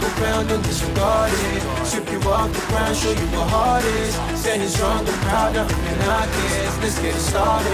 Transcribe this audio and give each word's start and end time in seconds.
Talk 0.00 0.20
around 0.20 0.50
and 0.50 0.62
disregard 0.64 1.32
it. 1.32 1.86
Strip 1.86 2.10
you 2.10 2.20
off 2.28 2.52
the 2.52 2.60
ground, 2.68 2.96
show 2.96 3.10
you 3.10 3.26
what 3.36 3.48
heart 3.48 3.84
is. 3.84 4.14
Standing 4.40 4.68
strong 4.68 5.06
and 5.06 5.20
proud, 5.22 5.54
nothing 5.54 5.76
can 5.84 5.98
knock 6.06 6.28
it. 6.28 6.82
Let's 6.82 6.98
get 6.98 7.14
it 7.14 7.20
started. 7.20 7.72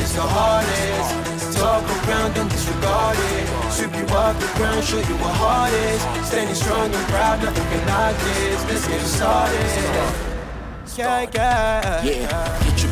It's 0.00 0.14
the 0.14 0.22
hardest. 0.22 1.56
Talk 1.56 1.84
around 2.08 2.36
and 2.38 2.50
disregard 2.50 3.16
it. 3.18 3.72
Strip 3.72 3.94
you 3.96 4.06
off 4.14 4.38
the 4.40 4.46
ground, 4.58 4.84
show 4.84 4.98
you 4.98 5.16
what 5.22 5.34
heart 5.36 5.72
is. 5.72 6.02
Standing 6.26 6.54
strong 6.54 6.92
and 6.92 7.06
proud, 7.08 7.42
nothing 7.42 7.64
can 7.70 7.86
knock 7.86 8.16
it. 8.18 8.58
Let's 8.68 8.86
get 8.86 9.00
it 9.00 9.06
started. 9.06 10.30
Yeah, 10.96 11.30
yeah. 11.34 12.04
Yeah, 12.04 12.69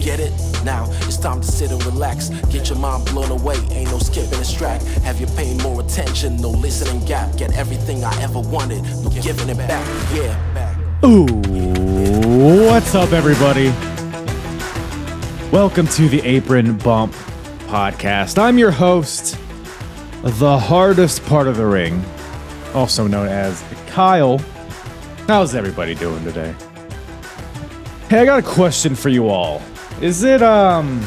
Get 0.00 0.20
it? 0.20 0.32
Now 0.64 0.86
it's 1.02 1.16
time 1.16 1.40
to 1.40 1.46
sit 1.46 1.70
and 1.70 1.84
relax. 1.84 2.30
Get 2.50 2.68
your 2.68 2.78
mind 2.78 3.06
blown 3.06 3.30
away, 3.30 3.56
ain't 3.70 3.90
no 3.90 3.98
skipping 3.98 4.38
this 4.38 4.52
track. 4.52 4.82
Have 5.02 5.20
you 5.20 5.26
paying 5.26 5.58
more 5.58 5.80
attention? 5.80 6.36
No 6.36 6.50
listening 6.50 7.04
gap. 7.04 7.36
Get 7.36 7.56
everything 7.56 8.04
I 8.04 8.22
ever 8.22 8.40
wanted, 8.40 8.82
no 9.02 9.10
giving 9.10 9.48
it 9.48 9.58
back. 9.58 9.86
Yeah. 10.14 10.54
Back. 10.54 10.76
Ooh, 11.04 11.26
what's 12.66 12.94
up, 12.94 13.12
everybody? 13.12 13.68
Welcome 15.50 15.86
to 15.88 16.08
the 16.08 16.20
Apron 16.24 16.76
Bump 16.78 17.12
podcast. 17.66 18.38
I'm 18.38 18.58
your 18.58 18.70
host, 18.70 19.38
the 20.22 20.58
hardest 20.58 21.24
part 21.26 21.46
of 21.48 21.56
the 21.56 21.66
ring, 21.66 22.04
also 22.74 23.06
known 23.06 23.28
as 23.28 23.64
Kyle. 23.86 24.38
How's 25.26 25.54
everybody 25.54 25.94
doing 25.94 26.24
today? 26.24 26.54
Hey, 28.08 28.20
I 28.20 28.24
got 28.24 28.38
a 28.38 28.42
question 28.42 28.94
for 28.94 29.10
you 29.10 29.28
all. 29.28 29.62
Is 30.00 30.22
it 30.22 30.42
um 30.42 31.04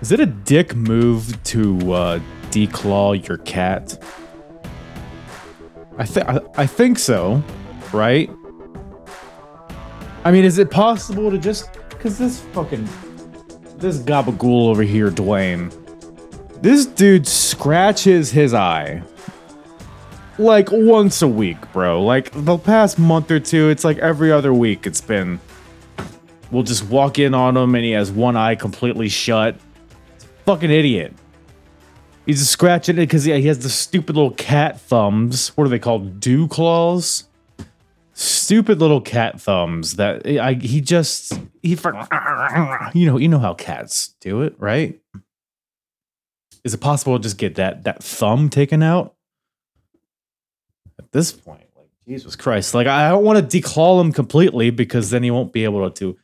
is 0.00 0.10
it 0.10 0.18
a 0.18 0.26
dick 0.26 0.74
move 0.74 1.40
to 1.44 1.92
uh 1.92 2.20
declaw 2.50 3.26
your 3.28 3.38
cat? 3.38 3.96
I 5.96 6.04
think 6.04 6.26
I 6.58 6.66
think 6.66 6.98
so, 6.98 7.40
right? 7.92 8.28
I 10.24 10.32
mean, 10.32 10.44
is 10.44 10.58
it 10.58 10.68
possible 10.70 11.30
to 11.30 11.38
just 11.38 11.72
cuz 12.00 12.18
this 12.18 12.40
fucking 12.52 12.88
this 13.78 13.98
gabagool 13.98 14.68
over 14.68 14.82
here, 14.82 15.10
Dwayne. 15.10 15.72
This 16.62 16.84
dude 16.84 17.28
scratches 17.28 18.32
his 18.32 18.54
eye 18.54 19.02
like 20.38 20.70
once 20.72 21.22
a 21.22 21.28
week, 21.28 21.58
bro. 21.72 22.02
Like 22.02 22.30
the 22.32 22.58
past 22.58 22.98
month 22.98 23.30
or 23.30 23.38
two, 23.38 23.68
it's 23.68 23.84
like 23.84 23.98
every 23.98 24.32
other 24.32 24.52
week 24.52 24.84
it's 24.84 25.00
been. 25.00 25.38
We'll 26.50 26.62
just 26.62 26.84
walk 26.84 27.18
in 27.18 27.34
on 27.34 27.56
him 27.56 27.74
and 27.74 27.84
he 27.84 27.92
has 27.92 28.10
one 28.10 28.36
eye 28.36 28.54
completely 28.54 29.08
shut. 29.08 29.56
Fucking 30.44 30.70
idiot. 30.70 31.12
He's 32.24 32.40
just 32.40 32.50
scratching 32.50 32.96
it 32.96 33.02
because 33.02 33.24
he, 33.24 33.32
he 33.40 33.46
has 33.48 33.60
the 33.60 33.70
stupid 33.70 34.16
little 34.16 34.32
cat 34.32 34.80
thumbs. 34.80 35.48
What 35.56 35.64
are 35.64 35.68
they 35.68 35.78
called? 35.78 36.20
Dew 36.20 36.48
claws? 36.48 37.24
Stupid 38.14 38.80
little 38.80 39.00
cat 39.00 39.40
thumbs 39.40 39.96
that 39.96 40.26
I, 40.26 40.54
he 40.54 40.80
just 40.80 41.38
he 41.62 41.76
you 42.94 43.06
know 43.06 43.18
you 43.18 43.28
know 43.28 43.38
how 43.38 43.52
cats 43.52 44.14
do 44.20 44.40
it 44.40 44.54
right 44.58 44.98
is 46.64 46.72
it 46.72 46.78
possible 46.78 47.18
to 47.18 47.22
just 47.22 47.36
get 47.36 47.56
that 47.56 47.84
that 47.84 48.02
thumb 48.02 48.48
taken 48.48 48.82
out 48.82 49.16
at 50.98 51.12
this 51.12 51.32
point. 51.32 51.62
Like 51.76 51.88
Jesus 52.06 52.36
Christ, 52.36 52.74
like 52.74 52.86
I 52.86 53.10
don't 53.10 53.24
want 53.24 53.50
to 53.50 53.60
declaw 53.60 54.00
him 54.00 54.12
completely 54.12 54.70
because 54.70 55.10
then 55.10 55.22
he 55.22 55.30
won't 55.30 55.52
be 55.52 55.64
able 55.64 55.88
to. 55.90 56.18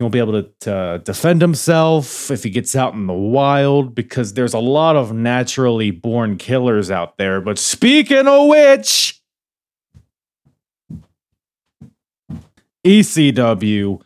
He 0.00 0.04
won't 0.04 0.14
be 0.14 0.18
able 0.18 0.42
to, 0.42 0.50
to 0.60 1.02
defend 1.04 1.42
himself 1.42 2.30
if 2.30 2.42
he 2.42 2.48
gets 2.48 2.74
out 2.74 2.94
in 2.94 3.06
the 3.06 3.12
wild 3.12 3.94
because 3.94 4.32
there's 4.32 4.54
a 4.54 4.58
lot 4.58 4.96
of 4.96 5.12
naturally 5.12 5.90
born 5.90 6.38
killers 6.38 6.90
out 6.90 7.18
there. 7.18 7.42
But 7.42 7.58
speaking 7.58 8.26
of 8.26 8.48
which, 8.48 9.20
ECW, 12.82 14.00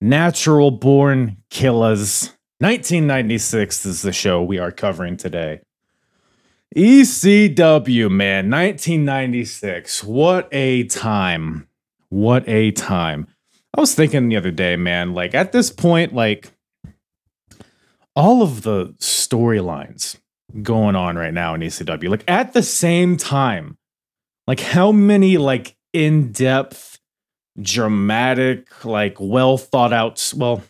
Natural 0.00 0.70
Born 0.70 1.36
Killaz, 1.50 2.30
1996 2.60 3.84
is 3.84 4.00
the 4.00 4.12
show 4.12 4.42
we 4.42 4.58
are 4.58 4.72
covering 4.72 5.18
today. 5.18 5.60
ECW, 6.74 8.10
man, 8.10 8.48
1996. 8.50 10.04
What 10.04 10.48
a 10.52 10.84
time. 10.84 11.68
What 12.08 12.48
a 12.48 12.70
time. 12.70 13.26
I 13.76 13.80
was 13.80 13.94
thinking 13.94 14.28
the 14.28 14.36
other 14.36 14.52
day, 14.52 14.76
man, 14.76 15.14
like 15.14 15.34
at 15.34 15.50
this 15.50 15.70
point, 15.70 16.14
like 16.14 16.52
all 18.14 18.42
of 18.42 18.62
the 18.62 18.94
storylines 19.00 20.16
going 20.62 20.94
on 20.94 21.16
right 21.16 21.34
now 21.34 21.54
in 21.54 21.60
ECW, 21.60 22.08
like 22.08 22.24
at 22.28 22.52
the 22.52 22.62
same 22.62 23.16
time, 23.16 23.76
like 24.46 24.60
how 24.60 24.92
many 24.92 25.38
like 25.38 25.76
in 25.92 26.30
depth, 26.30 27.00
dramatic, 27.60 28.84
like 28.84 29.16
well 29.18 29.58
thought 29.58 29.92
out, 29.92 30.32
well, 30.36 30.62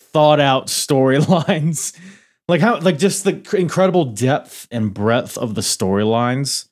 thought 0.00 0.38
out 0.38 0.66
storylines 0.66 1.98
like 2.48 2.60
how 2.60 2.78
like 2.80 2.98
just 2.98 3.24
the 3.24 3.56
incredible 3.56 4.04
depth 4.04 4.68
and 4.70 4.92
breadth 4.92 5.38
of 5.38 5.54
the 5.54 5.60
storylines. 5.62 6.68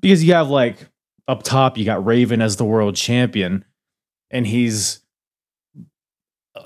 Because 0.00 0.24
you 0.24 0.34
have 0.34 0.48
like 0.48 0.88
up 1.28 1.44
top 1.44 1.78
you 1.78 1.84
got 1.84 2.04
raven 2.04 2.42
as 2.42 2.56
the 2.56 2.64
world 2.64 2.96
champion 2.96 3.64
and 4.32 4.46
he's 4.46 5.00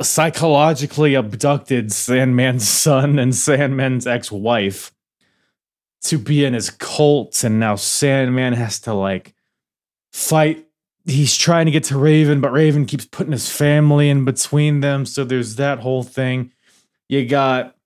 psychologically 0.01 1.15
abducted 1.15 1.93
sandman's 1.93 2.67
son 2.69 3.19
and 3.19 3.35
sandman's 3.35 4.07
ex-wife 4.07 4.93
to 6.03 6.19
be 6.19 6.45
in 6.45 6.55
his 6.55 6.71
cult 6.71 7.43
and 7.45 7.61
now 7.61 7.75
sandman 7.75 8.53
has 8.53 8.81
to 8.81 8.95
like 8.95 9.35
fight 10.13 10.67
he's 11.05 11.37
trying 11.37 11.67
to 11.67 11.73
get 11.73 11.85
to 11.85 11.99
raven 11.99 12.41
but 12.41 12.53
raven 12.53 12.87
keeps 12.87 13.05
putting 13.05 13.33
his 13.33 13.51
family 13.51 14.09
in 14.09 14.25
between 14.25 14.81
them 14.81 15.05
so 15.05 15.25
there's 15.25 15.57
that 15.57 15.81
whole 15.81 16.03
thing 16.03 16.53
you 17.09 17.27
got 17.27 17.77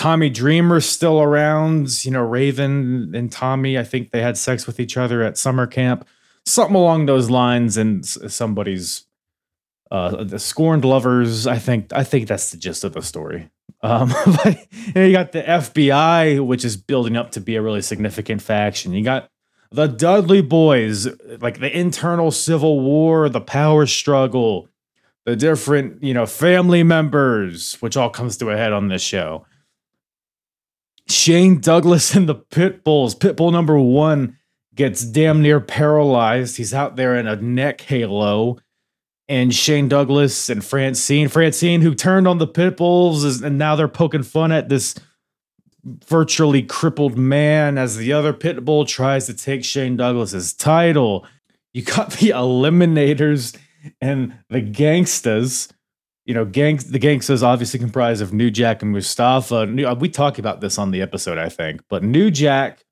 Tommy 0.00 0.30
Dreamer 0.30 0.80
still 0.80 1.20
around. 1.20 2.06
You 2.06 2.12
know, 2.12 2.22
Raven 2.22 3.14
and 3.14 3.30
Tommy, 3.30 3.78
I 3.78 3.84
think 3.84 4.12
they 4.12 4.22
had 4.22 4.38
sex 4.38 4.66
with 4.66 4.80
each 4.80 4.96
other 4.96 5.22
at 5.22 5.36
summer 5.36 5.66
camp. 5.66 6.08
Something 6.46 6.76
along 6.76 7.06
those 7.06 7.30
lines, 7.30 7.76
and 7.76 8.04
somebody's 8.04 9.04
uh, 9.90 10.24
the 10.24 10.38
scorned 10.38 10.84
lovers. 10.84 11.46
I 11.46 11.58
think 11.58 11.92
I 11.92 12.04
think 12.04 12.28
that's 12.28 12.50
the 12.50 12.56
gist 12.56 12.84
of 12.84 12.92
the 12.92 13.02
story. 13.02 13.50
Um, 13.82 14.12
but 14.26 14.66
you 14.94 15.12
got 15.12 15.32
the 15.32 15.42
FBI, 15.42 16.44
which 16.44 16.64
is 16.64 16.76
building 16.76 17.16
up 17.16 17.30
to 17.32 17.40
be 17.40 17.56
a 17.56 17.62
really 17.62 17.82
significant 17.82 18.42
faction. 18.42 18.92
You 18.92 19.04
got 19.04 19.28
the 19.70 19.86
Dudley 19.86 20.42
Boys, 20.42 21.08
like 21.40 21.60
the 21.60 21.76
internal 21.76 22.30
civil 22.30 22.80
war, 22.80 23.28
the 23.28 23.40
power 23.40 23.86
struggle, 23.86 24.68
the 25.24 25.36
different 25.36 26.02
you 26.02 26.14
know 26.14 26.26
family 26.26 26.82
members, 26.82 27.74
which 27.80 27.96
all 27.96 28.10
comes 28.10 28.36
to 28.38 28.50
a 28.50 28.56
head 28.56 28.72
on 28.72 28.88
this 28.88 29.02
show. 29.02 29.46
Shane 31.08 31.60
Douglas 31.60 32.14
and 32.14 32.28
the 32.28 32.36
Pitbulls. 32.36 33.16
Pitbull 33.16 33.50
number 33.50 33.78
one 33.78 34.36
gets 34.80 35.04
damn 35.04 35.42
near 35.42 35.60
paralyzed. 35.60 36.56
He's 36.56 36.72
out 36.72 36.96
there 36.96 37.14
in 37.14 37.26
a 37.26 37.36
neck 37.36 37.82
halo. 37.82 38.56
And 39.28 39.54
Shane 39.54 39.88
Douglas 39.88 40.48
and 40.48 40.64
Francine, 40.64 41.28
Francine, 41.28 41.82
who 41.82 41.94
turned 41.94 42.26
on 42.26 42.38
the 42.38 42.48
Pitbulls, 42.48 43.22
is, 43.22 43.42
and 43.42 43.58
now 43.58 43.76
they're 43.76 43.88
poking 43.88 44.22
fun 44.22 44.52
at 44.52 44.70
this 44.70 44.94
virtually 45.84 46.62
crippled 46.62 47.18
man 47.18 47.76
as 47.76 47.98
the 47.98 48.14
other 48.14 48.32
Pitbull 48.32 48.88
tries 48.88 49.26
to 49.26 49.34
take 49.34 49.66
Shane 49.66 49.98
Douglas's 49.98 50.54
title. 50.54 51.26
You 51.74 51.82
got 51.82 52.12
the 52.12 52.30
Eliminators 52.30 53.54
and 54.00 54.32
the 54.48 54.62
Gangstas 54.62 55.70
you 56.24 56.34
know, 56.34 56.44
gangs 56.44 56.90
the 56.90 56.98
gangsters 56.98 57.42
obviously 57.42 57.80
comprised 57.80 58.22
of 58.22 58.32
New 58.32 58.50
Jack 58.50 58.82
and 58.82 58.92
Mustafa. 58.92 59.66
New, 59.66 59.86
uh, 59.86 59.94
we 59.94 60.08
talked 60.08 60.38
about 60.38 60.60
this 60.60 60.78
on 60.78 60.90
the 60.90 61.02
episode, 61.02 61.38
I 61.38 61.48
think, 61.48 61.82
but 61.88 62.04
New 62.04 62.30
Jack, 62.30 62.84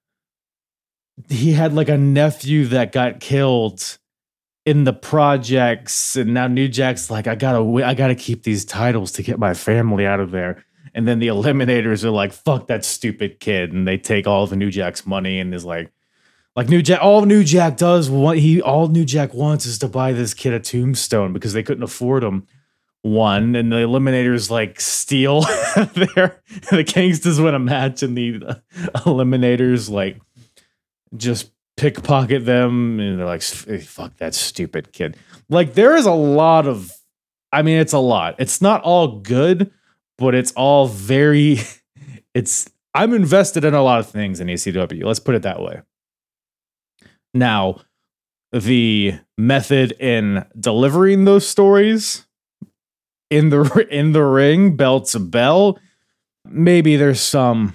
he 1.29 1.53
had 1.53 1.75
like 1.75 1.89
a 1.89 1.99
nephew 1.99 2.67
that 2.67 2.93
got 2.93 3.21
killed 3.21 3.99
in 4.65 4.85
the 4.85 4.93
projects, 4.93 6.15
and 6.17 6.35
now 6.35 6.47
New 6.47 6.69
Jack's 6.69 7.11
like, 7.11 7.27
I 7.27 7.35
gotta, 7.35 7.65
I 7.85 7.95
gotta 7.95 8.15
keep 8.15 8.43
these 8.43 8.65
titles 8.65 9.13
to 9.13 9.23
get 9.23 9.39
my 9.39 9.55
family 9.55 10.07
out 10.07 10.21
of 10.21 10.31
there. 10.31 10.65
And 10.95 11.07
then 11.07 11.19
the 11.19 11.29
Eliminators 11.29 12.05
are 12.05 12.11
like, 12.11 12.33
fuck 12.33 12.67
that 12.67 12.85
stupid 12.85 13.41
kid, 13.41 13.73
and 13.73 13.87
they 13.87 13.99
take 13.99 14.27
all 14.27 14.45
of 14.45 14.51
the 14.51 14.57
New 14.57 14.71
Jack's 14.71 15.07
money 15.07 15.39
and 15.39 15.55
is 15.55 15.65
like, 15.65 15.91
Like 16.57 16.69
New 16.69 16.83
Jack, 16.83 17.01
all 17.03 17.25
New 17.25 17.45
Jack 17.45 17.77
does 17.77 18.11
what 18.11 18.39
he 18.39 18.61
all 18.61 18.89
New 18.89 19.05
Jack 19.05 19.33
wants 19.33 19.65
is 19.65 19.79
to 19.79 19.89
buy 19.89 20.13
this 20.13 20.35
kid 20.35 20.53
a 20.53 20.61
tombstone 20.61 21.33
because 21.33 21.53
they 21.53 21.63
couldn't 21.63 21.85
afford 21.85 22.25
him 22.25 22.47
one, 23.03 23.55
and 23.55 23.71
the 23.71 23.77
Eliminators 23.77 24.51
like 24.51 24.81
steal 24.81 25.43
their 25.77 26.43
the 26.71 26.85
Kingston's 26.87 27.41
win 27.41 27.55
a 27.55 27.59
match, 27.59 28.03
and 28.03 28.17
the 28.17 28.43
uh, 28.45 29.01
Eliminators 29.01 29.89
like 29.89 30.21
just 31.17 31.51
pickpocket 31.77 32.45
them, 32.45 32.99
and 33.01 33.19
they're 33.19 33.27
like, 33.27 33.43
eh, 33.69 33.79
"Fuck 33.79 34.17
that 34.19 34.35
stupid 34.35 34.93
kid." 34.93 35.17
Like 35.49 35.75
there 35.75 35.97
is 35.97 36.07
a 36.07 36.13
lot 36.13 36.67
of, 36.67 36.93
I 37.53 37.63
mean, 37.63 37.79
it's 37.79 37.93
a 37.93 37.99
lot. 37.99 38.35
It's 38.39 38.61
not 38.61 38.83
all 38.83 39.21
good, 39.21 39.71
but 40.17 40.35
it's 40.35 40.53
all 40.53 40.87
very. 40.87 41.59
It's 42.35 42.71
I'm 42.95 43.15
invested 43.15 43.65
in 43.65 43.75
a 43.75 43.83
lot 43.83 43.99
of 43.99 44.09
things 44.09 44.39
in 44.39 44.47
ECW. 44.47 45.05
Let's 45.05 45.19
put 45.19 45.35
it 45.35 45.43
that 45.43 45.61
way. 45.61 45.81
Now, 47.35 47.81
the 48.53 49.19
method 49.37 49.93
in 50.01 50.45
delivering 50.59 51.25
those 51.25 51.47
stories 51.47 52.27
in 53.31 53.51
the 53.51 53.87
in 53.91 54.13
the 54.13 54.25
ring, 54.25 54.77
bell 54.77 55.01
to 55.01 55.19
bell, 55.19 55.79
maybe 56.45 56.97
there's 56.97 57.21
some 57.21 57.75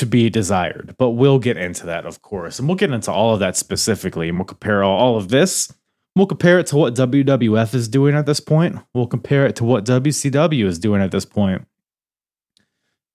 to 0.00 0.06
be 0.06 0.30
desired, 0.30 0.94
but 0.98 1.10
we'll 1.10 1.38
get 1.38 1.56
into 1.56 1.86
that, 1.86 2.06
of 2.06 2.22
course, 2.22 2.58
and 2.58 2.66
we'll 2.66 2.76
get 2.76 2.90
into 2.90 3.12
all 3.12 3.34
of 3.34 3.40
that 3.40 3.56
specifically, 3.56 4.28
and 4.28 4.38
we'll 4.38 4.46
compare 4.46 4.82
all, 4.82 5.16
of 5.16 5.28
this. 5.28 5.72
We'll 6.16 6.26
compare 6.26 6.58
it 6.58 6.66
to 6.68 6.76
what 6.76 6.94
WWF 6.94 7.74
is 7.74 7.86
doing 7.86 8.14
at 8.14 8.26
this 8.26 8.40
point. 8.40 8.78
We'll 8.94 9.06
compare 9.06 9.46
it 9.46 9.56
to 9.56 9.64
what 9.64 9.84
WCW 9.84 10.64
is 10.64 10.78
doing 10.78 11.02
at 11.02 11.10
this 11.10 11.24
point. 11.24 11.66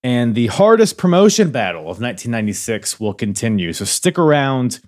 And 0.04 0.36
the 0.36 0.48
hardest 0.48 0.98
promotion 0.98 1.52
battle 1.52 1.82
of 1.82 2.00
1996 2.00 3.00
will 3.00 3.14
continue. 3.14 3.74
So 3.74 3.84
stick 3.84 4.20
around 4.20 4.80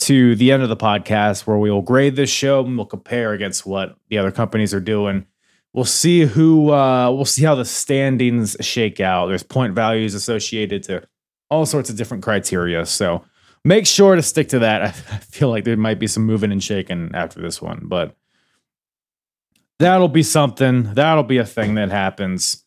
to 0.00 0.36
the 0.36 0.52
end 0.52 0.62
of 0.62 0.68
the 0.68 0.76
podcast 0.76 1.46
where 1.46 1.58
we 1.58 1.70
will 1.70 1.82
grade 1.82 2.16
this 2.16 2.30
show 2.30 2.64
and 2.64 2.76
we'll 2.76 2.86
compare 2.86 3.32
against 3.32 3.66
what 3.66 3.96
the 4.08 4.18
other 4.18 4.30
companies 4.30 4.72
are 4.74 4.80
doing 4.80 5.26
we'll 5.72 5.84
see 5.84 6.22
who 6.22 6.72
uh, 6.72 7.10
we'll 7.10 7.24
see 7.24 7.44
how 7.44 7.54
the 7.54 7.64
standings 7.64 8.56
shake 8.60 9.00
out. 9.00 9.26
There's 9.26 9.42
point 9.42 9.74
values 9.74 10.14
associated 10.14 10.82
to 10.84 11.06
all 11.50 11.66
sorts 11.66 11.90
of 11.90 11.96
different 11.96 12.22
criteria. 12.22 12.86
So 12.86 13.24
make 13.64 13.86
sure 13.86 14.16
to 14.16 14.22
stick 14.22 14.48
to 14.50 14.60
that. 14.60 14.82
I 14.82 14.90
feel 14.90 15.50
like 15.50 15.64
there 15.64 15.76
might 15.76 15.98
be 15.98 16.06
some 16.06 16.24
moving 16.24 16.52
and 16.52 16.62
shaking 16.62 17.10
after 17.14 17.40
this 17.40 17.60
one, 17.60 17.82
but 17.84 18.16
that'll 19.78 20.08
be 20.08 20.22
something. 20.22 20.94
That'll 20.94 21.24
be 21.24 21.38
a 21.38 21.46
thing 21.46 21.74
that 21.74 21.90
happens. 21.90 22.64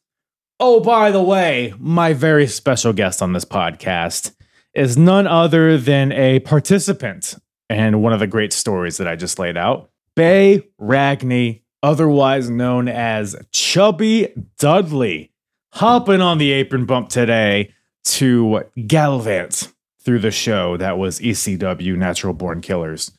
Oh, 0.59 0.79
by 0.79 1.11
the 1.11 1.23
way, 1.23 1.73
my 1.79 2.13
very 2.13 2.47
special 2.47 2.93
guest 2.93 3.21
on 3.21 3.33
this 3.33 3.45
podcast 3.45 4.33
is 4.73 4.97
none 4.97 5.27
other 5.27 5.77
than 5.77 6.11
a 6.11 6.39
participant 6.39 7.35
and 7.69 8.01
one 8.01 8.13
of 8.13 8.19
the 8.19 8.27
great 8.27 8.53
stories 8.53 8.97
that 8.97 9.07
I 9.07 9.15
just 9.15 9.39
laid 9.39 9.57
out. 9.57 9.89
Bay 10.15 10.67
Ragni 10.79 11.63
otherwise 11.81 12.49
known 12.49 12.87
as 12.87 13.35
Chubby 13.51 14.33
Dudley, 14.57 15.31
hopping 15.73 16.21
on 16.21 16.37
the 16.37 16.51
apron 16.51 16.85
bump 16.85 17.09
today 17.09 17.73
to 18.03 18.63
gallivant 18.87 19.71
through 20.01 20.19
the 20.19 20.31
show 20.31 20.77
that 20.77 20.97
was 20.97 21.19
ECW 21.19 21.95
Natural 21.95 22.33
Born 22.33 22.61
Killaz. 22.61 23.11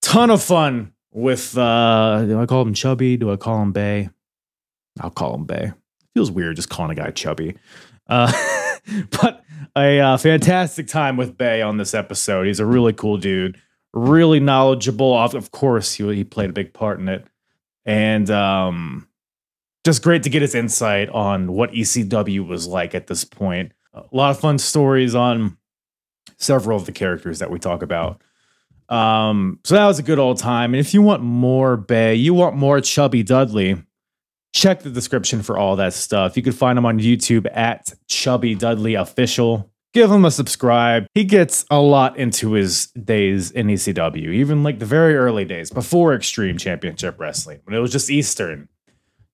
Ton 0.00 0.30
of 0.30 0.42
fun 0.42 0.92
with 1.12 1.56
uh 1.56 2.24
do 2.26 2.40
I 2.40 2.46
call 2.46 2.62
him 2.62 2.74
Chubby? 2.74 3.16
Do 3.16 3.30
I 3.30 3.36
call 3.36 3.62
him 3.62 3.72
Bay? 3.72 4.08
I'll 5.00 5.10
call 5.10 5.34
him 5.34 5.44
Bay. 5.44 5.72
Feels 6.14 6.30
weird 6.30 6.56
just 6.56 6.70
calling 6.70 6.92
a 6.92 6.94
guy 6.94 7.10
Chubby. 7.10 7.56
Uh 8.08 8.32
but 9.22 9.44
a 9.76 10.00
uh, 10.00 10.16
fantastic 10.16 10.86
time 10.86 11.16
with 11.16 11.38
Bay 11.38 11.62
on 11.62 11.76
this 11.76 11.94
episode. 11.94 12.46
He's 12.46 12.60
a 12.60 12.66
really 12.66 12.92
cool 12.92 13.16
dude, 13.16 13.60
really 13.94 14.40
knowledgeable. 14.40 15.16
Of 15.16 15.50
course, 15.52 15.94
he, 15.94 16.14
he 16.14 16.24
played 16.24 16.50
a 16.50 16.52
big 16.52 16.72
part 16.72 16.98
in 16.98 17.08
it 17.08 17.26
and 17.84 18.30
um, 18.30 19.08
just 19.84 20.02
great 20.02 20.22
to 20.22 20.30
get 20.30 20.42
his 20.42 20.54
insight 20.54 21.08
on 21.10 21.52
what 21.52 21.72
ECW 21.72 22.46
was 22.46 22.66
like 22.66 22.94
at 22.94 23.06
this 23.06 23.24
point. 23.24 23.72
A 23.94 24.04
lot 24.12 24.30
of 24.30 24.40
fun 24.40 24.58
stories 24.58 25.14
on 25.14 25.56
several 26.38 26.78
of 26.78 26.86
the 26.86 26.92
characters 26.92 27.40
that 27.40 27.50
we 27.50 27.58
talk 27.58 27.82
about. 27.82 28.22
Um, 28.88 29.58
so 29.64 29.74
that 29.74 29.86
was 29.86 29.98
a 29.98 30.02
good 30.02 30.18
old 30.18 30.38
time. 30.38 30.74
And 30.74 30.80
if 30.80 30.94
you 30.94 31.02
want 31.02 31.22
more 31.22 31.76
Bay, 31.76 32.14
you 32.14 32.34
want 32.34 32.56
more 32.56 32.80
Chubby 32.80 33.22
Dudley, 33.22 33.82
check 34.52 34.82
the 34.82 34.90
description 34.90 35.42
for 35.42 35.56
all 35.56 35.76
that 35.76 35.94
stuff. 35.94 36.36
You 36.36 36.42
can 36.42 36.52
find 36.52 36.78
him 36.78 36.86
on 36.86 36.98
YouTube 36.98 37.46
at 37.52 37.92
Chubby 38.08 38.54
Dudley 38.54 38.94
Official 38.94 39.72
give 39.92 40.10
him 40.10 40.24
a 40.24 40.30
subscribe. 40.30 41.06
He 41.14 41.24
gets 41.24 41.64
a 41.70 41.80
lot 41.80 42.16
into 42.16 42.52
his 42.52 42.86
days 42.88 43.50
in 43.50 43.68
ECW, 43.68 44.28
even 44.32 44.62
like 44.62 44.78
the 44.78 44.86
very 44.86 45.16
early 45.16 45.44
days 45.44 45.70
before 45.70 46.14
Extreme 46.14 46.58
Championship 46.58 47.18
Wrestling, 47.18 47.60
when 47.64 47.76
it 47.76 47.80
was 47.80 47.92
just 47.92 48.10
Eastern 48.10 48.68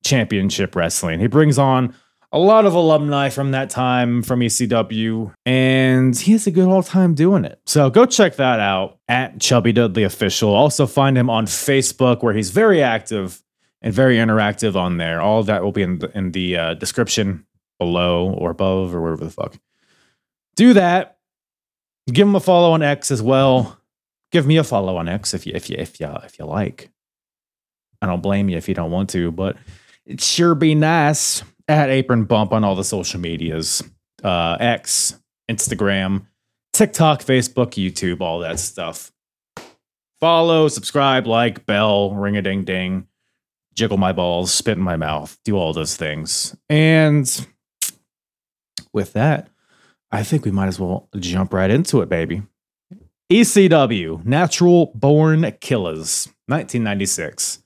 Championship 0.05 0.75
Wrestling. 0.75 1.21
He 1.21 1.27
brings 1.27 1.59
on 1.59 1.95
a 2.31 2.39
lot 2.39 2.67
of 2.67 2.75
alumni 2.75 3.31
from 3.31 3.53
that 3.53 3.71
time 3.71 4.23
from 4.23 4.41
ECW, 4.41 5.33
and 5.47 6.17
he 6.17 6.33
has 6.33 6.47
a 6.47 6.50
good 6.50 6.69
old 6.69 6.87
time 6.87 7.15
doing 7.15 7.45
it. 7.45 7.61
So 7.67 7.89
go 7.89 8.05
check 8.05 8.37
that 8.37 8.61
out 8.61 8.99
at 9.09 9.41
Chubby 9.41 9.73
Dudley 9.73 10.03
Official. 10.05 10.55
Also 10.55 10.87
find 10.87 11.17
him 11.17 11.31
on 11.31 11.47
Facebook, 11.47 12.23
where 12.23 12.35
he's 12.35 12.50
very 12.50 12.83
active 12.83 13.43
and 13.81 13.95
very 13.95 14.17
interactive 14.17 14.77
on 14.77 14.99
there. 14.99 15.21
All 15.21 15.43
that 15.45 15.62
will 15.62 15.73
be 15.73 15.83
in 15.83 16.00
the, 16.00 16.17
in 16.17 16.33
the 16.33 16.56
uh, 16.56 16.75
description 16.75 17.47
below 17.79 18.31
or 18.31 18.50
above 18.50 18.95
or 18.95 19.00
wherever 19.00 19.25
the 19.25 19.31
fuck 19.31 19.56
do 20.59 20.75
that. 20.75 21.19
Give 22.12 22.27
him 22.27 22.35
a 22.35 22.41
follow 22.41 22.73
on 22.73 22.83
X 22.83 23.11
as 23.11 23.23
well. 23.23 23.79
Give 24.33 24.47
me 24.47 24.56
a 24.56 24.65
follow 24.65 24.97
on 24.97 25.09
X 25.09 25.33
if 25.33 25.47
you 25.47 25.53
if 25.55 25.71
you 25.71 25.77
if 25.79 26.00
you 26.00 26.09
if 26.25 26.39
you 26.39 26.45
like. 26.45 26.91
I 28.03 28.06
don't 28.06 28.23
blame 28.23 28.49
you 28.49 28.56
if 28.56 28.69
you 28.69 28.75
don't 28.75 28.91
want 28.91 29.11
to, 29.11 29.31
but 29.31 29.56
it 30.08 30.22
sure 30.22 30.55
be 30.55 30.75
nice 30.75 31.43
at 31.69 31.90
Apron 31.90 32.25
Bump 32.25 32.52
on 32.52 32.64
all 32.64 32.75
the 32.75 32.82
social 32.82 33.20
medias, 33.20 33.84
uh, 34.25 34.56
X, 34.58 35.20
Instagram, 35.50 36.26
TikTok, 36.72 37.20
Facebook, 37.20 37.72
YouTube, 37.72 38.22
all 38.22 38.38
that 38.40 38.58
stuff. 38.58 39.12
Follow, 40.18 40.66
subscribe, 40.68 41.26
like, 41.26 41.66
bell, 41.66 42.14
ring 42.14 42.37
a 42.37 42.42
ding 42.42 42.64
ding, 42.64 43.06
jiggle 43.75 43.99
my 43.99 44.12
balls, 44.12 44.52
spit 44.52 44.78
in 44.78 44.83
my 44.83 44.97
mouth, 44.97 45.38
do 45.44 45.56
all 45.56 45.75
those 45.75 45.94
things. 45.94 46.56
And 46.71 47.47
with 48.92 49.12
that, 49.12 49.49
I 50.11 50.23
think 50.23 50.47
we 50.47 50.50
might 50.50 50.68
as 50.68 50.80
well 50.80 51.11
jump 51.18 51.52
right 51.52 51.71
into 51.71 52.00
it, 52.00 52.09
baby. 52.09 52.42
ECW, 53.30 54.25
Natural 54.25 54.90
Born 54.94 55.42
Killaz, 55.42 56.28
1996. 56.47 57.62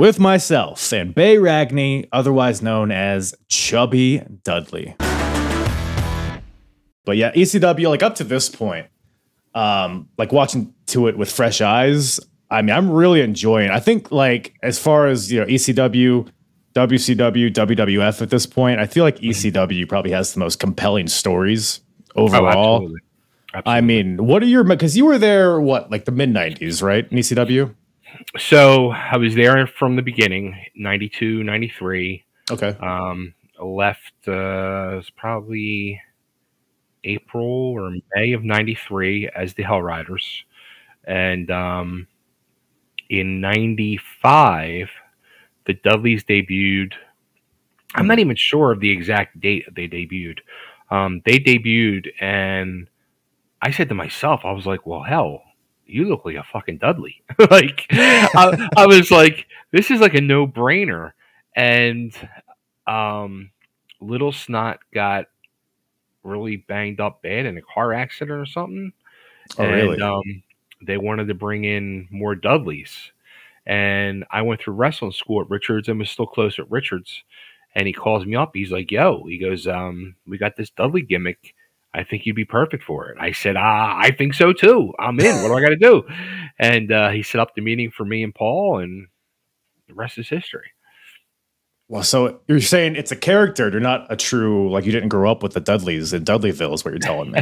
With 0.00 0.18
myself 0.18 0.94
and 0.94 1.14
Bay 1.14 1.36
Ragni, 1.36 2.08
otherwise 2.10 2.62
known 2.62 2.90
as 2.90 3.34
Chubby 3.48 4.22
Dudley. 4.44 4.94
But 7.04 7.18
yeah, 7.18 7.32
ECW, 7.32 7.86
like 7.90 8.02
up 8.02 8.14
to 8.14 8.24
this 8.24 8.48
point, 8.48 8.86
um, 9.54 10.08
like 10.16 10.32
watching 10.32 10.72
to 10.86 11.08
it 11.08 11.18
with 11.18 11.30
fresh 11.30 11.60
eyes, 11.60 12.18
I 12.50 12.62
mean, 12.62 12.74
I'm 12.74 12.90
really 12.90 13.20
enjoying. 13.20 13.70
I 13.70 13.78
think 13.78 14.10
like 14.10 14.54
as 14.62 14.78
far 14.78 15.06
as 15.06 15.30
you 15.30 15.40
know, 15.40 15.44
ECW 15.44 16.30
WCW, 16.72 17.52
WWF 17.52 18.22
at 18.22 18.30
this 18.30 18.46
point. 18.46 18.80
I 18.80 18.86
feel 18.86 19.04
like 19.04 19.18
ECW 19.18 19.86
probably 19.86 20.12
has 20.12 20.32
the 20.32 20.40
most 20.40 20.58
compelling 20.58 21.08
stories 21.08 21.82
overall. 22.16 22.46
Oh, 22.46 22.74
absolutely. 22.76 23.00
Absolutely. 23.52 23.72
I 23.72 23.80
mean, 23.82 24.26
what 24.26 24.42
are 24.42 24.46
your 24.46 24.64
because 24.64 24.96
you 24.96 25.04
were 25.04 25.18
there 25.18 25.60
what 25.60 25.90
like 25.90 26.06
the 26.06 26.12
mid 26.12 26.30
'90s, 26.30 26.82
right? 26.82 27.06
In 27.12 27.18
ECW. 27.18 27.74
So 28.38 28.90
I 28.90 29.16
was 29.16 29.34
there 29.34 29.66
from 29.66 29.96
the 29.96 30.02
beginning, 30.02 30.56
92, 30.74 31.42
93. 31.44 32.24
Okay. 32.50 32.76
Um, 32.80 33.34
left 33.60 34.12
uh, 34.26 34.96
was 34.96 35.10
probably 35.10 36.00
April 37.04 37.72
or 37.72 37.92
May 38.14 38.32
of 38.32 38.44
'93 38.44 39.30
as 39.34 39.54
the 39.54 39.62
Hell 39.62 39.82
Riders, 39.82 40.44
and 41.04 41.50
um, 41.50 42.06
in 43.08 43.40
'95 43.40 44.90
the 45.66 45.74
Dudleys 45.74 46.24
debuted. 46.24 46.94
I'm 47.94 48.06
not 48.06 48.20
even 48.20 48.36
sure 48.36 48.72
of 48.72 48.80
the 48.80 48.90
exact 48.90 49.40
date 49.40 49.66
they 49.74 49.88
debuted. 49.88 50.38
Um, 50.90 51.22
they 51.24 51.38
debuted, 51.38 52.08
and 52.20 52.88
I 53.60 53.70
said 53.72 53.88
to 53.88 53.94
myself, 53.94 54.42
I 54.44 54.52
was 54.52 54.66
like, 54.66 54.86
"Well, 54.86 55.02
hell, 55.02 55.42
you 55.90 56.08
look 56.08 56.24
like 56.24 56.36
a 56.36 56.44
fucking 56.44 56.78
Dudley." 56.78 57.22
like, 57.50 57.86
I, 57.90 58.68
I, 58.76 58.86
was 58.86 59.10
like, 59.10 59.46
"This 59.72 59.90
is 59.90 60.00
like 60.00 60.14
a 60.14 60.20
no 60.20 60.46
brainer." 60.46 61.12
And 61.56 62.14
um, 62.86 63.50
Little 64.00 64.32
Snot 64.32 64.80
got 64.92 65.26
really 66.22 66.56
banged 66.56 67.00
up 67.00 67.22
bad 67.22 67.46
in 67.46 67.56
a 67.56 67.62
car 67.62 67.92
accident 67.92 68.38
or 68.38 68.46
something. 68.46 68.92
Oh, 69.58 69.64
and, 69.64 69.72
really? 69.72 70.00
Um, 70.00 70.42
they 70.82 70.96
wanted 70.96 71.28
to 71.28 71.34
bring 71.34 71.64
in 71.64 72.08
more 72.10 72.34
Dudleys. 72.34 73.12
And 73.66 74.24
I 74.30 74.42
went 74.42 74.60
through 74.60 74.74
wrestling 74.74 75.12
school 75.12 75.42
at 75.42 75.50
Richards 75.50 75.88
and 75.88 75.98
was 75.98 76.10
still 76.10 76.26
close 76.26 76.58
at 76.58 76.70
Richards. 76.70 77.22
And 77.74 77.86
he 77.86 77.92
calls 77.92 78.26
me 78.26 78.34
up. 78.34 78.50
He's 78.54 78.72
like, 78.72 78.90
"Yo," 78.90 79.24
he 79.28 79.38
goes, 79.38 79.66
um, 79.68 80.16
"We 80.26 80.38
got 80.38 80.56
this 80.56 80.70
Dudley 80.70 81.02
gimmick. 81.02 81.54
I 81.92 82.04
think 82.04 82.24
you'd 82.24 82.36
be 82.36 82.44
perfect 82.44 82.84
for 82.84 83.08
it. 83.08 83.16
I 83.20 83.32
said, 83.32 83.56
ah, 83.56 83.96
I 83.98 84.12
think 84.12 84.34
so 84.34 84.52
too. 84.52 84.92
I'm 84.98 85.18
in. 85.18 85.42
What 85.42 85.48
do 85.48 85.54
I 85.54 85.60
got 85.60 85.70
to 85.70 85.76
do? 85.76 86.02
And 86.62 86.92
uh, 86.92 87.08
he 87.08 87.22
set 87.22 87.40
up 87.40 87.54
the 87.54 87.62
meeting 87.62 87.90
for 87.90 88.04
me 88.04 88.22
and 88.22 88.34
Paul, 88.34 88.80
and 88.80 89.06
the 89.88 89.94
rest 89.94 90.18
is 90.18 90.28
history. 90.28 90.72
Well, 91.88 92.02
so 92.02 92.40
you're 92.48 92.60
saying 92.60 92.96
it's 92.96 93.10
a 93.10 93.16
character, 93.16 93.70
they're 93.70 93.80
not 93.80 94.06
a 94.12 94.16
true 94.16 94.70
like 94.70 94.84
you 94.84 94.92
didn't 94.92 95.08
grow 95.08 95.30
up 95.30 95.42
with 95.42 95.54
the 95.54 95.60
Dudleys 95.60 96.12
in 96.12 96.22
Dudleyville, 96.22 96.74
is 96.74 96.84
what 96.84 96.90
you're 96.90 96.98
telling 96.98 97.30
me. 97.30 97.40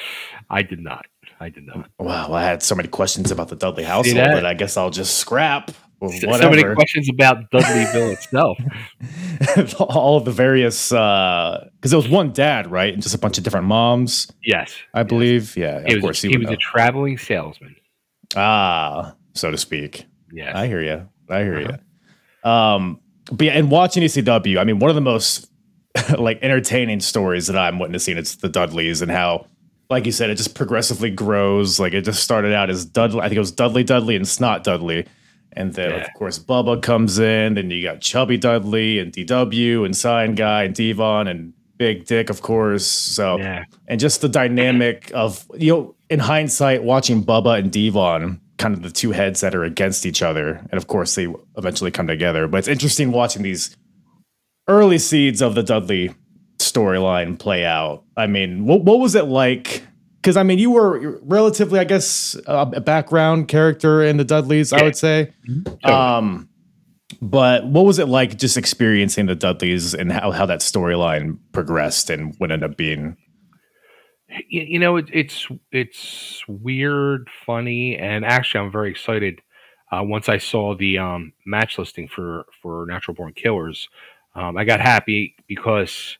I 0.50 0.62
did 0.62 0.78
not. 0.78 1.06
I 1.40 1.48
did 1.48 1.66
not. 1.66 1.90
Wow, 1.98 2.32
I 2.32 2.44
had 2.44 2.62
so 2.62 2.76
many 2.76 2.88
questions 2.88 3.32
about 3.32 3.48
the 3.48 3.56
Dudley 3.56 3.82
household, 3.82 4.18
that? 4.18 4.34
but 4.34 4.46
I 4.46 4.54
guess 4.54 4.76
I'll 4.76 4.90
just 4.90 5.18
scrap. 5.18 5.72
So 6.08 6.50
many 6.50 6.62
questions 6.74 7.08
about 7.10 7.50
Dudleyville 7.50 8.12
itself. 8.14 8.58
all 9.80 10.16
of 10.16 10.24
the 10.24 10.30
various 10.30 10.88
because 10.88 11.92
it 11.92 11.96
was 11.96 12.08
one 12.08 12.32
dad, 12.32 12.70
right, 12.70 12.92
and 12.94 13.02
just 13.02 13.14
a 13.14 13.18
bunch 13.18 13.36
of 13.38 13.44
different 13.44 13.66
moms, 13.66 14.30
Yes, 14.42 14.74
I 14.94 15.02
believe. 15.02 15.56
Yeah, 15.56 15.80
he 15.86 15.92
of 15.94 15.96
was. 15.96 16.02
course 16.02 16.22
he 16.22 16.28
would 16.28 16.38
was 16.38 16.46
know. 16.48 16.54
a 16.54 16.56
traveling 16.56 17.18
salesman. 17.18 17.76
ah, 18.36 19.14
so 19.34 19.50
to 19.50 19.58
speak. 19.58 20.06
Yeah, 20.32 20.58
I 20.58 20.66
hear 20.66 20.82
you. 20.82 21.08
I 21.28 21.42
hear 21.42 21.58
Uh-huh. 21.58 21.76
you. 22.44 22.50
Um, 22.50 23.00
but 23.30 23.46
yeah, 23.46 23.52
and 23.52 23.70
watching 23.70 24.02
ECW, 24.02 24.58
I 24.58 24.64
mean, 24.64 24.78
one 24.78 24.88
of 24.90 24.94
the 24.94 25.00
most 25.02 25.50
like 26.18 26.38
entertaining 26.42 27.00
stories 27.00 27.46
that 27.48 27.56
I'm 27.58 27.78
witnessing 27.78 28.16
is 28.16 28.36
the 28.36 28.48
Dudleys 28.48 29.02
and 29.02 29.10
how, 29.10 29.46
like 29.90 30.06
you 30.06 30.12
said, 30.12 30.30
it 30.30 30.36
just 30.36 30.54
progressively 30.54 31.10
grows. 31.10 31.78
Like 31.78 31.92
it 31.92 32.02
just 32.02 32.22
started 32.22 32.52
out 32.54 32.70
as 32.70 32.84
Dudley. 32.84 33.20
I 33.20 33.24
think 33.24 33.36
it 33.36 33.40
was 33.40 33.52
Dudley 33.52 33.84
Dudley 33.84 34.16
and 34.16 34.26
Snot 34.26 34.64
Dudley. 34.64 35.06
And 35.54 35.74
then, 35.74 35.90
Yeah. 35.90 35.96
of 36.04 36.08
course, 36.14 36.38
Bubba 36.38 36.80
comes 36.80 37.18
in. 37.18 37.54
Then 37.54 37.70
you 37.70 37.82
got 37.82 38.00
Chubby 38.00 38.36
Dudley 38.38 38.98
and 38.98 39.12
DW 39.12 39.84
and 39.84 39.96
Sign 39.96 40.34
Guy 40.34 40.64
and 40.64 40.74
Devon 40.74 41.26
and 41.26 41.52
Big 41.76 42.04
Dick, 42.06 42.30
of 42.30 42.42
course. 42.42 42.84
So, 42.86 43.38
Yeah. 43.38 43.64
and 43.88 43.98
just 43.98 44.20
the 44.20 44.28
dynamic 44.28 45.10
of 45.14 45.44
you 45.58 45.72
know 45.72 45.94
in 46.08 46.18
hindsight 46.20 46.82
watching 46.82 47.24
bubba 47.24 47.58
and 47.58 47.70
devon 47.72 48.40
kind 48.58 48.74
of 48.74 48.82
the 48.82 48.90
two 48.90 49.12
heads 49.12 49.40
that 49.40 49.54
are 49.54 49.64
against 49.64 50.04
each 50.04 50.22
other 50.22 50.60
and 50.70 50.74
of 50.74 50.86
course 50.88 51.14
they 51.14 51.26
eventually 51.56 51.90
come 51.90 52.06
together 52.06 52.46
but 52.48 52.58
it's 52.58 52.68
interesting 52.68 53.10
watching 53.12 53.42
these 53.42 53.74
early 54.68 54.98
seeds 54.98 55.40
of 55.40 55.54
the 55.54 55.62
dudley 55.62 56.12
storyline 56.58 57.38
play 57.38 57.64
out 57.64 58.02
i 58.18 58.26
mean 58.26 58.66
what, 58.66 58.82
what 58.82 58.98
was 59.00 59.14
it 59.14 59.24
like 59.26 59.82
because 60.20 60.36
i 60.36 60.42
mean 60.42 60.58
you 60.58 60.70
were 60.70 61.18
relatively 61.22 61.78
i 61.78 61.84
guess 61.84 62.36
a 62.46 62.80
background 62.80 63.48
character 63.48 64.02
in 64.02 64.16
the 64.16 64.24
dudleys 64.24 64.72
i 64.72 64.82
would 64.82 64.96
say. 64.96 65.32
Um 65.84 66.50
but 67.20 67.66
what 67.66 67.84
was 67.84 67.98
it 67.98 68.08
like 68.08 68.38
just 68.38 68.56
experiencing 68.56 69.26
the 69.26 69.34
dudleys 69.34 69.94
and 69.94 70.10
how, 70.12 70.30
how 70.30 70.46
that 70.46 70.60
storyline 70.60 71.38
progressed 71.52 72.08
and 72.08 72.34
what 72.38 72.50
ended 72.50 72.70
up 72.70 72.76
being? 72.76 73.16
You, 74.48 74.62
you 74.62 74.78
know 74.78 74.96
it, 74.96 75.06
it's 75.12 75.48
it's 75.72 76.42
weird 76.46 77.28
funny 77.44 77.96
and 77.96 78.24
actually 78.24 78.60
i'm 78.60 78.70
very 78.70 78.88
excited 78.88 79.40
uh, 79.90 80.04
once 80.04 80.28
i 80.28 80.38
saw 80.38 80.76
the 80.76 80.98
um, 80.98 81.32
match 81.44 81.78
listing 81.78 82.06
for 82.06 82.46
for 82.62 82.86
natural 82.86 83.16
born 83.16 83.32
killaz. 83.34 83.88
Um, 84.36 84.56
i 84.56 84.62
got 84.62 84.80
happy 84.80 85.34
because 85.48 86.16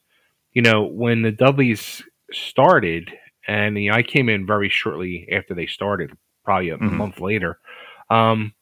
you 0.52 0.60
know 0.60 0.82
when 0.82 1.22
the 1.22 1.30
dudleys 1.30 2.02
started 2.32 3.12
and 3.50 3.76
you 3.76 3.90
know, 3.90 3.96
i 3.96 4.02
came 4.02 4.28
in 4.28 4.46
very 4.46 4.68
shortly 4.68 5.26
after 5.32 5.54
they 5.54 5.66
started 5.66 6.16
probably 6.44 6.70
a 6.70 6.78
Mhm. 6.78 6.92
month 6.92 7.20
later 7.20 7.58
um, 8.10 8.54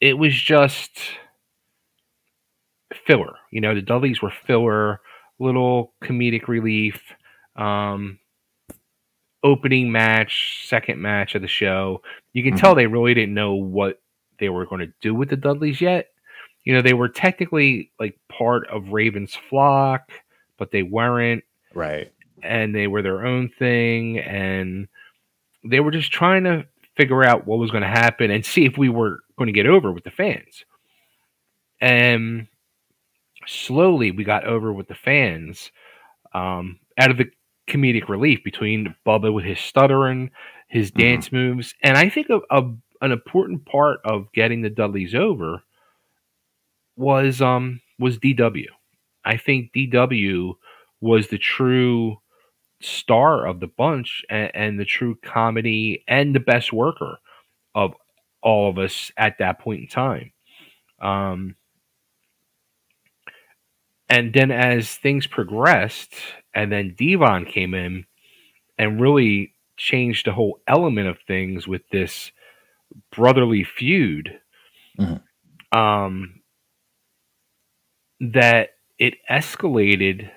it 0.00 0.16
was 0.18 0.34
just 0.34 0.90
filler 3.06 3.34
you 3.52 3.60
know 3.60 3.74
the 3.74 3.82
dudleys 3.82 4.20
were 4.22 4.32
filler 4.46 5.00
little 5.38 5.94
comedic 6.02 6.48
relief 6.48 7.00
um, 7.56 8.18
opening 9.42 9.90
match, 9.90 10.66
second 10.68 11.00
match 11.00 11.34
of 11.34 11.40
the 11.42 11.48
show. 11.48 12.02
You 12.34 12.42
can 12.44 12.54
Mhm. 12.54 12.58
tell 12.60 12.74
they 12.74 12.86
really 12.86 13.14
didn't 13.14 13.34
know 13.34 13.54
what 13.54 14.00
they 14.38 14.48
were 14.50 14.66
going 14.66 14.80
to 14.86 14.92
do 15.00 15.14
with 15.14 15.30
the 15.30 15.36
Dudleys 15.36 15.80
yet. 15.80 16.08
You 16.64 16.74
know, 16.74 16.82
they 16.82 16.92
were 16.92 17.08
technically 17.08 17.90
like 17.98 18.18
part 18.28 18.66
of 18.68 18.92
Raven's 18.92 19.34
flock, 19.34 20.12
but 20.58 20.70
they 20.70 20.82
weren't, 20.82 21.42
right 21.74 22.12
and 22.42 22.74
they 22.74 22.86
were 22.86 23.02
their 23.02 23.26
own 23.26 23.48
thing, 23.58 24.18
and 24.18 24.88
they 25.64 25.80
were 25.80 25.90
just 25.90 26.12
trying 26.12 26.44
to 26.44 26.66
figure 26.96 27.24
out 27.24 27.46
what 27.46 27.58
was 27.58 27.70
going 27.70 27.82
to 27.82 27.88
happen 27.88 28.30
and 28.30 28.44
see 28.44 28.64
if 28.64 28.76
we 28.78 28.88
were 28.88 29.20
going 29.38 29.46
to 29.46 29.52
get 29.52 29.66
over 29.66 29.92
with 29.92 30.04
the 30.04 30.10
fans. 30.10 30.64
And 31.80 32.46
slowly 33.46 34.10
we 34.10 34.24
got 34.24 34.44
over 34.44 34.72
with 34.72 34.88
the 34.88 34.94
fans 34.94 35.70
um, 36.34 36.78
out 36.98 37.10
of 37.10 37.16
the 37.16 37.30
comedic 37.68 38.08
relief 38.08 38.42
between 38.44 38.94
Bubba 39.06 39.32
with 39.32 39.44
his 39.44 39.58
stuttering, 39.60 40.30
his 40.68 40.90
Mhm. 40.90 40.98
dance 40.98 41.32
moves, 41.32 41.74
and 41.82 41.96
I 41.96 42.08
think 42.08 42.28
a, 42.30 42.40
a, 42.50 42.62
an 43.00 43.12
important 43.12 43.64
part 43.64 44.00
of 44.04 44.30
getting 44.32 44.60
the 44.62 44.70
Dudleys 44.70 45.14
over 45.14 45.62
was 46.96 47.40
um 47.40 47.80
was 47.98 48.18
DW. 48.18 48.66
I 49.24 49.36
think 49.36 49.72
DW 49.72 50.54
was 51.00 51.28
the 51.28 51.38
true 51.38 52.18
star 52.80 53.46
of 53.46 53.60
the 53.60 53.66
bunch 53.66 54.24
and, 54.30 54.50
and 54.54 54.80
the 54.80 54.84
true 54.84 55.16
comedy 55.22 56.04
and 56.08 56.34
the 56.34 56.40
best 56.40 56.72
worker 56.72 57.18
of 57.74 57.94
all 58.42 58.70
of 58.70 58.78
us 58.78 59.12
at 59.16 59.38
that 59.38 59.58
point 59.60 59.80
in 59.82 59.88
time. 59.88 60.32
Um, 61.00 61.56
and 64.08 64.32
then 64.32 64.50
as 64.50 64.94
things 64.96 65.26
progressed, 65.26 66.14
and 66.54 66.72
then 66.72 66.94
Devon 66.98 67.44
came 67.44 67.74
in 67.74 68.06
and 68.78 69.00
really 69.00 69.54
changed 69.76 70.26
the 70.26 70.32
whole 70.32 70.60
element 70.66 71.08
of 71.08 71.18
things 71.26 71.68
with 71.68 71.82
this 71.90 72.32
brotherly 73.12 73.64
feud. 73.64 74.40
Mhm. 74.98 75.22
Um, 75.72 76.42
that 78.20 78.70
it 78.98 79.14
escalated 79.30 80.30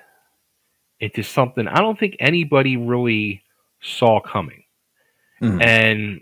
into 1.00 1.22
something 1.22 1.68
I 1.68 1.80
don't 1.80 1.98
think 1.98 2.16
anybody 2.20 2.76
really 2.76 3.42
saw 3.82 4.20
coming. 4.20 4.64
Mhm. 5.42 5.62
And 5.62 6.20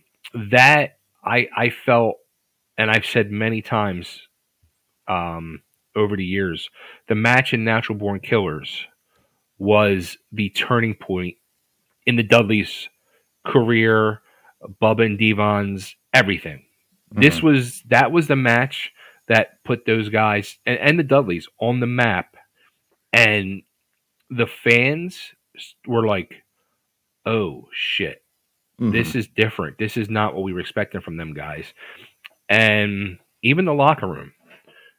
that 0.51 0.99
I 1.25 1.49
I 1.57 1.71
felt 1.71 2.17
and 2.79 2.91
I've 2.91 3.07
said 3.07 3.31
many 3.31 3.63
times 3.63 4.23
um 5.09 5.63
over 5.97 6.17
the 6.17 6.25
years, 6.25 6.71
the 7.09 7.15
match 7.15 7.53
in 7.53 7.65
Natural 7.65 7.99
Born 7.99 8.21
Killaz 8.21 8.85
was 9.59 10.17
the 10.33 10.51
turning 10.51 10.95
point 10.95 11.37
in 12.07 12.17
the 12.17 12.23
Dudleys' 12.23 12.89
career, 13.47 14.23
Bubba 14.83 15.07
and 15.07 15.19
Devon's 15.19 15.97
everything. 16.15 16.65
This 17.17 17.37
Mm-hmm. 17.37 17.47
was 17.47 17.83
that 17.91 18.13
was 18.13 18.29
the 18.29 18.37
match 18.37 18.93
that 19.29 19.63
put 19.65 19.87
those 19.87 20.09
guys 20.09 20.59
and, 20.67 20.79
and 20.79 20.99
the 20.99 21.05
Dudleys 21.05 21.49
on 21.61 21.81
the 21.81 21.87
map, 21.87 22.37
and 23.13 23.63
the 24.37 24.47
fans 24.47 25.33
were 25.87 26.07
like, 26.07 26.43
"Oh 27.27 27.69
shit, 27.73 28.23
Mhm. 28.81 28.93
this 28.93 29.15
is 29.15 29.29
different. 29.29 29.79
This 29.79 29.97
is 29.97 30.09
not 30.11 30.35
what 30.35 30.43
we 30.45 30.53
were 30.53 30.61
expecting 30.61 31.01
from 31.01 31.17
them 31.17 31.35
guys." 31.35 31.73
And 32.49 33.19
even 33.43 33.65
the 33.65 33.75
locker 33.75 34.07
room, 34.07 34.33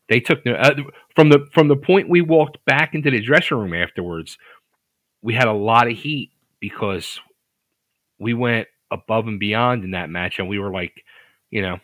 they 0.10 0.20
took 0.20 0.46
no 0.46 0.54
uh, 0.54 0.76
from 1.16 1.30
the 1.30 1.48
from 1.54 1.68
the 1.68 1.76
point 1.76 2.10
we 2.10 2.22
walked 2.22 2.64
back 2.66 2.94
into 2.96 3.12
the 3.12 3.22
dressing 3.22 3.58
room 3.58 3.74
afterwards. 3.74 4.38
We 5.22 5.34
had 5.34 5.48
a 5.48 5.54
lot 5.54 5.88
of 5.88 5.98
heat 5.98 6.32
because 6.60 7.20
we 8.20 8.34
went 8.34 8.68
above 8.92 9.28
and 9.28 9.40
beyond 9.40 9.84
in 9.84 9.92
that 9.92 10.10
match, 10.10 10.40
and 10.40 10.48
we 10.48 10.60
were 10.60 10.72
like, 10.72 11.04
you 11.50 11.62
know, 11.62 11.80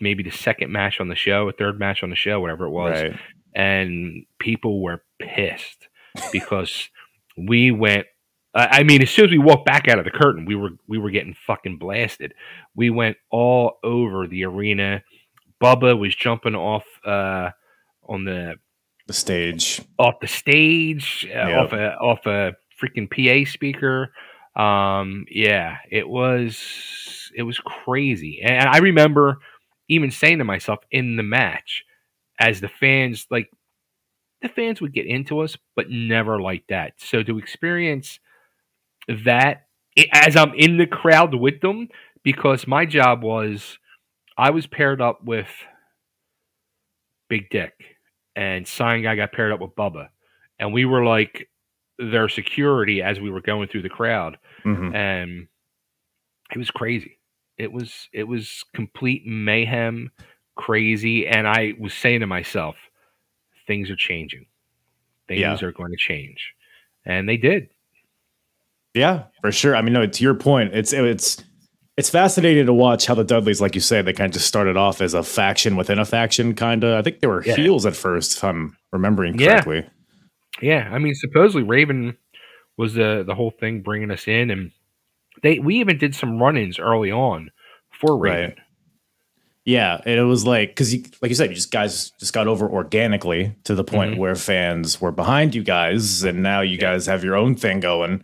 maybe 0.00 0.22
the 0.22 0.30
second 0.30 0.70
match 0.72 1.00
on 1.00 1.08
the 1.08 1.14
show, 1.14 1.48
a 1.48 1.52
third 1.52 1.78
match 1.78 2.02
on 2.02 2.10
the 2.10 2.16
show, 2.16 2.40
whatever 2.40 2.64
it 2.66 2.70
was, 2.70 3.02
right 3.02 3.20
and 3.58 4.26
people 4.38 4.82
were 4.82 5.02
pissed 5.18 5.88
because 6.32 6.88
we 7.36 7.70
went. 7.70 8.06
I 8.54 8.84
mean, 8.84 9.02
as 9.02 9.10
soon 9.10 9.26
as 9.26 9.30
we 9.30 9.36
walked 9.38 9.66
back 9.66 9.86
out 9.86 9.98
of 9.98 10.06
the 10.06 10.10
curtain, 10.10 10.46
we 10.46 10.54
were 10.56 10.70
we 10.88 10.96
were 10.98 11.10
getting 11.10 11.36
fucking 11.46 11.76
blasted. 11.78 12.32
We 12.74 12.88
went 12.88 13.18
all 13.30 13.78
over 13.84 14.26
the 14.26 14.44
arena. 14.44 15.02
Bubba 15.62 15.98
was 15.98 16.14
jumping 16.14 16.54
off 16.54 16.84
uh, 17.04 17.50
on 18.08 18.24
the 18.24 18.54
the 19.06 19.12
stage 19.12 19.82
off 19.98 20.20
the 20.20 20.26
stage, 20.26 21.26
uh, 21.30 21.48
Yep. 21.48 21.58
off 21.58 21.72
a 21.74 21.94
off 21.96 22.26
a 22.26 22.52
freaking 22.82 23.10
PA 23.10 23.50
speaker. 23.50 24.12
Um, 24.56 25.26
yeah, 25.30 25.76
it 25.90 26.08
was 26.08 27.30
it 27.36 27.42
was 27.42 27.58
crazy, 27.58 28.40
and 28.42 28.68
I 28.68 28.78
remember 28.78 29.38
even 29.88 30.10
saying 30.10 30.38
to 30.38 30.44
myself 30.44 30.78
in 30.90 31.16
the 31.16 31.22
match, 31.22 31.84
as 32.40 32.60
the 32.62 32.68
fans 32.68 33.26
like 33.30 33.50
the 34.46 34.52
fans 34.52 34.80
would 34.80 34.92
get 34.92 35.06
into 35.06 35.40
us, 35.40 35.56
but 35.74 35.90
never 35.90 36.40
like 36.40 36.64
that. 36.68 36.94
So 36.98 37.22
to 37.22 37.38
experience 37.38 38.18
that 39.24 39.66
as 40.12 40.36
I'm 40.36 40.52
in 40.54 40.76
the 40.76 40.86
crowd 40.86 41.34
with 41.34 41.60
them, 41.60 41.88
because 42.22 42.66
my 42.66 42.84
job 42.86 43.22
was 43.22 43.78
I 44.36 44.50
was 44.50 44.66
paired 44.66 45.00
up 45.00 45.24
with 45.24 45.48
Big 47.28 47.50
Dick, 47.50 47.72
and 48.34 48.66
Sign 48.66 49.02
Guy 49.02 49.16
got 49.16 49.32
paired 49.32 49.52
up 49.52 49.60
with 49.60 49.74
Bubba, 49.74 50.08
and 50.58 50.72
we 50.72 50.84
were 50.84 51.04
like 51.04 51.48
their 51.98 52.28
security 52.28 53.02
as 53.02 53.18
we 53.18 53.30
were 53.30 53.40
going 53.40 53.68
through 53.68 53.82
the 53.82 53.88
crowd, 53.88 54.38
Mhm. 54.64 54.94
and 54.94 55.48
it 56.54 56.58
was 56.58 56.70
crazy. 56.70 57.18
It 57.58 57.72
was 57.72 58.08
it 58.12 58.24
was 58.24 58.64
complete 58.74 59.26
mayhem, 59.26 60.10
crazy, 60.56 61.26
and 61.26 61.48
I 61.48 61.74
was 61.78 61.94
saying 61.94 62.20
to 62.20 62.26
myself, 62.26 62.76
things 63.66 63.90
are 63.90 63.96
changing. 63.96 64.46
Things 65.28 65.40
Yeah. 65.40 65.58
are 65.62 65.72
going 65.72 65.90
to 65.90 65.96
change, 65.96 66.54
and 67.04 67.28
they 67.28 67.36
did. 67.36 67.68
Yeah, 68.94 69.24
for 69.42 69.52
sure. 69.52 69.76
I 69.76 69.82
mean, 69.82 69.92
no, 69.92 70.06
to 70.06 70.22
your 70.24 70.34
point, 70.34 70.74
it's 70.74 70.92
it's 70.92 71.42
it's 71.96 72.10
fascinating 72.10 72.66
to 72.66 72.72
watch 72.74 73.06
how 73.06 73.14
the 73.14 73.24
Dudleys, 73.24 73.60
like 73.60 73.74
you 73.74 73.80
say, 73.80 74.02
they 74.02 74.12
kind 74.12 74.28
of 74.30 74.34
just 74.34 74.46
started 74.46 74.76
off 74.76 75.00
as 75.00 75.14
a 75.14 75.22
faction 75.22 75.76
within 75.76 75.98
a 75.98 76.04
faction, 76.04 76.54
kind 76.54 76.84
of. 76.84 76.98
I 76.98 77.02
think 77.02 77.20
they 77.20 77.26
were 77.26 77.42
Yeah. 77.44 77.56
heels 77.56 77.84
at 77.86 77.96
first, 77.96 78.36
if 78.38 78.44
I'm 78.44 78.76
remembering 78.92 79.38
Yeah. 79.38 79.60
correctly. 79.62 79.84
Yeah, 80.62 80.88
I 80.92 80.98
mean, 80.98 81.14
supposedly 81.14 81.62
Raven 81.62 82.16
was 82.78 82.94
the 82.94 83.22
the 83.26 83.34
whole 83.34 83.50
thing 83.50 83.80
bringing 83.82 84.10
us 84.10 84.26
in, 84.28 84.50
and 84.50 84.70
they 85.42 85.58
we 85.58 85.80
even 85.80 85.98
did 85.98 86.14
some 86.14 86.38
run-ins 86.38 86.78
early 86.78 87.10
on 87.10 87.50
for 87.90 88.16
Raven. 88.18 88.50
Right. 88.50 88.58
Yeah, 89.66 90.00
and 90.06 90.18
it 90.18 90.22
was 90.22 90.46
like 90.46 90.70
because, 90.70 90.94
like 91.20 91.28
you 91.28 91.34
said, 91.34 91.50
you 91.50 91.56
just 91.56 91.72
guys 91.72 92.10
just 92.20 92.32
got 92.32 92.46
over 92.46 92.70
organically 92.70 93.54
to 93.64 93.74
the 93.74 93.82
point 93.84 94.14
Mhm. 94.14 94.18
where 94.18 94.34
fans 94.36 95.00
were 95.00 95.10
behind 95.12 95.54
you 95.56 95.64
guys, 95.64 96.22
and 96.22 96.42
now 96.42 96.60
you 96.60 96.78
guys 96.78 97.04
have 97.06 97.24
your 97.24 97.34
own 97.36 97.56
thing 97.56 97.80
going. 97.80 98.22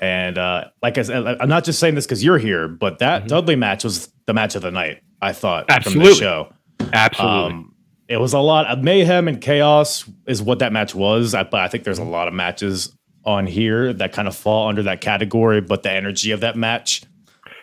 And 0.00 0.38
uh, 0.38 0.66
like 0.82 0.96
I 0.98 1.02
said, 1.02 1.26
I'm 1.40 1.48
not 1.48 1.64
just 1.64 1.80
saying 1.80 1.94
this 1.96 2.06
because 2.06 2.22
you're 2.22 2.38
here, 2.38 2.68
but 2.68 2.98
that 2.98 3.24
Mhm. 3.24 3.28
Dudley 3.28 3.56
match 3.56 3.82
was 3.82 4.12
the 4.26 4.34
match 4.34 4.54
of 4.54 4.62
the 4.62 4.70
night. 4.70 4.98
I 5.20 5.32
thought 5.32 5.66
from 5.82 5.94
the 6.00 6.14
show. 6.14 6.52
Absolutely. 6.92 7.36
Um, 7.54 7.74
it 8.06 8.18
was 8.20 8.32
a 8.34 8.38
lot 8.38 8.66
of 8.66 8.84
mayhem 8.84 9.26
and 9.26 9.40
chaos 9.40 10.04
is 10.26 10.40
what 10.42 10.60
that 10.60 10.72
match 10.72 10.94
was. 10.94 11.34
I, 11.34 11.42
but 11.42 11.60
I 11.60 11.68
think 11.68 11.84
there's 11.84 11.98
a 11.98 12.04
lot 12.04 12.28
of 12.28 12.34
matches 12.34 12.94
on 13.24 13.46
here 13.46 13.92
that 13.94 14.12
kind 14.12 14.28
of 14.28 14.36
fall 14.36 14.68
under 14.68 14.82
that 14.84 15.00
category. 15.00 15.60
But 15.60 15.82
the 15.82 15.90
energy 15.90 16.30
of 16.30 16.40
that 16.40 16.56
match, 16.56 17.02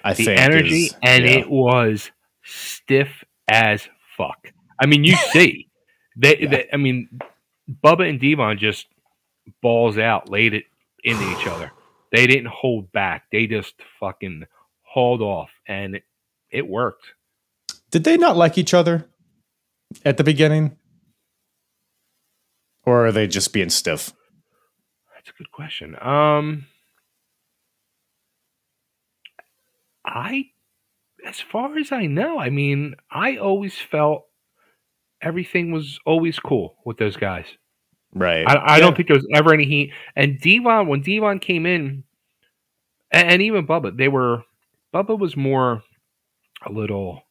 I 0.03 0.13
the 0.13 0.23
think, 0.25 0.39
energy, 0.41 0.83
is- 0.87 0.95
and 1.01 1.23
yeah. 1.23 1.31
it 1.37 1.49
was 1.49 2.11
stiff 2.45 3.09
as 3.49 3.87
fuck. 4.17 4.51
I 4.79 4.85
mean, 4.85 5.03
you 5.03 5.15
see, 5.31 5.69
they, 6.15 6.37
Yeah. 6.39 6.49
they, 6.49 6.69
I 6.71 6.77
mean, 6.77 7.09
Bubba 7.83 8.09
and 8.09 8.19
Devon 8.19 8.57
just 8.57 8.87
balls 9.61 9.97
out, 9.97 10.29
laid 10.29 10.53
it 10.53 10.65
into 11.03 11.29
each 11.31 11.47
other. 11.47 11.71
They 12.11 12.27
didn't 12.27 12.47
hold 12.47 12.91
back. 12.91 13.25
They 13.31 13.47
just 13.47 13.75
fucking 13.99 14.45
hauled 14.83 15.21
off, 15.21 15.49
and 15.67 15.95
it, 15.95 16.03
it 16.49 16.65
worked. 16.67 17.05
Did 17.91 18.03
they 18.05 18.15
not 18.17 18.37
like 18.37 18.57
each 18.57 18.73
other 18.73 19.05
at 20.05 20.17
the 20.17 20.23
beginning? 20.23 20.77
Or 22.85 23.07
are 23.07 23.11
they 23.11 23.27
just 23.27 23.51
being 23.51 23.69
stiff? 23.69 24.13
That's 25.13 25.29
a 25.29 25.33
good 25.37 25.51
question. 25.51 25.97
Um, 25.99 26.67
I, 30.05 30.51
as 31.25 31.41
far 31.41 31.77
as 31.77 31.91
I 31.91 32.05
know, 32.05 32.39
I 32.39 32.49
mean, 32.49 32.95
I 33.11 33.37
always 33.37 33.77
felt 33.77 34.25
everything 35.21 35.71
was 35.71 35.99
always 36.05 36.39
cool 36.39 36.77
with 36.85 36.97
those 36.97 37.17
guys. 37.17 37.45
Right. 38.13 38.47
I, 38.47 38.53
I 38.55 38.75
Yeah. 38.75 38.81
don't 38.81 38.95
think 38.95 39.07
there 39.07 39.17
was 39.17 39.27
ever 39.33 39.53
any 39.53 39.65
heat. 39.65 39.91
And 40.15 40.39
Devon, 40.39 40.87
when 40.87 41.01
Devon 41.01 41.39
came 41.39 41.65
in, 41.65 42.03
and, 43.11 43.29
and 43.29 43.41
even 43.41 43.67
Bubba, 43.67 43.97
they 43.97 44.07
were 44.07 44.43
Bubba 44.93 45.17
was 45.17 45.35
more 45.35 45.83
a 46.65 46.71
little 46.71 47.21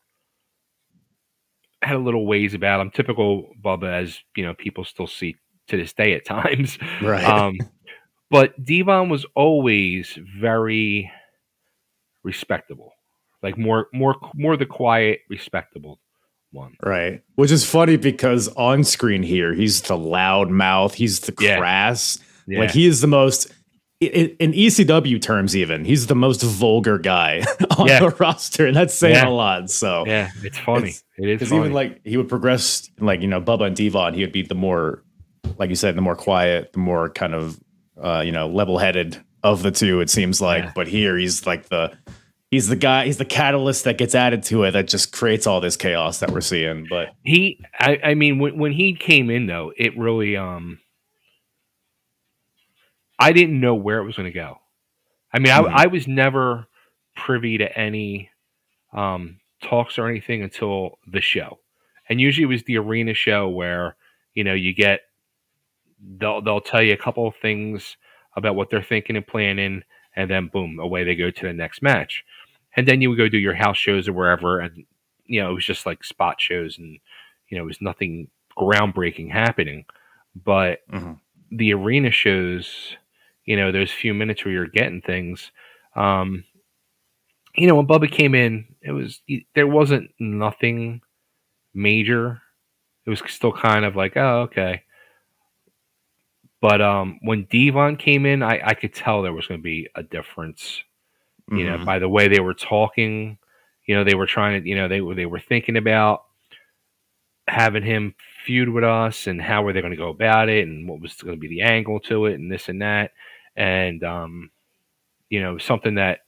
had 1.82 1.96
a 1.96 1.98
little 1.98 2.26
ways 2.26 2.54
about 2.54 2.80
him. 2.80 2.90
Typical 2.90 3.50
Bubba, 3.62 3.92
as 3.92 4.18
you 4.36 4.44
know, 4.44 4.54
people 4.54 4.84
still 4.84 5.06
see 5.06 5.36
to 5.68 5.76
this 5.76 5.92
day 5.92 6.14
at 6.14 6.24
times. 6.24 6.78
Right. 7.02 7.24
Um, 7.24 7.58
but 8.30 8.62
Devon 8.64 9.08
was 9.08 9.24
always 9.34 10.18
very 10.40 11.10
respectable, 12.22 12.93
like 13.44 13.56
more 13.56 13.86
more 13.92 14.16
more 14.34 14.56
the 14.56 14.66
quiet, 14.66 15.20
respectable 15.30 16.00
one. 16.50 16.74
Right. 16.82 17.22
Which 17.36 17.50
is 17.52 17.64
funny 17.68 17.96
because 17.96 18.48
on 18.56 18.82
screen 18.84 19.22
here, 19.22 19.52
he's 19.54 19.82
the 19.82 19.96
loud 19.96 20.50
mouth. 20.50 20.94
He's 20.94 21.20
the 21.20 21.32
crass. 21.32 22.18
Yeah. 22.48 22.60
Like 22.60 22.70
he 22.72 22.86
is 22.86 23.00
the 23.00 23.06
most, 23.08 23.52
in 24.00 24.52
ECW 24.52 25.20
terms, 25.20 25.56
even, 25.56 25.84
he's 25.84 26.06
the 26.06 26.14
most 26.14 26.42
vulgar 26.42 26.98
guy 26.98 27.42
on 27.78 27.86
Yeah. 27.88 28.00
the 28.00 28.10
roster. 28.10 28.66
And 28.66 28.76
that's 28.76 28.94
saying 28.94 29.14
Yeah. 29.16 29.28
a 29.28 29.30
lot. 29.30 29.70
So, 29.70 30.04
yeah, 30.06 30.30
it's 30.42 30.58
funny. 30.58 30.88
It's- 30.90 31.04
it 31.18 31.28
is 31.28 31.38
because 31.38 31.52
even 31.52 31.72
like 31.72 32.00
he 32.04 32.16
would 32.16 32.28
progress, 32.28 32.88
like, 33.00 33.20
you 33.20 33.28
know, 33.28 33.40
Bubba 33.40 33.66
and 33.66 33.76
Devon, 33.76 34.14
he 34.14 34.20
would 34.22 34.32
be 34.32 34.42
the 34.42 34.54
more, 34.54 35.02
like 35.58 35.70
you 35.70 35.76
said, 35.76 35.96
the 35.96 36.02
more 36.02 36.16
quiet, 36.16 36.72
the 36.72 36.78
more 36.80 37.08
kind 37.10 37.34
of, 37.34 37.58
uh, 38.02 38.22
you 38.24 38.32
know, 38.32 38.46
level 38.48 38.78
headed 38.78 39.20
of 39.42 39.62
the 39.62 39.70
two, 39.70 40.00
it 40.00 40.10
seems 40.10 40.40
like. 40.40 40.64
Yeah. 40.64 40.72
But 40.74 40.86
here 40.88 41.16
he's 41.16 41.46
like 41.46 41.68
the, 41.68 41.92
he's 42.54 42.68
the 42.68 42.76
guy, 42.76 43.06
he's 43.06 43.18
the 43.18 43.24
catalyst 43.24 43.84
that 43.84 43.98
gets 43.98 44.14
added 44.14 44.42
to 44.44 44.62
it 44.64 44.70
that 44.72 44.88
just 44.88 45.12
creates 45.12 45.46
all 45.46 45.60
this 45.60 45.76
chaos 45.76 46.20
that 46.20 46.30
we're 46.30 46.40
seeing. 46.40 46.86
But 46.88 47.08
he 47.24 47.60
I, 47.78 47.98
I 48.02 48.14
mean 48.14 48.38
when, 48.38 48.58
when 48.58 48.72
he 48.72 48.94
came 48.94 49.30
in 49.30 49.46
though 49.46 49.72
it 49.76 49.96
really 49.98 50.36
um 50.36 50.78
i 53.18 53.32
didn't 53.32 53.60
know 53.60 53.74
where 53.74 53.98
it 53.98 54.04
was 54.04 54.16
going 54.16 54.30
to 54.30 54.38
go 54.38 54.58
i 55.32 55.38
mean 55.38 55.52
Mhm. 55.52 55.68
I, 55.72 55.84
I 55.84 55.86
was 55.86 56.08
never 56.08 56.66
privy 57.16 57.58
to 57.58 57.78
any 57.78 58.30
um 58.92 59.40
talks 59.62 59.98
or 59.98 60.08
anything 60.08 60.42
until 60.42 60.98
the 61.06 61.20
show 61.20 61.58
and 62.08 62.20
usually 62.20 62.44
it 62.44 62.48
was 62.48 62.64
the 62.64 62.78
arena 62.78 63.14
show 63.14 63.48
where 63.48 63.96
you 64.34 64.44
know 64.44 64.54
you 64.54 64.74
get 64.74 65.00
they'll 66.18 66.42
they'll 66.42 66.60
tell 66.60 66.82
you 66.82 66.92
a 66.92 66.98
couple 66.98 67.26
of 67.26 67.36
things 67.36 67.96
about 68.36 68.56
what 68.56 68.70
they're 68.70 68.82
thinking 68.82 69.16
and 69.16 69.26
planning 69.26 69.82
and 70.16 70.30
then 70.30 70.48
boom 70.52 70.78
away 70.78 71.04
they 71.04 71.14
go 71.14 71.30
to 71.30 71.46
the 71.46 71.52
next 71.52 71.82
match 71.82 72.24
and 72.76 72.86
then 72.88 73.00
you 73.00 73.08
would 73.10 73.18
go 73.18 73.28
do 73.28 73.38
your 73.38 73.54
house 73.54 73.78
shows 73.78 74.08
or 74.08 74.12
wherever 74.12 74.60
and 74.60 74.84
you 75.26 75.40
know 75.42 75.50
it 75.50 75.54
was 75.54 75.64
just 75.64 75.86
like 75.86 76.04
spot 76.04 76.40
shows 76.40 76.78
and 76.78 76.98
you 77.48 77.56
know 77.58 77.64
it 77.64 77.66
was 77.66 77.80
nothing 77.80 78.28
groundbreaking 78.58 79.30
happening. 79.30 79.84
But 80.36 80.80
Mhm. 80.90 81.20
the 81.50 81.72
arena 81.74 82.10
shows 82.10 82.96
you 83.44 83.56
know 83.56 83.72
those 83.72 83.92
few 83.92 84.14
minutes 84.14 84.44
where 84.44 84.52
you're 84.54 84.66
getting 84.66 85.02
things 85.02 85.50
um 85.96 86.44
you 87.56 87.66
know 87.66 87.76
when 87.76 87.86
bubba 87.86 88.10
came 88.10 88.34
in 88.34 88.64
it 88.82 88.92
was 88.92 89.20
there 89.54 89.66
wasn't 89.66 90.10
nothing 90.18 91.00
major. 91.74 92.40
It 93.06 93.10
was 93.10 93.22
still 93.28 93.52
kind 93.52 93.84
of 93.84 93.96
like 93.96 94.16
oh 94.16 94.42
okay. 94.42 94.82
But 96.60 96.80
um 96.80 97.18
when 97.22 97.44
devon 97.44 97.96
came 97.96 98.26
in 98.26 98.42
i 98.42 98.60
i 98.64 98.74
could 98.74 98.94
tell 98.94 99.22
there 99.22 99.32
was 99.32 99.46
going 99.46 99.60
to 99.60 99.62
be 99.64 99.88
a 99.94 100.02
difference 100.02 100.82
you 101.50 101.64
know 101.66 101.76
Mhm. 101.78 101.84
by 101.84 101.98
the 101.98 102.08
way 102.08 102.28
they 102.28 102.40
were 102.40 102.54
talking 102.54 103.38
you 103.86 103.94
know 103.94 104.02
they 104.04 104.14
were 104.14 104.26
trying 104.26 104.62
to 104.62 104.68
you 104.68 104.74
know 104.76 104.88
they 104.88 105.00
were 105.00 105.14
they 105.14 105.26
were 105.26 105.40
thinking 105.40 105.76
about 105.76 106.24
having 107.46 107.82
him 107.82 108.14
feud 108.44 108.68
with 108.70 108.84
us 108.84 109.26
and 109.26 109.40
how 109.40 109.62
were 109.62 109.72
they 109.72 109.80
going 109.82 109.90
to 109.90 109.96
go 109.96 110.08
about 110.08 110.48
it 110.48 110.66
and 110.66 110.88
what 110.88 111.00
was 111.00 111.14
going 111.16 111.34
to 111.34 111.40
be 111.40 111.48
the 111.48 111.60
angle 111.62 112.00
to 112.00 112.24
it 112.26 112.34
and 112.34 112.50
this 112.50 112.68
and 112.68 112.80
that 112.80 113.12
and 113.56 114.02
um 114.02 114.50
you 115.28 115.40
know 115.42 115.58
something 115.58 115.96
that 115.96 116.20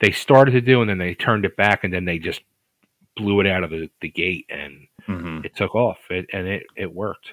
they 0.00 0.12
started 0.12 0.52
to 0.52 0.60
do 0.60 0.80
and 0.80 0.88
then 0.90 0.98
they 0.98 1.14
turned 1.14 1.44
it 1.44 1.56
back 1.56 1.82
and 1.84 1.92
then 1.92 2.04
they 2.04 2.18
just 2.18 2.40
blew 3.16 3.40
it 3.40 3.46
out 3.46 3.64
of 3.64 3.70
the, 3.70 3.90
the 4.00 4.08
gate 4.08 4.46
and 4.48 4.86
Mhm. 5.08 5.44
it 5.44 5.56
took 5.56 5.74
off 5.74 5.98
it, 6.10 6.26
and 6.32 6.46
it 6.46 6.62
it 6.76 6.92
worked 6.94 7.32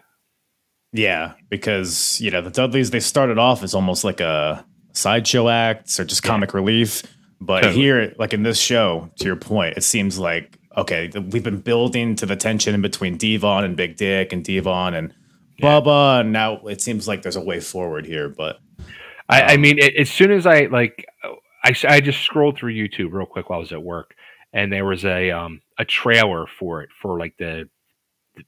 Yeah, 0.92 1.34
because 1.50 2.20
you 2.20 2.32
know 2.32 2.42
the 2.42 2.50
Dudleys 2.50 2.90
they 2.90 3.00
started 3.00 3.38
off 3.38 3.62
as 3.62 3.76
almost 3.76 4.04
like 4.04 4.20
a 4.22 4.66
sideshow 4.94 5.48
acts 5.50 6.00
or 6.00 6.06
just 6.06 6.24
comic 6.24 6.54
relief, 6.54 7.04
but 7.42 7.62
Totally. 7.62 7.82
here, 7.82 8.14
like 8.20 8.34
in 8.34 8.44
this 8.44 8.60
show, 8.60 9.10
to 9.20 9.26
your 9.26 9.36
point, 9.36 9.78
it 9.78 9.84
seems 9.84 10.18
like 10.20 10.58
okay, 10.78 11.10
we've 11.32 11.44
been 11.44 11.60
building 11.60 12.16
to 12.16 12.26
the 12.26 12.36
tension 12.38 12.74
in 12.74 12.82
between 12.82 13.18
Devon 13.18 13.66
and 13.66 13.76
Big 13.76 13.98
Dick 13.98 14.32
and 14.32 14.44
Devon 14.46 14.94
and 14.94 15.14
Bubba, 15.62 16.22
and 16.22 16.32
now 16.32 16.58
it 16.68 16.82
seems 16.82 17.06
like 17.08 17.22
there's 17.22 17.36
a 17.36 17.42
way 17.44 17.60
forward 17.60 18.06
here. 18.06 18.30
But 18.30 18.60
I, 19.28 19.42
I 19.42 19.54
Um, 19.56 19.62
mean, 19.62 19.78
a- 19.82 20.00
as 20.00 20.10
soon 20.10 20.32
as 20.32 20.46
I 20.46 20.62
like, 20.68 21.06
I, 21.64 21.76
I 21.88 22.00
just 22.00 22.22
scrolled 22.22 22.58
through 22.58 22.74
YouTube 22.74 23.12
real 23.12 23.26
quick 23.26 23.50
while 23.50 23.58
I 23.58 23.62
was 23.62 23.74
at 23.74 23.84
work, 23.84 24.16
and 24.54 24.72
there 24.72 24.86
was 24.86 25.04
a 25.06 25.32
um 25.32 25.62
a 25.78 25.84
trailer 25.86 26.46
for 26.48 26.82
it 26.82 26.90
for 27.02 27.20
like 27.20 27.36
the 27.38 27.68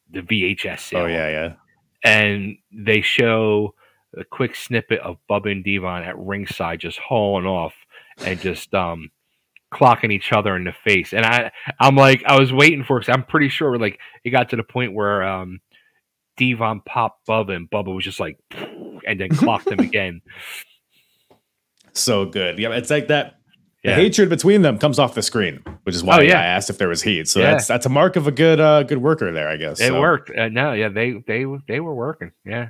the 0.10 0.22
VHS 0.22 0.80
sale. 0.80 1.02
oh 1.02 1.06
yeah, 1.08 1.30
yeah, 1.30 1.54
and 2.04 2.56
they 2.72 3.02
show 3.02 3.74
a 4.18 4.24
quick 4.26 4.56
snippet 4.56 5.00
of 5.00 5.18
Bubba 5.30 5.52
and 5.52 5.64
Devon 5.64 6.04
at 6.04 6.18
ringside 6.18 6.80
just 6.80 7.00
hauling 7.00 7.46
off 7.46 7.74
and 8.26 8.40
just 8.40 8.74
um 8.74 9.10
clocking 9.74 10.12
each 10.12 10.34
other 10.34 10.56
in 10.56 10.66
the 10.66 10.74
face. 10.74 11.14
And 11.14 11.26
I 11.26 11.52
I'm 11.80 11.96
like 11.96 12.24
I 12.26 12.40
was 12.40 12.52
waiting 12.52 12.84
for 12.84 13.00
because 13.00 13.14
I'm 13.14 13.24
pretty 13.24 13.50
sure 13.50 13.78
like 13.78 14.00
it 14.24 14.32
got 14.32 14.50
to 14.50 14.56
the 14.58 14.64
point 14.64 14.94
where 14.94 15.24
um 15.24 15.60
Devon 16.38 16.82
popped 16.86 17.26
Bubba 17.28 17.56
and 17.56 17.70
Bubba 17.70 17.94
was 17.96 18.04
just 18.04 18.20
like 18.20 18.38
and 19.08 19.20
then 19.20 19.30
clocked 19.30 19.68
him 19.70 19.80
again. 19.90 20.22
so 21.94 22.26
good. 22.26 22.60
Yeah, 22.60 22.70
it's 22.72 22.90
like 22.90 23.08
that. 23.08 23.36
The 23.84 23.96
hatred 23.96 24.30
between 24.30 24.62
them 24.62 24.78
comes 24.78 25.00
off 25.00 25.16
the 25.16 25.24
screen, 25.24 25.64
which 25.84 25.96
is 25.96 26.04
why 26.04 26.20
Oh, 26.20 26.22
yeah. 26.22 26.40
I 26.40 26.44
asked 26.44 26.70
if 26.70 26.78
there 26.78 26.88
was 26.88 27.02
heat. 27.02 27.28
So 27.28 27.40
Yeah. 27.40 27.52
that's 27.52 27.66
that's 27.66 27.86
a 27.88 27.90
mark 27.90 28.16
of 28.16 28.28
a 28.28 28.32
good 28.32 28.60
uh 28.60 28.84
good 28.84 29.00
worker 29.00 29.32
there, 29.32 29.50
I 29.50 29.58
guess. 29.58 29.82
It 29.82 29.88
So, 29.88 30.00
worked. 30.00 30.30
Uh, 30.30 30.50
no, 30.50 30.74
yeah, 30.74 30.90
they 30.90 31.14
they 31.26 31.46
they 31.68 31.80
were 31.80 31.96
working. 31.96 32.32
Yeah. 32.46 32.70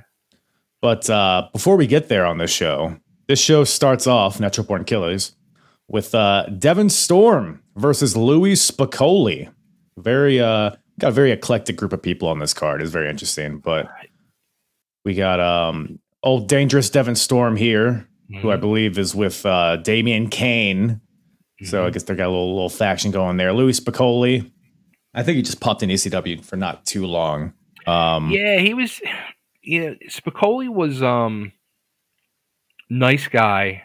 But 0.82 1.08
uh, 1.08 1.48
before 1.52 1.76
we 1.76 1.86
get 1.86 2.08
there 2.08 2.26
on 2.26 2.36
this 2.38 2.50
show, 2.50 2.98
this 3.28 3.40
show 3.40 3.64
starts 3.64 4.06
off 4.06 4.38
Natural 4.40 4.66
Born 4.66 4.84
Killaz 4.84 5.32
with 5.88 6.14
uh, 6.14 6.46
Devon 6.58 6.90
Storm 6.90 7.62
versus 7.76 8.16
Louie 8.16 8.54
Spicolli. 8.54 9.48
Very 9.96 10.40
uh, 10.40 10.72
got 10.98 11.08
a 11.08 11.12
very 11.12 11.30
eclectic 11.30 11.76
group 11.76 11.92
of 11.92 12.02
people 12.02 12.28
on 12.28 12.40
this 12.40 12.52
card. 12.52 12.82
It's 12.82 12.90
very 12.90 13.08
interesting. 13.08 13.58
But 13.58 13.88
we 15.04 15.14
got 15.14 15.38
um 15.40 15.98
old 16.24 16.48
dangerous 16.48 16.90
Devon 16.90 17.14
Storm 17.14 17.56
here, 17.56 18.06
who 18.40 18.50
I 18.50 18.56
Mhm. 18.56 18.60
believe 18.60 18.98
is 18.98 19.14
with 19.14 19.46
uh, 19.46 19.76
Damien 19.76 20.28
Kane. 20.28 21.00
So 21.64 21.84
I 21.84 21.90
Mhm. 21.90 21.92
guess 21.92 22.02
they 22.04 22.14
got 22.16 22.26
a 22.26 22.30
little 22.30 22.54
little 22.54 22.68
faction 22.68 23.10
going 23.12 23.36
there. 23.36 23.52
Louie 23.52 23.72
Spicolli. 23.72 24.50
I 25.14 25.22
think 25.22 25.36
he 25.36 25.42
just 25.42 25.60
popped 25.60 25.82
in 25.82 25.90
ECW 25.90 26.42
for 26.44 26.56
not 26.56 26.86
too 26.86 27.06
long. 27.06 27.52
Um, 27.86 28.30
yeah, 28.30 28.58
he 28.58 28.74
was. 28.74 29.00
You 29.62 29.80
know, 29.90 29.96
Spicolli 30.08 30.68
was 30.68 31.02
um 31.02 31.52
nice 32.90 33.28
guy. 33.28 33.84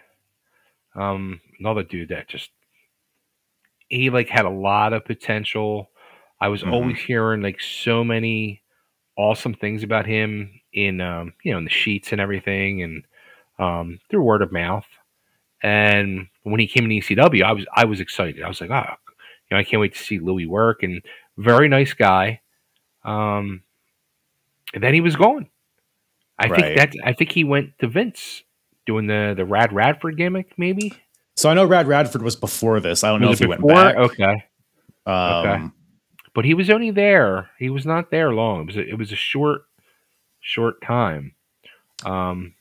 Um, 0.96 1.42
another 1.60 1.84
dude 1.84 2.10
that 2.10 2.28
just 2.28 2.50
he 3.90 4.10
like 4.10 4.30
had 4.30 4.46
a 4.46 4.50
lot 4.50 4.94
of 4.94 5.06
potential. 5.06 5.90
I 6.42 6.50
was 6.50 6.63
Mhm. 6.63 6.72
always 6.74 7.00
hearing 7.00 7.42
like 7.42 7.62
so 7.62 8.04
many 8.04 8.62
awesome 9.16 9.54
things 9.54 9.84
about 9.84 10.06
him 10.06 10.62
in 10.74 11.02
um, 11.02 11.34
you 11.44 11.52
know 11.52 11.58
in 11.60 11.63
the 11.66 11.70
sheets 11.70 12.12
and 12.12 12.22
everything, 12.22 12.82
and 12.82 13.06
um, 13.60 14.00
through 14.10 14.24
word 14.24 14.42
of 14.42 14.52
mouth. 14.52 14.86
And 15.63 16.28
when 16.44 16.60
he 16.60 16.68
came 16.68 16.86
in 16.86 16.92
ECW, 16.92 17.44
I 17.44 17.52
was 17.54 17.66
I 17.74 17.86
was 17.86 18.00
excited. 18.00 18.44
I 18.44 18.48
was 18.48 18.62
like, 18.62 18.70
oh, 18.72 18.96
you 19.50 19.56
know, 19.56 19.58
I 19.58 19.63
can't 19.63 19.82
wait 19.82 19.94
to 19.94 20.00
see 20.04 20.20
Louie 20.20 20.46
work. 20.46 20.84
And 20.84 21.02
very 21.38 21.68
nice 21.70 21.94
guy. 21.94 22.42
Um, 23.04 23.63
and 24.74 24.84
then 24.84 24.94
he 24.94 25.02
was 25.02 25.16
gone. 25.16 25.50
I 26.39 26.47
Right. 26.47 26.78
think 26.78 26.78
that 26.78 26.93
I 27.04 27.13
think 27.13 27.32
he 27.32 27.43
went 27.43 27.78
to 27.80 27.88
Vince 27.88 28.43
doing 28.86 29.08
the 29.08 29.34
the 29.36 29.45
Rad 29.45 29.73
Radford 29.73 30.17
gimmick, 30.17 30.54
maybe. 30.58 30.93
So 31.36 31.50
I 31.50 31.54
know 31.54 31.65
Rad 31.65 31.88
Radford 31.88 32.21
was 32.23 32.36
before 32.36 32.80
this. 32.80 33.04
I 33.04 33.10
don't 33.12 33.21
know 33.21 33.32
if 33.32 33.39
he 33.39 33.45
went 33.50 33.62
back. 33.67 33.95
Okay, 33.97 34.43
Um, 35.06 35.73
but 36.34 36.45
he 36.45 36.54
was 36.54 36.69
only 36.69 36.91
there. 36.91 37.50
He 37.60 37.69
was 37.69 37.86
not 37.86 38.12
there 38.12 38.34
long. 38.34 38.62
It 38.62 38.67
was 38.67 38.78
a, 38.78 38.88
it 38.89 38.97
was 38.97 39.12
a 39.12 39.15
short 39.15 39.63
short 40.41 40.82
time. 40.82 41.34
Um, 42.06 42.54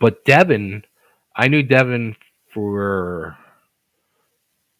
but 0.00 0.24
Devin, 0.24 0.84
I 1.36 1.48
knew 1.48 1.62
Devin 1.62 2.16
for 2.52 3.36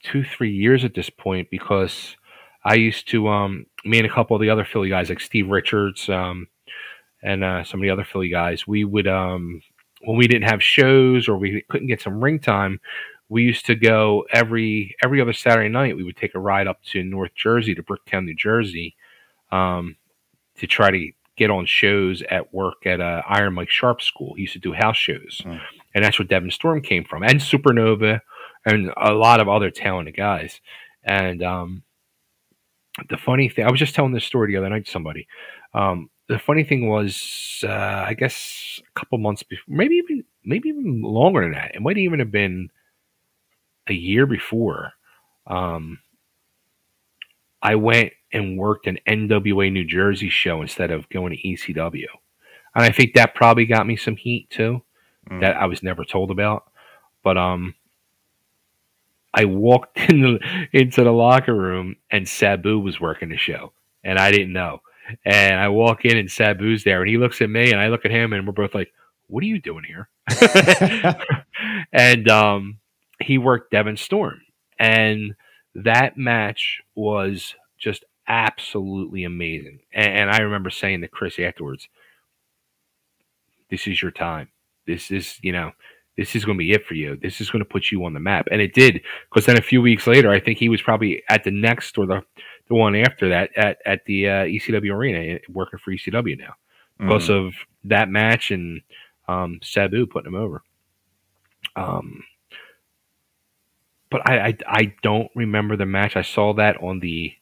two 0.03 0.23
three 0.25 0.53
years 0.53 0.85
at 0.85 0.95
this 0.95 1.11
point 1.11 1.49
because 1.51 2.17
I 2.65 2.75
used 2.75 3.09
to 3.09 3.29
um 3.29 3.67
me 3.85 3.99
and 3.99 4.07
a 4.07 4.13
couple 4.15 4.37
of 4.37 4.41
the 4.43 4.51
other 4.51 4.65
Philly 4.65 4.89
guys 4.89 5.09
like 5.09 5.21
Steve 5.21 5.49
Richards 5.49 6.09
um 6.09 6.49
and 7.25 7.43
uh, 7.43 7.65
some 7.65 7.81
of 7.81 7.83
the 7.83 7.91
other 7.91 8.05
Philly 8.05 8.29
guys 8.29 8.67
we 8.67 8.85
would 8.85 9.09
um 9.09 9.61
when 10.03 10.17
we 10.17 10.29
didn't 10.29 10.49
have 10.51 10.63
shows 10.63 11.29
or 11.29 11.37
we 11.37 11.65
couldn't 11.71 11.89
get 11.89 12.01
some 12.03 12.23
ring 12.23 12.39
time 12.39 12.79
we 13.31 13.43
used 13.43 13.65
to 13.67 13.75
go 13.75 14.25
every 14.33 14.95
every 15.03 15.21
other 15.21 15.33
Saturday 15.33 15.69
night 15.69 15.97
we 15.97 16.05
would 16.05 16.17
take 16.17 16.35
a 16.35 16.39
ride 16.39 16.67
up 16.67 16.83
to 16.93 17.03
North 17.03 17.35
Jersey 17.35 17.75
to 17.75 17.83
Bricktown 17.83 18.25
New 18.25 18.35
Jersey 18.37 18.95
um 19.51 19.97
to 20.59 20.67
try 20.67 20.91
to 20.91 21.11
get 21.37 21.51
on 21.51 21.67
shows 21.67 22.23
at 22.31 22.55
work 22.55 22.87
at 22.87 23.01
uh, 23.01 23.21
Iron 23.27 23.55
Mike 23.55 23.71
Sharpe 23.71 24.03
School 24.03 24.35
he 24.35 24.43
used 24.43 24.53
to 24.53 24.59
do 24.61 24.73
house 24.73 24.97
shows 24.99 25.41
Mm. 25.45 25.61
and 25.95 26.05
that's 26.05 26.19
where 26.19 26.29
Devon 26.29 26.51
Storm 26.51 26.81
came 26.83 27.05
from 27.05 27.23
and 27.23 27.41
Supernova 27.41 28.21
and 28.67 28.93
a 28.97 29.13
lot 29.15 29.41
of 29.41 29.49
other 29.49 29.71
talented 29.71 30.17
guys 30.17 30.61
and 31.03 31.43
um 31.43 31.83
the 33.09 33.17
funny 33.17 33.49
thing, 33.49 33.67
I 33.67 33.71
was 33.71 33.81
just 33.81 33.95
telling 33.95 34.13
this 34.13 34.25
story 34.25 34.53
the 34.53 34.57
other 34.59 34.69
night 34.69 34.85
to 34.87 34.91
somebody. 34.91 35.27
Um, 35.73 36.11
the 36.29 36.39
funny 36.39 36.65
thing 36.65 36.89
was, 36.89 37.63
uh, 37.67 38.05
I 38.09 38.15
guess 38.15 38.81
a 38.89 38.99
couple 38.99 39.19
months 39.19 39.43
before, 39.43 39.75
maybe 39.75 39.97
even 39.97 40.25
maybe 40.45 40.69
even 40.71 41.03
longer 41.03 41.43
than 41.43 41.53
that. 41.53 41.75
It 41.75 41.83
might 41.83 41.99
even 41.99 42.19
have 42.21 42.33
been 42.33 42.71
a 43.89 43.95
year 43.95 44.27
before. 44.27 44.93
Um, 45.47 45.99
I 47.63 47.77
went 47.77 48.13
and 48.33 48.59
worked 48.59 48.87
an 48.87 48.99
NWA 49.07 49.73
New 49.73 49.85
Jersey 49.85 50.29
show 50.29 50.63
instead 50.63 50.91
of 50.91 51.09
going 51.09 51.33
to 51.33 51.49
ECW, 51.49 52.07
and 52.75 52.85
I 52.85 52.91
think 52.91 53.15
that 53.15 53.35
probably 53.35 53.67
got 53.67 53.87
me 53.87 53.97
some 53.97 54.17
heat 54.17 54.51
too 54.51 54.83
Mm. 55.31 55.41
that 55.41 55.57
I 55.57 55.65
was 55.65 55.83
never 55.83 56.05
told 56.05 56.31
about. 56.31 56.71
But 57.23 57.39
um, 57.39 57.75
I 59.33 59.47
walked 59.47 59.99
in 60.11 60.21
the, 60.21 60.41
into 60.73 61.03
the 61.05 61.13
locker 61.13 61.55
room 61.55 61.97
and 62.11 62.29
Sabu 62.29 62.79
was 62.79 63.01
working 63.01 63.31
the 63.31 63.37
show, 63.37 63.73
and 64.03 64.19
I 64.19 64.31
didn't 64.31 64.53
know. 64.53 64.81
And 65.25 65.59
I 65.59 65.69
walk 65.69 66.05
in 66.05 66.17
and 66.17 66.29
Sabu's 66.29 66.85
there, 66.85 67.01
and 67.01 67.11
he 67.11 67.19
looks 67.19 67.41
at 67.41 67.51
me, 67.51 67.71
and 67.71 67.81
I 67.81 67.89
look 67.89 68.05
at 68.05 68.11
him, 68.11 68.33
and 68.33 68.47
we're 68.47 68.53
both 68.53 68.75
like, 68.75 68.93
"What 69.27 69.43
are 69.43 69.47
you 69.47 69.61
doing 69.61 69.85
here?" 69.85 70.09
and 71.93 72.29
um, 72.29 72.79
he 73.21 73.39
worked 73.39 73.71
Devon 73.71 73.97
Storm, 73.97 74.41
and 74.79 75.35
that 75.75 76.17
match 76.17 76.83
was 76.95 77.55
just 77.79 78.05
absolutely 78.27 79.25
amazing. 79.25 79.81
And, 79.93 80.19
and 80.19 80.31
I 80.31 80.39
remember 80.39 80.71
saying 80.71 81.03
to 81.03 81.09
Chris 81.09 81.39
afterwards, 81.39 81.89
"This 83.71 83.87
is 83.87 84.01
your 84.01 84.13
time. 84.13 84.49
This 84.87 85.11
is 85.11 85.39
you 85.43 85.53
know." 85.53 85.73
This 86.17 86.37
is 86.37 86.45
going 86.45 86.57
to 86.57 86.63
be 86.63 86.71
it 86.71 86.87
for 86.87 86.95
you. 86.95 87.17
This 87.17 87.41
is 87.41 87.51
going 87.51 87.65
to 87.65 87.69
put 87.69 87.91
you 87.91 88.05
on 88.05 88.15
the 88.15 88.21
map, 88.21 88.47
and 88.53 88.61
it 88.61 88.73
did. 88.73 89.03
Because 89.29 89.47
then 89.47 89.59
a 89.59 89.61
few 89.61 89.83
weeks 89.83 90.07
later, 90.07 90.31
I 90.31 90.39
think 90.39 90.59
he 90.59 90.69
was 90.69 90.81
probably 90.81 91.25
at 91.29 91.43
the 91.43 91.51
next 91.51 91.99
or 91.99 92.07
the 92.07 92.23
the 92.69 92.75
one 92.75 92.95
after 92.97 93.29
that 93.31 93.51
at 93.57 93.79
at 93.85 94.05
the 94.07 94.29
uh, 94.29 94.45
ECW 94.45 94.93
arena, 94.95 95.19
eh, 95.19 95.39
working 95.49 95.79
for 95.79 95.93
ECW 95.93 96.39
now 96.39 96.55
because 96.99 97.29
Mhm. 97.29 97.49
of 97.49 97.55
that 97.85 98.09
match 98.09 98.51
and 98.51 98.81
um, 99.29 99.59
Sabu 99.63 100.07
putting 100.07 100.33
him 100.33 100.41
over. 100.41 100.63
Um, 101.77 102.23
but 104.11 104.29
I, 104.29 104.49
I 104.49 104.57
I 104.67 104.95
don't 105.03 105.31
remember 105.35 105.77
the 105.77 105.87
match. 105.87 106.17
I 106.17 106.23
saw 106.23 106.55
that 106.55 106.77
on 106.83 107.01
the 107.01 107.33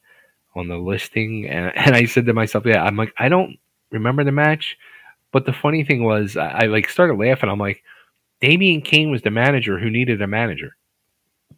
on 0.55 0.67
the 0.67 0.77
listing, 0.77 1.47
and 1.47 1.71
and 1.75 1.95
I 1.95 2.05
said 2.05 2.25
to 2.25 2.33
myself, 2.33 2.65
yeah, 2.65 2.83
I'm 2.83 2.95
like 2.97 3.13
I 3.17 3.29
don't 3.29 3.57
remember 3.91 4.23
the 4.23 4.31
match. 4.31 4.77
But 5.31 5.45
the 5.45 5.53
funny 5.53 5.83
thing 5.83 6.03
was, 6.03 6.37
I, 6.37 6.49
I 6.49 6.65
like 6.67 6.87
started 6.89 7.15
laughing. 7.15 7.49
I'm 7.49 7.57
like, 7.59 7.83
Damien 8.39 8.81
Kane 8.81 9.09
was 9.09 9.23
the 9.23 9.31
manager 9.31 9.79
who 9.79 9.89
needed 9.89 10.21
a 10.21 10.27
manager 10.27 10.75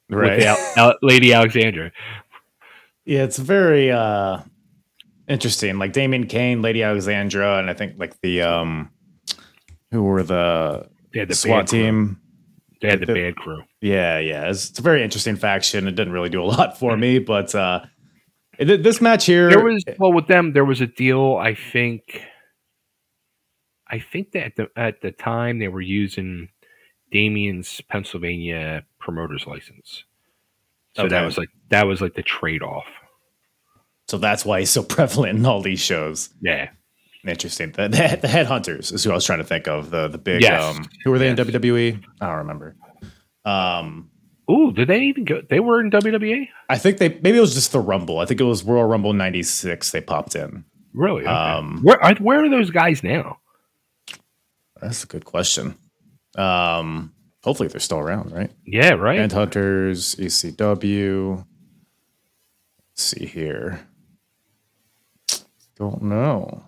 right. 0.09 0.37
with 0.37 0.45
Al- 0.47 0.73
Al- 0.77 0.97
Lady 1.01 1.33
Alexandra. 1.33 1.91
Yeah, 3.05 3.23
it's 3.23 3.37
very 3.37 3.91
uh 3.91 4.39
interesting. 5.27 5.77
Like 5.77 5.93
Damien 5.93 6.27
Kane, 6.27 6.61
Lady 6.61 6.83
Alexandra, 6.83 7.57
and 7.59 7.69
I 7.69 7.73
think 7.73 7.95
like 7.97 8.19
the 8.21 8.41
um 8.41 8.89
who 9.91 10.03
were 10.03 10.23
the, 10.23 10.89
They 11.13 11.19
had 11.19 11.29
the 11.29 11.35
SWAT 11.35 11.61
bad 11.65 11.69
crew. 11.69 11.79
team. 11.81 12.19
They 12.81 12.89
had 12.89 12.99
the 12.99 13.05
The- 13.05 13.13
bad 13.13 13.35
crew. 13.37 13.63
Yeah, 13.81 14.17
yeah. 14.19 14.49
It's, 14.49 14.71
it's 14.71 14.79
a 14.79 14.81
very 14.81 15.03
interesting 15.03 15.35
faction. 15.35 15.87
It 15.87 15.91
didn't 15.95 16.11
really 16.13 16.29
do 16.29 16.41
a 16.41 16.45
lot 16.57 16.77
for 16.79 16.97
me, 16.97 17.19
but 17.19 17.53
uh 17.55 17.85
it, 18.57 18.83
this 18.83 19.01
match 19.01 19.25
here 19.25 19.49
There 19.49 19.63
was 19.63 19.83
well 19.99 20.13
with 20.13 20.27
them. 20.27 20.53
There 20.53 20.65
was 20.65 20.81
a 20.81 20.87
deal. 20.87 21.35
I 21.37 21.53
think. 21.55 22.21
I 23.87 23.99
think 23.99 24.31
that 24.31 24.43
at 24.45 24.55
the, 24.55 24.67
at 24.75 25.01
the 25.01 25.11
time 25.11 25.59
they 25.59 25.67
were 25.67 25.81
using 25.81 26.49
Damien's 27.11 27.81
Pennsylvania 27.89 28.83
promoter's 28.99 29.45
license. 29.45 30.05
So 30.95 31.07
that 31.07 31.25
was 31.25 31.37
like 31.37 31.49
that 31.69 31.87
was 31.87 32.01
like 32.01 32.13
the 32.13 32.23
trade 32.23 32.61
off. 32.63 32.85
so 34.07 34.17
that's 34.17 34.45
why 34.45 34.59
he's 34.59 34.69
so 34.69 34.83
prevalent 34.95 35.37
in 35.39 35.45
all 35.45 35.61
these 35.61 35.79
shows. 35.81 36.29
Yeah. 36.41 36.69
Interesting. 37.27 37.71
The, 37.71 37.87
the, 37.87 38.19
the 38.21 38.27
headhunters 38.27 38.93
is 38.93 39.03
who 39.03 39.09
I 39.11 39.15
was 39.15 39.25
trying 39.25 39.39
to 39.39 39.43
think 39.45 39.67
of. 39.67 39.89
The 39.89 40.07
the 40.07 40.17
big 40.19 40.41
Yes. 40.41 40.61
um 40.77 40.85
who 41.03 41.11
were 41.11 41.17
they 41.19 41.29
Yes. 41.29 41.39
in 41.39 41.45
WWE? 41.47 42.03
I 42.21 42.27
don't 42.27 42.37
remember. 42.37 42.75
Um 43.45 44.09
Ooh, 44.49 44.71
did 44.71 44.87
they 44.89 44.99
even 45.05 45.25
go? 45.25 45.41
They 45.49 45.59
were 45.59 45.81
in 45.81 45.89
WWE. 45.89 46.47
I 46.69 46.77
think 46.77 46.99
they 46.99 47.09
maybe 47.09 47.37
it 47.39 47.41
was 47.41 47.55
just 47.55 47.71
the 47.71 47.79
Rumble. 47.79 48.19
I 48.19 48.25
think 48.27 48.39
it 48.39 48.43
was 48.43 48.63
Royal 48.63 48.83
Rumble 48.87 49.11
'96. 49.11 49.89
They 49.89 50.01
popped 50.01 50.35
in. 50.35 50.63
Really? 50.93 51.23
Okay. 51.23 51.31
Um, 51.31 51.79
where 51.81 51.99
are 52.03 52.13
where 52.17 52.43
are 52.45 52.49
those 52.49 52.69
guys 52.69 53.01
now? 53.03 53.39
That's 54.79 55.03
a 55.03 55.07
good 55.07 55.25
question. 55.25 55.75
Um, 56.37 57.14
hopefully 57.45 57.69
they're 57.69 57.79
still 57.79 57.99
around, 57.99 58.31
right? 58.31 58.51
Yeah, 58.65 58.93
right. 58.93 59.19
And 59.19 59.31
Hunters, 59.31 60.15
ECW. 60.15 61.37
Let's 61.37 63.03
see 63.03 63.25
here. 63.25 63.87
Don't 65.77 66.01
know. 66.03 66.65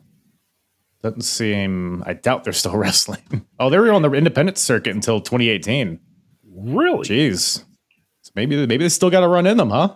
Doesn't 1.02 1.22
seem. 1.22 2.04
I 2.06 2.14
doubt 2.14 2.44
they're 2.44 2.54
still 2.54 2.78
wrestling. 2.78 3.46
Oh, 3.60 3.70
they 3.70 3.78
were 3.78 3.92
on 3.92 4.02
the 4.02 4.12
independent 4.12 4.58
circuit 4.58 4.96
until 4.96 5.20
2018. 5.20 6.00
really? 6.56 7.08
Jeez. 7.08 7.64
So 8.22 8.32
maybe 8.36 8.56
maybe 8.68 8.84
they 8.84 8.90
still 8.90 9.10
got 9.10 9.22
to 9.22 9.28
run 9.28 9.48
in 9.48 9.58
them, 9.58 9.70
huh? 9.70 9.96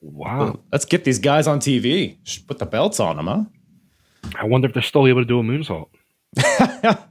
Wow. 0.00 0.60
Let's 0.72 0.84
get 0.84 1.04
these 1.04 1.18
guys 1.18 1.46
on 1.46 1.60
TV. 1.60 2.16
Should 2.24 2.46
put 2.46 2.58
the 2.58 2.66
belts 2.66 3.00
on 3.00 3.16
them, 3.16 3.26
huh? 3.26 3.44
I 4.36 4.44
wonder 4.44 4.66
if 4.68 4.74
they're 4.74 4.82
still 4.82 5.06
able 5.06 5.20
to 5.20 5.26
do 5.26 5.40
a 5.40 5.42
moonsault. 5.42 5.88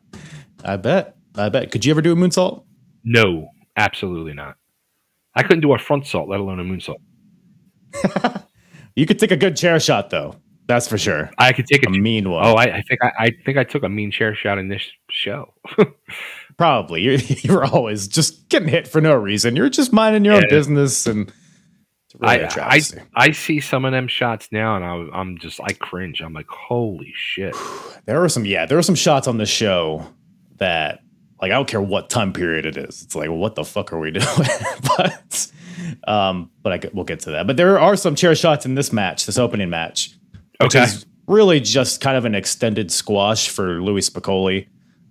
I 0.63 0.77
bet. 0.77 1.16
I 1.37 1.49
bet. 1.49 1.71
Could 1.71 1.85
you 1.85 1.91
ever 1.91 2.01
do 2.01 2.13
a 2.13 2.15
moonsault? 2.15 2.63
No, 3.03 3.49
absolutely 3.75 4.33
not. 4.33 4.55
I 5.35 5.43
couldn't 5.43 5.61
do 5.61 5.73
a 5.73 5.77
front 5.77 6.07
salt, 6.07 6.29
let 6.29 6.39
alone 6.39 6.59
a 6.59 6.63
moonsault. 6.63 6.97
You 8.97 9.05
could 9.05 9.19
take 9.19 9.29
a 9.29 9.37
good 9.37 9.55
chair 9.55 9.79
shot 9.79 10.09
though. 10.09 10.33
That's 10.65 10.87
for 10.87 10.97
sure. 10.97 11.29
I 11.37 11.53
could 11.53 11.67
take 11.67 11.85
a, 11.85 11.87
A 11.87 11.91
mean 11.91 12.31
one. 12.31 12.43
Oh, 12.43 12.55
I, 12.55 12.77
I 12.77 12.81
think 12.81 13.03
I, 13.03 13.11
I 13.19 13.31
think 13.45 13.59
I 13.59 13.63
took 13.63 13.83
a 13.83 13.89
mean 13.89 14.09
chair 14.09 14.33
shot 14.33 14.57
in 14.57 14.69
this 14.69 14.81
show. 15.11 15.53
Probably. 16.57 17.03
You're, 17.03 17.13
you're 17.41 17.63
always 17.63 18.07
just 18.07 18.49
getting 18.49 18.67
hit 18.67 18.87
for 18.87 18.99
no 18.99 19.13
reason. 19.13 19.55
You're 19.55 19.69
just 19.69 19.93
minding 19.93 20.25
your 20.25 20.33
own 20.33 20.45
business, 20.49 21.05
and 21.05 21.31
really 22.17 22.45
I, 22.45 22.49
I. 22.57 22.81
I 23.15 23.31
see 23.31 23.59
some 23.59 23.85
of 23.85 23.91
them 23.91 24.07
shots 24.07 24.49
now, 24.51 24.75
and 24.75 24.83
I, 24.83 25.19
I'm 25.19 25.37
just 25.37 25.61
I 25.63 25.73
cringe. 25.73 26.19
I'm 26.19 26.33
like, 26.33 26.49
holy 26.49 27.13
shit! 27.15 27.55
there 28.05 28.19
were 28.19 28.29
some, 28.29 28.45
yeah, 28.45 28.65
there 28.65 28.79
were 28.79 28.83
some 28.83 28.95
shots 28.95 29.27
on 29.27 29.37
the 29.37 29.45
show 29.45 30.07
that, 30.57 31.01
like, 31.41 31.51
I 31.51 31.55
don't 31.55 31.67
care 31.67 31.81
what 31.81 32.09
time 32.09 32.33
period 32.33 32.65
it 32.65 32.77
is. 32.77 33.03
It's 33.03 33.15
like, 33.15 33.29
what 33.29 33.55
the 33.55 33.63
fuck 33.63 33.93
are 33.93 33.99
we 33.99 34.11
doing? 34.19 34.25
but, 34.97 35.51
um, 36.07 36.49
but 36.61 36.73
I, 36.73 36.77
could- 36.77 36.93
we'll 36.93 37.05
get 37.05 37.19
to 37.21 37.31
that. 37.31 37.47
But 37.47 37.57
there 37.57 37.79
are 37.79 37.95
some 37.95 38.15
chair 38.15 38.35
shots 38.35 38.65
in 38.65 38.75
this 38.75 38.91
match, 38.93 39.25
this 39.25 39.37
opening 39.37 39.69
match, 39.69 40.11
which 40.59 40.75
Okay. 40.75 40.83
is 40.83 41.05
really 41.27 41.59
just 41.59 42.01
kind 42.01 42.17
of 42.17 42.25
an 42.25 42.35
extended 42.35 42.91
squash 42.91 43.49
for 43.49 43.81
Louie 43.81 44.01
Spicolli. 44.01 44.67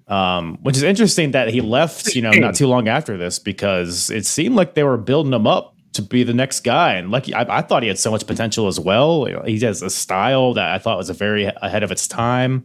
Um, 0.09 0.59
which 0.63 0.77
is 0.77 0.85
interesting 0.85 1.33
that 1.33 1.49
he 1.49 1.61
left, 1.61 2.15
you 2.15 2.23
know, 2.23 2.31
not 2.31 2.55
too 2.55 2.69
long 2.69 2.87
after 2.87 3.17
this 3.17 3.41
because 3.41 4.09
it 4.09 4.25
seemed 4.25 4.55
like 4.55 4.75
they 4.75 4.85
were 4.85 4.97
building 4.97 5.33
him 5.33 5.49
up 5.49 5.75
to 5.95 6.03
be 6.03 6.23
the 6.23 6.33
next 6.33 6.61
guy. 6.61 6.95
And 6.95 7.11
like, 7.11 7.29
I, 7.33 7.45
I 7.49 7.63
thought 7.63 7.83
he 7.83 7.89
had 7.89 7.99
so 7.99 8.13
much 8.13 8.25
potential 8.25 8.69
as 8.69 8.79
well. 8.79 9.25
He 9.45 9.59
has 9.61 9.83
a 9.83 9.91
style 9.91 10.55
that 10.55 10.71
I 10.71 10.79
thought 10.79 10.97
was 10.97 11.11
a 11.11 11.13
very 11.13 11.47
ahead 11.47 11.83
of 11.83 11.91
its 11.91 12.07
time. 12.07 12.65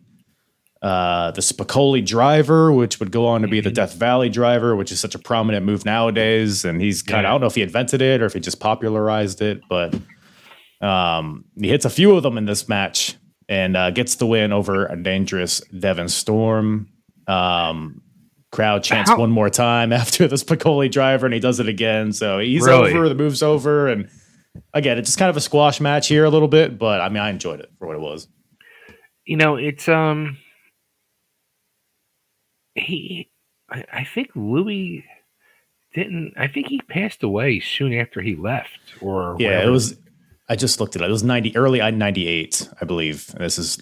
Uh, 0.82 1.30
the 1.32 1.42
Spicolli 1.42 2.04
driver, 2.04 2.72
which 2.72 3.00
would 3.00 3.12
go 3.12 3.28
on 3.28 3.44
to 3.44 3.48
be 3.48 3.62
the 3.62 3.70
Death 3.70 3.94
Valley 3.94 4.30
driver, 4.30 4.76
which 4.76 4.92
is 4.92 5.00
such 5.00 5.14
a 5.14 5.20
prominent 5.20 5.64
move 5.66 5.86
nowadays. 5.86 6.66
And 6.66 6.82
he's 6.82 7.04
kind 7.04 7.26
of. 7.26 7.30
I 7.30 7.34
don't 7.34 7.42
know 7.42 7.48
if 7.48 7.54
he 7.56 7.62
invented 7.62 8.02
it 8.02 8.22
or 8.22 8.26
if 8.26 8.34
he 8.34 8.40
just 8.40 8.60
popularized 8.60 9.44
it, 9.44 9.62
but 9.70 9.94
um, 10.82 11.46
he 11.60 11.70
hits 11.70 11.86
a 11.86 11.90
few 11.90 12.16
of 12.16 12.24
them 12.24 12.38
in 12.38 12.46
this 12.46 12.68
match 12.68 13.16
and 13.48 13.78
uh, 13.78 13.92
gets 13.92 14.16
the 14.16 14.26
win 14.26 14.52
over 14.52 14.88
a 14.88 14.96
dangerous 15.02 15.60
Devon 15.78 16.10
Storm. 16.10 16.88
Um, 17.28 18.02
crowd 18.52 18.84
chants 18.84 19.12
one 19.16 19.30
more 19.32 19.50
time 19.52 19.94
after 20.02 20.28
the 20.28 20.36
Spicolli 20.36 20.90
driver, 20.90 21.26
and 21.28 21.34
he 21.34 21.40
does 21.40 21.60
it 21.60 21.68
again. 21.68 22.12
So 22.12 22.40
he's 22.40 22.66
Really? 22.66 22.92
over, 22.94 23.08
the 23.08 23.16
move's 23.16 23.44
over, 23.44 23.88
and 23.88 24.10
again, 24.74 24.98
it's 24.98 25.10
just 25.10 25.20
kind 25.20 25.30
of 25.30 25.38
a 25.38 25.42
squash 25.42 25.80
match 25.80 26.08
here 26.08 26.26
a 26.26 26.30
little 26.30 26.48
bit, 26.48 26.80
but 26.80 27.02
I 27.02 27.10
mean, 27.10 27.22
I 27.22 27.30
enjoyed 27.30 27.60
it 27.60 27.70
for 27.78 27.88
what 27.88 27.96
it 27.96 28.02
was. 28.02 28.28
You 29.26 29.38
know, 29.38 29.56
it's 29.56 29.88
um, 29.88 30.38
he, 32.76 33.30
I, 33.70 33.84
I 33.94 34.04
think 34.04 34.30
Louie 34.36 35.06
didn't. 35.94 36.34
I 36.38 36.48
think 36.48 36.68
he 36.68 36.80
passed 36.82 37.24
away 37.24 37.60
soon 37.60 37.94
after 37.94 38.22
he 38.22 38.36
left, 38.36 38.80
or 39.02 39.36
Yeah, 39.40 39.48
whatever. 39.50 39.68
it 39.68 39.72
was. 39.72 39.98
I 40.50 40.56
just 40.56 40.80
looked 40.80 40.96
at 40.96 41.02
it 41.02 41.06
up. 41.06 41.10
It 41.10 41.14
was 41.14 41.24
ninety 41.24 41.56
early 41.56 41.80
ninety 41.92 42.28
eight, 42.28 42.70
I 42.82 42.86
believe. 42.86 43.30
And 43.36 43.44
this 43.44 43.58
is 43.58 43.82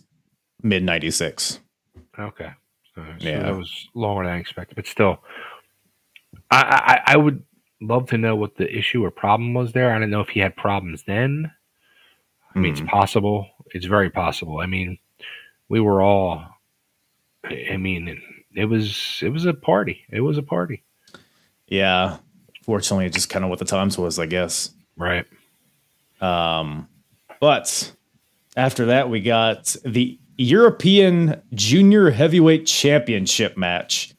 mid 0.61 0.83
ninety 0.83 1.09
six. 1.11 1.59
Okay. 2.17 2.51
So, 2.95 3.03
so 3.19 3.27
Yeah. 3.27 3.43
that 3.43 3.55
was 3.57 3.89
longer 3.95 4.23
than 4.25 4.33
I 4.33 4.37
expected, 4.39 4.75
but 4.75 4.85
still, 4.87 5.19
I, 6.51 7.01
I 7.07 7.13
I 7.13 7.17
would 7.17 7.43
love 7.81 8.07
to 8.09 8.17
know 8.17 8.35
what 8.35 8.55
the 8.57 8.69
issue 8.77 9.03
or 9.05 9.09
problem 9.11 9.53
was 9.53 9.71
there. 9.71 9.93
I 9.93 9.99
don't 9.99 10.09
know 10.09 10.19
if 10.21 10.29
he 10.29 10.39
had 10.41 10.55
problems 10.55 11.03
then. 11.07 11.51
I 12.55 12.59
mean, 12.59 12.75
Hmm. 12.75 12.81
it's 12.83 12.91
possible. 12.91 13.47
It's 13.73 13.85
very 13.85 14.09
possible. 14.09 14.59
I 14.59 14.65
mean, 14.65 14.97
we 15.69 15.79
were 15.79 16.01
all. 16.01 16.45
I 17.45 17.77
mean, 17.77 18.21
it 18.55 18.65
was 18.65 19.19
it 19.21 19.29
was 19.29 19.45
a 19.45 19.53
party. 19.53 20.05
It 20.09 20.21
was 20.21 20.37
a 20.37 20.43
party. 20.43 20.83
Yeah, 21.67 22.17
fortunately, 22.63 23.05
it's 23.05 23.15
just 23.15 23.29
kind 23.29 23.45
of 23.45 23.49
what 23.49 23.59
the 23.59 23.65
times 23.65 23.97
was, 23.97 24.19
I 24.19 24.25
guess. 24.25 24.71
Right. 24.97 25.25
Um, 26.21 26.87
but 27.39 27.93
after 28.57 28.85
that, 28.87 29.09
we 29.09 29.21
got 29.21 29.75
the 29.85 30.19
European 30.37 31.41
Junior 31.53 32.11
Heavyweight 32.11 32.65
Championship 32.65 33.57
match. 33.57 34.13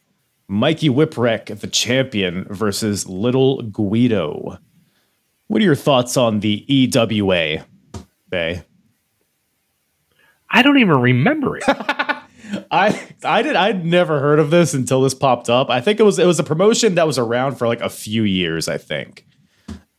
Mikey 0.49 0.89
Whipwreck, 0.89 1.61
the 1.61 1.69
champion, 1.69 2.45
versus 2.51 3.09
Little 3.09 3.63
Guido. 3.63 4.59
What 5.47 5.63
are 5.63 5.65
your 5.65 5.77
thoughts 5.77 6.17
on 6.17 6.41
the 6.41 6.65
EWA, 6.69 7.65
Bay? 8.29 8.65
I 10.51 10.63
don't 10.63 10.79
even 10.79 10.99
remember 10.99 11.57
it. 11.57 11.65
I 12.71 13.09
I 13.25 13.43
did 13.43 13.57
I'd 13.57 13.85
never 13.85 14.21
heard 14.21 14.39
of 14.39 14.51
this 14.51 14.75
until 14.75 15.03
this 15.03 15.15
popped 15.15 15.51
up. 15.51 15.71
I 15.71 15.81
think 15.81 16.01
it 16.01 16.05
was 16.05 16.19
it 16.19 16.27
was 16.27 16.39
a 16.39 16.45
promotion 16.45 16.95
that 16.95 17.07
was 17.07 17.19
around 17.19 17.57
for 17.57 17.67
like 17.67 17.81
a 17.81 17.91
few 17.91 18.23
years, 18.23 18.69
I 18.69 18.79
think. 18.79 19.27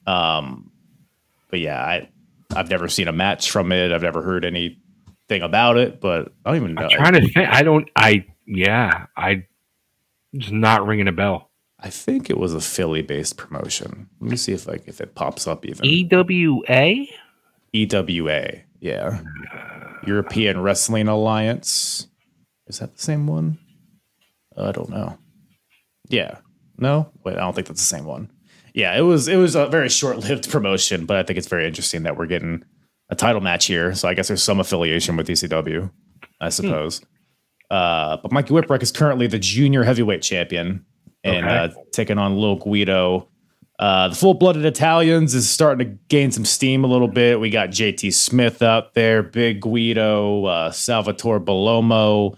Um 0.08 0.72
but 1.50 1.60
yeah, 1.60 1.82
I 1.82 2.10
I've 2.56 2.70
never 2.70 2.88
seen 2.88 3.08
a 3.08 3.14
match 3.14 3.52
from 3.52 3.72
it. 3.72 3.92
I've 3.92 4.02
never 4.02 4.22
heard 4.22 4.46
anything 4.46 5.42
about 5.42 5.78
it, 5.78 6.02
but 6.02 6.34
I 6.46 6.52
don't 6.52 6.58
even 6.62 6.74
know. 6.76 6.84
I'm 6.84 6.90
trying 6.90 7.14
to 7.14 7.22
think. 7.22 7.50
I 7.50 7.64
don't. 7.64 7.90
I 7.96 8.26
yeah. 8.46 9.08
I 9.16 9.46
just 10.36 10.52
not 10.52 10.86
ringing 10.86 11.08
a 11.08 11.12
bell. 11.12 11.50
I 11.80 11.90
think 11.90 12.30
it 12.30 12.38
was 12.38 12.54
a 12.54 12.62
Philly 12.62 13.02
based 13.02 13.38
promotion. 13.38 14.10
Let 14.20 14.32
me 14.32 14.38
see 14.38 14.54
if 14.54 14.68
like 14.68 14.88
if 14.88 15.02
it 15.02 15.16
pops 15.16 15.48
up 15.48 15.66
even. 15.66 15.86
EWA. 15.86 17.06
EWA. 17.74 18.52
Yeah. 18.80 19.22
European 20.06 20.62
Wrestling 20.62 21.08
Alliance. 21.08 22.08
Is 22.72 22.80
that 22.80 22.96
the 22.96 23.02
same 23.04 23.28
one? 23.28 23.60
I 24.58 24.72
don't 24.72 24.90
know. 24.90 25.18
Yeah. 26.08 26.38
No? 26.78 27.12
Wait, 27.26 27.36
I 27.36 27.42
don't 27.42 27.54
think 27.54 27.68
that's 27.68 27.82
the 27.82 27.98
same 27.98 28.06
one. 28.06 28.32
Yeah, 28.74 28.98
it 28.98 29.02
was 29.02 29.28
it 29.28 29.36
was 29.36 29.56
a 29.56 29.68
very 29.68 29.90
short-lived 29.90 30.50
promotion, 30.56 31.06
but 31.06 31.18
I 31.18 31.24
think 31.24 31.38
it's 31.38 31.48
very 31.50 31.68
interesting 31.68 32.04
that 32.04 32.16
we're 32.18 32.28
getting 32.28 32.64
a 33.10 33.16
title 33.16 33.42
match 33.42 33.66
here. 33.66 33.94
So 33.94 34.08
I 34.08 34.14
guess 34.14 34.30
there's 34.30 34.42
some 34.42 34.62
affiliation 34.62 35.18
with 35.18 35.28
ECW, 35.28 35.92
I 36.40 36.48
suppose. 36.48 37.02
Uh, 37.70 38.16
but 38.24 38.32
Mikey 38.32 38.54
Whipwreck 38.54 38.82
is 38.82 38.92
currently 38.94 39.28
the 39.28 39.40
junior 39.40 39.84
heavyweight 39.84 40.22
champion 40.22 40.86
and 41.26 41.46
Okay. 41.46 41.56
uh, 41.56 41.70
taking 41.92 42.18
on 42.18 42.38
Lil 42.38 42.56
Guido. 42.56 43.28
Uh, 43.80 44.08
the 44.10 44.16
full 44.16 44.36
blooded 44.36 44.64
Italians 44.64 45.34
is 45.34 45.50
starting 45.50 45.88
to 45.90 45.98
gain 46.08 46.32
some 46.32 46.46
steam 46.46 46.84
a 46.84 46.88
little 46.88 47.08
bit. 47.08 47.40
We 47.42 47.50
got 47.50 47.70
JT 47.70 48.14
Smith 48.14 48.62
out 48.62 48.94
there, 48.94 49.24
Big 49.24 49.60
Guido, 49.62 50.46
uh, 50.46 50.72
Salvatore 50.72 51.40
Bellomo. 51.42 52.36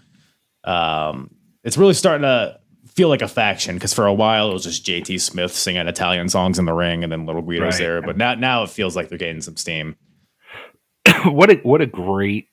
Um, 0.64 1.34
it's 1.62 1.76
really 1.76 1.94
starting 1.94 2.22
to 2.22 2.58
feel 2.86 3.08
like 3.08 3.22
a 3.22 3.28
faction 3.28 3.74
because 3.74 3.92
for 3.92 4.06
a 4.06 4.14
while 4.14 4.50
it 4.50 4.52
was 4.52 4.64
just 4.64 4.86
JT 4.86 5.20
Smith 5.20 5.52
singing 5.52 5.88
Italian 5.88 6.28
songs 6.28 6.58
in 6.58 6.64
the 6.64 6.72
ring 6.72 7.02
and 7.02 7.12
then 7.12 7.26
Little 7.26 7.42
Guido's 7.42 7.74
Right. 7.74 7.78
there. 7.78 8.02
But 8.02 8.16
now, 8.16 8.34
now 8.34 8.62
it 8.62 8.70
feels 8.70 8.94
like 8.94 9.08
they're 9.08 9.18
gaining 9.18 9.42
some 9.42 9.56
steam. 9.56 9.96
what 11.24 11.50
a 11.50 11.56
what 11.56 11.80
a 11.80 11.86
great 11.86 12.48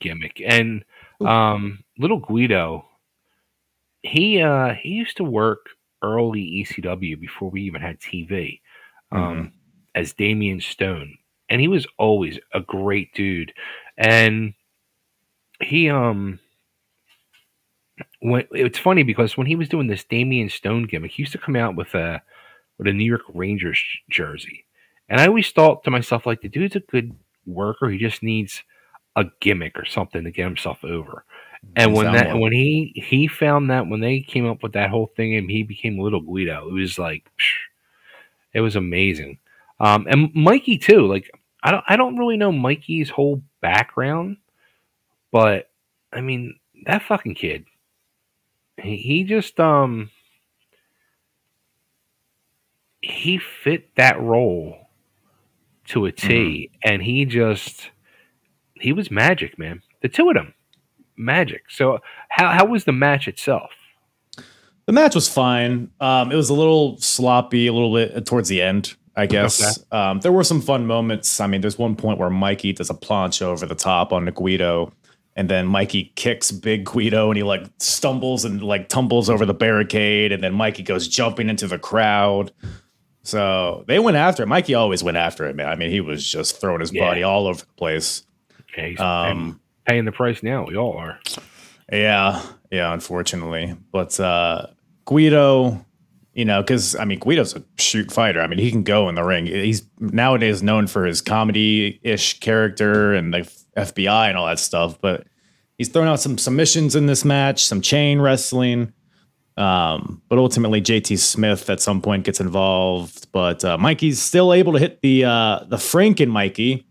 gimmick 0.00 0.40
and 0.44 0.84
um 1.24 1.82
little 1.98 2.18
guido 2.18 2.84
he 4.02 4.40
uh 4.40 4.74
he 4.74 4.90
used 4.90 5.16
to 5.16 5.24
work 5.24 5.66
early 6.02 6.64
ecw 6.64 7.20
before 7.20 7.50
we 7.50 7.62
even 7.62 7.80
had 7.80 7.98
tv 8.00 8.60
um 9.12 9.52
as 9.94 10.12
Damian 10.12 10.60
stone 10.60 11.16
and 11.48 11.60
he 11.60 11.68
was 11.68 11.86
always 11.98 12.38
a 12.54 12.60
great 12.60 13.12
dude 13.14 13.52
and 13.96 14.54
he 15.60 15.88
um 15.90 16.38
when 18.20 18.46
it's 18.52 18.78
funny 18.78 19.02
because 19.02 19.36
when 19.36 19.46
he 19.46 19.56
was 19.56 19.68
doing 19.68 19.86
this 19.86 20.04
Damian 20.04 20.48
Stone 20.48 20.84
gimmick, 20.84 21.12
he 21.12 21.22
used 21.22 21.32
to 21.32 21.38
come 21.38 21.56
out 21.56 21.76
with 21.76 21.94
a 21.94 22.22
with 22.78 22.86
a 22.86 22.92
New 22.92 23.04
York 23.04 23.22
Rangers 23.32 23.82
jersey, 24.10 24.64
and 25.08 25.20
I 25.20 25.26
always 25.26 25.50
thought 25.50 25.84
to 25.84 25.90
myself 25.90 26.26
like 26.26 26.40
the 26.40 26.48
dude's 26.48 26.76
a 26.76 26.80
good 26.80 27.14
worker. 27.46 27.88
He 27.88 27.98
just 27.98 28.22
needs 28.22 28.62
a 29.16 29.26
gimmick 29.40 29.78
or 29.78 29.84
something 29.84 30.24
to 30.24 30.30
get 30.30 30.44
himself 30.44 30.84
over. 30.84 31.24
And 31.74 31.92
when 31.92 32.12
that 32.12 32.28
one. 32.28 32.40
when 32.40 32.52
he 32.52 32.92
he 32.94 33.26
found 33.26 33.70
that 33.70 33.88
when 33.88 34.00
they 34.00 34.20
came 34.20 34.46
up 34.46 34.62
with 34.62 34.72
that 34.72 34.90
whole 34.90 35.10
thing 35.16 35.34
and 35.34 35.50
he 35.50 35.62
became 35.62 35.98
Little 35.98 36.20
Guido, 36.20 36.68
it 36.68 36.72
was 36.72 36.98
like 36.98 37.24
psh, 37.38 37.54
it 38.54 38.60
was 38.60 38.76
amazing. 38.76 39.38
Um, 39.80 40.06
and 40.08 40.32
Mikey 40.34 40.78
too. 40.78 41.06
Like 41.06 41.30
I 41.62 41.70
don't 41.70 41.84
I 41.88 41.96
don't 41.96 42.16
really 42.16 42.36
know 42.36 42.52
Mikey's 42.52 43.10
whole 43.10 43.42
background, 43.60 44.36
but 45.32 45.70
I 46.12 46.20
mean 46.20 46.58
that 46.86 47.02
fucking 47.02 47.34
kid. 47.34 47.64
He, 48.82 49.24
just 49.24 49.58
um 49.58 50.10
he 53.00 53.38
fit 53.38 53.94
that 53.96 54.20
role 54.20 54.76
to 55.86 56.06
a 56.06 56.12
T, 56.12 56.70
and 56.82 57.02
he 57.02 57.24
just 57.24 57.90
he 58.74 58.92
was 58.92 59.10
magic, 59.10 59.58
man. 59.58 59.82
The 60.02 60.08
two 60.08 60.28
of 60.28 60.34
them, 60.34 60.54
magic. 61.16 61.64
So 61.70 61.98
how 62.28 62.50
how 62.50 62.66
was 62.66 62.84
the 62.84 62.92
match 62.92 63.26
itself? 63.28 63.70
The 64.86 64.92
match 64.92 65.14
was 65.14 65.28
fine. 65.28 65.90
Um, 66.00 66.32
it 66.32 66.36
was 66.36 66.48
a 66.48 66.54
little 66.54 66.96
sloppy, 66.98 67.66
a 67.66 67.72
little 67.74 67.92
bit 67.92 68.24
towards 68.24 68.48
the 68.48 68.62
end, 68.62 68.96
I 69.14 69.26
guess. 69.26 69.84
Um, 69.92 70.20
there 70.20 70.32
were 70.32 70.44
some 70.44 70.62
fun 70.62 70.86
moments. 70.86 71.40
I 71.40 71.46
mean, 71.46 71.60
there's 71.60 71.78
one 71.78 71.94
point 71.94 72.18
where 72.18 72.30
Mikey 72.30 72.72
does 72.72 72.88
a 72.88 72.94
planche 72.94 73.42
over 73.42 73.66
the 73.66 73.74
top 73.74 74.14
on 74.14 74.24
Guido, 74.26 74.92
and 75.38 75.48
then 75.48 75.66
Mikey 75.66 76.12
kicks 76.16 76.50
Big 76.50 76.84
Guido, 76.84 77.30
and 77.30 77.36
he 77.36 77.42
like 77.44 77.64
stumbles 77.78 78.44
and 78.44 78.60
like 78.62 78.88
tumbles 78.88 79.30
over 79.30 79.46
the 79.46 79.54
barricade, 79.54 80.32
and 80.32 80.42
then 80.42 80.52
Mikey 80.52 80.82
goes 80.82 81.06
jumping 81.08 81.48
into 81.48 81.66
the 81.68 81.78
crowd. 81.78 82.50
So 83.22 83.84
they 83.86 83.98
went 83.98 84.16
after 84.16 84.42
it. 84.42 84.46
Mikey 84.46 84.74
always 84.74 85.02
went 85.04 85.16
after 85.16 85.46
it, 85.46 85.54
man. 85.54 85.68
I 85.68 85.76
mean, 85.76 85.90
he 85.90 86.00
was 86.00 86.26
just 86.28 86.60
throwing 86.60 86.80
his 86.80 86.92
Yeah. 86.92 87.04
body 87.08 87.22
all 87.22 87.46
over 87.46 87.60
the 87.60 87.66
place. 87.76 88.24
Yeah, 88.76 88.84
Um, 88.98 89.26
paying, 89.26 89.60
paying 89.86 90.04
the 90.06 90.12
price 90.12 90.42
now. 90.42 90.64
We 90.66 90.76
all 90.76 90.96
are. 90.96 91.18
Yeah, 91.92 92.42
yeah, 92.70 92.92
unfortunately. 92.92 93.74
But 93.92 94.18
uh 94.20 94.66
Guido, 95.04 95.84
you 96.34 96.44
know, 96.44 96.62
because 96.62 96.96
I 96.96 97.04
mean 97.04 97.18
Guido's 97.18 97.54
a 97.54 97.62
shoot 97.78 98.10
fighter. 98.12 98.40
I 98.40 98.46
mean, 98.46 98.58
he 98.58 98.70
can 98.70 98.82
go 98.82 99.08
in 99.08 99.14
the 99.14 99.24
ring. 99.24 99.46
He's 99.46 99.82
nowadays 99.98 100.62
known 100.62 100.86
for 100.86 101.04
his 101.06 101.20
comedy-ish 101.22 102.40
character 102.40 103.14
and 103.14 103.32
the 103.32 103.50
FBI 103.78 104.28
and 104.28 104.36
all 104.36 104.46
that 104.46 104.58
stuff, 104.58 105.00
but 105.00 105.26
he's 105.78 105.88
thrown 105.88 106.08
out 106.08 106.20
some 106.20 106.38
submissions 106.38 106.94
in 106.94 107.06
this 107.06 107.24
match, 107.24 107.66
some 107.66 107.80
chain 107.80 108.20
wrestling. 108.20 108.92
Um, 109.56 110.22
but 110.28 110.38
ultimately 110.38 110.80
JT 110.80 111.18
Smith 111.18 111.68
at 111.68 111.80
some 111.80 112.00
point 112.00 112.24
gets 112.24 112.40
involved. 112.40 113.30
But 113.32 113.64
uh, 113.64 113.76
Mikey's 113.76 114.22
still 114.22 114.52
able 114.52 114.72
to 114.74 114.78
hit 114.78 115.00
the 115.02 115.24
uh 115.24 115.64
the 115.66 115.78
Franken 115.78 116.28
Mikey 116.28 116.86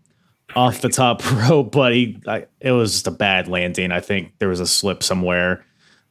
off 0.54 0.82
the 0.82 0.90
top 0.90 1.22
rope, 1.48 1.72
but 1.72 1.94
he 1.94 2.20
I, 2.26 2.46
it 2.60 2.72
was 2.72 2.92
just 2.92 3.06
a 3.06 3.10
bad 3.10 3.48
landing. 3.48 3.90
I 3.90 4.00
think 4.00 4.32
there 4.38 4.48
was 4.48 4.60
a 4.60 4.66
slip 4.66 5.02
somewhere. 5.02 5.64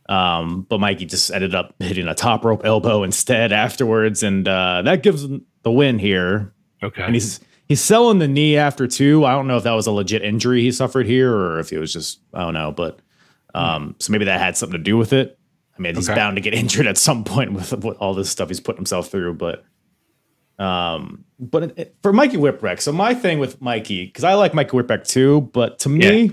Um, 0.10 0.66
but 0.70 0.80
Mikey 0.80 1.06
just 1.06 1.32
ended 1.32 1.54
up 1.54 1.76
hitting 1.80 2.08
a 2.08 2.16
top 2.16 2.46
rope 2.46 2.62
elbow 2.64 3.04
instead 3.04 3.52
afterwards, 3.66 4.24
and 4.24 4.48
uh, 4.48 4.82
that 4.84 5.04
gives 5.04 5.24
him 5.24 5.46
the 5.64 5.72
win 5.72 6.00
here. 6.00 6.54
Okay. 6.82 7.04
And 7.04 7.14
he's 7.14 7.40
he's 7.68 7.82
selling 7.82 8.20
the 8.20 8.28
knee 8.28 8.58
after 8.58 8.88
two. 8.88 9.26
I 9.26 9.32
don't 9.34 9.48
know 9.48 9.58
if 9.58 9.64
that 9.64 9.74
was 9.74 9.88
a 9.88 9.92
legit 9.92 10.24
injury 10.24 10.62
he 10.62 10.72
suffered 10.72 11.06
here 11.06 11.34
or 11.34 11.60
if 11.60 11.72
it 11.74 11.80
was 11.80 11.92
just 11.94 12.20
I 12.34 12.42
don't 12.44 12.54
know, 12.54 12.72
but 12.72 13.00
um, 13.56 13.96
so 14.00 14.12
maybe 14.12 14.26
that 14.26 14.40
had 14.40 14.56
something 14.58 14.78
to 14.78 14.84
do 14.84 14.98
with 14.98 15.14
it. 15.14 15.38
I 15.78 15.82
mean, 15.82 15.96
he's 15.96 16.10
Okay. 16.10 16.16
bound 16.18 16.36
to 16.38 16.42
get 16.42 16.54
injured 16.56 16.88
at 16.88 16.98
some 16.98 17.24
point 17.24 17.54
with, 17.54 17.72
with 17.84 17.98
all 17.98 18.14
this 18.14 18.30
stuff 18.30 18.48
he's 18.50 18.60
putting 18.60 18.78
himself 18.80 19.10
through, 19.10 19.34
but 19.36 19.64
um, 20.60 21.24
but 21.40 21.64
it, 21.64 21.74
it- 21.78 21.96
for 22.02 22.12
Mikey 22.14 22.38
Whipwreck, 22.38 22.82
so 22.82 22.92
my 22.92 23.14
thing 23.14 23.40
with 23.40 23.62
Mikey, 23.62 24.06
because 24.08 24.24
I 24.24 24.34
like 24.34 24.54
Mikey 24.54 24.72
Whipwreck 24.72 25.08
too, 25.08 25.42
but 25.54 25.80
to 25.80 25.90
me, 25.90 26.32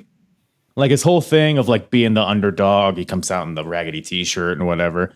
like 0.77 0.91
his 0.91 1.03
whole 1.03 1.21
thing 1.21 1.59
of 1.59 1.69
like 1.69 1.91
being 1.91 2.15
the 2.15 2.23
underdog, 2.23 2.97
he 2.97 3.05
comes 3.05 3.31
out 3.31 3.47
in 3.47 3.55
the 3.55 3.65
raggedy 3.65 4.01
t-shirt 4.01 4.57
and 4.59 4.67
whatever, 4.67 5.13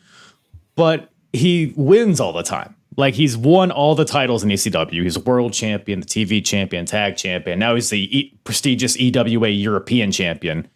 but 0.75 1.11
he 1.33 1.73
wins 1.77 2.21
all 2.21 2.33
the 2.33 2.43
time. 2.43 2.75
Like 2.99 3.15
he's 3.15 3.37
won 3.37 3.71
all 3.71 3.95
the 3.95 4.05
titles 4.05 4.43
in 4.43 4.51
ECW. 4.51 5.03
He's 5.05 5.17
a 5.17 5.21
world 5.21 5.53
champion, 5.53 6.01
the 6.01 6.07
TV 6.07 6.45
champion, 6.45 6.85
tag 6.85 7.17
champion. 7.17 7.59
Now 7.59 7.77
he's 7.77 7.91
the 7.91 8.19
e- 8.19 8.39
prestigious 8.45 8.97
EWA 8.99 9.49
European 9.49 10.11
champion. 10.11 10.67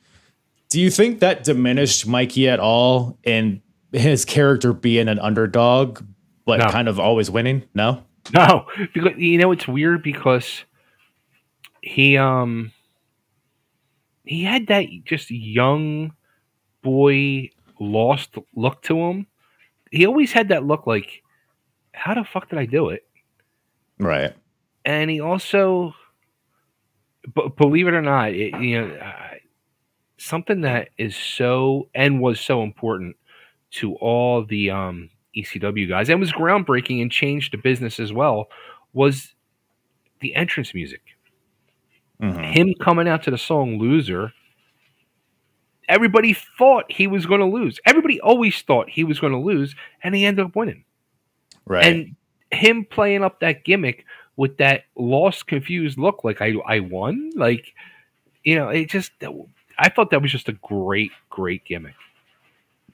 Do 0.68 0.80
you 0.80 0.88
think 0.88 1.18
that 1.20 1.42
diminished 1.44 2.06
Mikey 2.06 2.48
at 2.48 2.60
all 2.60 3.18
in 3.24 3.60
his 3.92 4.24
character 4.24 4.72
being 4.72 5.08
an 5.08 5.18
underdog, 5.18 6.00
but 6.46 6.60
No. 6.60 6.66
kind 6.68 6.88
of 6.88 6.98
always 7.00 7.28
winning? 7.30 7.64
No. 7.74 8.04
No, 8.32 8.66
because 8.94 9.18
you 9.18 9.36
know 9.36 9.50
it's 9.50 9.66
weird 9.66 10.04
because 10.04 10.64
he 11.82 12.16
um 12.16 12.70
he 14.24 14.44
had 14.44 14.68
that 14.68 14.86
just 15.04 15.28
young 15.28 16.12
boy 16.82 17.50
lost 17.80 18.36
look 18.54 18.80
to 18.82 18.96
him. 18.96 19.26
He 19.90 20.06
always 20.06 20.30
had 20.32 20.48
that 20.50 20.64
look 20.64 20.86
like, 20.86 21.21
how 21.92 22.14
the 22.14 22.24
fuck 22.24 22.48
did 22.48 22.58
I 22.58 22.66
do 22.66 22.88
it? 22.90 23.06
Right. 23.98 24.34
And 24.84 25.10
he 25.10 25.20
also, 25.20 25.94
b- 27.34 27.48
believe 27.56 27.86
it 27.86 27.94
or 27.94 28.02
not, 28.02 28.30
it, 28.30 28.58
you 28.60 28.80
know, 28.80 28.94
uh, 28.96 29.34
something 30.18 30.62
that 30.62 30.88
is 30.98 31.16
so 31.16 31.88
and 31.94 32.20
was 32.20 32.40
so 32.40 32.62
important 32.62 33.16
to 33.72 33.94
all 33.96 34.44
the 34.44 34.70
um, 34.70 35.10
ECW 35.36 35.88
guys 35.88 36.08
and 36.08 36.20
was 36.20 36.32
groundbreaking 36.32 37.00
and 37.00 37.10
changed 37.10 37.52
the 37.52 37.58
business 37.58 37.98
as 38.00 38.12
well 38.12 38.48
was 38.92 39.34
the 40.20 40.34
entrance 40.34 40.74
music. 40.74 41.00
Mhm. 42.20 42.52
Him 42.54 42.74
coming 42.80 43.08
out 43.08 43.22
to 43.24 43.30
the 43.30 43.38
song 43.38 43.78
"Loser." 43.78 44.32
Everybody 45.88 46.34
thought 46.58 46.90
he 46.90 47.06
was 47.06 47.26
going 47.26 47.40
to 47.40 47.46
lose. 47.46 47.80
Everybody 47.84 48.20
always 48.20 48.62
thought 48.62 48.88
he 48.90 49.02
was 49.02 49.18
going 49.18 49.32
to 49.32 49.38
lose, 49.38 49.74
and 50.02 50.14
he 50.14 50.24
ended 50.24 50.46
up 50.46 50.54
winning. 50.54 50.84
Right. 51.66 51.84
And 51.84 52.16
him 52.50 52.84
playing 52.84 53.22
up 53.24 53.40
that 53.40 53.64
gimmick 53.64 54.04
with 54.36 54.56
that 54.58 54.84
lost, 54.96 55.46
confused 55.46 55.98
look, 55.98 56.24
like 56.24 56.40
I 56.40 56.54
I 56.66 56.80
won, 56.80 57.30
like 57.36 57.74
you 58.44 58.56
know, 58.56 58.68
it 58.68 58.88
just 58.88 59.12
I 59.78 59.88
thought 59.88 60.10
that 60.10 60.22
was 60.22 60.32
just 60.32 60.48
a 60.48 60.52
great, 60.52 61.12
great 61.30 61.64
gimmick. 61.64 61.94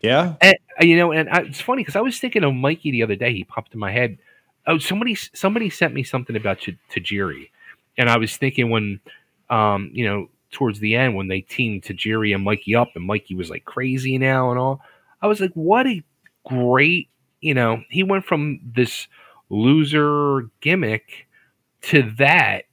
yeah. 0.00 0.35
And 0.40 0.57
uh, 0.81 0.85
you 0.85 0.96
know, 0.96 1.12
and 1.12 1.28
I, 1.28 1.40
it's 1.42 1.61
funny 1.61 1.83
because 1.83 1.96
I 1.96 2.00
was 2.00 2.18
thinking 2.18 2.44
of 2.44 2.54
Mikey 2.54 2.90
the 2.90 3.02
other 3.02 3.16
day. 3.16 3.33
He 3.33 3.44
popped 3.44 3.74
in 3.74 3.81
my 3.81 3.90
head. 3.92 4.18
Oh, 4.66 4.78
somebody 4.78 5.14
somebody 5.14 5.70
sent 5.70 5.94
me 5.94 6.02
something 6.02 6.37
about 6.37 6.61
T- 6.61 6.78
Tajiri, 6.90 7.50
and 7.96 8.11
I 8.11 8.18
was 8.18 8.37
thinking 8.37 8.70
when, 8.70 9.00
um, 9.48 9.90
you 9.92 10.07
know, 10.07 10.28
towards 10.50 10.78
the 10.81 10.94
end 10.94 11.14
when 11.14 11.28
they 11.28 11.40
teamed 11.40 11.83
Tajiri 11.83 12.35
and 12.35 12.44
Mikey 12.44 12.74
up, 12.74 12.90
and 12.94 13.04
Mikey 13.04 13.35
was 13.35 13.48
like 13.50 13.64
crazy 13.64 14.18
now 14.18 14.50
and 14.50 14.59
all. 14.59 14.83
I 15.22 15.26
was 15.26 15.40
like, 15.40 15.52
what 15.54 15.87
a 15.87 16.02
great, 16.46 17.09
you 17.40 17.55
know, 17.55 17.83
he 17.90 18.03
went 18.03 18.24
from 18.24 18.61
this 18.62 19.09
loser 19.51 20.48
gimmick 20.61 21.27
to 21.83 22.03
that, 22.18 22.64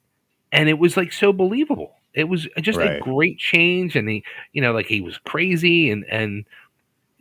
and 0.51 0.69
it 0.69 0.79
was 0.79 0.97
like 0.97 1.11
so 1.11 1.31
believable. 1.31 1.93
It 2.13 2.29
was 2.29 2.47
just 2.61 2.79
a 2.79 2.99
great 3.01 3.37
change, 3.37 3.95
and 3.95 4.07
he, 4.07 4.23
you 4.53 4.61
know, 4.61 4.71
like 4.71 4.85
he 4.85 5.01
was 5.01 5.17
crazy, 5.17 5.89
and 5.89 6.05
and 6.09 6.45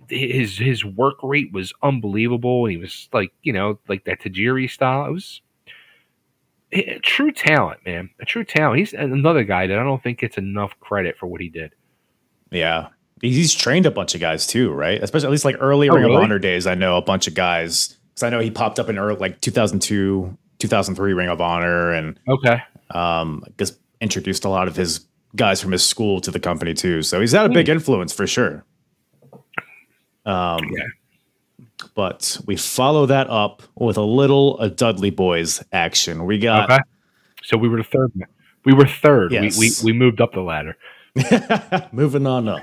his 0.08 0.58
his 0.58 0.84
work 0.84 1.16
rate 1.22 1.52
was 1.52 1.72
unbelievable. 1.82 2.66
He 2.66 2.76
was 2.76 3.08
like, 3.12 3.32
you 3.42 3.52
know, 3.52 3.78
like 3.88 4.04
that 4.04 4.20
Tajiri 4.20 4.70
style. 4.70 5.06
It 5.06 5.12
was 5.12 5.40
a 6.72 6.98
true 7.00 7.32
talent, 7.32 7.84
man. 7.84 8.10
A 8.20 8.24
true 8.24 8.44
talent. 8.44 8.78
He's 8.78 8.92
another 8.92 9.44
guy 9.44 9.66
that 9.66 9.78
I 9.78 9.82
don't 9.84 10.02
think 10.02 10.18
gets 10.18 10.38
enough 10.38 10.78
credit 10.80 11.16
for 11.16 11.26
what 11.26 11.40
he 11.40 11.48
did. 11.48 11.72
Yeah. 12.50 12.88
He's 13.20 13.54
trained 13.54 13.86
a 13.86 13.90
bunch 13.90 14.14
of 14.14 14.20
guys 14.20 14.46
too, 14.46 14.72
right? 14.72 15.02
Especially 15.02 15.26
at 15.26 15.30
least 15.32 15.44
like 15.44 15.56
early 15.60 15.88
Oh, 15.88 15.94
Ring 15.94 16.04
really? 16.04 16.16
of 16.16 16.22
Honor 16.22 16.38
days. 16.38 16.66
I 16.66 16.74
know 16.74 16.96
a 16.96 17.02
bunch 17.02 17.26
of 17.26 17.34
guys 17.34 17.96
because 18.12 18.22
I 18.24 18.30
know 18.30 18.40
he 18.40 18.50
popped 18.50 18.78
up 18.78 18.88
in 18.88 18.98
early, 18.98 19.16
like 19.18 19.40
2002, 19.40 20.36
2003 20.58 21.12
Ring 21.14 21.28
of 21.28 21.40
Honor, 21.40 21.92
and 21.92 22.18
Okay. 22.28 22.58
um, 22.90 23.42
just 23.58 23.78
introduced 24.00 24.44
a 24.44 24.48
lot 24.48 24.68
of 24.68 24.76
his 24.76 25.06
guys 25.36 25.60
from 25.60 25.72
his 25.72 25.84
school 25.84 26.20
to 26.20 26.30
the 26.30 26.38
company 26.40 26.74
too. 26.74 27.02
So 27.02 27.20
he's 27.20 27.32
had 27.32 27.46
a 27.46 27.48
Hmm. 27.48 27.54
big 27.54 27.68
influence 27.68 28.12
for 28.12 28.26
sure. 28.26 28.64
Um, 30.26 30.60
Yeah. 30.70 30.84
But 31.94 32.38
we 32.46 32.56
follow 32.56 33.06
that 33.06 33.28
up 33.30 33.62
with 33.76 33.96
a 33.96 34.02
little 34.02 34.58
a 34.60 34.68
Dudley 34.70 35.10
Boys 35.10 35.62
action. 35.72 36.24
We 36.24 36.38
got 36.38 36.70
Okay. 36.70 36.80
So 37.44 37.56
we 37.56 37.68
were 37.68 37.76
the 37.78 37.84
third. 37.84 38.12
We 38.64 38.72
were 38.74 38.86
third. 38.86 39.32
Yes. 39.32 39.58
We, 39.58 39.70
we 39.82 39.92
we 39.92 39.98
moved 39.98 40.20
up 40.20 40.32
the 40.32 40.40
ladder. 40.40 40.76
Moving 41.92 42.26
on 42.26 42.48
up. 42.48 42.62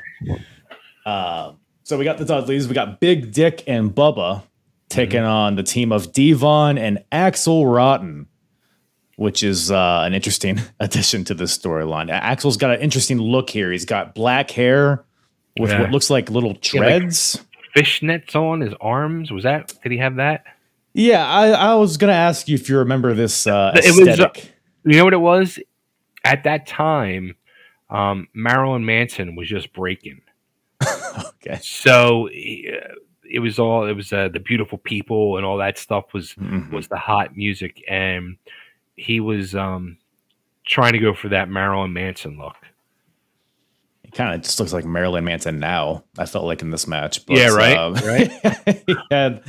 Uh, 1.05 1.53
so 1.83 1.97
we 1.97 2.03
got 2.03 2.17
the 2.17 2.25
Dudleys. 2.25 2.67
We 2.67 2.73
got 2.73 2.99
Big 2.99 3.31
Dick 3.31 3.63
and 3.67 3.93
Bubba 3.93 4.43
taking 4.89 5.21
on 5.21 5.55
the 5.55 5.63
team 5.63 5.91
of 5.91 6.11
Devon 6.13 6.77
and 6.77 7.03
Axl 7.11 7.71
Rotten, 7.73 8.27
which 9.15 9.41
is 9.43 9.71
uh, 9.71 10.03
an 10.05 10.13
interesting 10.13 10.59
addition 10.79 11.23
to 11.25 11.33
this 11.33 11.57
storyline. 11.57 12.09
Axl's 12.09 12.57
got 12.57 12.71
an 12.71 12.81
interesting 12.81 13.17
look 13.19 13.49
here. 13.49 13.71
He's 13.71 13.85
got 13.85 14.13
black 14.15 14.51
hair 14.51 15.05
with 15.59 15.69
Yeah. 15.71 15.81
what 15.81 15.91
looks 15.91 16.09
like 16.09 16.29
little 16.29 16.57
Yeah, 16.73 16.81
like- 16.81 16.99
treads. 17.01 17.43
Fishnets 17.75 18.35
on 18.35 18.59
his 18.59 18.73
arms. 18.81 19.31
Was 19.31 19.43
that? 19.43 19.73
Did 19.81 19.93
he 19.93 19.97
have 19.99 20.17
that? 20.17 20.43
Yeah, 20.93 21.25
I, 21.25 21.51
I 21.51 21.75
was 21.75 21.95
gonna 21.95 22.11
ask 22.11 22.49
you 22.49 22.55
if 22.55 22.67
you 22.67 22.77
remember 22.79 23.13
this 23.13 23.47
uh, 23.47 23.71
It 23.75 23.85
was, 23.97 23.99
uh, 24.05 24.11
aesthetic. 24.11 24.53
You 24.83 24.97
know 24.97 25.05
what 25.05 25.13
it 25.13 25.21
was? 25.21 25.57
At 26.25 26.43
that 26.43 26.67
time, 26.67 27.33
um, 27.91 28.27
Marilyn 28.33 28.85
Manson 28.85 29.35
was 29.35 29.47
just 29.47 29.71
breaking. 29.73 30.21
okay. 30.83 31.59
So 31.61 32.27
uh, 32.29 32.93
it 33.29 33.39
was 33.39 33.59
all 33.59 33.85
it 33.87 33.93
was 33.93 34.11
uh, 34.11 34.29
the 34.29 34.39
beautiful 34.39 34.77
people 34.79 35.37
and 35.37 35.45
all 35.45 35.57
that 35.57 35.77
stuff 35.77 36.13
was 36.13 36.33
Mhm. 36.35 36.71
was 36.71 36.87
the 36.87 36.97
hot 36.97 37.35
music, 37.37 37.83
and 37.87 38.37
he 38.95 39.19
was 39.19 39.53
um, 39.55 39.97
trying 40.65 40.93
to 40.93 40.99
go 40.99 41.13
for 41.13 41.29
that 41.29 41.49
Marilyn 41.49 41.93
Manson 41.93 42.37
look. 42.37 42.55
He 44.03 44.11
kind 44.11 44.33
of 44.35 44.41
just 44.41 44.59
looks 44.59 44.73
like 44.73 44.83
Marilyn 44.85 45.23
Manson 45.23 45.59
now. 45.59 46.03
I 46.17 46.25
felt 46.25 46.45
like 46.45 46.61
in 46.61 46.69
this 46.71 46.87
match. 46.87 47.25
But, 47.25 47.37
Yeah, 47.37 47.49
right, 47.49 47.77
um, 47.77 47.93
right. 47.95 48.83
he 48.87 48.95
had 49.09 49.43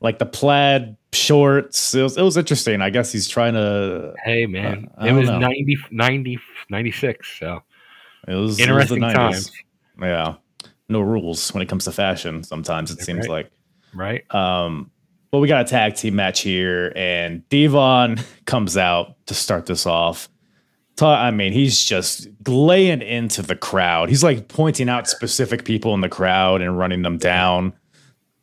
like 0.00 0.18
the 0.18 0.26
plaid 0.26 0.96
shorts. 1.12 1.94
It 1.94 2.02
was, 2.02 2.16
it 2.18 2.22
was 2.22 2.36
interesting. 2.36 2.82
I 2.82 2.90
guess 2.90 3.12
he's 3.12 3.28
trying 3.28 3.54
to. 3.54 4.14
Hey 4.22 4.46
man, 4.46 4.90
Uh, 5.00 5.06
it 5.06 5.12
was 5.12 5.28
know. 5.28 5.38
90, 5.38 5.76
90, 5.90 6.38
96, 6.68 7.38
So 7.38 7.62
It 8.28 8.34
was 8.34 8.58
it 8.60 8.70
was 8.70 8.88
the 8.88 8.94
interesting 8.96 9.00
90s. 9.00 9.14
times, 9.14 9.52
Yeah, 10.00 10.34
no 10.88 11.00
rules 11.00 11.52
when 11.52 11.62
it 11.62 11.68
comes 11.68 11.84
to 11.84 11.92
fashion. 11.92 12.42
Sometimes 12.44 12.90
it 12.90 13.00
seems 13.00 13.28
right. 13.28 13.30
like. 13.30 13.50
right? 13.94 14.34
Um, 14.34 14.90
but 15.30 15.38
we 15.38 15.48
got 15.48 15.62
a 15.62 15.68
tag 15.68 15.94
team 15.96 16.14
match 16.14 16.40
here, 16.40 16.92
and 16.94 17.48
Devon 17.48 18.18
comes 18.46 18.76
out 18.76 19.16
to 19.26 19.34
start 19.34 19.66
this 19.66 19.86
off. 19.86 20.28
Ta- 20.96 21.22
I 21.22 21.30
mean, 21.30 21.52
he's 21.54 21.82
just 21.82 22.28
laying 22.46 23.00
into 23.00 23.40
the 23.40 23.56
crowd. 23.56 24.10
He's 24.10 24.22
like 24.22 24.48
pointing 24.48 24.88
out 24.90 25.08
specific 25.08 25.64
people 25.64 25.94
in 25.94 26.02
the 26.02 26.08
crowd 26.10 26.60
and 26.60 26.78
running 26.78 27.00
them 27.02 27.16
down. 27.16 27.72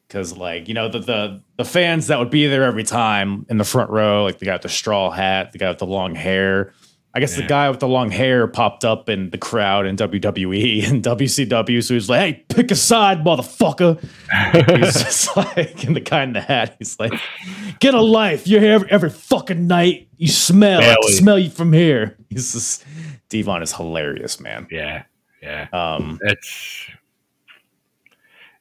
Cause 0.09 0.35
like, 0.35 0.67
you 0.67 0.73
know, 0.73 0.89
the, 0.89 0.97
the 0.97 1.43
the 1.57 1.63
fans 1.63 2.07
that 2.07 2.17
would 2.17 2.31
be 2.31 2.47
there 2.47 2.63
every 2.63 2.83
time 2.83 3.45
in 3.47 3.59
the 3.59 3.63
front 3.63 3.91
row, 3.91 4.23
like 4.23 4.39
the 4.39 4.45
guy 4.45 4.53
with 4.53 4.63
the 4.63 4.69
straw 4.69 5.11
hat, 5.11 5.51
the 5.51 5.59
guy 5.59 5.69
with 5.69 5.77
the 5.77 5.85
long 5.85 6.15
hair. 6.15 6.73
I 7.19 7.21
guess 7.21 7.35
the 7.35 7.43
guy 7.43 7.69
with 7.69 7.81
the 7.81 7.87
long 7.89 8.11
hair 8.11 8.47
popped 8.47 8.85
up 8.85 9.09
in 9.09 9.29
the 9.31 9.37
crowd 9.37 9.85
in 9.85 9.97
WWE 9.97 10.87
and 10.89 11.03
WCW, 11.03 11.83
so 11.83 11.93
he's 11.93 12.09
like, 12.09 12.19
"Hey, 12.21 12.45
pick 12.47 12.71
a 12.71 12.75
side, 12.77 13.25
motherfucker." 13.25 13.99
he's 14.79 14.93
just 15.03 15.35
like, 15.35 15.83
and 15.83 15.97
the 15.97 15.99
guy 15.99 16.23
in 16.23 16.31
the 16.31 16.39
hat, 16.39 16.77
he's 16.79 16.97
like, 16.97 17.11
"Get 17.81 17.93
a 17.93 17.99
life! 17.99 18.47
You're 18.47 18.61
here 18.61 18.71
every, 18.71 18.89
every 18.89 19.09
fucking 19.09 19.67
night. 19.67 20.07
You 20.15 20.29
smell. 20.29 20.79
I 20.79 20.95
smell 21.09 21.37
you 21.37 21.49
from 21.49 21.73
here." 21.73 22.15
He's 22.29 22.53
just 22.53 22.85
Devon 23.27 23.61
is 23.63 23.73
hilarious, 23.73 24.39
man. 24.39 24.67
Yeah, 24.71 25.03
yeah. 25.43 25.67
Um, 25.73 26.19
It's 26.21 26.87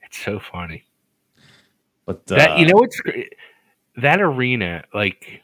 it's 0.02 0.18
so 0.18 0.40
funny. 0.40 0.82
but 2.06 2.22
uh, 2.32 2.34
that 2.34 2.58
you 2.58 2.66
know 2.66 2.74
what's 2.74 2.98
gr- 2.98 3.20
that 3.98 4.20
arena 4.20 4.82
like 4.92 5.42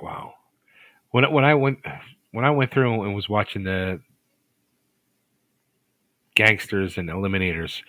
wow 0.00 0.35
when 1.16 1.24
I- 1.24 1.28
when 1.28 1.44
I 1.44 1.54
went 1.54 1.78
when 2.32 2.44
I 2.44 2.50
went 2.50 2.70
through 2.70 3.02
and 3.04 3.14
was 3.14 3.26
watching 3.28 3.62
the 3.64 4.00
Gangstas 6.36 6.98
and 6.98 7.08
eliminators 7.08 7.80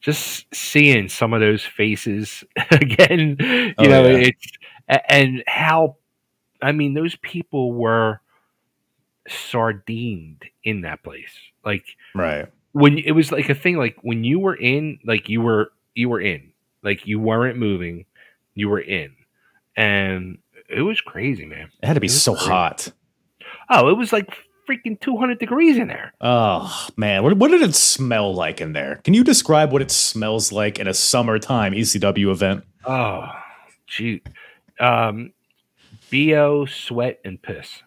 just 0.00 0.46
seeing 0.54 1.08
some 1.08 1.32
of 1.32 1.40
those 1.40 1.64
faces 1.64 2.44
again 2.70 3.36
you 3.40 3.74
Oh, 3.78 3.84
know 3.84 4.06
yeah. 4.06 4.28
it's 4.28 4.46
and 5.08 5.42
how 5.48 5.96
I 6.62 6.70
mean 6.70 6.94
those 6.94 7.16
people 7.16 7.72
were 7.72 8.20
sardined 9.26 10.44
in 10.62 10.82
that 10.82 11.02
place 11.02 11.32
like 11.64 11.84
right. 12.14 12.46
when 12.72 12.98
it 12.98 13.10
was 13.10 13.32
like 13.32 13.48
a 13.48 13.54
thing 13.56 13.76
like 13.76 13.96
when 14.02 14.22
you 14.22 14.38
were 14.38 14.54
in 14.54 15.00
like 15.04 15.28
you 15.28 15.40
were 15.40 15.72
you 15.96 16.08
were 16.08 16.20
in 16.20 16.52
like 16.84 17.06
you 17.08 17.18
weren't 17.18 17.58
moving 17.58 18.04
you 18.54 18.68
were 18.68 18.78
in 18.80 19.10
and 19.76 20.38
it 20.68 20.82
was 20.82 21.00
crazy 21.00 21.44
man 21.44 21.68
It 21.82 21.86
had 21.86 21.94
to 21.94 22.00
be 22.00 22.08
so 22.08 22.34
great. 22.34 22.46
hot. 22.48 22.92
oh 23.70 23.88
it 23.88 23.96
was 23.96 24.12
like 24.12 24.28
freaking 24.68 24.98
200 25.00 25.38
degrees 25.38 25.76
in 25.78 25.86
there 25.88 26.12
Oh 26.20 26.88
man, 26.96 27.22
what, 27.22 27.36
what 27.36 27.50
did 27.52 27.62
it 27.62 27.74
smell 27.76 28.34
like 28.34 28.60
in 28.60 28.72
there? 28.72 28.96
Can 29.04 29.14
you 29.14 29.22
describe 29.22 29.70
what 29.72 29.80
it 29.82 29.92
smells 29.92 30.50
like 30.50 30.80
in 30.80 30.88
a 30.88 30.94
summertime 30.94 31.72
ECW 31.72 32.30
event? 32.30 32.64
oh 32.84 33.28
gee 33.86 34.22
um 34.80 35.32
bo 36.10 36.66
sweat 36.66 37.20
and 37.24 37.40
piss 37.40 37.82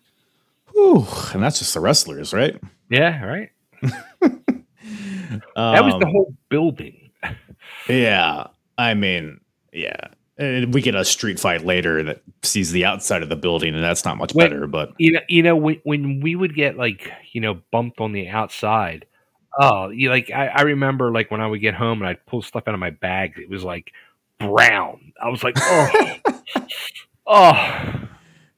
Whew, 0.73 1.05
and 1.33 1.43
that's 1.43 1.59
just 1.59 1.73
the 1.73 1.79
wrestlers, 1.81 2.33
right? 2.33 2.57
yeah 2.89 3.21
right 3.23 3.49
that 3.81 5.83
was 5.83 5.93
the 5.99 6.05
Um, 6.05 6.11
whole 6.11 6.33
building 6.49 7.11
Yeah, 7.89 8.47
I 8.77 8.93
mean, 8.93 9.39
yeah. 9.73 10.07
And 10.39 10.73
we 10.73 10.81
get 10.81 10.95
a 10.95 11.03
street 11.03 11.37
fight 11.37 11.65
later 11.65 12.01
that 12.03 12.21
sees 12.43 12.71
the 12.71 12.85
outside 12.85 13.23
of 13.23 13.29
the 13.29 13.35
building, 13.35 13.75
and 13.75 13.83
that's 13.83 14.05
not 14.05 14.17
much 14.17 14.33
Wait. 14.33 14.49
better. 14.49 14.67
But 14.67 14.93
you 14.97 15.11
know, 15.11 15.19
you 15.27 15.43
know 15.43 15.55
when, 15.55 15.81
when 15.83 16.21
we 16.21 16.35
would 16.35 16.55
get 16.55 16.77
like 16.77 17.11
you 17.33 17.41
know 17.41 17.59
bumped 17.71 17.99
on 17.99 18.13
the 18.13 18.29
outside. 18.29 19.05
Oh, 19.59 19.89
you 19.89 20.09
like 20.09 20.31
I, 20.31 20.47
I 20.47 20.61
remember 20.61 21.11
like 21.11 21.29
when 21.29 21.41
I 21.41 21.47
would 21.47 21.59
get 21.59 21.73
home 21.73 21.99
and 21.99 22.07
I'd 22.07 22.25
pull 22.25 22.41
stuff 22.41 22.63
out 22.67 22.73
of 22.73 22.79
my 22.79 22.91
bag. 22.91 23.33
It 23.37 23.49
was 23.49 23.65
like 23.65 23.91
brown. 24.39 25.11
I 25.21 25.27
was 25.27 25.43
like, 25.43 25.55
oh, 25.57 26.19
oh, 27.27 28.07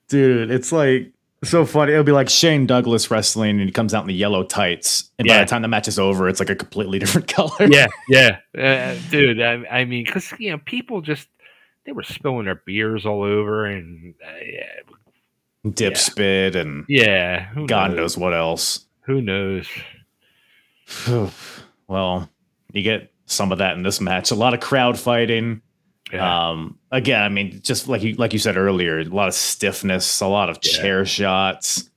dude, 0.07 0.51
it's 0.51 0.71
like 0.71 1.11
so 1.43 1.65
funny. 1.65 1.93
It'll 1.93 2.03
be 2.03 2.11
like 2.11 2.29
Shane 2.29 2.67
Douglas 2.67 3.09
wrestling, 3.09 3.59
and 3.59 3.67
he 3.67 3.71
comes 3.71 3.93
out 3.93 4.01
in 4.01 4.07
the 4.07 4.13
yellow 4.13 4.43
tights, 4.43 5.09
and 5.17 5.27
by 5.27 5.39
the 5.39 5.45
time 5.45 5.63
the 5.63 5.67
match 5.67 5.87
is 5.87 5.97
over, 5.97 6.29
it's 6.29 6.39
like 6.39 6.49
a 6.49 6.55
completely 6.55 6.99
different 6.99 7.27
color. 7.27 7.67
yeah, 7.67 7.87
yeah, 8.07 8.37
uh, 8.55 8.95
dude. 9.09 9.41
I, 9.41 9.65
I 9.65 9.85
mean, 9.85 10.05
because 10.05 10.31
you 10.37 10.51
know, 10.51 10.59
people 10.59 11.01
just 11.01 11.27
they 11.85 11.91
were 11.91 12.03
spilling 12.03 12.45
their 12.45 12.61
beers 12.65 13.05
all 13.05 13.23
over, 13.23 13.65
and 13.65 14.13
uh, 14.25 14.31
yeah, 14.45 15.69
dip 15.71 15.93
Yeah. 15.93 15.97
spit, 15.99 16.55
and 16.55 16.85
yeah, 16.87 17.45
who 17.47 17.67
God 17.67 17.95
knows 17.95 18.17
what 18.17 18.33
else. 18.33 18.85
Who 19.05 19.21
knows? 19.21 19.67
well, 21.87 22.29
you 22.73 22.81
get 22.83 23.11
some 23.25 23.51
of 23.51 23.57
that 23.59 23.77
in 23.77 23.83
this 23.83 24.01
match. 24.01 24.31
A 24.31 24.35
lot 24.35 24.53
of 24.53 24.59
crowd 24.59 24.99
fighting. 24.99 25.61
Yeah. 26.11 26.49
Um, 26.49 26.77
again, 26.91 27.21
I 27.21 27.29
mean, 27.29 27.61
just 27.63 27.87
like 27.87 28.01
you 28.03 28.15
like 28.15 28.33
you 28.33 28.39
said 28.39 28.57
earlier, 28.57 28.99
a 28.99 29.03
lot 29.05 29.27
of 29.29 29.33
stiffness, 29.33 30.19
a 30.21 30.27
lot 30.27 30.49
of 30.49 30.57
Yeah. 30.61 30.71
chair 30.81 31.05
shots, 31.05 31.89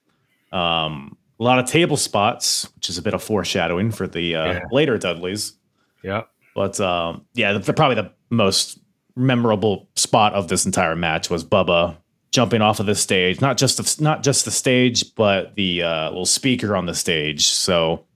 um, 0.53 1.17
a 1.41 1.43
lot 1.43 1.59
of 1.59 1.67
table 1.67 1.97
spots, 1.97 2.71
which 2.77 2.89
is 2.89 2.97
a 2.99 3.03
bit 3.03 3.13
of 3.15 3.23
foreshadowing 3.23 3.91
for 3.91 4.07
the 4.07 4.37
uh, 4.37 4.47
Yeah. 4.47 4.61
later 4.71 4.99
Dudleys. 4.99 5.55
yeah. 6.03 6.23
But 6.55 6.79
um, 6.79 7.25
yeah, 7.35 7.55
the, 7.55 7.59
the- 7.59 7.73
probably 7.73 7.97
the 7.97 8.13
most 8.31 8.79
memorable 9.17 9.89
spot 9.95 10.35
of 10.35 10.49
this 10.49 10.67
entire 10.67 10.97
match 10.97 11.31
was 11.31 11.45
Bubba 11.45 11.97
jumping 12.33 12.63
off 12.63 12.81
of 12.81 12.87
the 12.87 12.95
stage. 12.95 13.41
Not 13.41 13.57
just 13.57 13.77
the, 13.77 14.03
not 14.03 14.23
just 14.23 14.45
the 14.45 14.51
stage, 14.51 15.15
but 15.15 15.55
the 15.55 15.83
uh, 15.83 16.09
little 16.09 16.27
speaker 16.27 16.77
on 16.77 16.87
the 16.87 16.95
stage. 16.95 17.47
So 17.47 18.07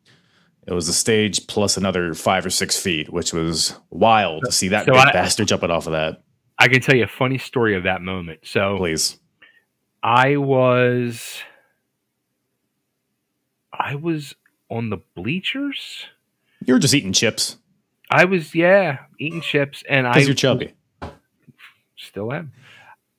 it 0.66 0.72
was 0.72 0.86
the 0.86 0.92
stage 0.92 1.46
plus 1.46 1.76
another 1.76 2.14
five 2.14 2.44
or 2.44 2.50
six 2.50 2.78
feet, 2.80 3.12
which 3.12 3.32
was 3.32 3.74
wild 3.90 4.42
to 4.44 4.52
see 4.52 4.68
that 4.68 4.86
So 4.86 4.92
big 4.92 5.00
I- 5.02 5.12
bastard 5.12 5.48
jumping 5.48 5.70
off 5.70 5.86
of 5.86 5.92
that. 5.92 6.22
I 6.60 6.66
can 6.66 6.80
tell 6.80 6.96
you 6.96 7.04
a 7.04 7.08
funny 7.08 7.38
story 7.38 7.76
of 7.76 7.84
that 7.84 8.02
moment. 8.02 8.40
So 8.42 8.76
Please. 8.78 9.16
I 10.02 10.36
was 10.36 11.38
I 13.72 13.94
was 13.94 14.34
on 14.68 14.90
the 14.90 14.98
bleachers. 15.14 16.06
You 16.66 16.74
were 16.74 16.80
just 16.80 16.94
eating 16.94 17.12
chips 17.12 17.56
I 18.10 18.24
was 18.24 18.54
yeah, 18.54 18.98
eating 19.18 19.40
chips 19.40 19.82
and 19.88 20.06
I 20.06 20.14
because 20.14 20.26
you're 20.28 20.34
chubby. 20.34 20.72
Still 22.08 22.32
am. 22.32 22.52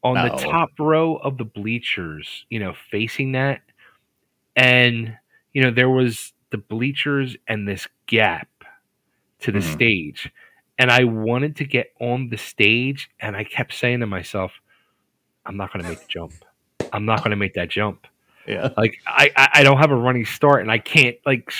On 0.03 0.15
No. 0.15 0.23
the 0.23 0.29
top 0.43 0.69
row 0.79 1.15
of 1.17 1.37
the 1.37 1.43
bleachers, 1.45 2.45
you 2.49 2.59
know, 2.59 2.73
facing 2.91 3.33
that 3.33 3.61
and 4.55 5.17
you 5.53 5.61
know 5.63 5.71
there 5.71 5.89
was 5.89 6.33
the 6.51 6.57
bleachers 6.57 7.35
and 7.47 7.67
this 7.67 7.87
gap 8.07 8.47
to 9.39 9.51
the 9.51 9.59
Mhm. 9.59 9.73
stage. 9.73 10.31
And 10.77 10.89
I 10.89 11.03
wanted 11.03 11.57
to 11.57 11.65
get 11.65 11.93
on 11.99 12.29
the 12.29 12.37
stage 12.37 13.09
and 13.19 13.35
I 13.35 13.43
kept 13.43 13.73
saying 13.73 13.99
to 13.99 14.05
myself, 14.07 14.53
I'm 15.45 15.57
not 15.57 15.71
going 15.73 15.83
to 15.83 15.89
make 15.89 15.99
the 15.99 16.07
jump. 16.07 16.33
I'm 16.93 17.05
not 17.05 17.19
going 17.19 17.31
to 17.31 17.35
make 17.37 17.53
that 17.55 17.69
jump. 17.69 18.07
Yeah. 18.47 18.69
like 18.77 18.97
I, 19.05 19.29
I 19.35 19.49
I 19.55 19.63
don't 19.63 19.77
have 19.77 19.91
a 19.91 19.95
running 19.95 20.25
start 20.25 20.61
and 20.61 20.71
I 20.71 20.79
can't 20.79 21.17
like 21.25 21.51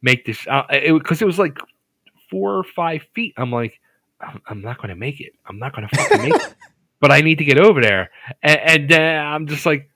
make 0.00 0.24
this 0.24 0.46
uh, 0.46 0.62
it 0.70 0.92
because 0.92 1.20
it 1.20 1.26
was 1.26 1.38
like 1.38 1.58
four 2.30 2.56
or 2.56 2.64
five 2.64 3.02
feet. 3.14 3.34
I'm 3.36 3.50
like 3.52 3.80
I'm, 4.20 4.42
I'm 4.46 4.62
not 4.62 4.78
going 4.78 4.90
to 4.90 4.96
make 4.96 5.20
it. 5.20 5.32
I'm 5.46 5.58
not 5.58 5.74
going 5.74 5.88
to 5.88 5.96
fucking 5.96 6.22
make 6.22 6.34
it. 6.34 6.54
But 7.00 7.12
I 7.12 7.20
need 7.20 7.38
to 7.38 7.44
get 7.44 7.60
over 7.60 7.80
there, 7.80 8.10
and, 8.42 8.90
and 8.90 8.92
uh, 8.92 8.96
I'm 8.96 9.46
just 9.46 9.64
like, 9.64 9.88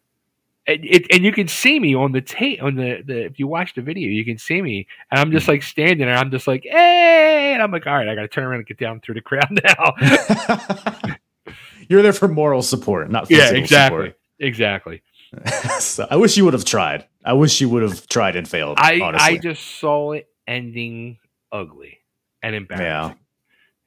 and, 0.67 0.85
it, 0.85 1.07
and 1.11 1.25
you 1.25 1.33
can 1.33 1.49
see 1.49 1.81
me 1.81 1.95
on 1.95 2.13
the 2.13 2.21
tape 2.21 2.63
on 2.63 2.77
the, 2.77 3.03
the 3.05 3.25
if 3.25 3.39
you 3.39 3.49
watch 3.49 3.75
the 3.75 3.83
video, 3.83 4.09
you 4.09 4.25
can 4.25 4.39
see 4.39 4.63
me, 4.63 4.87
and 5.11 5.19
I'm 5.19 5.33
just 5.33 5.49
like 5.49 5.63
standing 5.63 6.07
there. 6.07 6.15
I'm 6.15 6.31
just 6.31 6.47
like, 6.47 6.63
hey, 6.63 7.53
and 7.53 7.63
I'm 7.63 7.73
like, 7.73 7.87
all 7.87 7.95
right, 7.95 8.09
I 8.09 8.15
got 8.15 8.23
to 8.23 8.29
turn 8.29 8.45
around 8.45 8.59
and 8.59 8.67
get 8.67 8.79
down 8.79 9.01
through 9.01 9.17
the 9.17 9.21
crowd 9.21 9.49
now. 9.65 11.15
you're 11.89 12.03
there 12.03 12.13
for 12.13 12.29
moral 12.29 12.63
support, 12.63 13.11
not 13.11 13.29
yeah, 13.31 13.51
exactly, 13.51 14.15
exactly. 14.39 15.03
support. 15.35 15.83
so 15.83 16.07
I 16.09 16.17
wish 16.17 16.37
you 16.37 16.45
would 16.45 16.55
have 16.55 16.65
tried. 16.65 17.09
I 17.25 17.33
wish 17.33 17.61
you 17.61 17.69
would 17.69 17.83
have 17.83 18.07
tried 18.07 18.37
and 18.37 18.47
failed. 18.47 18.79
I 18.79 19.01
honestly. 19.01 19.35
I 19.35 19.39
just 19.39 19.81
saw 19.81 20.13
it 20.13 20.29
ending 20.47 21.19
ugly 21.51 21.99
and 22.41 22.55
embarrassing. 22.55 23.19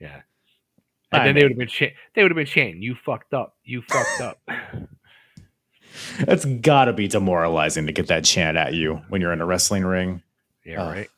Yeah. 0.06 0.22
And 1.12 1.22
I 1.22 1.26
then 1.26 1.36
they 1.36 1.43
would 1.43 1.51
have 1.51 1.58
been 1.58 1.68
cha- 1.68 1.93
they 2.14 2.22
would 2.24 2.32
have 2.32 2.36
been 2.36 2.45
chanting, 2.45 2.82
"You 2.82 2.95
fucked 2.95 3.34
up, 3.34 3.56
you 3.64 3.82
fucked 3.84 4.22
up." 4.22 4.39
That's 6.26 6.45
got 6.45 6.86
to 6.86 6.93
be 6.93 7.08
demoralizing 7.08 7.86
to 7.88 7.93
get 7.93 8.08
that 8.08 8.26
chant 8.26 8.58
at 8.58 8.74
you 8.74 9.01
when 9.10 9.22
you're 9.22 9.32
in 9.34 9.41
a 9.41 9.45
wrestling 9.45 9.86
ring. 9.86 10.22
Yeah, 10.66 10.84
Oh. 10.84 10.89
right. 10.91 11.10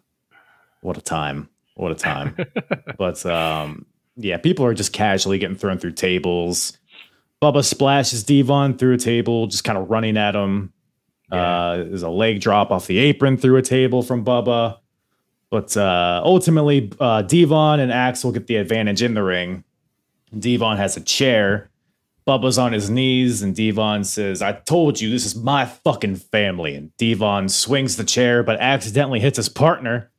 What 0.81 0.97
a 0.97 1.01
time. 1.01 1.49
What 1.75 1.91
a 1.91 1.95
time. 1.95 2.35
but 2.97 3.25
um, 3.25 3.85
yeah, 4.15 4.37
people 4.37 4.65
are 4.65 4.73
just 4.73 4.93
casually 4.93 5.39
getting 5.39 5.57
thrown 5.57 5.77
through 5.79 5.93
tables. 5.93 6.77
Bubba 7.41 7.63
splashes 7.63 8.23
Devon 8.23 8.77
through 8.77 8.93
a 8.93 8.97
table, 8.97 9.47
just 9.47 9.63
kind 9.63 9.77
of 9.77 9.89
running 9.89 10.17
at 10.17 10.35
him. 10.35 10.73
Yeah. 11.31 11.41
Uh, 11.67 11.77
there's 11.77 12.03
a 12.03 12.09
leg 12.09 12.39
drop 12.41 12.71
off 12.71 12.87
the 12.87 12.97
apron 12.99 13.37
through 13.37 13.57
a 13.57 13.61
table 13.61 14.01
from 14.03 14.23
Bubba. 14.23 14.77
But 15.49 15.77
uh, 15.77 16.21
ultimately, 16.23 16.91
uh, 16.99 17.21
Devon 17.21 17.79
and 17.79 17.91
Axl 17.91 18.33
get 18.33 18.47
the 18.47 18.57
advantage 18.57 19.01
in 19.01 19.13
the 19.13 19.23
ring. 19.23 19.63
Devon 20.37 20.77
has 20.77 20.97
a 20.97 21.01
chair. 21.01 21.69
Bubba's 22.27 22.57
on 22.57 22.73
his 22.73 22.89
knees, 22.89 23.41
and 23.41 23.55
Devon 23.55 24.03
says, 24.03 24.41
I 24.41 24.51
told 24.51 24.99
you 24.99 25.09
this 25.09 25.25
is 25.25 25.35
my 25.35 25.63
fucking 25.63 26.17
family. 26.17 26.75
And 26.75 26.95
Devon 26.97 27.47
swings 27.47 27.95
the 27.95 28.03
chair, 28.03 28.43
but 28.43 28.59
accidentally 28.59 29.21
hits 29.21 29.37
his 29.37 29.47
partner. 29.47 30.11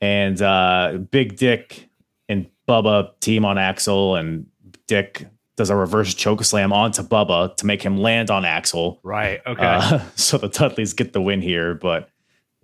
And 0.00 0.40
uh, 0.40 0.98
Big 1.10 1.36
Dick 1.36 1.90
and 2.30 2.48
Bubba 2.66 3.10
team 3.20 3.44
on 3.44 3.56
Axl, 3.56 4.18
and 4.18 4.46
Dick 4.86 5.26
does 5.56 5.68
a 5.68 5.76
reverse 5.76 6.14
choke 6.14 6.42
slam 6.44 6.72
onto 6.72 7.02
Bubba 7.02 7.54
to 7.56 7.66
make 7.66 7.82
him 7.82 7.98
land 7.98 8.30
on 8.30 8.42
Axl. 8.42 8.98
Right. 9.02 9.40
Okay. 9.46 9.64
Uh, 9.64 10.00
so 10.16 10.38
the 10.38 10.48
Dudleys 10.48 10.94
get 10.94 11.12
the 11.12 11.20
win 11.20 11.42
here, 11.42 11.74
but 11.74 12.08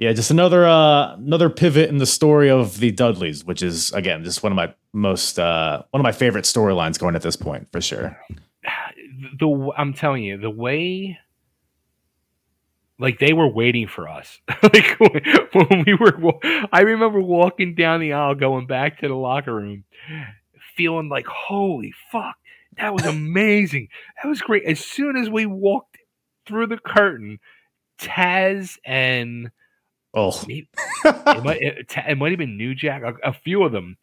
yeah, 0.00 0.14
just 0.14 0.30
another 0.30 0.66
uh, 0.66 1.14
another 1.16 1.50
pivot 1.50 1.90
in 1.90 1.98
the 1.98 2.06
story 2.06 2.48
of 2.48 2.80
the 2.80 2.90
Dudleys, 2.90 3.44
which 3.44 3.62
is 3.62 3.92
again 3.92 4.24
just 4.24 4.42
one 4.42 4.50
of 4.50 4.56
my 4.56 4.72
most 4.94 5.38
uh, 5.38 5.82
one 5.90 6.00
of 6.00 6.02
my 6.02 6.12
favorite 6.12 6.46
storylines 6.46 6.98
going 6.98 7.14
at 7.14 7.20
this 7.20 7.36
point 7.36 7.68
for 7.70 7.82
sure. 7.82 8.18
the 9.38 9.72
I'm 9.76 9.92
telling 9.92 10.22
you, 10.24 10.38
the 10.38 10.48
way 10.48 11.18
like 12.98 13.18
they 13.18 13.34
were 13.34 13.46
waiting 13.46 13.88
for 13.88 14.08
us. 14.08 14.40
like 14.62 14.96
when 15.52 15.84
we 15.86 15.92
were, 15.92 16.16
I 16.72 16.80
remember 16.80 17.20
walking 17.20 17.74
down 17.74 18.00
the 18.00 18.14
aisle, 18.14 18.34
going 18.36 18.66
back 18.66 19.00
to 19.00 19.08
the 19.08 19.14
locker 19.14 19.54
room, 19.54 19.84
feeling 20.76 21.10
like, 21.10 21.26
holy 21.26 21.92
fuck, 22.10 22.36
that 22.78 22.94
was 22.94 23.04
amazing. 23.04 23.88
that 24.22 24.28
was 24.30 24.40
great. 24.40 24.64
As 24.64 24.80
soon 24.80 25.18
as 25.18 25.28
we 25.28 25.44
walked 25.44 25.98
through 26.46 26.68
the 26.68 26.78
curtain, 26.78 27.38
Taz 27.98 28.78
and 28.86 29.50
Oh, 30.12 30.32
it 30.48 30.66
might, 31.44 31.62
it, 31.62 31.86
it 32.08 32.18
might 32.18 32.30
have 32.32 32.38
been 32.38 32.56
New 32.56 32.74
Jack, 32.74 33.02
a, 33.02 33.28
a 33.28 33.32
few 33.32 33.62
of 33.62 33.72
them 33.72 33.96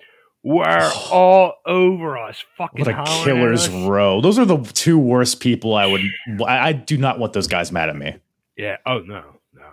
were 0.43 0.89
all 1.11 1.55
over 1.65 2.17
us, 2.17 2.43
fucking 2.57 2.85
what 2.85 2.93
a 2.93 3.03
killer's 3.25 3.69
row. 3.69 4.21
Those 4.21 4.39
are 4.39 4.45
the 4.45 4.57
two 4.57 4.97
worst 4.97 5.39
people 5.41 5.75
I 5.75 5.85
would. 5.85 6.01
I, 6.47 6.69
I 6.69 6.71
do 6.73 6.97
not 6.97 7.19
want 7.19 7.33
those 7.33 7.47
guys 7.47 7.71
mad 7.71 7.89
at 7.89 7.95
me. 7.97 8.15
Yeah. 8.55 8.77
Oh 8.85 8.99
no, 8.99 9.23
no. 9.53 9.65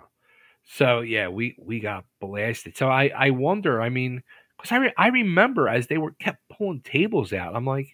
So 0.65 0.99
yeah, 1.01 1.29
we 1.29 1.55
we 1.57 1.79
got 1.79 2.03
blasted. 2.19 2.75
So 2.77 2.89
I 2.89 3.07
I 3.15 3.29
wonder. 3.29 3.81
I 3.81 3.89
mean, 3.89 4.21
because 4.57 4.71
I 4.73 4.77
re- 4.77 4.93
I 4.97 5.07
remember 5.07 5.69
as 5.69 5.87
they 5.87 5.97
were 5.97 6.11
kept 6.19 6.39
pulling 6.49 6.81
tables 6.81 7.31
out. 7.31 7.55
I'm 7.55 7.65
like, 7.65 7.87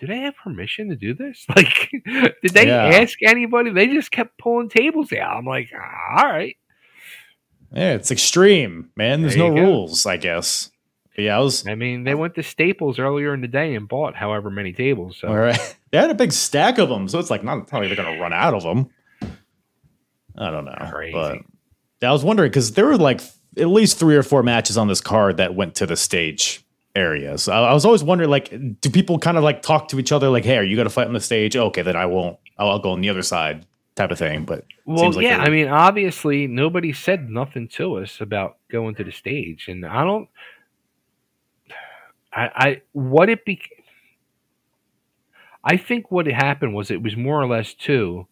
do 0.00 0.06
they 0.08 0.18
have 0.22 0.34
permission 0.36 0.88
to 0.88 0.96
do 0.96 1.14
this? 1.14 1.46
Like, 1.54 1.90
did 2.42 2.52
they 2.52 2.66
Yeah. 2.66 2.84
ask 3.00 3.16
anybody? 3.22 3.70
They 3.70 3.86
just 3.86 4.10
kept 4.10 4.36
pulling 4.38 4.68
tables 4.68 5.12
out. 5.12 5.36
I'm 5.36 5.46
like, 5.46 5.70
all 5.72 6.26
right. 6.26 6.56
Yeah, 7.74 7.94
it's 7.94 8.10
extreme, 8.10 8.90
man. 8.96 9.20
There's 9.22 9.34
There 9.34 9.48
no 9.50 9.54
go. 9.54 9.62
rules, 9.62 10.06
I 10.06 10.16
guess. 10.16 10.70
But 11.16 11.22
yeah, 11.24 11.36
I 11.36 11.40
was. 11.40 11.66
I 11.66 11.74
mean, 11.74 12.04
they 12.04 12.14
went 12.14 12.34
to 12.36 12.42
Staples 12.42 12.98
earlier 12.98 13.34
in 13.34 13.40
the 13.40 13.48
day 13.48 13.74
and 13.74 13.88
bought 13.88 14.14
however 14.14 14.50
many 14.50 14.72
tables. 14.72 15.16
So 15.20 15.28
All 15.28 15.36
right. 15.36 15.58
They 15.94 16.00
had 16.00 16.10
a 16.10 16.14
big 16.14 16.32
stack 16.32 16.78
of 16.78 16.88
them, 16.88 17.06
so 17.06 17.20
it's 17.20 17.30
like 17.30 17.44
not, 17.44 17.72
like 17.72 17.86
they're 17.86 17.94
gonna 17.94 18.20
run 18.20 18.32
out 18.32 18.52
of 18.52 18.64
them. 18.64 18.90
I 20.36 20.50
don't 20.50 20.64
know, 20.64 20.74
Crazy. 20.90 21.12
but 21.12 21.38
I 22.02 22.10
was 22.10 22.24
wondering 22.24 22.50
because 22.50 22.72
there 22.72 22.86
were 22.86 22.96
like 22.98 23.20
at 23.56 23.68
least 23.68 23.98
three 24.00 24.16
or 24.16 24.24
four 24.24 24.42
matches 24.42 24.76
on 24.76 24.88
this 24.88 25.00
card 25.00 25.36
that 25.36 25.54
went 25.54 25.76
to 25.76 25.86
the 25.86 25.94
stage 25.94 26.64
area. 26.96 27.38
So 27.38 27.52
I, 27.52 27.70
I 27.70 27.74
was 27.74 27.84
always 27.84 28.02
wondering, 28.02 28.28
like, 28.28 28.50
do 28.80 28.90
people 28.90 29.20
kind 29.20 29.36
of 29.36 29.44
like 29.44 29.62
talk 29.62 29.86
to 29.90 30.00
each 30.00 30.10
other, 30.10 30.28
like, 30.30 30.44
"Hey, 30.44 30.58
are 30.58 30.64
you 30.64 30.76
gonna 30.76 30.90
fight 30.90 31.06
on 31.06 31.12
the 31.12 31.20
stage? 31.20 31.56
Okay, 31.56 31.82
then 31.82 31.94
I 31.94 32.06
won't. 32.06 32.38
I'll, 32.58 32.70
I'll 32.70 32.78
go 32.80 32.90
on 32.90 33.00
the 33.00 33.08
other 33.10 33.22
side," 33.22 33.64
type 33.96 34.10
of 34.10 34.18
thing. 34.18 34.44
But 34.44 34.64
Well, 34.84 34.98
Seems 34.98 35.16
like 35.16 35.24
yeah. 35.24 35.38
I 35.38 35.50
mean, 35.50 35.68
obviously, 35.68 36.46
nobody 36.46 36.92
said 36.92 37.30
nothing 37.30 37.68
to 37.68 37.98
us 37.98 38.20
about 38.20 38.56
going 38.70 38.94
to 38.96 39.04
the 39.04 39.12
stage, 39.12 39.68
and 39.68 39.84
I 39.86 40.04
don't. 40.04 40.28
I, 42.32 42.50
I 42.54 42.82
what 42.92 43.28
it 43.28 43.44
be. 43.44 43.60
I 45.62 45.76
think 45.76 46.10
what 46.10 46.26
happened 46.26 46.74
was 46.74 46.90
it 46.90 47.02
was 47.02 47.16
more 47.16 47.40
or 47.40 47.46
less 47.46 47.72
too. 47.74 48.26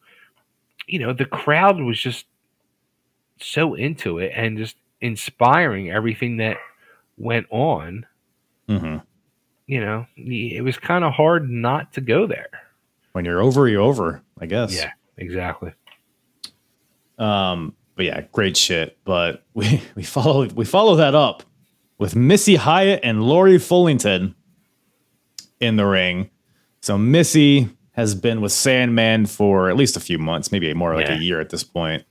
You 0.86 0.98
know, 0.98 1.12
the 1.12 1.24
crowd 1.24 1.80
was 1.80 1.98
just 2.00 2.26
so 3.40 3.74
into 3.74 4.18
it 4.18 4.32
and 4.34 4.58
just 4.58 4.76
inspiring 5.00 5.90
everything 5.90 6.36
that 6.38 6.56
went 7.16 7.46
on. 7.50 8.06
mhm. 8.68 9.02
You 9.66 9.80
know, 9.80 10.06
it 10.16 10.62
was 10.62 10.76
kind 10.76 11.04
of 11.04 11.12
hard 11.12 11.48
not 11.48 11.92
to 11.94 12.00
go 12.00 12.26
there. 12.26 12.50
when 13.12 13.24
you're 13.24 13.40
over, 13.40 13.68
you're 13.68 13.80
over. 13.80 14.22
I 14.38 14.46
guess. 14.46 14.74
Yeah, 14.74 14.90
exactly. 15.16 15.72
Um, 17.18 17.74
but 17.94 18.04
yeah, 18.06 18.22
great 18.32 18.56
shit. 18.56 18.98
But 19.04 19.44
we 19.54 19.82
we 19.94 20.02
follow 20.02 20.46
we 20.48 20.64
follow 20.64 20.96
that 20.96 21.14
up 21.14 21.42
with 21.98 22.16
Missy 22.16 22.56
Hyatt 22.56 23.00
and 23.02 23.22
Lori 23.22 23.56
Fullington 23.58 24.34
in 25.60 25.76
the 25.76 25.86
ring. 25.86 26.30
So 26.80 26.98
Missy 26.98 27.68
has 27.92 28.14
been 28.14 28.40
with 28.40 28.52
Sandman 28.52 29.26
for 29.26 29.68
at 29.68 29.76
least 29.76 29.96
a 29.96 30.00
few 30.00 30.18
months, 30.18 30.50
maybe 30.50 30.72
more 30.74 30.94
like 30.94 31.06
Yeah. 31.08 31.14
a 31.18 31.20
year 31.20 31.40
at 31.40 31.50
this 31.50 31.62
point. 31.62 32.04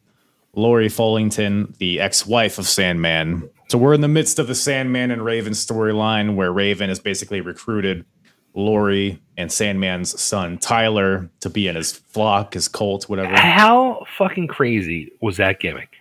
Lori 0.54 0.88
Fullington, 0.88 1.76
the 1.78 2.00
ex-wife 2.00 2.58
of 2.60 2.68
Sandman. 2.68 3.50
So 3.70 3.78
we're 3.78 3.94
in 3.94 4.02
the 4.02 4.08
midst 4.08 4.38
of 4.38 4.48
the 4.48 4.56
Sandman 4.56 5.10
and 5.10 5.24
Raven 5.26 5.54
storyline 5.54 6.36
where 6.36 6.52
Raven 6.52 6.90
is 6.90 7.00
basically 7.00 7.42
recruited 7.42 8.06
Lori 8.54 9.22
and 9.38 9.52
Sandman's 9.52 10.20
son 10.20 10.58
Tyler 10.58 11.30
to 11.40 11.50
be 11.50 11.68
in 11.68 11.76
his 11.76 11.92
flock, 11.92 12.54
his 12.54 12.68
cult, 12.68 13.10
whatever. 13.10 13.36
How 13.36 14.06
fucking 14.18 14.48
crazy 14.48 15.12
was 15.22 15.38
that 15.38 15.60
gimmick? 15.60 15.96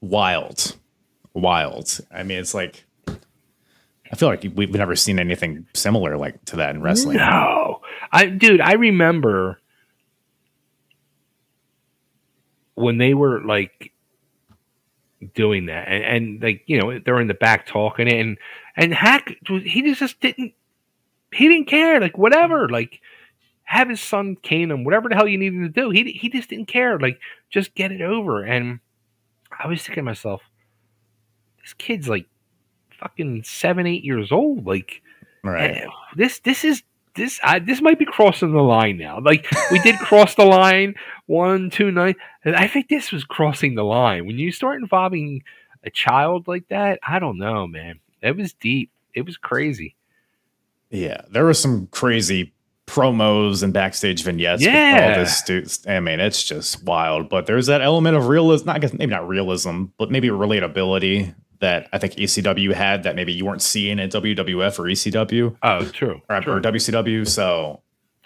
wild 0.00 0.76
wild 1.32 1.98
i 2.12 2.22
mean 2.22 2.38
it's 2.38 2.52
like 2.52 2.84
i 3.08 4.16
feel 4.16 4.28
like 4.28 4.44
we've 4.54 4.70
never 4.70 4.94
seen 4.94 5.18
anything 5.18 5.66
similar 5.72 6.18
like 6.18 6.44
to 6.44 6.56
that 6.56 6.74
in 6.74 6.82
wrestling 6.82 7.16
No, 7.16 7.80
I 8.12 8.26
dude, 8.26 8.60
I 8.60 8.74
remember 8.74 9.58
when 12.74 12.98
they 12.98 13.14
were 13.14 13.40
like 13.40 13.92
doing 15.34 15.66
that, 15.66 15.88
and, 15.88 16.04
and 16.04 16.42
like 16.42 16.62
you 16.66 16.78
know 16.78 16.98
they're 16.98 17.20
in 17.20 17.28
the 17.28 17.34
back 17.34 17.66
talking, 17.66 18.06
it 18.06 18.20
and 18.20 18.38
and 18.76 18.94
Hack 18.94 19.34
he 19.46 19.94
just 19.94 20.20
didn't 20.20 20.52
he 21.34 21.48
didn't 21.48 21.66
care 21.66 22.00
like 22.00 22.16
whatever 22.18 22.68
like 22.68 23.00
have 23.64 23.88
his 23.88 24.00
son 24.00 24.36
cane 24.36 24.70
him 24.70 24.84
whatever 24.84 25.08
the 25.08 25.14
hell 25.14 25.26
you 25.28 25.38
needed 25.38 25.60
to 25.60 25.68
do 25.68 25.90
he 25.90 26.12
he 26.12 26.28
just 26.28 26.50
didn't 26.50 26.68
care 26.68 26.98
like 26.98 27.18
just 27.50 27.74
get 27.74 27.92
it 27.92 28.02
over 28.02 28.42
and 28.44 28.80
I 29.58 29.66
was 29.68 29.82
thinking 29.82 30.02
to 30.02 30.02
myself 30.02 30.42
this 31.62 31.72
kid's 31.74 32.08
like 32.08 32.26
fucking 32.98 33.42
seven 33.44 33.86
eight 33.86 34.04
years 34.04 34.32
old 34.32 34.66
like 34.66 35.02
right 35.42 35.76
Eh, 35.76 35.86
this 36.16 36.38
this 36.40 36.64
is 36.64 36.82
this 37.14 37.38
I, 37.42 37.58
this 37.60 37.80
might 37.80 37.98
be 37.98 38.04
crossing 38.04 38.52
the 38.52 38.62
line 38.62 38.98
now. 38.98 39.20
Like 39.20 39.46
we 39.70 39.78
did 39.80 39.98
cross 39.98 40.34
the 40.34 40.44
line 40.44 40.94
one 41.26 41.70
two 41.70 41.90
nine, 41.90 42.14
and 42.44 42.56
I 42.56 42.66
think 42.66 42.88
this 42.88 43.12
was 43.12 43.24
crossing 43.24 43.74
the 43.74 43.84
line 43.84 44.26
when 44.26 44.38
you 44.38 44.50
start 44.50 44.80
involving 44.80 45.42
a 45.84 45.90
child 45.90 46.48
like 46.48 46.68
that. 46.68 46.98
I 47.06 47.18
don't 47.18 47.38
know, 47.38 47.66
man. 47.66 48.00
It 48.22 48.36
was 48.36 48.52
deep. 48.54 48.90
It 49.14 49.24
was 49.24 49.36
crazy. 49.36 49.94
Yeah 50.94 51.20
there 51.30 51.44
were 51.44 51.54
some 51.54 51.86
crazy 51.88 52.52
promos 52.86 53.62
and 53.62 53.72
backstage 53.72 54.22
vignettes 54.22 54.62
Yeah. 54.62 55.08
all 55.16 55.20
this 55.24 55.36
stu- 55.38 55.90
i 55.90 56.00
mean 56.00 56.20
it's 56.20 56.42
just 56.42 56.84
wild 56.84 57.28
but 57.28 57.46
there's 57.46 57.66
that 57.66 57.80
element 57.80 58.16
of 58.16 58.28
realism 58.28 58.66
not 58.66 58.76
I 58.76 58.78
guess 58.78 58.92
maybe 58.92 59.10
not 59.10 59.26
realism 59.26 59.84
but 59.98 60.10
maybe 60.10 60.28
relatability 60.28 61.34
that 61.60 61.88
i 61.92 61.98
think 61.98 62.14
ecw 62.16 62.72
had 62.74 63.02
that 63.04 63.16
maybe 63.16 63.32
you 63.32 63.44
weren't 63.46 63.62
seeing 63.62 63.98
at 64.00 64.10
wwf 64.12 64.78
or 64.78 64.82
ecw 64.84 65.56
Oh, 65.62 65.84
true. 65.86 66.20
or, 66.28 66.40
true. 66.40 66.52
or 66.54 66.60
wcw 66.60 67.26
so 67.26 67.80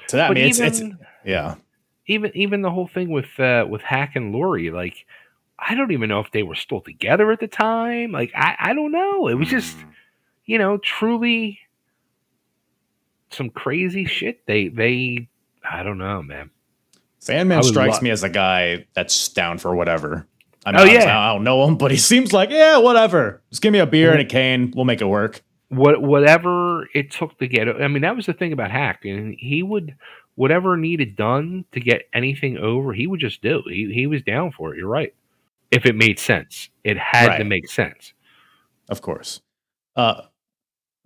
to 0.08 0.16
that 0.16 0.24
I 0.26 0.28
But 0.28 0.34
mean 0.36 0.48
it's, 0.48 0.58
it's 0.60 0.82
yeah 1.24 1.54
even 2.06 2.30
even 2.34 2.62
the 2.62 2.70
whole 2.70 2.88
thing 2.88 3.10
with 3.10 3.38
uh, 3.38 3.66
with 3.68 3.82
Hack 3.82 4.16
and 4.16 4.32
Lori, 4.32 4.70
like 4.70 5.04
I 5.58 5.74
don't 5.74 5.92
even 5.92 6.08
know 6.08 6.20
if 6.20 6.30
they 6.32 6.42
were 6.42 6.54
still 6.54 6.80
together 6.80 7.30
at 7.32 7.38
the 7.40 7.48
time. 7.48 8.12
Like 8.12 8.32
I 8.34 8.56
I 8.58 8.72
don't 8.72 8.92
know. 8.92 9.28
It 9.28 9.34
was 9.34 9.48
just 9.48 9.76
you 10.46 10.56
know 10.56 10.78
truly 10.78 11.58
some 13.30 13.50
crazy 13.50 14.04
shit. 14.04 14.46
They 14.46 14.68
they 14.68 15.28
I 15.68 15.82
don't 15.82 15.98
know, 15.98 16.22
man. 16.22 16.50
Sandman 17.20 17.62
strikes 17.62 18.00
me 18.00 18.10
as 18.10 18.22
a 18.22 18.28
guy 18.28 18.86
that's 18.94 19.28
down 19.30 19.58
for 19.58 19.74
whatever. 19.74 20.26
I 20.64 20.70
Oh, 20.80 20.84
mean, 20.84 20.94
yeah. 20.94 21.18
I 21.18 21.32
don't 21.32 21.44
know 21.44 21.64
him, 21.66 21.76
but 21.76 21.90
he 21.90 21.96
seems 22.12 22.32
like, 22.32 22.50
yeah, 22.50 22.78
whatever. 22.78 23.42
Just 23.50 23.62
give 23.62 23.72
me 23.72 23.78
a 23.80 23.86
beer 23.86 24.12
and 24.12 24.20
a 24.20 24.24
cane. 24.24 24.72
We'll 24.74 24.84
make 24.84 25.00
it 25.00 25.06
work. 25.06 25.42
what 25.68 26.00
whatever 26.02 26.88
it 26.94 27.10
took 27.10 27.38
to 27.38 27.46
get 27.46 27.68
I 27.68 27.88
mean 27.88 28.02
that 28.02 28.16
was 28.16 28.26
the 28.26 28.32
thing 28.32 28.52
about 28.52 28.70
Hack 28.70 29.04
and 29.04 29.34
he 29.38 29.62
would 29.62 29.96
whatever 30.36 30.76
needed 30.76 31.16
done 31.16 31.64
to 31.72 31.80
get 31.80 32.02
anything 32.14 32.56
over 32.56 32.92
he 32.94 33.06
would 33.06 33.20
just 33.20 33.42
do 33.42 33.62
he 33.66 33.90
he 33.92 34.06
was 34.06 34.22
down 34.22 34.50
for 34.52 34.72
it 34.72 34.78
you're 34.78 34.88
right 34.88 35.12
if 35.70 35.84
it 35.84 35.94
made 35.94 36.18
sense 36.18 36.70
it 36.84 36.96
had 36.96 37.36
to 37.36 37.44
make 37.44 37.68
sense 37.68 38.14
Of 38.88 39.02
course. 39.02 39.42
Uh, 39.94 40.22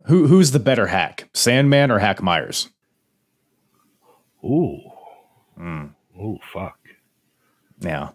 who 0.07 0.27
who's 0.27 0.51
the 0.53 0.59
better 0.59 0.87
hack, 0.89 1.29
Sandman 1.35 1.91
or 1.91 1.99
Hack 1.99 2.23
Myers? 2.23 2.69
ooh 4.45 4.79
Mm, 5.59 5.91
ooh 6.19 6.39
fuck 6.53 6.79
yeah, 7.81 8.11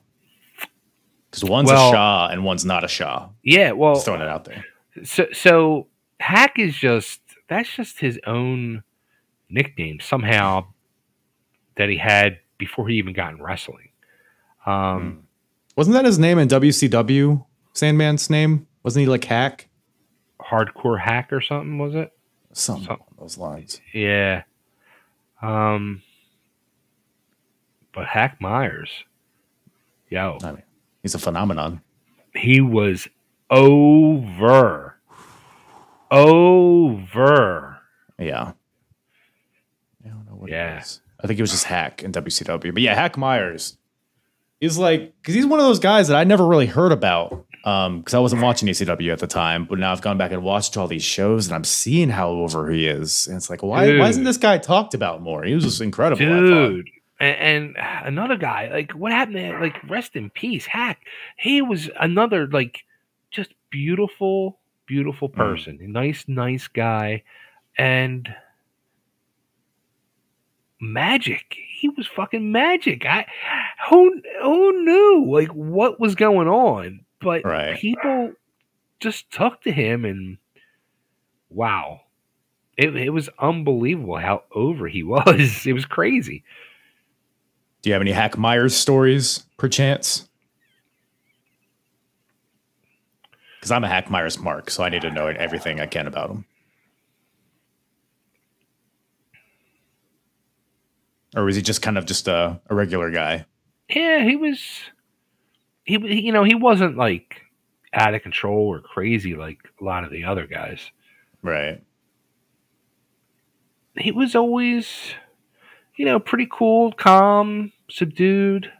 because 1.29 1.43
one's 1.43 1.67
Well- 1.67 1.89
a 1.89 1.93
Shaw 1.93 2.27
and 2.29 2.43
one's 2.43 2.65
not 2.65 2.83
a 2.83 2.87
Shaw. 2.87 3.29
yeah 3.43 3.71
well 3.71 3.93
Just 3.95 4.05
throwing 4.05 4.21
it 4.21 4.27
out 4.27 4.45
there. 4.45 4.63
so 5.03 5.27
so 5.33 5.87
Hack 6.19 6.57
is 6.59 6.75
just 6.75 7.21
that's 7.47 7.73
just 7.75 7.99
his 7.99 8.19
own 8.25 8.83
nickname 9.49 9.99
somehow 10.01 10.65
that 11.75 11.89
he 11.89 11.97
had 11.97 12.39
before 12.57 12.87
he 12.89 12.95
even 12.95 13.13
got 13.13 13.31
in 13.33 13.41
wrestling 13.41 13.89
um 14.65 15.23
Wasn't 15.77 15.93
that 15.93 16.05
his 16.05 16.17
name 16.19 16.39
in 16.39 16.47
WCW? 16.47 17.45
Sandman's 17.73 18.29
name 18.29 18.67
wasn't 18.83 19.01
he 19.01 19.07
like 19.07 19.23
Hack? 19.25 19.66
Hardcore 20.49 20.99
hack 20.99 21.31
or 21.33 21.41
something 21.41 21.77
was 21.77 21.95
it 21.95 22.11
Something 22.53 22.85
Some- 22.85 22.95
along 22.97 23.15
those 23.19 23.37
lines. 23.37 23.81
Yeah. 23.93 24.43
Um 25.41 26.01
but 27.93 28.05
Hack 28.07 28.39
Myers, 28.39 28.89
yo, 30.09 30.37
I 30.43 30.51
mean, 30.51 30.63
he's 31.01 31.15
a 31.15 31.19
phenomenon. 31.19 31.81
he 32.35 32.61
was 32.61 33.07
over. 33.49 34.97
Over. 36.11 37.77
Yeah. 38.19 38.51
I 40.05 40.09
don't 40.09 40.25
know 40.27 40.35
what 40.35 40.49
Yeah. 40.49 40.83
I 41.23 41.27
think 41.27 41.39
it 41.39 41.43
was 41.43 41.51
just 41.51 41.63
Hack 41.65 42.03
in 42.03 42.11
WCW. 42.11 42.71
But 42.73 42.81
yeah, 42.83 42.93
Hack 42.93 43.17
Myers. 43.17 43.77
He's 44.61 44.77
like, 44.77 45.13
because 45.21 45.33
he's 45.35 45.45
one 45.45 45.59
of 45.59 45.65
those 45.65 45.79
guys 45.79 46.07
that 46.07 46.17
I 46.17 46.23
never 46.23 46.45
really 46.45 46.65
heard 46.67 46.91
about. 46.91 47.45
Um, 47.67 47.99
because 47.99 48.13
I 48.13 48.19
wasn't 48.19 48.43
watching 48.43 48.69
ECW 48.69 49.11
at 49.11 49.19
the 49.19 49.27
time, 49.27 49.65
but 49.65 49.77
now 49.77 49.91
I've 49.91 49.99
gone 50.01 50.17
back 50.17 50.31
and 50.31 50.41
watched 50.41 50.77
all 50.77 50.87
these 50.87 51.03
shows 51.03 51.47
and 51.47 51.53
I'm 51.55 51.65
seeing 51.65 52.07
how 52.07 52.29
over 52.29 52.69
he 52.69 52.87
is. 52.87 53.27
And 53.27 53.35
it's 53.35 53.49
like, 53.49 53.61
why, 53.61 53.97
why 53.97 54.07
isn't 54.07 54.23
this 54.23 54.37
guy 54.37 54.57
talked 54.57 54.93
about 54.93 55.21
more? 55.21 55.43
He 55.43 55.53
was 55.53 55.65
just 55.65 55.81
incredible. 55.81 56.25
Dude. 56.25 56.89
And, 57.19 57.75
and 57.75 57.75
another 58.05 58.37
guy, 58.37 58.69
like 58.71 58.93
what 58.93 59.11
happened? 59.11 59.35
To, 59.35 59.59
like 59.59 59.75
rest 59.89 60.15
in 60.15 60.29
peace, 60.29 60.65
Hack. 60.65 61.01
He 61.37 61.61
was 61.61 61.89
another 61.99 62.47
like 62.47 62.85
just 63.31 63.53
beautiful, 63.69 64.59
beautiful 64.85 65.27
person, 65.27 65.77
a 65.81 65.87
nice, 65.89 66.23
nice 66.25 66.69
guy, 66.69 67.23
and 67.77 68.29
magic. 70.79 71.53
He 71.67 71.89
was 71.89 72.07
fucking 72.07 72.49
magic. 72.49 73.05
I 73.05 73.25
who 73.89 74.21
who 74.41 74.85
knew 74.85 75.25
like 75.27 75.49
what 75.49 75.99
was 75.99 76.15
going 76.15 76.47
on, 76.47 77.01
but 77.21 77.43
Right. 77.45 77.77
people 77.77 78.33
just 78.99 79.29
took 79.31 79.61
to 79.63 79.71
him 79.71 80.05
and 80.05 80.37
wow. 81.49 82.01
It, 82.77 82.95
it 82.95 83.09
was 83.09 83.29
unbelievable 83.39 84.17
how 84.17 84.43
over 84.51 84.87
he 84.87 85.03
was. 85.03 85.65
It 85.65 85.73
was 85.73 85.85
crazy. 85.85 86.43
Do 87.81 87.89
you 87.89 87.93
have 87.93 88.01
any 88.01 88.11
Hack 88.11 88.37
Myers 88.37 88.75
stories, 88.75 89.45
perchance? 89.57 90.27
Because 93.59 93.71
I'm 93.71 93.83
a 93.83 93.87
Hack 93.87 94.09
Myers 94.09 94.37
mark, 94.37 94.69
so 94.69 94.83
I 94.83 94.89
need 94.89 95.01
to 95.01 95.11
know 95.11 95.27
everything 95.27 95.79
I 95.79 95.85
can 95.87 96.07
about 96.07 96.29
him. 96.29 96.45
Or 101.35 101.43
was 101.43 101.55
he 101.55 101.61
just 101.61 101.81
kind 101.81 101.97
of 101.97 102.05
just 102.05 102.27
a, 102.27 102.59
a 102.69 102.75
regular 102.75 103.11
guy? 103.11 103.45
Yeah, 103.89 104.23
he 104.23 104.35
was. 104.35 104.59
He, 105.87 105.97
you 106.21 106.33
know, 106.33 106.43
he 106.43 106.53
wasn't 106.53 106.97
like 106.97 107.41
out 107.93 108.13
of 108.13 108.21
control 108.21 108.67
or 108.67 108.81
crazy 108.81 109.35
like 109.35 109.59
a 109.79 109.83
lot 109.83 110.03
of 110.03 110.11
the 110.11 110.25
other 110.25 110.45
guys. 110.45 110.91
Right. 111.41 111.81
He 113.97 114.11
was 114.11 114.35
always, 114.35 114.87
you 115.95 116.05
know, 116.05 116.19
pretty 116.19 116.47
cool, 116.51 116.91
calm, 116.91 117.71
subdued. 117.89 118.71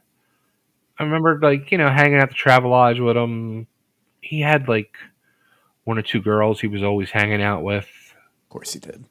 I 1.00 1.04
remember 1.04 1.40
like 1.42 1.72
you 1.72 1.78
know 1.78 1.90
hanging 1.90 2.20
out 2.20 2.30
the 2.30 2.36
travel 2.36 2.72
lodge 2.72 3.00
with 3.00 3.16
him. 3.16 3.68
He 4.22 4.42
had 4.42 4.68
like 4.68 4.96
one 5.86 5.98
or 5.98 6.02
two 6.02 6.22
girls 6.22 6.60
he 6.60 6.68
was 6.68 6.84
always 6.84 7.10
hanging 7.10 7.42
out 7.42 7.64
with. 7.64 7.86
Of 7.86 8.50
course 8.50 8.74
he 8.74 8.80
did. 8.80 9.06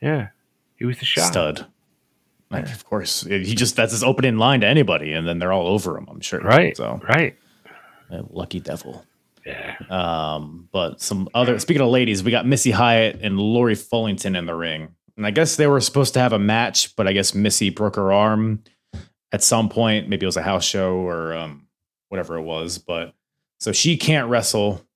Yeah, 0.00 0.28
he 0.76 0.86
was 0.86 0.98
the 0.98 1.04
shot. 1.04 1.26
Stud. 1.26 1.66
Like, 2.50 2.66
of 2.66 2.84
course. 2.84 3.22
He 3.22 3.54
just, 3.54 3.76
that's 3.76 3.92
his 3.92 4.04
opening 4.04 4.36
line 4.36 4.60
to 4.60 4.66
anybody, 4.66 5.14
and 5.14 5.26
then 5.26 5.38
they're 5.38 5.54
all 5.54 5.68
over 5.68 5.96
him, 5.96 6.06
I'm 6.10 6.20
sure. 6.20 6.40
Right. 6.40 6.76
So, 6.76 7.00
Right. 7.08 7.38
Lucky 8.30 8.60
devil. 8.60 9.04
Yeah. 9.44 9.76
Um, 9.90 10.68
but 10.72 11.00
some 11.00 11.28
other 11.34 11.58
speaking 11.58 11.82
of 11.82 11.88
ladies, 11.88 12.22
we 12.22 12.30
got 12.30 12.46
Missy 12.46 12.70
Hyatt 12.70 13.20
and 13.22 13.38
Lori 13.38 13.74
Fullington 13.74 14.36
in 14.36 14.46
the 14.46 14.54
ring. 14.54 14.94
And 15.16 15.26
I 15.26 15.30
guess 15.30 15.56
they 15.56 15.66
were 15.66 15.80
supposed 15.80 16.14
to 16.14 16.20
have 16.20 16.32
a 16.32 16.38
match, 16.38 16.96
but 16.96 17.06
I 17.06 17.12
guess 17.12 17.34
Missy 17.34 17.70
broke 17.70 17.96
her 17.96 18.12
arm 18.12 18.62
at 19.30 19.42
some 19.42 19.68
point. 19.68 20.08
Maybe 20.08 20.24
it 20.24 20.26
was 20.26 20.36
a 20.36 20.42
house 20.42 20.64
show 20.64 20.94
or 20.94 21.34
um, 21.34 21.66
whatever 22.08 22.36
it 22.36 22.42
was. 22.42 22.78
But 22.78 23.14
so 23.60 23.72
she 23.72 23.96
can't 23.96 24.28
wrestle. 24.28 24.86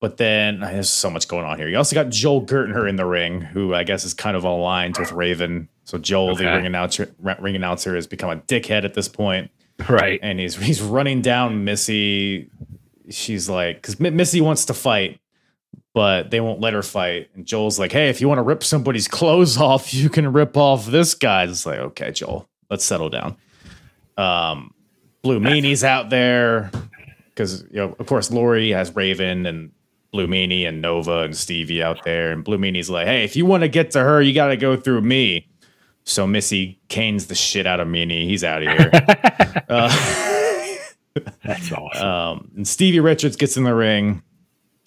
But 0.00 0.18
then 0.18 0.62
uh, 0.62 0.70
there's 0.70 0.90
so 0.90 1.08
much 1.08 1.28
going 1.28 1.46
on 1.46 1.56
here. 1.56 1.68
You 1.68 1.78
also 1.78 1.94
got 1.94 2.10
Joel 2.10 2.44
Gertner 2.44 2.86
in 2.88 2.96
the 2.96 3.06
ring, 3.06 3.40
who 3.40 3.72
I 3.72 3.84
guess 3.84 4.04
is 4.04 4.12
kind 4.12 4.36
of 4.36 4.44
aligned 4.44 4.98
with 4.98 5.12
Raven. 5.12 5.68
So 5.84 5.96
Joel, 5.96 6.34
the 6.34 6.44
ring 6.44 6.66
announcer, 6.66 7.14
ring 7.18 7.56
announcer, 7.56 7.94
has 7.94 8.06
become 8.06 8.30
a 8.30 8.36
dickhead 8.36 8.84
at 8.84 8.92
this 8.92 9.08
point 9.08 9.50
Right. 9.88 10.20
and 10.22 10.38
he's 10.38 10.56
he's 10.56 10.80
running 10.80 11.20
down 11.20 11.64
Missy. 11.64 12.50
She's 13.10 13.48
like, 13.48 13.76
because 13.76 14.00
Missy 14.00 14.40
wants 14.40 14.64
to 14.66 14.74
fight, 14.74 15.20
but 15.92 16.30
they 16.30 16.40
won't 16.40 16.60
let 16.60 16.72
her 16.72 16.82
fight. 16.82 17.28
And 17.34 17.44
Joel's 17.44 17.78
like, 17.78 17.92
hey, 17.92 18.08
if 18.08 18.20
you 18.20 18.28
want 18.28 18.38
to 18.38 18.42
rip 18.42 18.64
somebody's 18.64 19.08
clothes 19.08 19.56
off, 19.60 19.92
you 19.92 20.08
can 20.08 20.32
rip 20.32 20.56
off 20.56 20.86
this 20.86 21.14
guy. 21.14 21.44
It's 21.44 21.66
like, 21.66 21.78
okay, 21.78 22.12
Joel, 22.12 22.48
let's 22.70 22.84
settle 22.84 23.10
down. 23.10 23.36
Um, 24.16 24.72
Blue 25.22 25.40
Meanie's 25.40 25.82
out 25.84 26.10
there 26.10 26.70
because 27.34 27.62
you 27.70 27.76
know, 27.76 27.96
of 27.98 28.06
course, 28.06 28.30
Lori 28.30 28.70
has 28.70 28.94
Raven 28.94 29.46
and 29.46 29.72
Blue 30.12 30.26
Meanie 30.26 30.66
and 30.68 30.80
Nova 30.80 31.20
and 31.22 31.36
Stevie 31.36 31.82
out 31.82 32.04
there, 32.04 32.30
and 32.30 32.44
Blue 32.44 32.58
Meanie's 32.58 32.88
like, 32.88 33.06
hey, 33.06 33.24
if 33.24 33.34
you 33.34 33.44
want 33.46 33.62
to 33.62 33.68
get 33.68 33.90
to 33.92 34.00
her, 34.00 34.22
you 34.22 34.32
got 34.32 34.48
to 34.48 34.56
go 34.56 34.76
through 34.76 35.00
me. 35.00 35.48
So 36.04 36.26
Missy 36.26 36.80
canes 36.88 37.26
the 37.26 37.34
shit 37.34 37.66
out 37.66 37.80
of 37.80 37.88
Meanie. 37.88 38.26
He's 38.26 38.44
out 38.44 38.62
of 38.62 38.68
here. 38.68 38.90
uh, 39.68 40.76
That's 41.44 41.72
awesome. 41.72 42.06
um, 42.06 42.50
and 42.56 42.68
Stevie 42.68 43.00
Richards 43.00 43.36
gets 43.36 43.56
in 43.56 43.64
the 43.64 43.74
ring. 43.74 44.22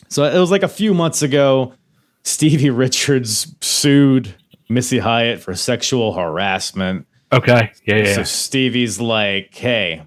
So 0.10 0.24
it 0.24 0.38
was 0.40 0.52
like 0.52 0.64
a 0.64 0.68
few 0.68 0.94
months 0.94 1.22
ago. 1.22 1.74
Stevie 2.24 2.70
Richards 2.70 3.56
sued 3.62 4.36
Missy 4.70 5.00
Hyatt 5.00 5.40
for 5.42 5.56
sexual 5.56 6.14
harassment. 6.14 7.08
okay. 7.32 7.72
Yeah. 7.86 7.96
Yeah. 7.98 8.14
So 8.16 8.24
Stevie's 8.24 9.00
like, 9.00 9.54
"Hey, 9.56 10.04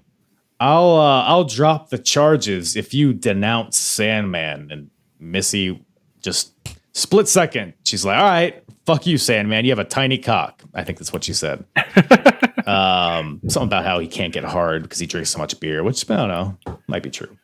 I'll 0.59 0.91
uh, 0.95 1.23
I'll 1.23 1.43
drop 1.43 1.89
the 1.89 1.97
charges 1.97 2.75
if 2.75 2.93
you 2.93 3.13
denounce 3.13 3.77
Sandman." 3.77 4.69
And 4.71 4.89
Missy 5.19 5.83
just 6.21 6.53
split 6.93 7.27
second. 7.27 7.73
She's 7.83 8.05
like, 8.05 8.17
"All 8.17 8.23
right, 8.23 8.63
fuck 8.85 9.05
you, 9.05 9.17
Sandman. 9.17 9.65
You 9.65 9.71
have 9.71 9.79
a 9.79 9.83
tiny 9.83 10.17
cock." 10.17 10.63
I 10.73 10.83
think 10.83 10.99
that's 10.99 11.13
what 11.13 11.23
she 11.23 11.33
said. 11.33 11.65
um, 12.67 13.41
something 13.47 13.67
about 13.67 13.85
how 13.85 13.99
he 13.99 14.07
can't 14.07 14.33
get 14.33 14.43
hard 14.43 14.83
because 14.83 14.99
he 14.99 15.07
drinks 15.07 15.29
so 15.29 15.39
much 15.39 15.59
beer, 15.59 15.83
which 15.83 16.09
I 16.09 16.15
don't 16.15 16.27
know, 16.29 16.77
might 16.87 17.03
be 17.03 17.09
true. 17.09 17.37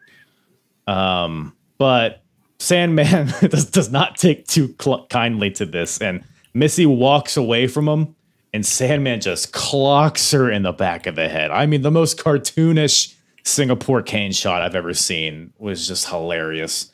Um, 0.88 1.56
but 1.78 2.24
Sandman 2.60 3.28
does, 3.50 3.66
does 3.66 3.92
not 3.92 4.18
take 4.18 4.48
too 4.48 4.74
cl- 4.80 5.06
kindly 5.08 5.52
to 5.52 5.66
this, 5.66 6.02
and 6.02 6.24
Missy 6.54 6.86
walks 6.86 7.38
away 7.38 7.68
from 7.68 7.88
him, 7.88 8.16
and 8.54 8.66
Sandman 8.66 9.22
just 9.22 9.54
clocks 9.54 10.32
her 10.32 10.50
in 10.50 10.64
the 10.64 10.72
back 10.72 11.06
of 11.08 11.16
the 11.16 11.30
head. 11.30 11.52
I 11.52 11.66
mean, 11.66 11.82
the 11.82 11.92
most 11.92 12.18
cartoonish 12.18 13.14
Singapore 13.44 14.02
cane 14.02 14.32
shot 14.32 14.62
I've 14.62 14.76
ever 14.76 14.94
seen 14.94 15.54
was 15.58 15.88
just 15.88 16.10
hilarious. 16.10 16.94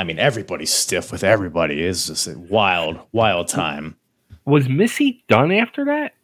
I 0.00 0.04
mean, 0.04 0.18
everybody's 0.18 0.72
stiff 0.72 1.12
with 1.12 1.22
everybody. 1.22 1.82
It's 1.82 2.06
just 2.06 2.26
a 2.26 2.38
wild, 2.38 2.98
wild 3.12 3.48
time. 3.48 3.96
Was 4.46 4.66
Missy 4.66 5.22
done 5.28 5.52
after 5.52 5.84
that? 5.84 6.14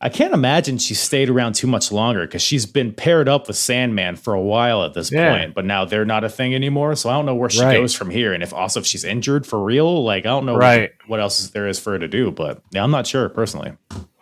I 0.00 0.08
can't 0.08 0.32
imagine 0.32 0.78
she 0.78 0.94
stayed 0.94 1.28
around 1.28 1.54
too 1.56 1.66
much 1.66 1.90
longer 1.90 2.20
because 2.26 2.42
she's 2.42 2.64
been 2.64 2.92
paired 2.92 3.28
up 3.28 3.48
with 3.48 3.56
Sandman 3.56 4.14
for 4.14 4.32
a 4.34 4.40
while 4.40 4.84
at 4.84 4.94
this 4.94 5.10
Yeah. 5.10 5.36
point, 5.36 5.54
but 5.54 5.64
now 5.64 5.84
they're 5.84 6.04
not 6.04 6.22
a 6.22 6.28
thing 6.28 6.54
anymore. 6.54 6.94
So 6.94 7.10
I 7.10 7.14
don't 7.14 7.26
know 7.26 7.34
where 7.34 7.50
she 7.50 7.60
Right. 7.60 7.76
goes 7.76 7.92
from 7.92 8.08
here, 8.08 8.32
and 8.32 8.40
if 8.42 8.54
also 8.54 8.78
if 8.80 8.86
she's 8.86 9.02
injured 9.04 9.46
for 9.46 9.62
real, 9.62 10.04
like 10.04 10.24
I 10.24 10.28
don't 10.28 10.46
know 10.46 10.54
Right. 10.56 10.92
what, 11.00 11.08
what 11.08 11.20
else 11.20 11.48
there 11.48 11.66
is 11.66 11.80
for 11.80 11.90
her 11.94 11.98
to 11.98 12.06
do. 12.08 12.30
But 12.30 12.62
yeah, 12.70 12.84
I'm 12.84 12.92
not 12.92 13.06
sure 13.08 13.28
personally. 13.28 13.72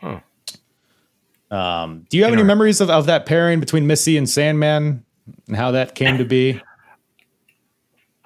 Huh. 0.01 0.21
Um, 1.51 2.07
do 2.09 2.17
you 2.17 2.25
have 2.25 2.33
any 2.33 2.43
memories 2.43 2.81
of, 2.81 2.89
of 2.91 3.05
that 3.07 3.27
pairing 3.27 3.61
between 3.61 3.87
Missy 3.87 4.17
and 4.17 4.29
Sandman 4.29 5.05
and 5.47 5.57
how 5.57 5.71
that 5.73 5.95
came 5.95 6.17
to 6.19 6.25
be? 6.25 6.61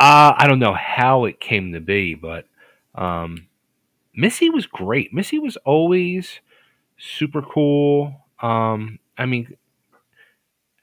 Uh, 0.02 0.34
I 0.36 0.48
don't 0.48 0.58
know 0.58 0.74
how 0.74 1.26
it 1.26 1.38
came 1.38 1.74
to 1.74 1.80
be, 1.80 2.14
but 2.16 2.46
um, 2.96 3.46
Missy 4.16 4.50
was 4.50 4.66
great. 4.66 5.14
Missy 5.14 5.38
was 5.38 5.56
always 5.58 6.40
super 6.98 7.40
cool. 7.40 8.12
Um, 8.40 8.98
I 9.16 9.26
mean, 9.26 9.56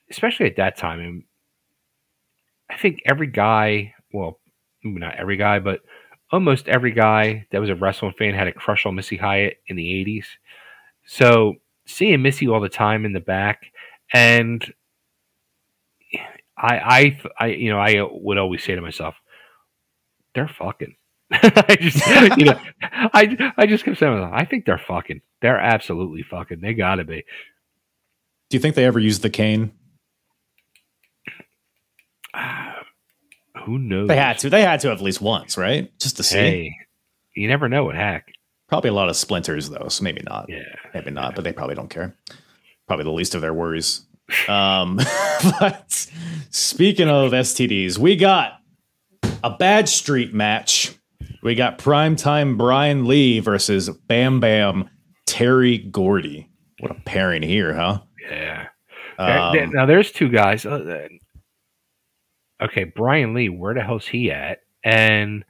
especially 0.09 0.45
at 0.45 0.55
that 0.55 0.77
time. 0.77 1.01
and 1.01 1.23
I 2.69 2.77
think 2.77 3.01
every 3.05 3.27
guy, 3.27 3.93
well, 4.13 4.39
not 4.85 5.15
every 5.15 5.35
guy, 5.35 5.59
but 5.59 5.81
almost 6.31 6.69
every 6.69 6.93
guy 6.93 7.45
that 7.51 7.59
was 7.59 7.69
a 7.69 7.75
wrestling 7.75 8.13
fan 8.17 8.33
had 8.33 8.47
a 8.47 8.53
crush 8.53 8.85
on 8.85 8.95
Missy 8.95 9.17
Hyatt 9.17 9.57
in 9.67 9.75
the 9.75 9.83
80s. 9.83 10.27
So 11.05 11.55
seeing 11.85 12.21
Missy 12.21 12.47
all 12.47 12.61
the 12.61 12.69
time 12.69 13.03
in 13.03 13.11
the 13.11 13.19
back 13.19 13.65
and 14.13 14.63
I, 16.59 16.77
I, 16.77 17.21
I, 17.39 17.45
you 17.47 17.71
know, 17.71 17.79
I 17.79 18.01
would 18.11 18.37
always 18.37 18.63
say 18.63 18.75
to 18.75 18.81
myself, 18.81 19.15
"They're 20.35 20.47
fucking." 20.47 20.95
I 21.31 21.77
just, 21.79 22.37
you 22.37 22.45
know, 22.45 22.59
I, 22.81 23.53
I 23.57 23.65
just 23.65 23.85
kept 23.85 23.97
saying, 23.97 24.29
"I 24.33 24.45
think 24.45 24.65
they're 24.65 24.81
fucking. 24.87 25.21
They're 25.41 25.59
absolutely 25.59 26.23
fucking. 26.23 26.59
They 26.61 26.73
gotta 26.73 27.03
be." 27.03 27.23
Do 28.49 28.57
you 28.57 28.59
think 28.59 28.75
they 28.75 28.85
ever 28.85 28.99
used 28.99 29.21
the 29.21 29.29
cane? 29.29 29.71
Who 33.65 33.77
knows? 33.77 34.07
They 34.07 34.17
had 34.17 34.39
to. 34.39 34.49
They 34.49 34.63
had 34.63 34.79
to 34.81 34.91
at 34.91 35.01
least 35.01 35.21
once, 35.21 35.57
right? 35.57 35.91
Just 35.99 36.17
to 36.17 36.23
see. 36.23 36.37
Hey, 36.37 36.75
you 37.35 37.47
never 37.47 37.69
know 37.69 37.85
what 37.85 37.95
hack. 37.95 38.27
Probably 38.67 38.89
a 38.89 38.93
lot 38.93 39.09
of 39.09 39.15
splinters 39.15 39.69
though, 39.69 39.87
so 39.87 40.03
maybe 40.03 40.21
not. 40.23 40.45
Yeah. 40.49 40.63
Maybe 40.93 41.11
not, 41.11 41.35
but 41.35 41.43
they 41.43 41.53
probably 41.53 41.75
don't 41.75 41.89
care. 41.89 42.15
Probably 42.87 43.03
the 43.03 43.11
least 43.11 43.35
of 43.35 43.41
their 43.41 43.53
worries. 43.53 44.05
Um, 44.47 44.97
but 45.59 46.07
speaking 46.49 47.09
of 47.09 47.31
STDs, 47.31 47.97
we 47.97 48.15
got 48.15 48.59
a 49.43 49.49
bad 49.49 49.89
street 49.89 50.33
match. 50.33 50.95
We 51.41 51.55
got 51.55 51.77
primetime 51.77 52.57
Brian 52.57 53.05
Lee 53.07 53.39
versus 53.39 53.89
Bam 53.89 54.39
Bam 54.39 54.89
Terry 55.25 55.77
Gordy. 55.77 56.49
What 56.79 56.91
a 56.91 56.95
pairing 56.95 57.43
here, 57.43 57.73
huh? 57.73 58.01
Yeah. 58.29 58.67
Um, 59.17 59.71
now 59.71 59.85
there's 59.85 60.11
two 60.11 60.29
guys. 60.29 60.65
Uh, 60.65 61.07
uh, 62.61 62.65
okay, 62.65 62.85
Brian 62.85 63.33
Lee, 63.33 63.49
where 63.49 63.73
the 63.73 63.81
hell's 63.81 64.07
he 64.07 64.31
at? 64.31 64.59
And 64.83 65.43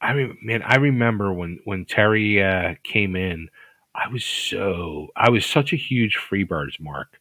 I 0.00 0.12
mean, 0.12 0.36
man, 0.42 0.62
I 0.62 0.76
remember 0.76 1.32
when 1.32 1.60
when 1.64 1.86
Terry 1.86 2.42
uh, 2.42 2.74
came 2.84 3.16
in, 3.16 3.48
I 3.94 4.08
was 4.08 4.24
so 4.24 5.08
I 5.16 5.30
was 5.30 5.46
such 5.46 5.72
a 5.72 5.76
huge 5.76 6.16
Freebirds 6.16 6.78
mark. 6.78 7.18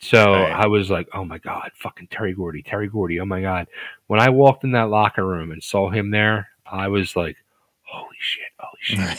So 0.00 0.32
Right. 0.32 0.52
I 0.52 0.66
was 0.66 0.90
like, 0.90 1.08
oh 1.12 1.24
my 1.24 1.38
god, 1.38 1.70
fucking 1.74 2.08
Terry 2.08 2.32
Gordy, 2.32 2.62
Terry 2.62 2.88
Gordy, 2.88 3.18
oh 3.20 3.24
my 3.24 3.40
god. 3.40 3.66
When 4.06 4.20
I 4.20 4.28
walked 4.28 4.64
in 4.64 4.72
that 4.72 4.90
locker 4.90 5.26
room 5.26 5.50
and 5.50 5.62
saw 5.62 5.90
him 5.90 6.10
there, 6.10 6.48
I 6.64 6.88
was 6.88 7.16
like, 7.16 7.36
holy 7.82 8.16
shit, 8.20 8.46
holy 8.58 8.78
shit. 8.80 9.18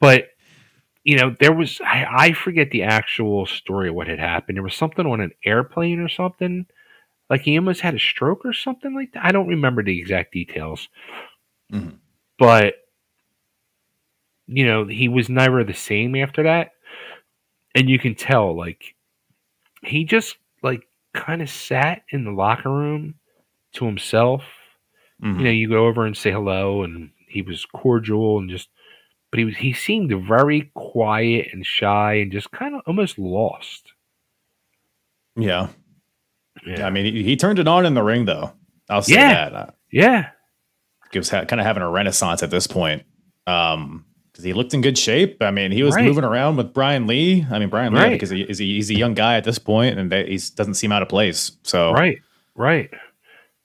but 0.00 0.28
you 1.04 1.18
know, 1.18 1.34
there 1.38 1.52
was 1.52 1.80
I, 1.82 2.06
I 2.10 2.32
forget 2.32 2.70
the 2.70 2.84
actual 2.84 3.44
story 3.44 3.90
of 3.90 3.94
what 3.94 4.08
had 4.08 4.18
happened. 4.18 4.56
There 4.56 4.62
was 4.62 4.74
something 4.74 5.04
on 5.06 5.20
an 5.20 5.32
airplane 5.44 6.00
or 6.00 6.08
something. 6.08 6.66
Like 7.28 7.42
he 7.42 7.58
almost 7.58 7.82
had 7.82 7.94
a 7.94 7.98
stroke 7.98 8.44
or 8.46 8.54
something 8.54 8.94
like 8.94 9.12
that. 9.12 9.24
I 9.24 9.32
don't 9.32 9.48
remember 9.48 9.82
the 9.82 9.98
exact 9.98 10.32
details. 10.32 10.88
Mhm. 11.70 11.98
But 12.38 12.74
you 14.46 14.66
know, 14.66 14.86
he 14.86 15.08
was 15.08 15.28
never 15.28 15.64
the 15.64 15.74
same 15.74 16.14
after 16.16 16.42
that. 16.44 16.72
And 17.74 17.88
you 17.88 17.98
can 17.98 18.14
tell, 18.14 18.54
like, 18.56 18.93
he 19.84 20.04
just 20.04 20.36
like 20.62 20.86
kind 21.12 21.42
of 21.42 21.48
sat 21.50 22.02
in 22.10 22.24
the 22.24 22.30
locker 22.32 22.70
room 22.70 23.14
to 23.74 23.84
himself 23.86 24.42
mhm. 25.22 25.38
you 25.38 25.44
know, 25.44 25.50
you 25.50 25.68
go 25.68 25.86
over 25.86 26.04
and 26.06 26.16
say 26.16 26.30
hello, 26.32 26.82
and 26.82 27.10
he 27.28 27.42
was 27.42 27.64
cordial 27.66 28.38
and 28.38 28.50
just, 28.50 28.68
but 29.30 29.38
he 29.38 29.44
was 29.44 29.56
he 29.56 29.72
seemed 29.72 30.12
very 30.26 30.70
quiet 30.74 31.48
and 31.52 31.64
shy 31.66 32.14
and 32.14 32.30
just 32.32 32.50
kind 32.50 32.74
of 32.74 32.82
almost 32.86 33.18
lost. 33.18 33.92
yeah. 35.36 35.68
Yeah, 36.64 36.86
I 36.86 36.90
mean, 36.90 37.04
he, 37.04 37.22
he 37.24 37.36
turned 37.36 37.58
it 37.58 37.66
on 37.68 37.84
in 37.84 37.94
the 37.94 38.02
ring, 38.02 38.24
though. 38.26 38.52
I'll 38.88 39.02
say 39.02 39.14
Yeah. 39.14 39.50
that. 39.50 39.54
Uh, 39.54 39.70
yeah, 39.90 40.30
he 41.12 41.18
was 41.18 41.28
ha- 41.28 41.44
kind 41.44 41.60
of 41.60 41.66
having 41.66 41.82
a 41.82 41.90
renaissance 41.90 42.42
at 42.42 42.50
this 42.50 42.66
point. 42.66 43.02
Um, 43.46 44.04
because 44.34 44.44
he 44.44 44.52
looked 44.52 44.74
in 44.74 44.80
good 44.80 44.98
shape. 44.98 45.40
I 45.40 45.52
mean, 45.52 45.70
he 45.70 45.84
was 45.84 45.94
Right. 45.94 46.04
moving 46.04 46.24
around 46.24 46.56
with 46.56 46.74
Brian 46.74 47.06
Lee. 47.06 47.46
I 47.52 47.60
mean, 47.60 47.68
Brian 47.68 47.94
Lee, 47.94 48.00
Right. 48.00 48.20
is 48.22 48.30
he, 48.30 48.44
he's 48.74 48.90
a 48.90 48.94
young 48.94 49.14
guy 49.14 49.36
at 49.36 49.44
this 49.44 49.60
point, 49.60 49.96
and 49.96 50.12
he 50.12 50.38
doesn't 50.56 50.74
seem 50.74 50.90
out 50.90 51.02
of 51.02 51.08
place. 51.08 51.52
So, 51.62 51.92
right, 51.92 52.18
right. 52.56 52.90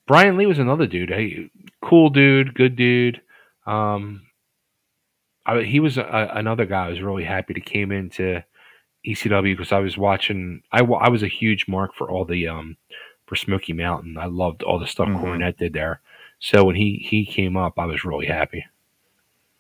Brian 0.06 0.38
Lee 0.38 0.46
was 0.46 0.60
another 0.60 0.86
dude. 0.86 1.10
Hey, 1.10 1.50
cool 1.82 2.12
dude, 2.12 2.54
good 2.54 2.76
dude. 2.76 3.20
Um, 3.66 4.22
I, 5.46 5.64
he 5.64 5.80
was 5.80 5.98
a, 5.98 6.32
another 6.36 6.66
guy. 6.66 6.86
I 6.86 6.90
was 6.90 7.02
really 7.02 7.24
happy 7.24 7.56
to 7.56 7.62
came 7.62 7.92
into 7.92 8.44
ECW 9.08 9.58
because 9.58 9.72
I 9.72 9.80
was 9.80 9.98
watching. 9.98 10.62
I, 10.72 10.82
I 10.82 11.10
was 11.10 11.24
a 11.24 11.28
huge 11.28 11.68
mark 11.68 11.96
for 11.96 12.10
all 12.12 12.26
the 12.26 12.48
um 12.48 12.78
for 13.26 13.36
Smoky 13.36 13.74
Mountain. 13.74 14.18
I 14.20 14.26
loved 14.26 14.62
all 14.62 14.78
the 14.78 14.86
stuff 14.88 15.08
Mhm. 15.08 15.22
Cornette 15.24 15.58
did 15.58 15.74
there. 15.74 16.02
So 16.40 16.64
when 16.64 16.76
he 16.76 17.04
he 17.10 17.26
came 17.26 17.58
up, 17.58 17.80
I 17.80 17.86
was 17.86 18.04
really 18.06 18.28
happy. 18.28 18.64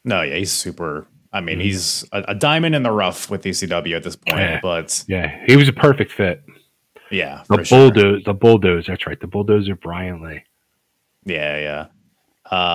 No, 0.04 0.22
yeah, 0.22 0.36
he's 0.36 0.52
super. 0.52 1.08
I 1.32 1.42
mean, 1.42 1.60
Mhm. 1.60 1.62
he's 1.64 2.06
a, 2.12 2.24
a 2.30 2.36
diamond 2.36 2.74
in 2.76 2.84
the 2.84 2.92
rough 2.92 3.30
with 3.30 3.44
ECW 3.44 3.96
at 3.96 4.04
this 4.04 4.16
point. 4.16 4.40
Yeah. 4.40 4.60
But 4.62 5.04
Yeah, 5.08 5.44
he 5.46 5.56
was 5.56 5.68
a 5.68 5.74
perfect 5.74 6.12
fit. 6.12 6.42
yeah, 7.12 7.44
The 7.50 7.58
for 7.58 7.66
sure. 7.66 7.92
bulldozer, 7.92 8.20
the 8.26 8.34
bulldozer. 8.34 8.92
That's 8.92 9.06
right, 9.06 9.20
the 9.20 9.28
bulldozer. 9.28 9.76
Brian 9.76 10.22
Lee. 10.24 10.42
Yeah, 11.26 11.58
yeah. 11.60 11.86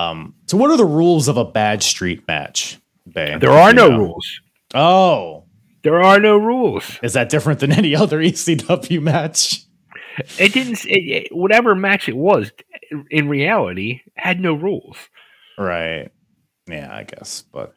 Um, 0.09 0.35
so, 0.47 0.55
what 0.55 0.71
are 0.71 0.77
the 0.77 0.85
rules 0.85 1.27
of 1.27 1.35
a 1.35 1.43
bad 1.43 1.83
street 1.83 2.25
match? 2.27 2.77
Bay? 3.11 3.37
There 3.39 3.51
are 3.51 3.73
no 3.73 3.89
know. 3.89 3.97
rules. 3.97 4.41
Oh, 4.73 5.43
There 5.83 6.01
are 6.01 6.19
no 6.19 6.37
rules. 6.37 6.97
is 7.03 7.13
that 7.13 7.27
different 7.29 7.59
than 7.59 7.71
any 7.73 7.93
other 8.03 8.19
ECW 8.19 9.01
match? 9.01 9.63
It 10.39 10.53
didn't. 10.53 10.85
It, 10.85 11.25
it- 11.25 11.35
whatever 11.35 11.75
match 11.75 12.07
it 12.07 12.15
was, 12.15 12.51
in 13.11 13.27
reality, 13.27 13.99
had 14.15 14.39
no 14.39 14.53
rules. 14.53 14.95
Right. 15.57 16.09
Yeah, 16.67 16.93
I 16.93 17.03
guess. 17.03 17.43
But 17.51 17.75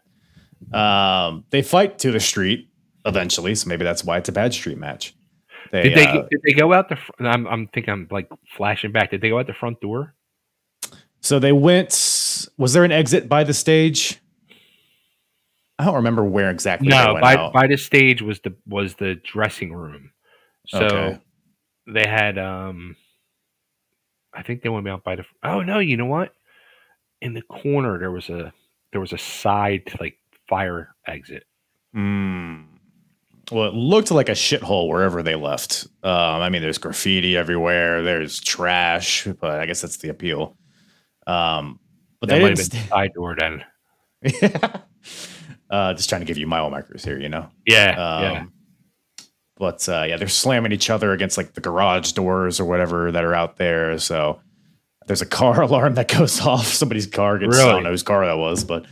um, 0.76 1.44
they 1.50 1.62
fight 1.62 1.98
to 2.00 2.10
the 2.12 2.20
street 2.20 2.68
eventually, 3.04 3.54
so 3.54 3.68
maybe 3.68 3.84
that's 3.84 4.04
why 4.04 4.18
it's 4.18 4.28
a 4.28 4.32
bad 4.32 4.52
street 4.54 4.78
match. 4.78 5.14
They, 5.72 5.82
Did 5.84 5.96
they? 5.98 6.06
uh, 6.06 6.22
did 6.30 6.40
they 6.46 6.52
go 6.54 6.72
out 6.72 6.88
the? 6.88 6.96
fr- 6.96 7.12
I'm. 7.26 7.46
I'm 7.46 7.66
thinking. 7.68 7.92
I'm 7.92 8.08
like 8.10 8.28
flashing 8.56 8.90
back. 8.92 9.10
Did 9.10 9.20
they 9.20 9.28
go 9.28 9.38
out 9.38 9.46
the 9.46 9.54
front 9.54 9.80
door? 9.80 10.14
so 11.20 11.38
they 11.38 11.52
went. 11.52 11.90
Was 12.56 12.72
there 12.72 12.84
an 12.84 12.92
exit 12.92 13.28
by 13.28 13.44
the 13.44 13.52
stage? 13.52 14.18
I 15.78 15.84
don't 15.84 15.96
remember 15.96 16.24
where 16.24 16.50
exactly. 16.50 16.88
No. 16.88 17.18
By 17.20 17.36
out. 17.36 17.52
by 17.52 17.66
the 17.66 17.76
stage 17.76 18.22
was 18.22 18.40
the 18.40 18.54
was 18.66 18.94
the 18.94 19.16
dressing 19.16 19.72
room. 19.74 20.10
So 20.66 20.84
Okay. 20.84 21.18
they 21.86 22.06
had. 22.08 22.38
um 22.38 22.96
I 24.32 24.42
think 24.42 24.62
they 24.62 24.68
went 24.70 24.88
out 24.88 25.04
by 25.04 25.16
the. 25.16 25.24
Oh 25.42 25.60
no! 25.62 25.78
You 25.80 25.96
know 25.98 26.06
what? 26.06 26.32
In 27.20 27.34
the 27.34 27.42
corner 27.42 27.98
there 27.98 28.10
was 28.10 28.28
a 28.30 28.52
there 28.92 29.00
was 29.00 29.12
a 29.12 29.18
side 29.18 29.82
like 30.00 30.16
fire 30.48 30.94
exit. 31.06 31.44
Hmm. 31.94 32.62
Well, 33.50 33.68
it 33.68 33.74
looked 33.74 34.10
like 34.10 34.28
a 34.28 34.32
shithole 34.32 34.88
wherever 34.88 35.22
they 35.22 35.34
left. 35.34 35.86
Um, 36.02 36.12
I 36.12 36.50
mean, 36.50 36.60
there's 36.60 36.76
graffiti 36.78 37.36
everywhere. 37.36 38.02
There's 38.02 38.40
trash, 38.40 39.26
but 39.40 39.58
I 39.60 39.64
guess 39.66 39.80
that's 39.80 39.96
the 39.96 40.10
appeal. 40.10 40.54
Um, 41.26 41.80
but 42.20 42.28
That 42.28 42.36
they 42.36 42.42
might 42.42 42.58
have 42.58 42.58
didn't. 42.58 42.72
been 42.72 42.82
the 42.82 42.88
side 42.88 43.12
door 43.14 43.36
then. 43.38 43.64
st- 44.26 44.74
uh, 45.70 45.94
just 45.94 46.08
trying 46.10 46.20
to 46.20 46.26
give 46.26 46.36
you 46.36 46.46
mile 46.46 46.68
markers 46.68 47.02
here, 47.04 47.18
you 47.18 47.28
know. 47.30 47.48
Yeah. 47.66 47.90
Um, 47.92 48.22
yeah. 48.22 48.44
But 49.56 49.88
uh, 49.88 50.04
yeah, 50.06 50.16
they're 50.18 50.28
slamming 50.28 50.72
each 50.72 50.90
other 50.90 51.12
against 51.12 51.36
like 51.38 51.54
the 51.54 51.60
garage 51.60 52.12
doors 52.12 52.60
or 52.60 52.64
whatever 52.66 53.10
that 53.12 53.24
are 53.24 53.34
out 53.34 53.56
there. 53.56 53.98
So 53.98 54.40
there's 55.08 55.22
a 55.22 55.26
car 55.26 55.60
alarm 55.68 55.94
that 55.94 56.06
goes 56.08 56.40
off. 56.40 56.66
Somebody's 56.66 57.06
car 57.08 57.38
gets. 57.38 57.56
I 57.56 57.58
Really? 57.62 57.72
don't 57.72 57.82
know 57.82 57.90
whose 57.90 58.02
car 58.04 58.24
that 58.24 58.38
was, 58.38 58.62
but 58.64 58.86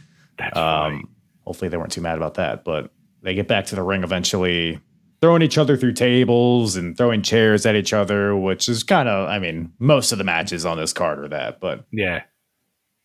um, 0.55 1.09
hopefully 1.45 1.69
they 1.69 1.77
weren't 1.77 1.93
too 1.93 2.01
mad 2.01 2.17
about 2.17 2.35
that. 2.35 2.65
But 2.65 2.91
they 3.23 3.35
get 3.35 3.47
back 3.49 3.67
to 3.67 3.77
the 3.77 3.83
ring 3.83 4.03
eventually, 4.03 4.81
throwing 5.23 5.43
each 5.43 5.57
other 5.59 5.77
through 5.77 5.93
tables 5.93 6.77
and 6.77 6.97
throwing 6.97 7.23
chairs 7.23 7.65
at 7.67 7.75
each 7.77 7.93
other, 7.93 8.37
which 8.37 8.69
is 8.69 8.83
kind 8.83 9.09
of, 9.09 9.29
I 9.29 9.39
mean, 9.39 9.73
most 9.79 10.13
of 10.13 10.19
the 10.19 10.25
matches 10.25 10.67
on 10.67 10.77
this 10.77 10.93
card 10.93 11.19
are 11.21 11.29
that. 11.29 11.61
But 11.61 11.85
Yeah. 11.93 12.23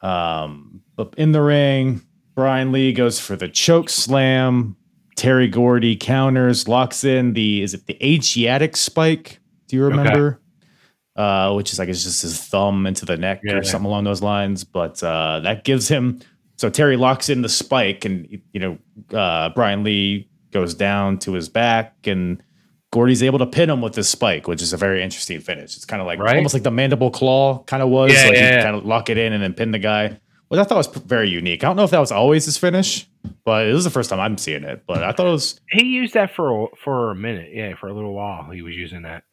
um, 0.01 0.82
but 0.95 1.14
in 1.18 1.32
the 1.32 1.41
ring, 1.41 2.01
Brian 2.36 2.72
Lee 2.72 2.93
goes 2.93 3.20
for 3.20 3.36
the 3.36 3.47
choke 3.47 3.89
slam. 3.89 4.76
Terry 5.16 5.47
Gordy 5.47 5.95
counters, 5.95 6.68
locks 6.68 7.03
in 7.03 7.34
the 7.34 7.62
is 7.62 7.74
it 7.74 7.86
the 7.86 7.97
Asiatic 8.03 8.76
spike? 8.76 9.39
Do 9.68 9.76
you 9.76 9.84
remember? 9.86 10.40
Uh, 11.16 11.53
which 11.53 11.74
is 11.74 11.80
like 11.80 11.88
guess 11.88 12.03
just 12.03 12.22
his 12.22 12.39
thumb 12.39 12.88
into 12.88 13.05
the 13.05 13.18
neck 13.18 13.41
Yeah. 13.43 13.55
or 13.55 13.64
something 13.64 13.86
along 13.88 14.05
those 14.05 14.22
lines. 14.22 14.64
But 14.64 15.03
uh, 15.03 15.41
that 15.41 15.64
gives 15.66 15.88
him 15.89 16.22
so 16.57 16.70
Terry 16.70 16.95
locks 16.95 17.28
in 17.28 17.41
the 17.41 17.49
spike, 17.49 18.05
and 18.05 18.41
you 18.53 18.59
know 18.59 18.78
uh, 19.18 19.49
Brian 19.49 19.84
Lee 19.84 20.30
goes 20.51 20.74
down 20.74 21.18
to 21.20 21.34
his 21.34 21.49
back, 21.49 22.07
and 22.07 22.41
Gordy's 22.93 23.24
able 23.24 23.39
to 23.39 23.45
pin 23.45 23.70
him 23.70 23.82
with 23.82 23.93
this 23.93 24.09
spike, 24.09 24.47
which 24.47 24.62
is 24.62 24.72
a 24.74 24.78
very 24.78 25.01
interesting 25.03 25.39
finish. 25.41 25.76
It's 25.76 25.86
kind 25.86 26.01
of 26.01 26.05
like 26.07 26.20
Right. 26.20 26.36
almost 26.38 26.53
like 26.53 26.64
the 26.64 26.72
mandible 26.72 27.09
claw 27.12 27.64
kind 27.64 27.82
of 27.84 27.89
was. 27.89 28.14
Yeah, 28.14 28.26
like 28.28 28.36
yeah. 28.36 28.64
kind 28.64 28.76
of 28.76 28.86
lock 28.86 29.09
it 29.09 29.18
in 29.18 29.34
and 29.34 29.41
then 29.43 29.53
pin 29.53 29.72
the 29.72 29.80
guy. 29.80 30.20
Which 30.49 30.59
I 30.59 30.66
thought 30.66 30.76
was 30.78 30.88
very 30.88 31.30
unique. 31.30 31.64
I 31.64 31.68
don't 31.68 31.78
know 31.78 31.86
if 31.86 31.91
that 31.91 31.99
was 31.99 32.12
always 32.12 32.43
his 32.43 32.57
finish, 32.57 33.07
but 33.45 33.66
it 33.68 33.74
was 33.74 33.86
the 33.86 33.89
first 33.89 34.09
time 34.09 34.20
I'm 34.20 34.38
seeing 34.38 34.64
it. 34.66 34.84
But 34.86 35.01
I 35.03 35.14
thought 35.14 35.28
it 35.28 35.32
was 35.32 35.59
He 35.70 35.86
used 35.86 36.14
that 36.14 36.36
for 36.36 36.64
a, 36.64 36.68
for 36.84 37.12
a 37.12 37.16
minute. 37.16 37.51
Yeah, 37.53 37.76
for 37.76 37.88
a 37.88 37.93
little 37.93 38.14
while 38.14 38.49
he 38.51 38.62
was 38.62 38.76
using 38.76 39.03
that. 39.03 39.24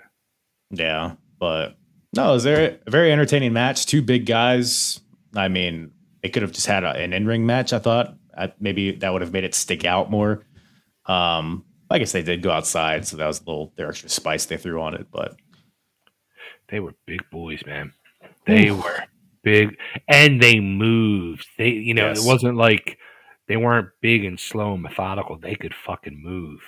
yeah. 0.71 1.13
But 1.39 1.77
no, 2.15 2.31
it 2.31 2.33
was 2.35 2.45
very 2.45 2.79
a 2.87 2.91
very 2.91 3.13
entertaining 3.13 3.53
match. 3.53 3.87
Two 3.87 4.03
big 4.03 4.27
guys. 4.27 5.01
I 5.35 5.49
mean, 5.49 5.93
they 6.23 6.29
could 6.31 6.43
have 6.43 6.53
just 6.53 6.67
had 6.67 6.85
a, 6.85 6.91
an 6.91 7.13
in 7.13 7.27
ring 7.27 7.47
match. 7.47 7.73
I 7.73 7.79
thought 7.79 8.15
I, 8.37 8.53
maybe 8.61 8.93
that 8.93 9.13
would 9.13 9.23
have 9.23 9.33
made 9.33 9.45
it 9.45 9.55
stick 9.55 9.85
out 9.85 10.11
more. 10.11 10.45
Um, 11.07 11.65
I 11.91 11.99
guess 11.99 12.13
they 12.13 12.23
did 12.23 12.43
go 12.43 12.51
outside, 12.51 13.07
so 13.07 13.17
that 13.17 13.27
was 13.27 13.41
a 13.41 13.45
little 13.45 13.73
their 13.77 13.89
extra 13.89 14.09
spice 14.09 14.47
they 14.47 14.57
threw 14.57 14.81
on 14.83 14.95
it. 14.95 15.07
But 15.11 15.37
They 16.69 16.81
were 16.81 16.95
big 17.07 17.21
boys, 17.31 17.63
man. 17.67 17.93
They 18.47 18.71
were 18.71 19.05
big, 19.43 19.77
and 20.07 20.43
they 20.43 20.61
moved. 20.61 21.47
They, 21.57 21.69
you 21.71 21.95
know, 21.95 22.09
Yes. 22.09 22.25
it 22.25 22.29
wasn't 22.29 22.57
like 22.57 22.99
they 23.47 23.57
weren't 23.57 23.89
big 24.03 24.25
and 24.25 24.39
slow 24.39 24.75
and 24.75 24.83
methodical. 24.83 25.39
They 25.39 25.55
could 25.55 25.75
fucking 25.75 26.21
move. 26.23 26.61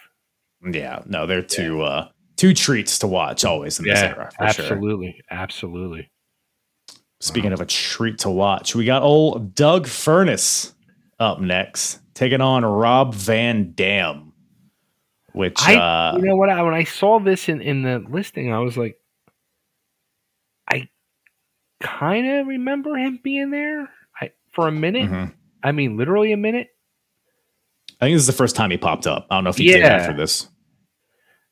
yeah, 0.62 1.02
no, 1.06 1.26
they're 1.26 1.42
two 1.42 1.82
uh, 1.82 2.08
two 2.40 2.54
treats 2.54 2.98
to 3.00 3.06
watch 3.06 3.44
always 3.44 3.78
in 3.78 3.84
this 3.84 4.00
Yeah, 4.00 4.14
era. 4.16 4.30
For 4.38 4.48
sure. 4.52 4.64
absolutely, 4.64 5.20
absolutely. 5.30 6.10
Speaking 7.20 7.52
of 7.52 7.60
a 7.60 7.66
treat 7.66 8.18
to 8.20 8.30
watch, 8.30 8.74
we 8.74 8.86
got 8.86 9.02
old 9.02 9.54
Doug 9.54 9.86
Furnas 9.86 10.72
up 11.18 11.38
next, 11.38 12.00
taking 12.14 12.40
on 12.40 12.64
Rob 12.64 13.14
Van 13.14 13.72
Dam. 13.72 14.32
Which 15.32 15.58
I, 15.60 15.76
uh, 15.76 16.16
you 16.16 16.22
know 16.24 16.34
what? 16.36 16.48
I, 16.48 16.62
when 16.62 16.72
I 16.74 16.84
saw 16.84 17.20
this 17.20 17.48
in 17.50 17.60
in 17.60 17.82
the 17.82 18.02
listing, 18.08 18.52
I 18.52 18.58
was 18.60 18.76
like, 18.78 18.98
I 20.66 20.88
kind 21.80 22.26
of 22.26 22.46
remember 22.46 22.96
him 22.96 23.20
being 23.22 23.50
there. 23.50 23.90
I 24.18 24.32
for 24.52 24.66
a 24.66 24.72
minute. 24.72 25.08
mhm. 25.10 25.32
I 25.62 25.72
mean, 25.72 25.96
literally 25.98 26.32
a 26.32 26.36
minute. 26.38 26.68
I 28.00 28.06
think 28.06 28.14
this 28.14 28.22
is 28.22 28.26
the 28.26 28.32
first 28.32 28.56
time 28.56 28.70
he 28.70 28.78
popped 28.78 29.06
up. 29.06 29.26
I 29.30 29.36
don't 29.36 29.44
know 29.44 29.50
if 29.50 29.58
he 29.58 29.70
came 29.70 29.82
Yeah. 29.82 29.88
after 29.88 30.16
this. 30.16 30.48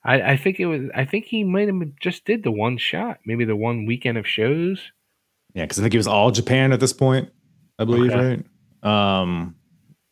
I, 0.05 0.33
I 0.33 0.37
think 0.37 0.61
it 0.61 0.67
was. 0.67 0.83
I 0.95 1.05
think 1.05 1.25
he 1.27 1.45
might 1.45 1.69
have 1.69 1.81
just 2.01 2.25
did 2.25 2.43
the 2.45 2.53
one 2.53 2.79
shot, 2.79 3.19
maybe 3.27 3.45
the 3.45 3.57
one 3.57 3.85
weekend 3.87 4.17
of 4.19 4.27
shows. 4.27 4.81
Yeah, 5.55 5.65
because 5.65 5.79
I 5.79 5.83
think 5.83 5.93
he 5.95 5.99
was 5.99 6.07
all 6.07 6.31
Japan 6.31 6.73
at 6.73 6.81
this 6.81 6.93
point, 6.93 7.31
I 7.79 7.85
believe, 7.85 8.13
Okay. 8.13 8.43
right? 8.83 9.21
Um, 9.21 9.57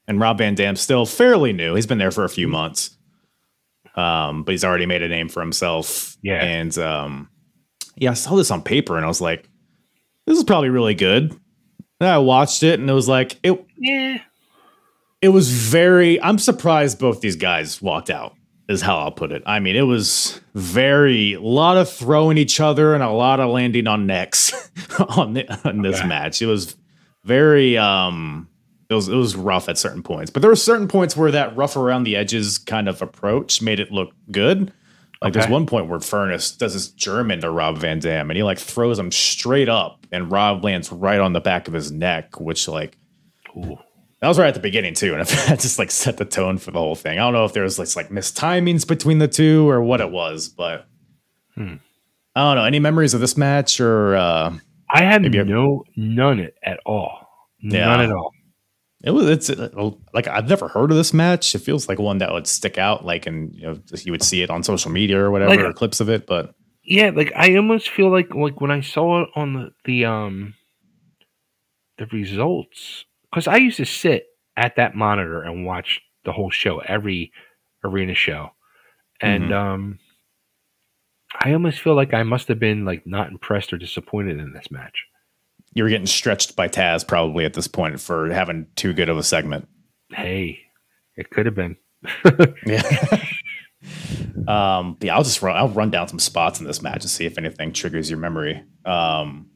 and 0.09 0.18
Rob 0.20 0.39
Van 0.39 0.55
Dam's 0.55 0.80
still 0.80 1.07
fairly 1.07 1.53
new. 1.53 1.74
He's 1.74 1.87
been 1.87 1.99
there 1.99 2.11
for 2.11 2.24
a 2.24 2.28
few 2.28 2.49
months, 2.49 2.97
um, 3.95 4.43
but 4.43 4.53
he's 4.53 4.64
already 4.64 4.87
made 4.87 5.03
a 5.03 5.09
name 5.09 5.28
for 5.28 5.41
himself. 5.41 6.16
Yeah. 6.22 6.43
and 6.43 6.76
um, 6.78 7.28
yeah, 7.97 8.11
I 8.11 8.14
saw 8.14 8.34
this 8.37 8.51
on 8.51 8.62
paper 8.62 8.97
and 8.97 9.05
I 9.05 9.09
was 9.09 9.20
like, 9.20 9.49
"This 10.26 10.37
is 10.39 10.45
probably 10.45 10.68
really 10.70 10.95
good." 10.95 11.39
Then 12.01 12.11
I 12.12 12.18
watched 12.18 12.62
it 12.62 12.78
and 12.80 12.91
it 12.91 12.93
was 12.93 13.09
like 13.09 13.39
it. 13.43 13.64
Yeah, 13.78 14.18
It 15.22 15.28
was 15.30 15.51
very. 15.51 16.20
I'm 16.20 16.39
surprised 16.39 16.99
both 16.99 17.20
these 17.20 17.37
guys 17.37 17.80
walked 17.80 18.11
out. 18.11 18.34
Is 18.68 18.82
how 18.82 18.98
I'll 18.98 19.12
put 19.12 19.30
it. 19.30 19.44
I 19.46 19.60
mean, 19.60 19.76
it 19.76 19.82
was 19.82 20.40
very 20.54 21.34
a 21.34 21.40
lot 21.40 21.76
of 21.76 21.88
throwing 21.88 22.36
each 22.36 22.58
other 22.58 22.94
and 22.94 23.02
a 23.02 23.10
lot 23.10 23.38
of 23.38 23.50
landing 23.50 23.86
on 23.86 24.06
necks 24.06 24.52
on, 25.16 25.34
the, 25.34 25.68
on 25.68 25.82
this 25.82 25.98
Okay. 25.98 26.08
match. 26.08 26.42
It 26.42 26.46
was 26.46 26.74
very 27.24 27.78
um 27.78 28.48
it 28.90 28.94
was 28.94 29.08
it 29.08 29.14
was 29.14 29.36
rough 29.36 29.68
at 29.68 29.78
certain 29.78 30.02
points, 30.02 30.30
but 30.30 30.42
there 30.42 30.50
were 30.50 30.56
certain 30.56 30.88
points 30.88 31.16
where 31.16 31.30
that 31.30 31.56
rough 31.56 31.76
around 31.76 32.04
the 32.04 32.16
edges 32.16 32.58
kind 32.58 32.88
of 32.88 33.02
approach 33.02 33.62
made 33.62 33.78
it 33.78 33.92
look 33.92 34.10
good. 34.32 34.72
Like 35.22 35.32
there's 35.32 35.48
one 35.48 35.66
point 35.66 35.88
where 35.88 35.98
Furnas 35.98 36.56
does 36.58 36.74
this 36.74 36.88
German 36.88 37.40
to 37.40 37.50
Rob 37.50 37.78
Van 37.78 38.00
Dam, 38.00 38.30
and 38.30 38.36
he 38.36 38.42
like 38.42 38.58
throws 38.58 38.98
him 38.98 39.10
straight 39.10 39.68
up, 39.68 40.06
and 40.12 40.30
Rob 40.30 40.62
lands 40.62 40.92
right 40.92 41.18
on 41.20 41.32
the 41.32 41.40
back 41.40 41.68
of 41.68 41.74
his 41.74 41.90
neck, 41.90 42.38
which 42.40 42.68
like 42.68 42.98
Ooh. 43.56 43.78
That 44.26 44.30
was 44.30 44.40
right 44.40 44.48
at 44.48 44.54
the 44.54 44.60
beginning 44.60 44.92
too, 44.92 45.12
and 45.12 45.22
if 45.22 45.28
that 45.46 45.60
just 45.60 45.78
like 45.78 45.92
set 45.92 46.16
the 46.16 46.24
tone 46.24 46.58
for 46.58 46.72
the 46.72 46.80
whole 46.80 46.96
thing. 46.96 47.16
I 47.16 47.22
don't 47.22 47.32
know 47.32 47.44
if 47.44 47.52
there 47.52 47.62
was 47.62 47.78
like, 47.78 47.94
like 47.94 48.08
mistimings 48.08 48.84
between 48.86 49.18
the 49.18 49.28
two 49.28 49.70
or 49.70 49.80
what 49.80 50.00
it 50.00 50.10
was, 50.10 50.48
but 50.48 50.88
Hmm. 51.54 51.74
I 52.34 52.40
don't 52.42 52.56
know. 52.56 52.64
Any 52.64 52.80
memories 52.80 53.14
of 53.14 53.20
this 53.20 53.36
match 53.36 53.80
or 53.80 54.16
uh 54.16 54.58
I 54.92 55.02
had 55.04 55.22
no 55.22 55.84
none 55.96 56.48
at 56.64 56.80
all. 56.84 57.28
Yeah. 57.60 57.86
None 57.86 58.00
at 58.00 58.10
all. 58.10 58.32
it 59.04 59.12
was 59.12 59.28
it's 59.28 59.48
uh, 59.48 59.90
like 60.12 60.26
I've 60.26 60.48
never 60.48 60.66
heard 60.66 60.90
of 60.90 60.96
this 60.96 61.14
match. 61.14 61.54
It 61.54 61.60
feels 61.60 61.88
like 61.88 61.98
one 62.00 62.18
that 62.18 62.32
would 62.32 62.48
stick 62.48 62.78
out, 62.78 63.04
like 63.04 63.26
and 63.26 63.54
you 63.54 63.62
know 63.62 63.78
you 64.04 64.10
would 64.10 64.24
see 64.24 64.42
it 64.42 64.50
on 64.50 64.64
social 64.64 64.90
media 64.90 65.18
or 65.20 65.30
whatever, 65.30 65.50
Like- 65.54 65.60
or 65.60 65.72
clips 65.72 66.00
of 66.00 66.08
it. 66.10 66.26
But 66.26 66.52
Yeah, 66.82 67.10
like 67.14 67.32
I 67.36 67.54
almost 67.56 67.88
feel 67.90 68.10
like 68.10 68.34
like 68.34 68.60
when 68.60 68.72
I 68.72 68.80
saw 68.80 69.22
it 69.22 69.28
on 69.36 69.52
the 69.54 69.70
the 69.84 70.04
um 70.04 70.54
the 71.98 72.06
results 72.12 73.05
because 73.30 73.46
I 73.46 73.56
used 73.56 73.76
to 73.78 73.86
sit 73.86 74.26
at 74.56 74.76
that 74.76 74.94
monitor 74.94 75.42
and 75.42 75.64
watch 75.66 76.00
the 76.24 76.32
whole 76.32 76.50
show, 76.50 76.78
every 76.80 77.32
arena 77.84 78.14
show, 78.14 78.50
and 79.20 79.50
Mhm. 79.50 79.54
um 79.54 79.98
I 81.42 81.52
almost 81.52 81.80
feel 81.80 81.94
like 81.94 82.14
I 82.14 82.22
must 82.22 82.48
have 82.48 82.58
been 82.58 82.84
like 82.84 83.06
not 83.06 83.28
impressed 83.30 83.72
or 83.72 83.78
disappointed 83.78 84.38
in 84.38 84.52
this 84.52 84.70
match. 84.70 85.04
you 85.74 85.82
were 85.82 85.90
getting 85.90 86.06
stretched 86.06 86.56
by 86.56 86.66
Taz 86.68 87.06
probably 87.06 87.44
at 87.44 87.52
this 87.52 87.66
point 87.68 88.00
for 88.00 88.30
having 88.32 88.66
too 88.76 88.94
good 88.94 89.10
of 89.10 89.18
a 89.18 89.22
segment. 89.22 89.68
Hey, 90.10 90.60
it 91.16 91.28
could 91.28 91.44
have 91.44 91.54
been. 91.54 91.76
Yeah. 92.66 92.82
um, 94.48 94.96
yeah, 95.00 95.14
I'll 95.14 95.22
just 95.22 95.42
run. 95.42 95.56
I'll 95.56 95.68
run 95.68 95.90
down 95.90 96.08
some 96.08 96.18
spots 96.18 96.60
in 96.60 96.66
this 96.66 96.82
match 96.82 97.02
and 97.02 97.10
see 97.10 97.26
if 97.26 97.36
anything 97.38 97.72
triggers 97.72 98.08
your 98.10 98.18
memory. 98.18 98.62
Um, 98.84 99.50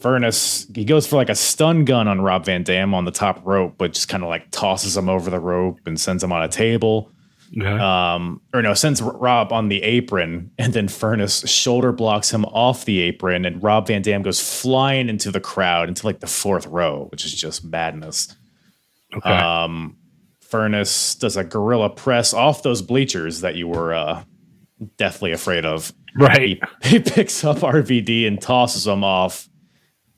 Furnas, 0.00 0.74
he 0.76 0.84
goes 0.84 1.06
for 1.06 1.16
like 1.16 1.30
a 1.30 1.34
stun 1.34 1.84
gun 1.84 2.06
on 2.06 2.20
Rob 2.20 2.44
Van 2.44 2.62
Dam 2.62 2.94
on 2.94 3.04
the 3.04 3.10
top 3.10 3.44
rope, 3.46 3.74
but 3.78 3.92
just 3.94 4.08
kind 4.08 4.22
of 4.22 4.28
like 4.28 4.50
tosses 4.50 4.96
him 4.96 5.08
over 5.08 5.30
the 5.30 5.40
rope 5.40 5.78
and 5.86 5.98
sends 5.98 6.22
him 6.22 6.32
on 6.32 6.42
a 6.42 6.48
table. 6.48 7.10
Yeah. 7.50 8.14
Um, 8.14 8.40
or 8.52 8.60
no, 8.60 8.74
sends 8.74 9.00
Rob 9.00 9.52
on 9.52 9.68
the 9.68 9.82
apron, 9.82 10.50
and 10.58 10.72
then 10.72 10.88
Furnas 10.88 11.48
shoulder 11.48 11.92
blocks 11.92 12.30
him 12.30 12.44
off 12.46 12.84
the 12.84 13.00
apron, 13.00 13.44
and 13.44 13.62
Rob 13.62 13.86
Van 13.86 14.02
Dam 14.02 14.22
goes 14.22 14.40
flying 14.40 15.08
into 15.08 15.30
the 15.30 15.40
crowd 15.40 15.88
into 15.88 16.04
like 16.06 16.20
the 16.20 16.26
fourth 16.26 16.66
row, 16.66 17.06
which 17.10 17.24
is 17.24 17.34
just 17.34 17.64
madness. 17.64 18.34
okay. 19.16 19.30
Um, 19.30 19.96
Furnas 20.44 21.18
does 21.18 21.36
a 21.36 21.44
gorilla 21.44 21.90
press 21.90 22.32
off 22.32 22.62
those 22.62 22.82
bleachers 22.82 23.40
that 23.40 23.56
you 23.56 23.66
were 23.66 23.92
uh, 23.94 24.22
deathly 24.96 25.32
afraid 25.32 25.64
of. 25.64 25.92
right. 26.16 26.60
He, 26.82 26.88
he 26.88 26.98
picks 27.00 27.42
up 27.44 27.58
RVD 27.58 28.26
and 28.26 28.40
tosses 28.40 28.86
him 28.86 29.02
off, 29.02 29.48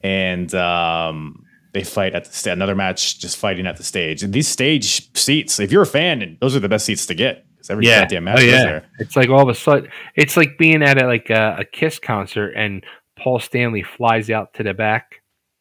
and 0.09 0.55
um, 0.55 1.45
they 1.75 1.85
fight 1.85 2.15
at 2.15 2.25
the 2.25 2.33
sta- 2.33 2.53
another 2.53 2.75
match, 2.75 3.19
just 3.19 3.37
fighting 3.37 3.67
at 3.67 3.77
the 3.77 3.83
stage. 3.83 4.23
And 4.23 4.33
these 4.33 4.49
stage 4.49 5.13
seats, 5.15 5.61
if 5.61 5.71
you're 5.71 5.83
a 5.83 5.87
fan, 5.87 6.23
and 6.23 6.39
those 6.41 6.57
are 6.57 6.61
the 6.61 6.69
best 6.69 6.87
seats 6.87 7.05
to 7.07 7.15
get 7.15 7.45
because 7.55 7.71
every 7.71 7.87
Yeah. 7.87 8.01
goddamn 8.01 8.25
match 8.25 8.39
Oh, 8.41 8.43
is 8.45 8.53
yeah. 8.53 8.65
there. 8.65 8.87
It's 8.99 9.17
like 9.17 9.29
all 9.29 9.43
of 9.43 9.49
a 9.49 9.55
sudden, 9.55 9.91
it's 10.17 10.37
like 10.37 10.57
being 10.59 10.83
at 10.83 11.01
a, 11.03 11.07
like 11.07 11.29
a, 11.31 11.57
a 11.61 11.65
Kiss 11.65 11.99
concert 11.99 12.53
and 12.57 12.85
Paul 13.19 13.39
Stanley 13.39 13.83
flies 13.83 14.31
out 14.31 14.55
to 14.55 14.63
the 14.63 14.73
back, 14.75 15.17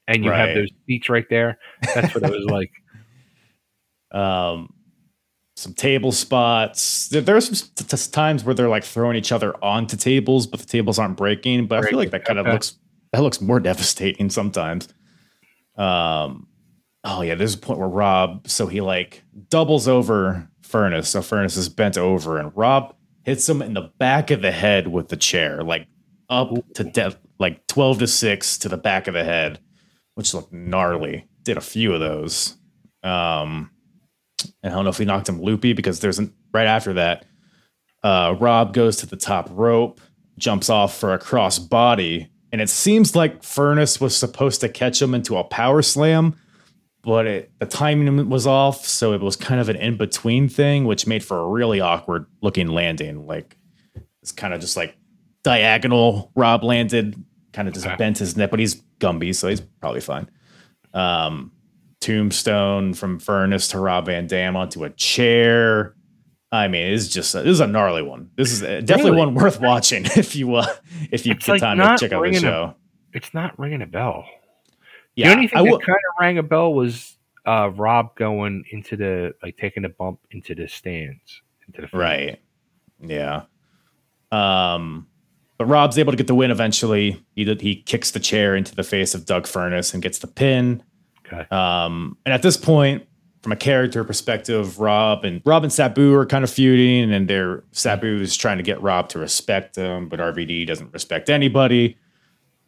and 0.08 0.24
you 0.24 0.32
Right. 0.32 0.48
have 0.48 0.56
those 0.56 0.70
seats 0.86 1.10
right 1.10 1.26
there. 1.30 1.60
That's 1.94 2.14
what 2.16 2.24
it 2.24 2.32
was 2.32 2.46
like. 2.46 2.72
um, 4.12 4.74
some 5.56 5.74
table 5.74 6.12
spots. 6.12 7.10
There, 7.10 7.20
there 7.22 7.36
are 7.36 7.42
some 7.42 7.56
t- 7.76 7.84
t- 7.84 8.12
times 8.12 8.44
where 8.44 8.54
they're 8.54 8.70
like 8.70 8.84
throwing 8.84 9.18
each 9.18 9.32
other 9.32 9.54
onto 9.64 9.98
tables, 9.98 10.46
but 10.48 10.60
the 10.60 10.66
tables 10.68 11.00
aren't 11.00 11.18
breaking. 11.18 11.66
But 11.68 11.84
I 11.84 11.90
feel 11.90 11.98
like 11.98 12.12
that 12.12 12.26
kind 12.26 12.38
of 12.40 12.46
looks 12.46 12.76
that 13.18 13.24
looks 13.24 13.42
more 13.42 13.60
devastating 13.60 14.30
sometimes. 14.30 14.88
Um, 15.76 16.48
oh 17.04 17.22
yeah, 17.22 17.36
there's 17.36 17.56
a 17.56 17.60
point 17.60 17.80
where 17.80 17.88
Rob, 17.88 18.48
so 18.48 18.68
he 18.68 18.80
like 18.80 19.24
doubles 19.50 19.88
over 19.88 20.48
Furnas, 20.62 21.06
so 21.06 21.22
Furnas 21.22 21.58
is 21.58 21.70
bent 21.70 21.98
over, 21.98 22.38
and 22.38 22.56
Rob 22.56 22.96
hits 23.24 23.48
him 23.50 23.62
in 23.62 23.74
the 23.74 23.92
back 23.98 24.32
of 24.32 24.42
the 24.42 24.52
head 24.52 24.88
with 24.88 25.10
the 25.10 25.18
chair, 25.18 25.64
like 25.64 25.88
up 26.30 26.52
to 26.76 26.84
death, 26.84 27.18
like 27.40 27.66
twelve 27.68 28.00
to 28.00 28.08
six 28.08 28.58
to 28.60 28.70
the 28.70 28.78
back 28.78 29.08
of 29.08 29.14
the 29.14 29.24
head, 29.24 29.60
which 30.16 30.34
looked 30.34 30.54
gnarly. 30.54 31.26
Did 31.44 31.58
a 31.58 31.62
few 31.62 31.94
of 31.94 32.00
those. 32.00 32.56
Um, 33.04 33.72
and 34.62 34.72
I 34.72 34.76
don't 34.76 34.84
know 34.84 34.90
if 34.90 34.98
he 34.98 35.06
knocked 35.06 35.30
him 35.30 35.42
loopy 35.42 35.74
because 35.74 36.02
there's 36.02 36.20
an, 36.20 36.34
right 36.54 36.68
after 36.68 36.94
that, 36.94 37.26
uh, 38.04 38.36
Rob 38.38 38.74
goes 38.74 38.98
to 38.98 39.06
the 39.06 39.16
top 39.16 39.48
rope, 39.52 40.02
jumps 40.38 40.70
off 40.70 40.98
for 40.98 41.14
a 41.14 41.20
cross 41.20 41.58
body, 41.58 42.30
and 42.52 42.62
it 42.62 42.70
seems 42.70 43.16
like 43.16 43.42
Furnas 43.42 44.00
was 44.00 44.16
supposed 44.16 44.62
to 44.62 44.70
catch 44.70 45.02
him 45.02 45.14
into 45.14 45.38
a 45.38 45.44
power 45.44 45.82
slam, 45.82 46.36
but 47.04 47.26
it, 47.28 47.52
the 47.60 47.66
timing 47.66 48.30
was 48.30 48.48
off, 48.48 48.86
so 48.86 49.14
it 49.14 49.22
was 49.22 49.36
kind 49.36 49.60
of 49.62 49.70
an 49.70 49.76
in 49.76 49.98
between 49.98 50.50
thing, 50.50 50.86
which 50.86 51.08
made 51.08 51.24
for 51.24 51.40
a 51.40 51.48
really 51.48 51.80
awkward 51.82 52.26
looking 52.42 52.68
landing. 52.68 53.26
Like 53.28 53.58
it's 54.22 54.32
kind 54.32 54.54
of 54.54 54.62
just 54.62 54.76
like 54.78 54.96
diagonal. 55.44 56.32
Rob 56.36 56.64
landed, 56.64 57.16
kind 57.54 57.68
of 57.68 57.74
just 57.74 57.86
Okay. 57.86 57.96
bent 57.96 58.18
his 58.18 58.36
neck, 58.38 58.50
but 58.50 58.60
he's 58.60 58.76
Gumby, 59.00 59.34
so 59.36 59.48
he's 59.48 59.62
probably 59.62 60.02
fine. 60.02 60.30
Um, 60.94 61.52
tombstone 62.02 62.94
from 62.94 63.20
Furnas 63.20 63.72
to 63.72 63.80
Rob 63.80 64.06
Van 64.06 64.28
Dam 64.28 64.56
onto 64.56 64.84
a 64.84 64.90
chair. 64.92 65.94
I 66.52 66.68
mean, 66.70 66.94
it's 66.94 67.08
just 67.10 67.34
this 67.34 67.46
is 67.46 67.60
a 67.60 67.68
gnarly 67.68 68.02
one. 68.02 68.30
This 68.36 68.52
is 68.54 68.64
uh, 68.64 68.82
definitely 68.84 69.12
Really? 69.12 69.26
one 69.26 69.36
worth 69.36 69.60
watching 69.60 70.06
if 70.16 70.36
you 70.36 70.56
uh, 70.56 70.66
if 71.12 71.26
you 71.26 71.34
It's 71.34 71.46
get 71.46 71.52
like 71.54 71.62
time 71.62 71.78
to 71.78 71.84
check 72.00 72.12
out 72.14 72.18
the 72.18 72.22
ringing 72.22 72.38
a- 72.38 72.42
show. 72.42 72.76
It's 73.14 73.34
not 73.34 73.58
ringing 73.60 73.82
a 73.82 73.86
bell. 73.88 74.26
Yeah, 75.16 75.30
the 75.30 75.34
only 75.36 75.48
thing 75.48 75.58
I 75.60 75.64
that 75.64 75.82
kind 75.82 75.98
of 75.98 76.16
rang 76.22 76.38
a 76.38 76.44
bell 76.44 76.74
was 76.74 77.18
uh, 77.46 77.72
Rob 77.74 78.16
going 78.16 78.64
into 78.72 78.96
the 78.96 79.34
like 79.42 79.58
taking 79.58 79.84
a 79.86 79.90
bump 79.90 80.20
into 80.32 80.54
the 80.56 80.68
stands, 80.68 81.42
into 81.68 81.82
the. 81.90 81.98
Right. 81.98 82.40
Yeah. 83.02 83.44
Um, 84.32 85.08
but 85.58 85.66
Rob's 85.66 85.98
able 85.98 86.12
to 86.12 86.18
get 86.18 86.28
the 86.28 86.36
win 86.36 86.52
eventually. 86.52 87.26
He 87.36 87.44
did, 87.44 87.62
he 87.62 87.82
kicks 87.82 88.12
the 88.12 88.20
chair 88.20 88.56
into 88.56 88.76
the 88.76 88.84
face 88.84 89.16
of 89.16 89.26
Doug 89.26 89.44
Furnas 89.46 89.94
and 89.94 90.04
gets 90.04 90.20
the 90.20 90.28
pin. 90.28 90.84
Okay. 91.26 91.48
Um, 91.50 92.18
and 92.26 92.34
at 92.34 92.42
this 92.42 92.58
point, 92.58 93.08
from 93.42 93.52
a 93.52 93.56
character 93.56 94.04
perspective, 94.04 94.80
Rob 94.80 95.24
and 95.24 95.42
Rob 95.46 95.64
and 95.64 95.72
Sabu 95.72 96.14
are 96.16 96.26
kind 96.26 96.44
of 96.44 96.50
feuding, 96.50 97.14
and 97.14 97.30
they're 97.30 97.64
Sabu 97.72 98.20
is 98.22 98.36
trying 98.36 98.58
to 98.58 98.64
get 98.64 98.82
Rob 98.82 99.10
to 99.10 99.20
respect 99.20 99.76
them, 99.76 100.10
but 100.10 100.20
RVD 100.20 100.68
doesn't 100.68 100.92
respect 100.94 101.30
anybody. 101.30 101.98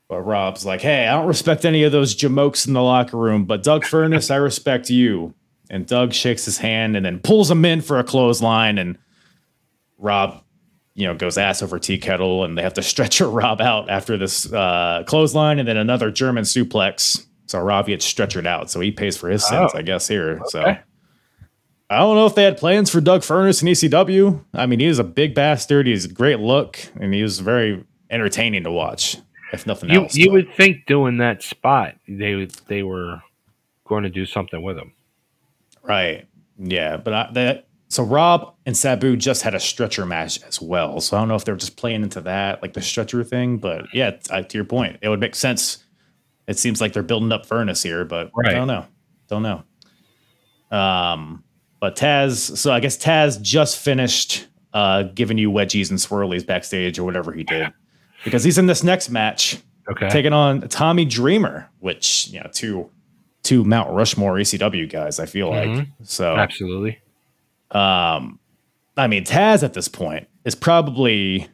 But 0.08 0.22
Rob's 0.22 0.66
like, 0.66 0.82
"Hey, 0.82 1.08
I 1.08 1.16
don't 1.16 1.28
respect 1.28 1.66
any 1.66 1.84
of 1.84 1.92
those 1.92 2.16
jamokes 2.16 2.68
in 2.68 2.74
the 2.74 2.82
locker 2.82 3.18
room, 3.18 3.46
but 3.46 3.64
Doug 3.64 3.84
Furnas, 3.84 4.32
I 4.32 4.38
respect 4.38 4.90
you." 4.90 5.34
And 5.70 5.86
Doug 5.86 6.14
shakes 6.14 6.46
his 6.46 6.58
hand 6.58 6.96
and 6.96 7.06
then 7.06 7.20
pulls 7.20 7.52
him 7.52 7.64
in 7.64 7.82
for 7.82 8.00
a 8.00 8.04
clothesline, 8.04 8.78
and 8.78 8.98
Rob, 9.98 10.44
you 10.96 11.06
know, 11.06 11.14
goes 11.14 11.38
ass 11.38 11.62
over 11.62 11.78
tea 11.78 11.98
kettle, 11.98 12.44
and 12.44 12.58
they 12.58 12.62
have 12.62 12.74
to 12.76 12.82
stretcher 12.84 13.30
Rob 13.30 13.62
out 13.62 13.90
after 13.90 14.18
this 14.18 14.52
uh, 14.52 15.04
clothesline, 15.06 15.60
and 15.60 15.68
then 15.68 15.78
another 15.78 16.12
German 16.12 16.44
suplex. 16.44 17.26
So 17.50 17.60
Rob 17.60 17.88
gets 17.88 18.06
stretchered 18.06 18.42
hmm. 18.42 18.48
out, 18.48 18.70
so 18.70 18.80
he 18.80 18.92
pays 18.92 19.18
for 19.18 19.28
his 19.28 19.46
sins, 19.46 19.72
Oh, 19.74 19.78
I 19.78 19.82
guess. 19.82 20.08
Here, 20.08 20.40
so. 20.46 20.78
I 21.90 21.98
don't 21.98 22.16
know 22.16 22.28
if 22.28 22.36
they 22.36 22.44
had 22.44 22.58
plans 22.58 22.92
for 22.92 23.02
Doug 23.02 23.22
Furnas 23.22 23.64
in 23.64 23.68
ECW. 23.68 24.46
I 24.54 24.68
mean, 24.68 24.80
he 24.80 24.86
is 24.86 25.00
a 25.00 25.04
big 25.04 25.34
bastard. 25.34 25.88
He's 25.88 26.06
a 26.06 26.10
great 26.10 26.40
look, 26.40 26.80
and 27.00 27.12
he 27.12 27.24
was 27.24 27.40
very 27.40 27.84
entertaining 28.12 28.66
to 28.66 28.72
watch, 28.72 29.18
if 29.52 29.66
nothing 29.66 29.90
You 29.90 30.02
else. 30.02 30.16
you 30.16 30.32
would 30.32 30.54
think 30.54 30.86
doing 30.86 31.18
that 31.18 31.42
spot 31.42 31.96
they 32.08 32.48
they 32.68 32.84
were 32.84 33.20
going 33.86 34.04
to 34.04 34.10
do 34.12 34.28
something 34.28 34.62
with 34.62 34.78
him. 34.78 34.94
Right. 35.82 36.28
Yeah, 36.60 36.98
but 36.98 37.14
I, 37.14 37.30
that 37.34 37.68
so 37.88 38.04
Rob 38.04 38.54
and 38.68 38.78
Sabu 38.78 39.18
just 39.18 39.42
had 39.42 39.56
a 39.56 39.60
stretcher 39.60 40.06
match 40.06 40.44
as 40.44 40.62
well. 40.62 41.02
So 41.02 41.18
I 41.18 41.20
don't 41.20 41.28
know 41.28 41.36
if 41.36 41.46
they're 41.46 41.56
just 41.56 41.78
playing 41.78 42.04
into 42.04 42.22
that, 42.22 42.62
like 42.62 42.74
the 42.74 42.82
stretcher 42.84 43.24
thing. 43.24 43.58
But 43.58 43.86
yeah, 43.92 44.12
to 44.12 44.46
your 44.52 44.66
point, 44.66 44.98
it 45.02 45.10
would 45.10 45.20
make 45.20 45.34
sense. 45.34 45.84
It 46.50 46.58
seems 46.60 46.82
like 46.82 46.94
they're 46.94 47.04
building 47.04 47.32
up 47.32 47.46
Furnas 47.46 47.84
here, 47.84 48.04
but 48.06 48.32
Right. 48.36 48.48
I 48.50 48.54
don't 48.56 48.68
know. 48.68 48.86
Don't 49.28 49.44
know. 49.44 49.64
Um, 50.78 51.44
but 51.80 51.96
Taz, 51.96 52.58
so 52.58 52.72
I 52.74 52.80
guess 52.80 52.98
Taz 52.98 53.42
just 53.42 53.78
finished 53.78 54.48
uh 54.74 55.04
giving 55.04 55.38
you 55.40 55.50
wedgies 55.52 55.90
and 55.90 55.98
swirlies 55.98 56.46
backstage 56.46 57.00
or 57.00 57.04
whatever 57.04 57.32
he 57.32 57.44
did. 57.44 57.72
Because 58.24 58.44
he's 58.44 58.58
in 58.58 58.66
this 58.68 58.84
next 58.84 59.10
match 59.10 59.58
Okay. 59.92 60.10
taking 60.10 60.34
on 60.34 60.62
Tommy 60.70 61.06
Dreamer, 61.06 61.68
which 61.80 62.28
you 62.30 62.40
know, 62.40 62.50
two 62.54 62.90
two 63.42 63.64
Mount 63.64 63.90
Rushmore 63.92 64.36
ECW 64.36 64.88
guys, 64.90 65.20
I 65.20 65.26
feel 65.26 65.50
like. 65.50 65.70
Mhm. 65.70 65.88
So 66.04 66.36
Absolutely. 66.36 67.00
um, 67.72 68.40
I 68.98 69.08
mean, 69.08 69.24
Taz 69.24 69.64
at 69.64 69.74
this 69.74 69.88
point 69.88 70.28
is 70.46 70.54
probably 70.56 71.48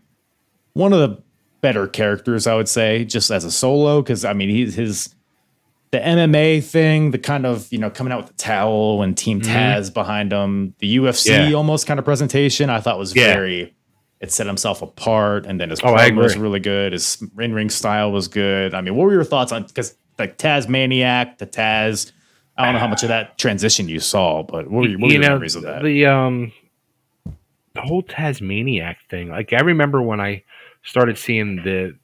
one 0.74 0.91
of 0.93 1.00
the 1.00 1.22
better 1.66 1.88
characters, 1.88 2.45
I 2.45 2.53
would 2.55 2.70
say, 2.70 3.05
just 3.05 3.32
as 3.32 3.43
a 3.43 3.51
solo. 3.51 4.01
Because 4.03 4.24
I 4.24 4.34
mean, 4.34 4.49
he's 4.49 4.76
his 4.76 5.16
the 5.91 5.97
MMA 5.99 6.63
thing, 6.63 7.11
the 7.11 7.18
kind 7.18 7.45
of 7.45 7.68
you 7.72 7.80
know 7.80 7.89
coming 7.89 8.13
out 8.13 8.20
with 8.22 8.28
the 8.28 8.34
towel 8.43 9.01
and 9.01 9.18
Team 9.18 9.41
Taz 9.41 9.91
behind 9.93 10.32
him, 10.32 10.76
the 10.80 10.97
UFC 10.97 11.32
Mm-hmm. 11.32 11.49
Yeah. 11.51 11.55
almost 11.57 11.88
kind 11.88 11.97
of 11.99 12.05
presentation, 12.05 12.70
I 12.70 12.80
thought 12.82 12.99
was 12.99 13.16
Yeah. 13.16 13.34
very. 13.34 13.74
It 14.22 14.32
set 14.32 14.47
himself 14.47 14.82
apart, 14.82 15.45
and 15.45 15.59
then 15.59 15.70
his 15.72 15.80
Oh, 15.82 15.88
promo 15.93 16.16
was 16.18 16.38
really 16.38 16.59
good. 16.61 16.93
His 16.93 17.22
in 17.39 17.53
ring 17.53 17.70
style 17.70 18.11
was 18.11 18.28
good. 18.28 18.74
I 18.74 18.82
mean, 18.82 18.95
what 18.95 19.05
were 19.05 19.13
your 19.13 19.24
thoughts 19.26 19.51
on 19.51 19.63
because 19.63 19.95
like 20.20 20.38
Tasmaniac 20.38 21.38
to 21.39 21.45
Taz? 21.45 22.11
I 22.57 22.63
don't 22.66 22.74
know 22.74 22.80
how 22.80 22.88
much 22.88 23.03
of 23.03 23.09
that 23.09 23.38
transition 23.38 23.89
you 23.89 23.99
saw, 23.99 24.41
but 24.43 24.70
what 24.72 24.84
were, 24.84 24.88
your- 24.88 24.99
what 24.99 25.07
were 25.07 25.13
you 25.13 25.20
your 25.20 25.24
know 25.24 25.30
memories 25.36 25.55
of 25.55 25.63
that? 25.63 25.84
the 25.84 26.05
um 26.05 26.51
the 27.74 27.82
whole 27.82 28.01
Tasmaniac 28.01 28.97
thing. 29.09 29.30
Like 29.30 29.51
I 29.53 29.59
remember 29.61 30.01
when 30.01 30.22
I 30.22 30.43
started 30.86 31.17
seeing 31.17 31.57
the 31.57 31.97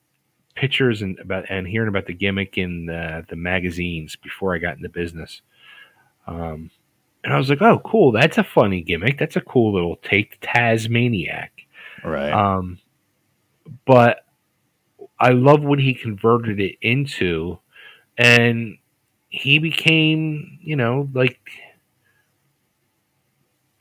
pictures 0.56 1.02
and 1.02 1.18
about 1.20 1.46
and 1.50 1.68
hearing 1.68 1.88
about 1.88 2.08
the 2.08 2.14
gimmick 2.14 2.58
in 2.58 2.88
the, 2.88 3.26
the 3.30 3.36
magazines 3.36 4.16
before 4.18 4.54
I 4.54 4.58
got 4.58 4.76
into 4.76 4.90
business. 4.90 5.42
Um, 6.28 6.72
and 7.24 7.34
I 7.34 7.38
was 7.38 7.50
like, 7.50 7.62
"Oh, 7.62 7.80
cool! 7.86 8.12
That's 8.12 8.38
a 8.38 8.44
funny 8.44 8.82
gimmick. 8.82 9.18
That's 9.18 9.36
a 9.36 9.42
cool 9.42 9.74
little 9.74 9.96
take, 9.98 10.38
Tasmaniac." 10.42 11.52
right. 12.04 12.32
Um, 12.32 12.80
but 13.86 14.26
I 15.20 15.30
love 15.30 15.62
what 15.64 15.80
he 15.80 15.94
converted 15.94 16.60
it 16.60 16.78
into, 16.82 17.60
and 18.18 18.78
he 19.30 19.60
became, 19.60 20.60
you 20.62 20.76
know, 20.76 21.08
like 21.14 21.40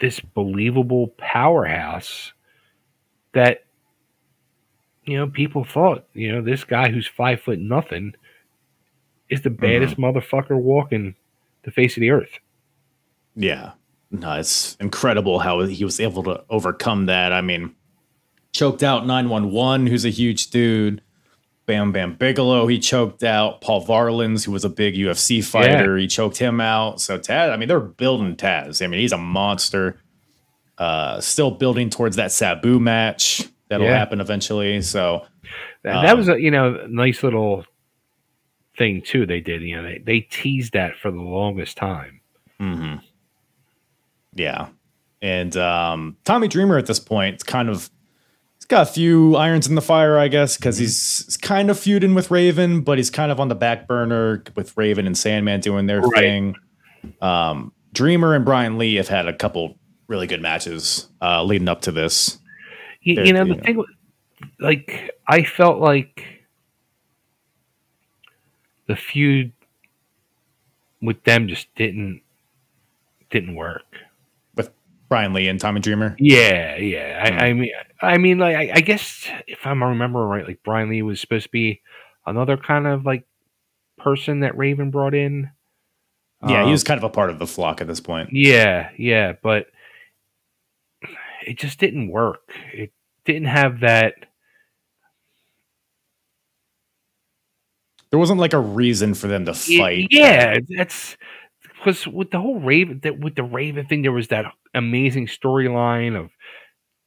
this 0.00 0.20
believable 0.20 1.08
powerhouse 1.18 2.32
that, 3.32 3.64
you 5.04 5.16
know, 5.16 5.26
people 5.26 5.64
thought, 5.64 6.06
you 6.12 6.32
know, 6.32 6.42
this 6.42 6.64
guy 6.64 6.90
who's 6.90 7.06
five 7.06 7.40
foot 7.40 7.58
nothing 7.58 8.14
is 9.28 9.42
the 9.42 9.50
baddest 9.50 9.96
motherfucker 9.96 10.56
walking 10.56 11.14
the 11.62 11.70
face 11.70 11.96
of 11.96 12.00
the 12.00 12.10
earth. 12.10 12.38
Yeah. 13.36 13.72
No, 14.10 14.32
it's 14.32 14.76
incredible 14.80 15.38
how 15.38 15.60
he 15.60 15.84
was 15.84 16.00
able 16.00 16.24
to 16.24 16.42
overcome 16.50 17.06
that. 17.06 17.32
I 17.32 17.40
mean, 17.40 17.74
choked 18.52 18.82
out 18.82 19.06
911, 19.06 19.86
who's 19.86 20.04
a 20.04 20.10
huge 20.10 20.50
dude. 20.50 21.00
Bam 21.66 21.92
Bam 21.92 22.14
Bigelow, 22.14 22.66
he 22.66 22.80
choked 22.80 23.22
out. 23.22 23.60
Paul 23.60 23.86
Varelans, 23.86 24.44
who 24.44 24.50
was 24.50 24.64
a 24.64 24.68
big 24.68 24.94
UFC 24.94 25.44
fighter, 25.44 25.96
he 25.96 26.08
choked 26.08 26.36
him 26.36 26.60
out. 26.60 27.00
So 27.00 27.16
Taz, 27.16 27.52
I 27.52 27.56
mean, 27.56 27.68
they're 27.68 27.78
building 27.78 28.34
Taz. 28.34 28.82
I 28.82 28.88
mean, 28.88 29.00
he's 29.00 29.12
a 29.12 29.18
monster. 29.18 30.00
Uh, 30.76 31.20
still 31.20 31.52
building 31.52 31.88
towards 31.88 32.16
that 32.16 32.32
Sabu 32.32 32.80
match 32.80 33.46
that'll 33.70 33.86
Yeah. 33.86 33.96
happen 33.96 34.20
eventually. 34.20 34.82
So 34.82 35.24
That, 35.82 36.02
that 36.02 36.12
Um, 36.12 36.18
was 36.18 36.28
a 36.28 36.38
you 36.40 36.50
know 36.50 36.86
nice 36.88 37.22
little 37.22 37.64
thing 38.76 39.00
too. 39.02 39.24
They 39.24 39.40
did 39.40 39.62
you 39.62 39.76
know 39.76 39.82
they 39.82 39.98
they 40.04 40.20
teased 40.20 40.74
that 40.74 40.96
for 40.96 41.10
the 41.10 41.20
longest 41.20 41.76
time. 41.78 42.20
hmm 42.58 42.96
Yeah. 44.34 44.68
And 45.22 45.56
um, 45.56 46.16
Tommy 46.24 46.48
Dreamer 46.48 46.78
at 46.78 46.86
this 46.86 46.98
point, 47.00 47.34
it's 47.34 47.42
kind 47.42 47.68
of 47.68 47.90
he's 48.56 48.64
got 48.66 48.88
a 48.88 48.90
few 48.90 49.36
irons 49.36 49.66
in 49.68 49.74
the 49.74 49.82
fire, 49.82 50.18
I 50.18 50.28
guess, 50.28 50.56
because 50.56 50.78
he's, 50.78 51.24
he's 51.26 51.36
kind 51.36 51.70
of 51.70 51.78
feuding 51.78 52.14
with 52.14 52.30
Raven, 52.30 52.80
but 52.80 52.96
he's 52.98 53.10
kind 53.10 53.30
of 53.30 53.38
on 53.38 53.48
the 53.48 53.54
back 53.54 53.86
burner 53.86 54.42
with 54.56 54.74
Raven 54.78 55.06
and 55.06 55.16
Sandman 55.16 55.60
doing 55.60 55.86
their 55.86 56.00
Right. 56.00 56.14
thing. 56.14 56.56
Um, 57.20 57.72
Dreamer 57.92 58.34
and 58.34 58.44
Brian 58.44 58.78
Lee 58.78 58.94
have 58.94 59.08
had 59.08 59.26
a 59.28 59.34
couple 59.34 59.78
really 60.08 60.26
good 60.26 60.40
matches 60.40 61.08
uh, 61.20 61.42
leading 61.44 61.68
up 61.68 61.82
to 61.82 61.92
this. 61.92 62.38
You, 63.02 63.22
you 63.24 63.32
know 63.32 63.44
the 63.44 63.54
thing, 63.54 63.82
like 64.58 65.18
I 65.26 65.42
felt 65.42 65.80
like 65.80 66.24
the 68.86 68.96
feud 68.96 69.52
with 71.00 71.22
them 71.24 71.48
just 71.48 71.74
didn't 71.76 72.22
didn't 73.30 73.54
work. 73.54 73.86
With 74.56 74.70
Brian 75.08 75.32
Lee 75.32 75.48
and 75.48 75.60
Tommy 75.60 75.80
Dreamer. 75.80 76.16
Yeah, 76.18 76.76
yeah. 76.76 77.28
Hmm. 77.28 77.38
I, 77.38 77.46
I 77.46 77.52
mean, 77.52 77.70
I 78.02 78.18
mean, 78.18 78.38
like 78.38 78.56
I, 78.56 78.72
I 78.74 78.80
guess 78.80 79.28
if 79.46 79.66
I'm 79.66 79.82
remembering 79.82 80.28
right, 80.28 80.46
like 80.46 80.62
Brian 80.62 80.90
Lee 80.90 81.02
was 81.02 81.20
supposed 81.20 81.44
to 81.44 81.50
be 81.50 81.80
another 82.26 82.56
kind 82.56 82.86
of 82.86 83.06
like 83.06 83.24
person 83.98 84.40
that 84.40 84.56
Raven 84.56 84.90
brought 84.90 85.14
in. 85.14 85.50
Yeah, 86.46 86.62
Um, 86.62 86.66
he 86.66 86.72
was 86.72 86.84
kind 86.84 86.98
of 86.98 87.04
a 87.04 87.10
part 87.10 87.30
of 87.30 87.38
the 87.38 87.46
flock 87.46 87.80
at 87.80 87.86
this 87.86 88.00
point. 88.00 88.30
Yeah, 88.32 88.90
yeah, 88.96 89.34
but 89.42 89.66
it 91.46 91.58
just 91.58 91.78
didn't 91.78 92.10
work. 92.10 92.52
It 92.72 92.92
didn't 93.24 93.46
have 93.48 93.80
that. 93.80 94.14
There 98.10 98.18
wasn't 98.18 98.40
like 98.40 98.52
a 98.54 98.60
reason 98.60 99.14
for 99.14 99.28
them 99.28 99.44
to 99.44 99.54
fight. 99.54 100.08
Yeah, 100.10 100.58
that's 100.76 101.16
because 101.62 102.06
with 102.06 102.30
the 102.30 102.40
whole 102.40 102.60
Raven, 102.60 103.00
that 103.04 103.20
with 103.20 103.36
the 103.36 103.44
Raven 103.44 103.86
thing, 103.86 104.02
there 104.02 104.12
was 104.12 104.28
that 104.28 104.46
amazing 104.74 105.26
storyline 105.28 106.18
of 106.18 106.30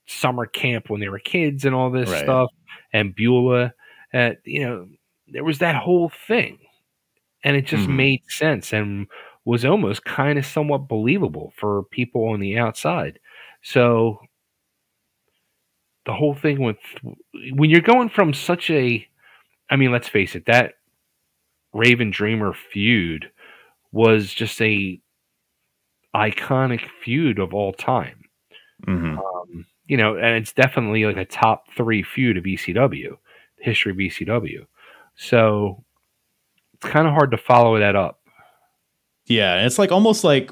summer 0.08 0.46
camp 0.46 0.90
when 0.90 1.02
they 1.02 1.10
were 1.10 1.20
kids 1.20 1.66
and 1.66 1.76
all 1.76 1.92
this 1.92 2.10
Right. 2.10 2.24
stuff, 2.24 2.52
and 2.94 3.16
Beulah. 3.16 3.74
Uh, 4.14 4.32
you 4.46 4.64
know, 4.64 4.88
there 5.28 5.44
was 5.44 5.60
that 5.60 5.76
whole 5.76 6.10
thing, 6.28 6.60
and 7.44 7.58
it 7.58 7.66
just 7.66 7.88
Mhm. 7.88 7.96
made 7.96 8.22
sense 8.30 8.74
and 8.74 9.08
was 9.46 9.66
almost 9.66 10.06
kind 10.06 10.40
of 10.40 10.46
somewhat 10.46 10.88
believable 10.88 11.54
for 11.58 11.84
people 11.92 12.26
on 12.30 12.40
the 12.40 12.58
outside. 12.58 13.20
So 13.64 14.20
the 16.06 16.14
whole 16.14 16.36
thing 16.36 16.62
with 16.62 16.78
when 17.54 17.70
you're 17.70 17.82
going 17.82 18.10
from 18.10 18.34
such 18.34 18.70
a 18.70 19.08
I 19.70 19.76
mean, 19.76 19.92
let's 19.92 20.10
face 20.10 20.36
it, 20.36 20.46
that 20.46 20.74
Raven 21.74 22.12
Dreamer 22.12 22.54
feud 22.54 23.32
was 23.92 24.32
just 24.34 24.62
a 24.62 25.00
iconic 26.16 26.82
feud 27.04 27.40
of 27.40 27.54
all 27.54 27.74
time. 27.74 28.26
Mhm. 28.86 29.18
Um, 29.18 29.66
you 29.88 29.98
know, 29.98 30.16
and 30.16 30.36
it's 30.38 30.54
definitely 30.54 31.06
like 31.06 31.18
a 31.18 31.26
top 31.26 31.72
three 31.76 32.04
feud 32.04 32.38
of 32.38 32.46
ECW, 32.46 33.18
history 33.60 33.92
of 33.92 33.98
ECW. 34.00 34.66
So 35.16 35.84
it's 36.74 36.86
kind 36.86 37.08
of 37.08 37.14
hard 37.14 37.32
to 37.32 37.38
follow 37.38 37.80
that 37.80 37.96
up. 37.96 38.20
Yeah, 39.26 39.66
it's 39.66 39.80
like 39.80 39.92
almost 39.92 40.24
like 40.24 40.52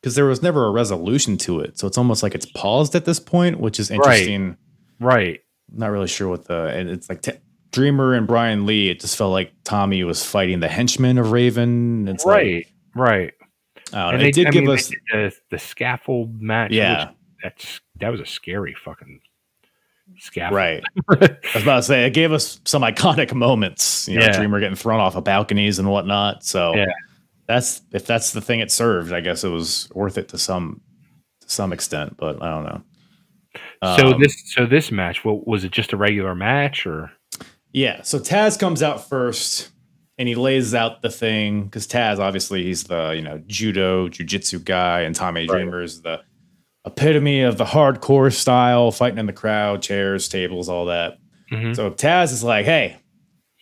because 0.00 0.14
there 0.14 0.24
was 0.26 0.42
never 0.42 0.66
a 0.66 0.70
resolution 0.70 1.36
to 1.38 1.60
it, 1.60 1.78
so 1.78 1.86
it's 1.86 1.98
almost 1.98 2.22
like 2.22 2.34
it's 2.34 2.46
paused 2.46 2.94
at 2.94 3.04
this 3.04 3.20
point, 3.20 3.60
which 3.60 3.78
is 3.80 3.90
interesting. 3.90 4.56
Right. 4.98 5.14
right. 5.16 5.40
Not 5.72 5.88
really 5.90 6.08
sure 6.08 6.28
what 6.28 6.46
the 6.46 6.66
and 6.68 6.88
it's 6.90 7.08
like 7.08 7.22
t- 7.22 7.32
Dreamer 7.72 8.14
and 8.14 8.26
Brian 8.26 8.66
Lee. 8.66 8.90
It 8.90 8.98
just 9.00 9.16
felt 9.16 9.30
like 9.32 9.52
Tommy 9.64 10.02
was 10.04 10.24
fighting 10.24 10.58
the 10.60 10.68
henchmen 10.68 11.18
of 11.18 11.30
Raven. 11.30 12.08
It's 12.08 12.24
right. 12.26 12.66
right. 12.96 13.32
Like, 13.92 13.94
I 13.94 14.04
don't 14.04 14.08
And 14.14 14.18
know. 14.18 14.22
they 14.24 14.28
It 14.30 14.34
did 14.34 14.46
I 14.48 14.50
give 14.50 14.64
mean, 14.64 14.70
us 14.72 14.88
did 14.88 14.98
the, 15.12 15.32
the 15.50 15.58
scaffold 15.58 16.40
match. 16.40 16.72
yeah, 16.72 17.06
which 17.10 17.16
that's 17.42 17.80
that 18.00 18.08
was 18.10 18.20
a 18.20 18.26
scary 18.26 18.74
fucking 18.74 19.20
scaffold. 20.18 20.56
right. 20.56 20.82
I 21.10 21.38
was 21.54 21.62
about 21.62 21.76
to 21.76 21.82
say 21.84 22.06
it 22.06 22.10
gave 22.10 22.32
us 22.32 22.60
some 22.64 22.82
iconic 22.82 23.32
moments. 23.32 24.08
You 24.08 24.18
know, 24.18 24.26
Yeah. 24.26 24.36
Dreamer 24.36 24.60
getting 24.60 24.76
thrown 24.76 24.98
off 25.00 25.14
of 25.16 25.24
balconies 25.24 25.78
and 25.78 25.88
whatnot. 25.88 26.44
So 26.44 26.74
Yeah. 26.74 26.86
That's 27.50 27.82
if 27.92 28.06
that's 28.06 28.32
the 28.32 28.40
thing 28.40 28.60
it 28.60 28.70
served. 28.70 29.12
I 29.12 29.20
guess 29.20 29.42
it 29.44 29.48
was 29.48 29.88
worth 29.94 30.16
it 30.18 30.28
to 30.28 30.38
some 30.38 30.80
to 31.40 31.50
some 31.50 31.72
extent, 31.72 32.16
but 32.16 32.40
I 32.42 32.48
don't 32.50 32.64
know. 32.64 32.82
So 33.96 34.12
Um, 34.14 34.20
this 34.20 34.40
so 34.54 34.66
this 34.66 34.92
match, 34.92 35.24
well, 35.24 35.42
was 35.46 35.64
it 35.64 35.72
just 35.72 35.92
a 35.92 35.96
regular 35.96 36.34
match 36.34 36.86
or? 36.86 37.10
Yeah. 37.72 38.02
So 38.02 38.18
Taz 38.18 38.58
comes 38.58 38.82
out 38.82 39.08
first 39.08 39.70
and 40.18 40.28
he 40.28 40.34
lays 40.34 40.74
out 40.74 41.02
the 41.02 41.10
thing 41.10 41.64
because 41.64 41.86
Taz, 41.86 42.18
obviously, 42.18 42.62
he's 42.64 42.84
the, 42.84 43.12
you 43.16 43.22
know, 43.22 43.42
judo, 43.46 44.08
jujitsu 44.08 44.64
guy, 44.64 45.00
and 45.00 45.14
Tommy 45.14 45.40
Right. 45.46 45.48
Dreamer 45.48 45.82
is 45.82 46.02
the 46.02 46.20
epitome 46.84 47.42
of 47.42 47.58
the 47.58 47.64
hardcore 47.64 48.32
style, 48.32 48.90
fighting 48.90 49.18
in 49.18 49.26
the 49.26 49.32
crowd, 49.32 49.82
chairs, 49.82 50.28
tables, 50.28 50.68
all 50.68 50.86
that. 50.86 51.18
Mhm. 51.52 51.74
So 51.74 51.90
Taz 51.90 52.32
is 52.32 52.44
like, 52.44 52.64
hey, 52.64 52.96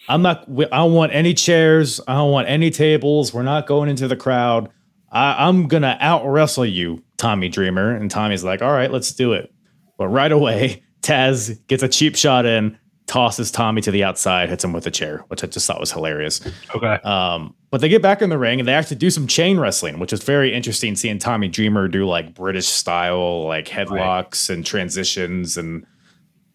I'm 0.09 0.23
not, 0.23 0.49
I 0.49 0.79
don't 0.79 0.95
want 0.95 1.13
any 1.15 1.35
chairs. 1.35 2.01
I 2.09 2.15
don't 2.15 2.31
want 2.31 2.49
any 2.49 2.71
tables. 2.71 3.35
We're 3.35 3.43
not 3.43 3.67
going 3.67 3.89
into 3.89 4.09
the 4.09 4.17
crowd. 4.17 4.71
I, 5.11 5.47
I'm 5.47 5.69
going 5.69 5.83
to 5.83 5.97
out 6.01 6.27
wrestle 6.27 6.67
you 6.67 7.03
Tommy 7.17 7.49
Dreamer, 7.49 7.95
and 7.95 8.11
Tommy's 8.11 8.45
like, 8.45 8.63
"All 8.63 8.73
right, 8.73 8.91
let's 8.91 9.13
do 9.13 9.33
it." 9.33 9.53
But 9.97 10.09
right 10.09 10.33
away, 10.33 10.83
Taz 11.03 11.59
gets 11.67 11.83
a 11.83 11.89
cheap 11.89 12.17
shot 12.17 12.47
in, 12.47 12.79
tosses 13.07 13.51
Tommy 13.51 13.81
to 13.83 13.91
the 13.91 14.05
outside, 14.05 14.49
hits 14.49 14.63
him 14.63 14.73
with 14.73 14.87
a 14.87 14.91
chair, 14.91 15.25
which 15.29 15.43
I 15.43 15.47
just 15.47 15.67
thought 15.67 15.81
was 15.81 15.93
hilarious. 15.93 16.41
Okay. 16.75 16.95
Um, 17.03 17.55
but 17.71 17.81
they 17.81 17.89
get 17.89 18.03
back 18.03 18.23
in 18.23 18.31
the 18.31 18.39
ring 18.39 18.61
and 18.61 18.69
they 18.69 18.75
actually 18.75 18.97
do 18.97 19.11
some 19.11 19.27
chain 19.27 19.59
wrestling, 19.59 19.99
which 19.99 20.13
is 20.13 20.23
very 20.23 20.55
interesting. 20.55 20.95
Seeing 20.95 21.19
Tommy 21.19 21.49
Dreamer 21.49 21.89
do 21.89 22.07
like 22.07 22.35
British 22.35 22.67
style, 22.67 23.47
like 23.47 23.67
headlocks 23.67 24.49
and 24.49 24.65
transitions 24.65 25.57
and 25.57 25.87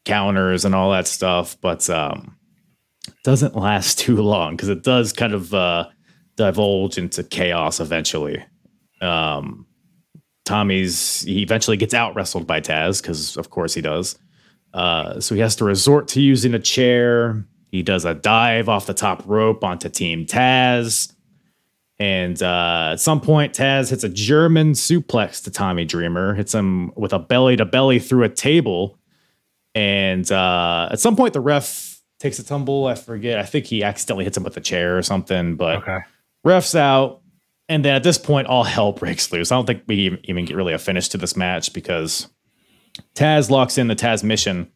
counters 0.05 0.65
and 0.65 0.73
all 0.73 0.91
that 0.91 1.07
stuff. 1.07 1.57
But 1.59 1.89
um, 1.89 2.35
doesn't 3.23 3.55
last 3.55 3.99
too 3.99 4.17
long 4.17 4.55
because 4.55 4.69
it 4.69 4.83
does 4.83 5.13
kind 5.13 5.33
of 5.33 5.53
uh, 5.53 5.89
divulge 6.35 6.97
into 6.97 7.23
chaos 7.23 7.79
eventually. 7.79 8.43
Um, 9.01 9.65
Tommy's 10.45 11.21
he 11.21 11.41
eventually 11.41 11.77
gets 11.77 11.93
out 11.93 12.15
wrestled 12.15 12.45
by 12.45 12.59
Taz 12.59 13.01
because 13.01 13.37
of 13.37 13.49
course 13.49 13.73
he 13.73 13.81
does. 13.81 14.17
Uh, 14.73 15.19
so 15.19 15.35
he 15.35 15.41
has 15.41 15.55
to 15.57 15.65
resort 15.65 16.07
to 16.09 16.21
using 16.21 16.53
a 16.53 16.59
chair. 16.59 17.45
He 17.71 17.83
does 17.83 18.05
a 18.05 18.13
dive 18.13 18.69
off 18.69 18.85
the 18.85 18.93
top 18.93 19.23
rope 19.25 19.63
onto 19.63 19.89
Team 19.89 20.25
Taz. 20.25 21.13
And 21.99 22.41
uh, 22.41 22.89
at 22.93 22.99
some 22.99 23.21
point, 23.21 23.53
Taz 23.53 23.91
hits 23.91 24.03
a 24.03 24.09
German 24.09 24.71
suplex 24.73 25.43
to 25.43 25.51
Tommy 25.51 25.85
Dreamer, 25.85 26.33
hits 26.33 26.53
him 26.53 26.91
with 26.95 27.13
a 27.13 27.19
belly 27.19 27.55
to 27.55 27.65
belly 27.65 27.99
through 27.99 28.23
a 28.23 28.29
table. 28.29 28.97
And 29.75 30.29
uh, 30.31 30.89
at 30.91 30.99
some 30.99 31.15
point, 31.15 31.33
the 31.33 31.39
ref 31.39 31.92
takes 32.23 32.39
a 32.39 32.43
tumble. 32.43 32.87
I 32.87 32.95
forget. 32.95 33.37
I 33.37 33.43
think 33.43 33.65
he 33.65 33.83
accidentally 33.83 34.23
hits 34.23 34.37
him 34.37 34.43
with 34.43 34.57
a 34.57 34.61
chair 34.61 34.97
or 34.97 35.01
something. 35.03 35.55
But 35.55 35.77
Okay. 35.79 35.99
refs 36.47 36.73
out. 36.73 37.19
And 37.69 37.83
then 37.85 37.95
at 37.95 38.03
this 38.03 38.17
point, 38.17 38.47
all 38.47 38.63
hell 38.63 38.91
breaks 38.93 39.31
loose. 39.31 39.51
I 39.51 39.55
don't 39.55 39.65
think 39.67 39.83
we 39.87 40.17
even- 40.23 40.45
get 40.45 40.55
really 40.55 40.73
a 40.73 40.77
finish 40.79 41.07
to 41.09 41.17
this 41.17 41.35
match 41.37 41.71
because 41.73 42.27
Taz 43.15 43.49
locks 43.49 43.77
in 43.77 43.87
the 43.87 43.95
Tazmission 43.95 44.67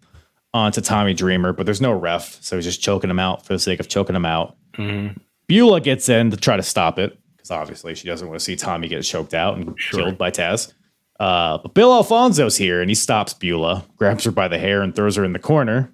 onto 0.53 0.81
Tommy 0.81 1.13
Dreamer, 1.13 1.53
but 1.53 1.65
there's 1.65 1.81
no 1.81 1.91
ref. 1.91 2.37
So 2.41 2.55
he's 2.55 2.65
just 2.65 2.81
choking 2.81 3.09
him 3.09 3.19
out 3.19 3.45
for 3.45 3.53
the 3.53 3.59
sake 3.59 3.79
of 3.79 3.87
choking 3.87 4.15
him 4.15 4.25
out. 4.25 4.55
Mhm. 4.77 5.17
Beulah 5.47 5.81
gets 5.81 6.09
in 6.09 6.31
to 6.31 6.37
try 6.37 6.57
to 6.57 6.63
stop 6.63 6.99
it 6.99 7.17
because 7.35 7.51
obviously 7.51 7.95
she 7.95 8.07
doesn't 8.07 8.27
want 8.27 8.39
to 8.39 8.43
see 8.43 8.55
Tommy 8.55 8.87
get 8.87 9.01
choked 9.03 9.33
out 9.33 9.57
and 9.57 9.73
Sure. 9.77 9.99
killed 10.01 10.17
by 10.17 10.31
Taz. 10.31 10.73
Uh, 11.19 11.57
but 11.59 11.73
Bill 11.73 11.93
Alfonso's 11.93 12.57
here 12.57 12.81
and 12.81 12.89
he 12.89 12.95
stops 12.95 13.33
Beulah, 13.33 13.85
grabs 13.97 14.23
her 14.25 14.31
by 14.31 14.47
the 14.47 14.57
hair, 14.59 14.81
and 14.81 14.95
throws 14.95 15.15
her 15.15 15.23
in 15.25 15.33
the 15.33 15.39
corner. 15.39 15.91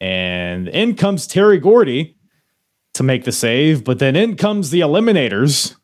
And 0.00 0.68
in 0.68 0.94
comes 0.96 1.26
Terry 1.26 1.58
Gordy 1.58 2.16
to 2.94 3.02
make 3.02 3.24
the 3.24 3.32
save, 3.32 3.84
but 3.84 3.98
then 3.98 4.16
in 4.16 4.36
comes 4.36 4.70
the 4.70 4.80
Eliminators 4.80 5.76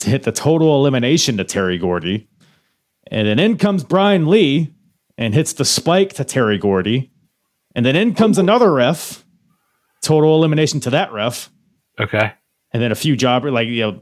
to 0.00 0.10
hit 0.10 0.22
the 0.24 0.32
total 0.32 0.74
elimination 0.80 1.36
to 1.36 1.44
Terry 1.44 1.78
Gordy. 1.78 2.28
And 3.10 3.26
then 3.26 3.38
in 3.38 3.58
comes 3.58 3.84
Brian 3.84 4.26
Lee 4.26 4.72
and 5.18 5.34
hits 5.34 5.52
the 5.52 5.64
spike 5.64 6.14
to 6.14 6.24
Terry 6.24 6.58
Gordy. 6.58 7.10
And 7.74 7.84
then 7.86 7.96
in 7.96 8.14
comes 8.14 8.38
another 8.38 8.72
ref, 8.72 9.24
total 10.02 10.36
elimination 10.36 10.80
to 10.80 10.90
that 10.90 11.12
ref 11.12 11.50
Okay. 12.00 12.32
and 12.72 12.82
then 12.82 12.90
a 12.90 12.94
few 12.96 13.16
jobbers 13.16 13.52
like 13.52 13.68
you 13.68 13.80
know 13.82 14.00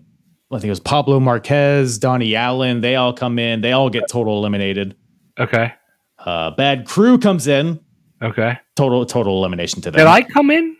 I 0.52 0.56
think 0.56 0.64
it 0.66 0.70
was 0.70 0.80
Pablo 0.80 1.20
Marquez, 1.20 1.98
Donnie 1.98 2.34
Allen. 2.34 2.80
They 2.80 2.96
all 2.96 3.12
come 3.12 3.38
in. 3.38 3.60
They 3.60 3.70
all 3.72 3.88
get 3.90 4.08
total 4.08 4.38
eliminated. 4.38 4.96
Okay. 5.38 5.72
Uh, 6.18 6.50
Bad 6.52 6.86
Crew 6.86 7.18
comes 7.18 7.46
in. 7.46 7.78
Okay. 8.22 8.58
Total 8.76 9.04
total 9.06 9.38
elimination 9.38 9.80
to 9.82 9.90
them. 9.90 9.98
Did 9.98 10.06
I 10.06 10.22
come 10.22 10.50
in? 10.50 10.76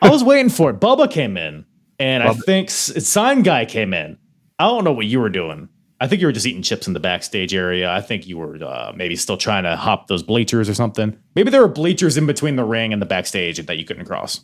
I 0.00 0.08
was 0.10 0.22
waiting 0.22 0.48
for 0.50 0.70
it. 0.70 0.80
Bubba 0.80 1.10
came 1.10 1.36
in, 1.36 1.64
and 1.98 2.22
I 2.22 2.32
think 2.34 2.70
Sign 2.70 3.42
Guy 3.42 3.64
came 3.64 3.92
in. 3.94 4.18
I 4.58 4.64
don't 4.64 4.84
know 4.84 4.92
what 4.92 5.06
you 5.06 5.20
were 5.20 5.28
doing. 5.28 5.68
I 6.00 6.08
think 6.08 6.20
you 6.20 6.26
were 6.26 6.32
just 6.32 6.46
eating 6.46 6.62
chips 6.62 6.88
in 6.88 6.94
the 6.94 7.00
backstage 7.00 7.54
area. 7.54 7.90
I 7.92 8.00
think 8.00 8.26
you 8.26 8.36
were 8.36 8.56
uh, 8.62 8.92
maybe 8.94 9.14
still 9.14 9.36
trying 9.36 9.62
to 9.62 9.76
hop 9.76 10.08
those 10.08 10.22
bleachers 10.22 10.68
or 10.68 10.74
something. 10.74 11.16
Maybe 11.36 11.50
there 11.50 11.60
were 11.60 11.68
bleachers 11.68 12.16
in 12.16 12.26
between 12.26 12.56
the 12.56 12.64
ring 12.64 12.92
and 12.92 13.00
the 13.00 13.06
backstage 13.06 13.64
that 13.64 13.78
you 13.78 13.84
couldn't 13.84 14.06
cross. 14.06 14.40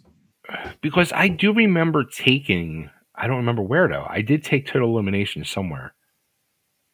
Because 0.81 1.13
I 1.13 1.29
do 1.29 1.53
remember 1.53 2.05
taking. 2.05 2.91
I 3.17 3.27
don't 3.27 3.39
remember 3.39 3.63
where 3.63 3.89
though. 3.89 4.07
I 4.09 4.23
did 4.23 4.45
take 4.45 4.67
total 4.67 4.91
elimination 4.91 5.45
somewhere. 5.45 5.95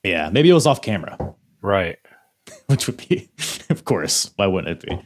Yeah, 0.03 0.31
maybe 0.31 0.51
it 0.51 0.55
was 0.55 0.67
off 0.67 0.83
camera, 0.83 1.35
Right. 1.63 1.97
which 2.67 2.87
would 2.87 2.97
be, 2.97 3.29
of 3.71 3.85
course, 3.85 4.31
why 4.37 4.47
wouldn't 4.47 4.83
it 4.83 4.89
be? 4.89 5.03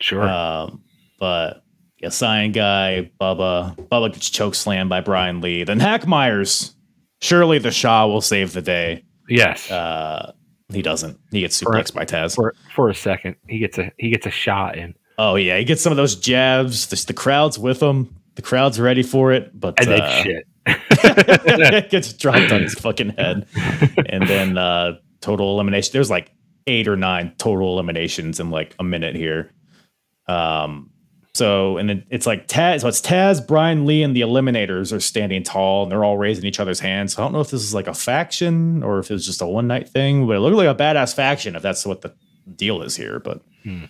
Sure. 0.00 0.22
Um, 0.22 0.82
but 1.18 1.62
yeah, 1.98 2.08
Sign 2.08 2.52
Guy, 2.52 3.10
Bubba, 3.20 3.76
Bubba 3.88 4.12
gets 4.12 4.30
choke 4.30 4.54
slammed 4.54 4.90
by 4.90 5.00
Brian 5.00 5.40
Lee. 5.40 5.64
Then 5.64 5.80
Hack 5.80 6.06
Meyers, 6.06 6.74
surely 7.20 7.58
the 7.58 7.70
Shaw 7.70 8.06
will 8.06 8.20
save 8.20 8.52
the 8.52 8.62
day. 8.62 9.04
yes. 9.28 9.70
Uh, 9.70 10.32
he 10.72 10.80
doesn't. 10.80 11.18
He 11.30 11.40
gets 11.40 11.62
suplexed 11.62 11.92
by 11.92 12.06
Taz. 12.06 12.34
for 12.34 12.54
for 12.74 12.88
a 12.88 12.94
second, 12.94 13.36
he 13.46 13.58
gets 13.58 13.76
a 13.76 13.92
he 13.98 14.08
gets 14.08 14.24
a 14.24 14.30
shot 14.30 14.78
in, 14.78 14.94
Oh 15.18 15.36
yeah, 15.36 15.58
he 15.58 15.64
gets 15.64 15.82
some 15.82 15.92
of 15.92 15.96
those 15.96 16.16
jabs. 16.16 16.86
The, 16.86 17.04
the 17.06 17.12
crowd's 17.12 17.58
with 17.58 17.80
him. 17.82 18.16
The 18.34 18.42
crowd's 18.42 18.80
ready 18.80 19.02
for 19.02 19.32
it, 19.32 19.58
but 19.58 19.78
and 19.78 20.00
uh, 20.00 20.22
shit. 20.22 20.46
gets 21.90 22.12
dropped 22.14 22.50
on 22.50 22.62
his 22.62 22.74
fucking 22.74 23.10
head, 23.10 23.46
and 24.06 24.26
then 24.26 24.56
uh, 24.56 24.92
total 25.20 25.52
elimination. 25.54 25.90
There's 25.92 26.10
like 26.10 26.32
eight 26.66 26.86
or 26.88 26.96
nine 26.96 27.34
total 27.38 27.72
eliminations 27.72 28.38
in 28.40 28.50
like 28.50 28.74
a 28.78 28.84
minute 28.84 29.14
here. 29.16 29.52
Um, 30.28 30.90
so 31.34 31.78
and 31.78 31.88
then 31.88 32.04
it's 32.10 32.26
like 32.26 32.46
Taz. 32.46 32.82
So 32.82 32.88
it's 32.88 33.00
Taz, 33.00 33.44
Brian 33.46 33.86
Lee, 33.86 34.02
and 34.02 34.14
the 34.14 34.20
Eliminators 34.20 34.94
are 34.94 35.00
standing 35.00 35.42
tall, 35.42 35.82
and 35.84 35.90
they're 35.90 36.04
all 36.04 36.18
raising 36.18 36.44
each 36.44 36.60
other's 36.60 36.78
hands. 36.80 37.14
So 37.14 37.22
I 37.22 37.24
don't 37.24 37.32
know 37.32 37.40
if 37.40 37.50
this 37.50 37.62
is 37.62 37.72
like 37.74 37.86
a 37.86 37.94
faction 37.94 38.82
or 38.82 38.98
if 38.98 39.10
it 39.10 39.14
was 39.14 39.24
just 39.26 39.40
a 39.40 39.46
one 39.46 39.66
night 39.66 39.88
thing, 39.88 40.26
but 40.26 40.36
it 40.36 40.40
looked 40.40 40.56
like 40.56 40.68
a 40.68 40.74
badass 40.74 41.14
faction 41.14 41.56
if 41.56 41.62
that's 41.62 41.86
what 41.86 42.02
the 42.02 42.14
deal 42.56 42.82
is 42.82 42.96
here. 42.96 43.18
But 43.18 43.42
Hmm. 43.62 43.84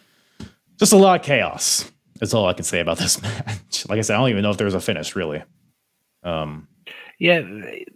just 0.78 0.92
a 0.92 0.96
lot 0.96 1.18
of 1.20 1.26
chaos. 1.26 1.90
That's 2.20 2.32
all 2.34 2.46
I 2.46 2.52
can 2.52 2.64
say 2.64 2.78
about 2.78 2.98
this 2.98 3.20
match. 3.22 3.88
Like 3.88 3.98
I 3.98 4.02
said, 4.02 4.14
I 4.14 4.18
don't 4.20 4.28
even 4.30 4.42
know 4.42 4.50
if 4.50 4.56
there 4.58 4.64
was 4.66 4.74
a 4.74 4.80
finish 4.80 5.16
really. 5.16 5.42
Um, 6.22 6.68
Yeah, 7.18 7.40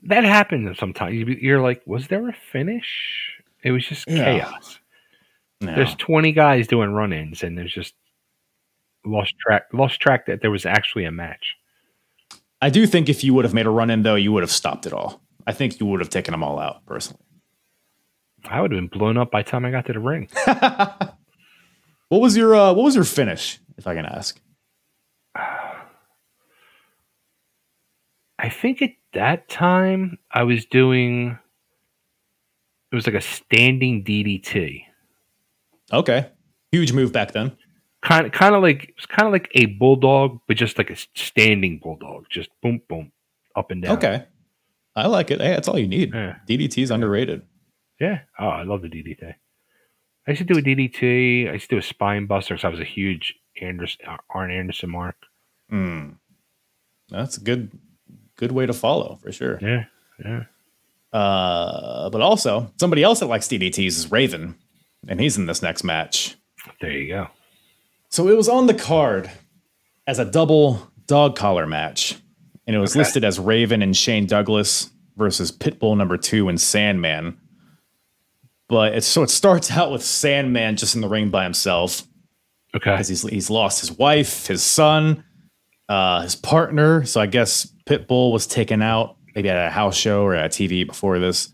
that 0.05 0.25
happens 0.25 0.77
sometimes. 0.79 1.15
You're 1.15 1.61
like, 1.63 1.83
was 1.87 2.09
there 2.09 2.29
a 2.29 2.33
finish? 2.51 3.26
It 3.67 3.73
was 3.73 3.85
just 3.85 4.07
Yeah. 4.09 4.25
chaos. 4.25 4.79
no. 5.61 5.75
There's 5.75 5.95
20 5.97 6.31
guys 6.31 6.69
doing 6.69 6.91
run-ins, 6.93 7.43
and 7.43 7.59
there's 7.59 7.73
just 7.75 7.95
lost 9.05 9.35
track. 9.41 9.65
Lost 9.73 9.99
track 10.01 10.27
that 10.27 10.41
there 10.41 10.53
was 10.53 10.65
actually 10.65 11.05
a 11.05 11.11
match. 11.11 11.57
I 12.63 12.71
do 12.71 12.87
think 12.87 13.09
if 13.09 13.25
you 13.25 13.35
would 13.35 13.45
have 13.45 13.55
made 13.55 13.67
a 13.67 13.71
run 13.71 13.91
in 13.91 14.03
though, 14.03 14.15
you 14.15 14.31
would 14.33 14.45
have 14.45 14.53
stopped 14.53 14.87
it 14.87 14.93
all. 14.93 15.21
I 15.49 15.53
think 15.53 15.81
you 15.81 15.87
would 15.87 15.99
have 16.01 16.11
taken 16.11 16.31
them 16.33 16.45
all 16.45 16.59
out 16.61 16.87
personally. 16.87 17.23
I 18.45 18.61
would 18.61 18.71
have 18.71 18.79
been 18.79 18.87
blown 18.99 19.17
up 19.17 19.33
by 19.33 19.43
the 19.43 19.51
time 19.51 19.65
I 19.65 19.73
got 19.73 19.87
to 19.87 19.93
the 19.93 19.99
ring. 20.01 20.29
What 22.09 22.21
was 22.21 22.37
your 22.37 22.55
uh, 22.55 22.73
what 22.73 22.85
was 22.85 22.95
your 22.95 23.03
finish, 23.03 23.59
if 23.77 23.89
I 23.89 23.97
can 23.97 24.07
ask? 24.07 24.41
I 28.39 28.49
think 28.49 28.81
at 28.81 28.91
that 29.13 29.49
time 29.49 30.19
I 30.31 30.45
was 30.45 30.67
doing. 30.67 31.37
It 32.93 32.95
was 32.95 33.07
like 33.07 33.17
a 33.17 33.21
standing 33.21 34.05
DDT, 34.05 34.83
Okay, 35.93 36.31
huge 36.73 36.93
move 36.93 37.13
back 37.13 37.33
then. 37.33 37.57
kind 38.03 38.27
of, 38.27 38.33
kind 38.33 38.55
of 38.55 38.63
like 38.63 38.95
it's 38.97 39.07
kind 39.07 39.27
of 39.27 39.33
like 39.33 39.49
a 39.55 39.67
bulldog, 39.67 40.39
but 40.49 40.57
just 40.57 40.79
like 40.79 40.91
a 40.91 40.97
standing 41.15 41.79
bulldog, 41.83 42.27
just 42.31 42.49
boom, 42.63 42.81
boom, 42.89 43.13
up 43.57 43.71
and 43.71 43.83
down. 43.83 43.97
Okay, 43.97 44.25
I 44.95 45.07
like 45.09 45.31
it. 45.31 45.41
Hey, 45.41 45.49
that's 45.49 45.69
all 45.69 45.79
you 45.79 45.89
need. 45.89 46.13
Yeah. 46.15 46.37
DDT 46.49 46.83
is 46.83 46.91
underrated. 46.91 47.43
Yeah. 48.01 48.21
Oh, 48.39 48.49
I 48.49 48.63
love 48.63 48.83
the 48.83 48.89
DDT. 48.89 49.35
I 50.29 50.31
used 50.31 50.39
to 50.39 50.45
do 50.45 50.59
a 50.59 50.63
DDT. 50.63 51.49
I 51.49 51.53
used 51.55 51.69
to 51.71 51.77
do 51.77 51.79
a 51.79 51.83
spine 51.83 52.27
buster 52.27 52.55
because 52.55 52.65
I 52.65 52.69
was 52.69 52.81
a 52.81 52.85
huge 52.85 53.35
Anderson, 53.61 54.07
Arn 54.31 54.51
Anderson 54.51 54.91
mark. 54.91 55.17
Hmm. 55.71 56.11
That's 57.11 57.37
a 57.37 57.41
good 57.41 57.79
good 58.37 58.53
way 58.53 58.67
to 58.67 58.73
follow 58.73 59.19
for 59.23 59.31
sure. 59.33 59.59
Yeah. 59.63 59.85
Yeah. 60.25 60.45
Uh, 61.13 62.11
but 62.11 62.21
also 62.21 62.71
somebody 62.79 63.03
else 63.03 63.21
that 63.21 63.27
likes 63.27 63.49
DDTs 63.49 63.87
is 63.87 64.11
Raven, 64.11 64.57
and 65.09 65.21
he's 65.21 65.37
in 65.39 65.47
this 65.47 65.63
next 65.63 65.85
match. 65.85 66.37
There 66.81 66.91
you 66.91 67.09
go. 67.09 67.29
So 68.11 68.29
it 68.29 68.37
was 68.37 68.49
on 68.49 68.67
the 68.67 68.75
card 68.75 69.31
as 70.07 70.19
a 70.19 70.25
double 70.25 70.91
dog 71.07 71.37
collar 71.37 71.67
match, 71.67 72.17
and 72.67 72.75
it 72.77 72.79
was 72.79 72.93
Okay. 72.93 73.01
listed 73.01 73.25
as 73.25 73.39
Raven 73.39 73.83
and 73.83 73.97
Shane 73.97 74.27
Douglas 74.27 74.91
versus 75.17 75.51
Pitbull 75.53 75.97
number 75.97 76.17
two 76.17 76.49
and 76.49 76.61
Sandman. 76.61 77.39
But 78.69 78.95
it's 78.95 79.07
so 79.07 79.23
it 79.23 79.31
starts 79.31 79.71
out 79.71 79.93
with 79.93 80.03
Sandman 80.05 80.77
just 80.77 80.95
in 80.97 81.01
the 81.01 81.09
ring 81.09 81.31
by 81.31 81.45
himself 81.45 82.03
Okay. 82.75 82.91
because 82.91 83.09
he's 83.09 83.23
he's 83.23 83.49
lost 83.49 83.81
his 83.81 83.93
wife, 83.93 84.49
his 84.49 84.63
son, 84.63 85.25
uh, 85.89 86.23
his 86.23 86.35
partner. 86.35 87.05
So 87.05 87.21
I 87.21 87.27
guess 87.27 87.73
Pitbull 87.87 88.33
was 88.33 88.47
taken 88.47 88.83
out 88.83 89.16
maybe 89.37 89.49
at 89.51 89.65
a 89.69 89.71
house 89.71 89.97
show 89.97 90.25
or 90.25 90.35
at 90.35 90.51
TV 90.51 90.85
before 90.85 91.19
this. 91.21 91.53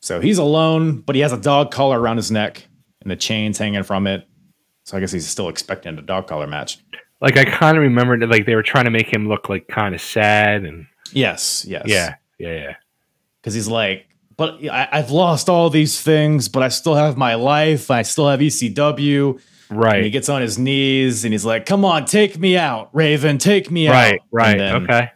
So 0.00 0.20
he's 0.20 0.38
alone, 0.38 1.00
but 1.02 1.14
he 1.14 1.20
has 1.20 1.32
a 1.32 1.36
dog 1.40 1.70
collar 1.70 2.00
around 2.00 2.16
his 2.16 2.30
neck 2.30 2.66
and 3.02 3.10
the 3.10 3.16
chains 3.16 3.58
hanging 3.58 3.82
from 3.84 4.06
it. 4.06 4.26
So 4.84 4.96
I 4.96 5.00
guess 5.00 5.12
he's 5.12 5.28
still 5.28 5.48
expecting 5.48 5.96
a 5.98 6.02
dog 6.02 6.26
collar 6.26 6.46
match. 6.46 6.78
Like 7.20 7.36
I 7.36 7.44
kind 7.44 7.76
of 7.76 7.82
remembered 7.82 8.20
that 8.20 8.30
like 8.30 8.44
they 8.46 8.54
were 8.54 8.62
trying 8.62 8.84
to 8.86 8.90
make 8.90 9.06
him 9.12 9.28
look 9.28 9.48
like 9.48 9.68
kind 9.68 9.94
of 9.94 10.00
sad 10.00 10.64
and 10.64 10.86
Yes, 11.12 11.64
yes. 11.68 11.84
yeah, 11.86 12.16
yeah, 12.38 12.52
yeah. 12.52 12.76
Because 13.40 13.54
he's 13.54 13.68
like 13.68 14.06
but 14.36 14.58
I, 14.68 14.88
I've 14.90 15.10
lost 15.12 15.48
all 15.48 15.70
these 15.70 16.00
things, 16.00 16.48
but 16.48 16.62
I 16.64 16.68
still 16.68 16.96
have 16.96 17.16
my 17.16 17.34
life. 17.36 17.88
I 17.90 18.02
still 18.02 18.28
have 18.28 18.40
ECW. 18.40 19.40
Right. 19.70 19.96
And 19.96 20.04
he 20.04 20.10
gets 20.10 20.28
on 20.28 20.42
his 20.42 20.58
knees 20.58 21.24
and 21.24 21.32
he's 21.32 21.44
like, 21.44 21.66
"Come 21.66 21.84
on, 21.84 22.04
take 22.04 22.36
me 22.36 22.56
out, 22.56 22.90
Raven, 22.92 23.38
take 23.38 23.70
me 23.70 23.88
Right. 23.88 24.14
out." 24.14 24.20
Right. 24.32 24.58
Right. 24.58 24.82
Okay. 24.82 25.10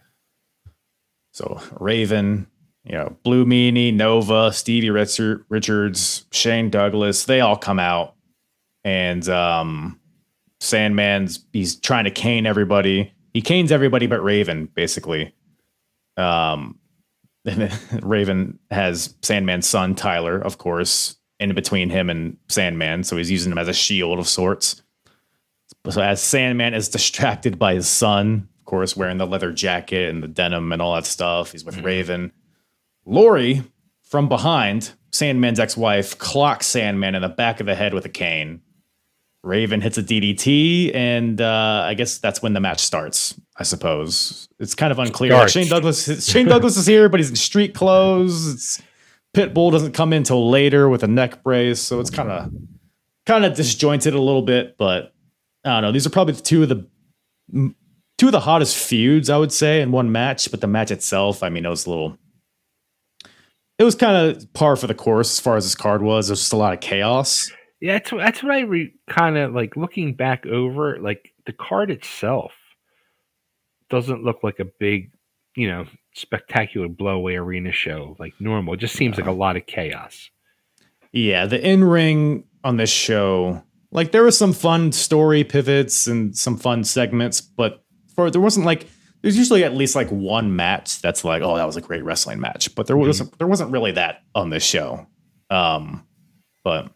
So 1.39 1.61
Raven, 1.79 2.49
you 2.83 2.95
know, 2.95 3.17
Blue 3.23 3.47
Meanie, 3.47 3.95
Nova, 3.95 4.53
Stevie 4.53 4.91
Richard, 4.91 5.45
Richards, 5.49 6.27
Shane 6.33 6.69
Douglas, 6.69 7.27
they 7.27 7.41
all 7.41 7.55
come 7.55 7.79
out, 7.79 8.17
and 8.83 9.27
um, 9.29 10.01
Sandman's 10.59 11.47
he's 11.53 11.77
trying 11.77 12.07
to 12.07 12.11
cane 12.11 12.45
everybody. 12.45 13.13
He 13.35 13.41
canes 13.41 13.71
everybody 13.71 14.09
but 14.09 14.21
Raven, 14.21 14.67
basically. 14.75 15.33
Um, 16.17 16.77
Raven 18.03 18.59
has 18.73 19.15
Sandman's 19.23 19.69
son 19.69 19.95
Tyler, 19.95 20.41
of 20.41 20.59
course, 20.59 21.19
in 21.39 21.55
between 21.55 21.89
him 21.89 22.11
and 22.11 22.37
Sandman, 22.49 23.05
so 23.05 23.17
he's 23.17 23.31
using 23.31 23.53
him 23.53 23.59
as 23.59 23.69
a 23.69 23.73
shield 23.73 24.19
of 24.19 24.27
sorts. 24.27 24.83
So 25.89 26.03
as 26.03 26.21
Sandman 26.21 26.75
is 26.75 26.89
distracted 26.89 27.61
by 27.61 27.75
his 27.75 27.87
son, 27.87 28.49
course, 28.69 28.97
wearing 28.97 29.19
the 29.19 29.27
leather 29.27 29.51
jacket 29.51 30.11
and 30.11 30.23
the 30.23 30.29
denim 30.29 30.73
and 30.73 30.81
all 30.81 30.95
that 30.95 31.07
stuff, 31.07 31.53
he's 31.53 31.65
with 31.65 31.79
Raven. 31.79 32.33
Lori, 33.05 33.65
from 34.03 34.29
behind, 34.29 34.93
Sandman's 35.11 35.59
ex-wife, 35.59 36.19
clocks 36.19 36.67
Sandman 36.67 37.15
in 37.15 37.23
the 37.23 37.29
back 37.29 37.59
of 37.61 37.67
the 37.67 37.75
head 37.75 37.95
with 37.95 38.05
a 38.05 38.11
cane. 38.11 38.61
Raven 39.43 39.81
hits 39.81 39.97
a 39.97 40.03
DDT, 40.03 40.95
and 40.95 41.41
uh, 41.41 41.83
I 41.87 41.95
guess 41.95 42.19
that's 42.19 42.43
when 42.43 42.53
the 42.53 42.61
match 42.61 42.81
starts. 42.81 43.41
I 43.57 43.63
suppose 43.63 44.49
it's 44.59 44.75
kind 44.75 44.93
of 44.93 44.99
unclear. 44.99 45.33
Like, 45.33 45.49
Shane 45.49 45.69
Douglas, 45.69 46.29
Shane 46.29 46.47
Douglas 46.47 46.77
is 46.77 46.87
here, 46.87 47.09
but 47.09 47.21
he's 47.21 47.31
in 47.31 47.37
street 47.37 47.75
clothes. 47.75 48.53
It's, 48.53 48.83
Pitbull 49.35 49.73
doesn't 49.73 49.93
come 49.93 50.13
in 50.13 50.25
till 50.25 50.51
later 50.51 50.89
with 50.89 51.03
a 51.03 51.09
neck 51.09 51.43
brace, 51.43 51.81
so 51.81 52.01
it's 52.01 52.11
kind 52.11 52.31
of 52.31 52.53
kind 53.27 53.45
of 53.45 53.55
disjointed 53.55 54.15
a 54.15 54.21
little 54.21 54.43
bit. 54.43 54.77
But 54.77 55.15
I 55.65 55.75
don't 55.75 55.83
know. 55.83 55.93
These 55.93 56.07
are 56.07 56.11
probably 56.11 56.35
two 56.35 56.65
of 56.65 56.69
the 56.69 57.75
two 58.19 58.27
of 58.27 58.33
the 58.33 58.41
hottest 58.41 58.77
feuds 58.77 59.31
I 59.31 59.39
would 59.39 59.53
say 59.53 59.81
in 59.81 59.91
one 59.91 60.13
match. 60.13 60.51
But 60.51 60.61
the 60.61 60.67
match 60.67 60.91
itself, 60.91 61.43
I 61.43 61.49
mean, 61.49 61.65
it 61.65 61.71
was 61.71 61.87
a 61.87 61.91
little. 61.91 62.19
It 63.79 63.85
was 63.85 63.95
kind 63.95 64.17
of 64.17 64.53
par 64.53 64.77
for 64.77 64.89
the 64.89 64.95
course 64.95 65.39
as 65.39 65.41
far 65.41 65.57
as 65.57 65.65
this 65.65 65.77
card 65.77 66.03
was. 66.03 66.29
It 66.29 66.33
was 66.33 66.41
just 66.41 66.53
a 66.53 66.57
lot 66.57 66.75
of 66.75 66.81
chaos. 66.81 67.51
Yeah, 67.81 67.93
that's 67.93 68.11
that's 68.11 68.43
what 68.43 68.53
I 68.53 68.61
re- 68.61 68.95
kind 69.09 69.39
of 69.39 69.55
like 69.55 69.77
looking 69.77 70.15
back 70.15 70.47
over. 70.47 70.99
Like 70.99 71.33
the 71.47 71.53
card 71.53 71.91
itself 71.91 72.53
doesn't 73.89 74.25
look 74.25 74.43
like 74.43 74.59
a 74.59 74.65
big, 74.65 75.13
you 75.55 75.69
know, 75.69 75.87
spectacular 76.13 76.89
blowaway 76.89 77.39
arena 77.39 77.71
show 77.71 78.17
like 78.19 78.35
normal. 78.41 78.75
It 78.75 78.81
just 78.81 78.97
seems 78.97 79.17
like 79.17 79.29
a 79.29 79.33
lot 79.33 79.57
of 79.57 79.67
chaos. 79.67 80.29
Yeah, 81.13 81.47
the 81.47 81.65
in 81.65 81.85
ring 81.85 82.45
on 82.65 82.79
this 82.79 82.91
show, 82.91 83.63
like 83.93 84.11
there 84.11 84.25
was 84.25 84.37
some 84.37 84.53
fun 84.53 84.91
story 84.91 85.45
pivots 85.45 86.09
and 86.09 86.37
some 86.37 86.57
fun 86.57 86.83
segments, 86.83 87.41
but 87.41 87.85
there 88.31 88.41
wasn't 88.41 88.67
like 88.67 88.87
there's 89.23 89.37
usually 89.37 89.65
at 89.65 89.75
least 89.75 89.95
like 89.97 90.09
one 90.11 90.55
match 90.55 91.01
that's 91.01 91.25
like, 91.25 91.43
oh, 91.43 91.57
that 91.57 91.65
was 91.67 91.77
a 91.77 91.81
great 91.81 92.05
wrestling 92.05 92.41
match, 92.41 92.75
but 92.75 92.87
there 92.87 92.97
wasn't 92.97 93.37
there 93.39 93.47
wasn't 93.47 93.71
really 93.73 93.93
that 93.93 94.23
on 94.35 94.51
this 94.51 94.63
show. 94.65 95.07
Um, 95.51 96.07
but 96.65 96.91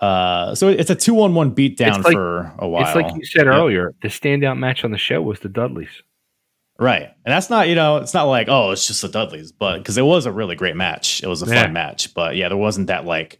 uh, 0.00 0.54
so 0.54 0.68
it's 0.68 0.90
a 0.90 0.94
two 0.94 1.20
on 1.22 1.34
one 1.34 1.54
beatdown 1.54 1.96
It's 1.96 2.04
like- 2.04 2.12
for 2.14 2.52
a 2.58 2.68
while. 2.68 2.86
It's 2.86 2.94
like 2.94 3.14
you 3.16 3.24
said 3.24 3.46
Yep. 3.46 3.54
earlier. 3.54 3.94
The 4.02 4.08
standout 4.08 4.58
match 4.58 4.84
on 4.84 4.90
the 4.90 4.98
show 4.98 5.22
was 5.22 5.40
the 5.40 5.48
Dudleys. 5.48 6.02
Right. 6.78 7.04
And 7.04 7.32
that's 7.32 7.48
not, 7.48 7.68
you 7.68 7.74
know, 7.74 7.96
it's 7.98 8.12
not 8.12 8.24
like, 8.24 8.48
oh, 8.50 8.72
it's 8.72 8.86
just 8.86 9.00
the 9.00 9.08
Dudleys, 9.08 9.50
but 9.52 9.78
because 9.78 9.96
it 9.96 10.02
was 10.04 10.26
a 10.26 10.32
really 10.32 10.56
great 10.56 10.76
match. 10.76 11.22
It 11.22 11.26
was 11.26 11.40
a 11.40 11.46
fun 11.46 11.72
match. 11.72 12.12
But 12.12 12.36
yeah, 12.36 12.48
there 12.48 12.56
wasn't 12.58 12.88
that 12.88 13.06
like, 13.06 13.38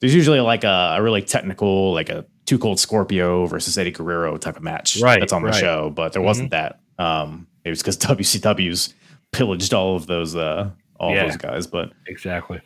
there's 0.00 0.14
usually 0.14 0.38
like 0.38 0.62
a, 0.62 0.94
a 0.96 1.02
really 1.02 1.22
technical, 1.22 1.92
like 1.92 2.08
a 2.10 2.24
Two 2.46 2.58
Cold 2.58 2.78
Scorpio 2.80 3.46
versus 3.46 3.76
Eddie 3.76 3.90
Guerrero 3.90 4.36
type 4.38 4.56
of 4.56 4.62
match 4.62 5.00
Right, 5.00 5.20
that's 5.20 5.32
on 5.32 5.42
the 5.42 5.48
right. 5.48 5.60
show, 5.60 5.90
but 5.90 6.12
there 6.12 6.22
wasn't 6.22 6.50
that. 6.50 6.80
Um, 6.98 7.46
it 7.64 7.70
was 7.70 7.80
because 7.80 7.96
WCW's 7.98 8.94
pillaged 9.32 9.74
all 9.74 9.96
of 9.96 10.06
those, 10.06 10.34
uh, 10.36 10.70
all 10.98 11.12
Yeah. 11.14 11.26
those 11.26 11.36
guys. 11.36 11.66
But 11.66 11.92
Exactly. 12.06 12.60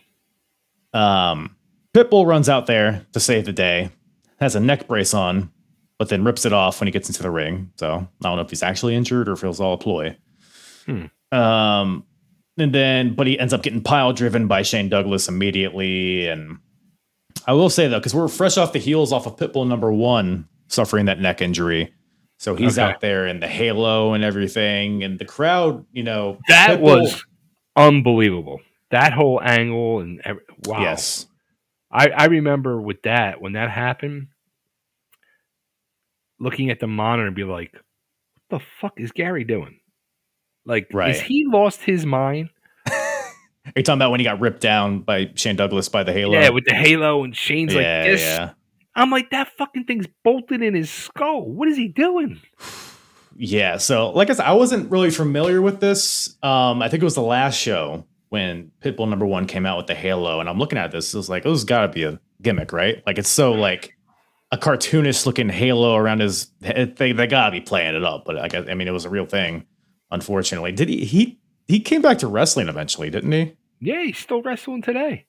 um, 0.93 1.57
Pitbull 1.95 2.27
runs 2.27 2.49
out 2.49 2.67
there 2.67 3.05
to 3.13 3.21
save 3.21 3.47
the 3.47 3.53
day, 3.53 3.91
has 4.39 4.55
a 4.55 4.61
neck 4.61 4.87
brace 4.87 5.15
on, 5.15 5.51
but 5.99 6.09
then 6.09 6.25
rips 6.25 6.45
it 6.45 6.53
off 6.53 6.81
when 6.81 6.87
he 6.87 6.93
gets 6.93 7.09
into 7.09 7.23
the 7.23 7.31
ring. 7.31 7.73
So 7.77 7.89
I 8.23 8.29
don't 8.29 8.37
know 8.37 8.43
if 8.43 8.51
he's 8.51 8.63
actually 8.63 8.95
injured 8.95 9.29
or 9.29 9.33
if 9.33 9.43
it 9.43 9.49
was 9.49 9.61
all 9.61 9.75
a 9.75 9.79
ploy. 9.79 10.17
Hmm. 10.87 11.07
Um, 11.37 12.05
and 12.59 12.75
then, 12.75 13.15
but 13.15 13.27
he 13.27 13.39
ends 13.39 13.53
up 13.55 13.63
getting 13.63 13.83
pile 13.83 14.13
driven 14.13 14.47
by 14.47 14.63
Shane 14.63 14.89
Douglas 14.89 15.29
immediately. 15.29 16.29
And 16.29 16.59
I 17.47 17.53
will 17.53 17.71
say 17.71 17.89
though, 17.89 17.99
because 17.99 18.15
we're 18.15 18.29
fresh 18.29 18.57
off 18.57 18.73
the 18.73 18.79
heels 18.79 19.13
off 19.13 19.27
of 19.27 19.37
Pitbull 19.37 19.67
number 19.67 19.93
one 19.93 20.49
suffering 20.69 21.07
that 21.07 21.21
neck 21.21 21.41
injury. 21.43 21.93
So 22.39 22.55
he's 22.55 22.79
Okay. 22.79 22.91
out 22.93 23.01
there 23.01 23.27
in 23.27 23.41
the 23.41 23.49
halo 23.49 24.15
and 24.15 24.25
everything, 24.25 25.03
and 25.03 25.19
the 25.19 25.25
crowd, 25.27 25.85
you 25.93 26.03
know, 26.03 26.39
That 26.49 26.79
Pitbull- 26.79 27.01
was 27.03 27.25
unbelievable. 27.77 28.61
That 28.91 29.13
whole 29.13 29.41
angle 29.43 30.01
and 30.01 30.21
every, 30.25 30.43
wow. 30.67 30.81
yes, 30.81 31.27
I, 31.91 32.09
I 32.11 32.25
remember 32.27 32.81
with 32.81 33.03
that 33.03 33.41
when 33.41 33.53
that 33.53 33.71
happened, 33.71 34.29
looking 36.39 36.71
at 36.71 36.81
the 36.81 36.87
monitor 36.87 37.27
and 37.27 37.37
be 37.37 37.45
like, 37.45 37.73
"What 37.73 38.59
the 38.61 38.65
fuck 38.81 39.01
is 39.01 39.13
Gary 39.13 39.45
doing? 39.45 39.81
Like, 40.65 40.89
Right. 40.93 41.11
is 41.11 41.21
he 41.21 41.45
lost 41.47 41.83
his 41.83 42.05
mind? 42.07 42.51
Are 43.67 43.73
you 43.77 43.83
talking 43.83 43.99
about 43.99 44.11
when 44.11 44.21
he 44.21 44.25
got 44.25 44.41
ripped 44.41 44.61
down 44.61 45.01
by 45.01 45.31
Shane 45.35 45.57
Douglas 45.57 45.89
by 45.89 46.03
the 46.03 46.13
halo? 46.13 46.33
Yeah, 46.33 46.49
with 46.51 46.65
the 46.65 46.75
halo 46.75 47.25
and 47.25 47.37
Shane's 47.37 47.75
like 47.75 47.83
yeah, 47.83 48.05
this. 48.05 48.21
yeah. 48.21 48.51
I'm 48.95 49.11
like, 49.11 49.31
that 49.31 49.49
fucking 49.57 49.85
thing's 49.85 50.07
bolted 50.25 50.63
in 50.63 50.75
his 50.75 50.91
skull. 50.91 51.47
What 51.47 51.69
is 51.69 51.77
he 51.77 51.89
doing? 51.89 52.41
Yeah. 53.37 53.77
So, 53.77 54.11
like 54.11 54.31
I 54.31 54.33
said, 54.33 54.47
I 54.47 54.53
wasn't 54.53 54.91
really 54.91 55.11
familiar 55.11 55.63
with 55.63 55.81
this. 55.81 56.37
Um, 56.43 56.83
I 56.83 56.89
think 56.89 57.03
it 57.03 57.05
was 57.05 57.15
the 57.15 57.23
last 57.23 57.57
show 57.57 58.05
when 58.31 58.73
Pitbull 58.83 59.09
number 59.09 59.27
one 59.27 59.47
came 59.47 59.67
out 59.67 59.77
with 59.77 59.87
the 59.87 59.95
Halo, 59.95 60.41
and 60.41 60.49
I'm 60.49 60.59
looking 60.59 60.79
at 60.79 60.91
this. 60.91 61.15
It 61.15 61.17
was 61.17 61.29
like, 61.29 61.47
oh, 61.47 61.53
this 61.53 61.65
got 61.65 61.83
to 61.83 61.89
be 61.89 62.05
a 62.05 62.21
gimmick, 62.43 62.73
right? 62.73 63.03
Like, 63.07 63.19
it's 63.19 63.29
so 63.29 63.53
like 63.53 63.95
a 64.53 64.59
cartoonish 64.59 65.27
looking 65.27 65.49
halo 65.49 65.95
around 65.95 66.21
his 66.21 66.51
head. 66.63 66.97
They, 66.97 67.13
they 67.13 67.27
gotta 67.27 67.53
be 67.53 67.61
playing 67.61 67.95
it 67.95 68.05
up, 68.05 68.25
but 68.25 68.37
I 68.37 68.49
guess, 68.49 68.69
I 68.69 68.75
mean, 68.75 68.89
it 68.89 68.93
was 68.93 69.05
a 69.05 69.11
real 69.11 69.27
thing. 69.27 69.67
Unfortunately, 70.11 70.73
did 70.73 70.89
he? 70.89 71.05
He 71.05 71.40
he 71.71 71.81
came 71.81 72.03
back 72.03 72.19
to 72.19 72.27
wrestling 72.27 72.69
eventually, 72.69 73.11
didn't 73.11 73.33
he? 73.33 73.57
Yeah, 73.81 74.03
he's 74.03 74.19
still 74.19 74.43
wrestling 74.43 74.83
today. 74.83 75.27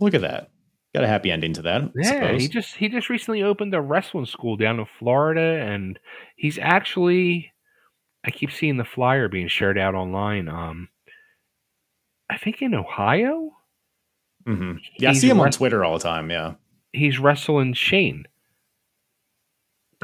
Look 0.00 0.14
at 0.14 0.20
that. 0.20 0.50
Got 0.94 1.04
a 1.04 1.08
happy 1.08 1.30
ending 1.30 1.52
to 1.54 1.62
that. 1.62 1.82
I 1.82 1.90
Yeah, 1.94 2.02
suppose. 2.10 2.42
he 2.42 2.48
just 2.48 2.76
he 2.76 2.88
just 2.88 3.08
recently 3.08 3.42
opened 3.42 3.74
a 3.74 3.80
wrestling 3.80 4.26
school 4.26 4.56
down 4.56 4.80
in 4.80 4.86
Florida, 4.98 5.62
and 5.62 5.98
he's 6.36 6.58
actually 6.58 7.52
I 8.24 8.30
keep 8.30 8.50
seeing 8.50 8.76
the 8.78 8.84
flyer 8.84 9.28
being 9.28 9.48
shared 9.48 9.78
out 9.78 9.94
online. 9.94 10.48
Um, 10.48 10.88
I 12.30 12.36
think 12.36 12.60
in 12.62 12.74
Ohio, 12.74 13.52
Mm-hmm. 14.46 14.78
Yeah, 14.98 15.10
I 15.10 15.12
see 15.12 15.28
him 15.28 15.40
on 15.40 15.50
Twitter 15.50 15.84
all 15.84 15.92
the 15.98 16.02
time. 16.02 16.30
Yeah. 16.30 16.54
he's 16.92 17.18
wrestling 17.18 17.74
Shane. 17.74 18.24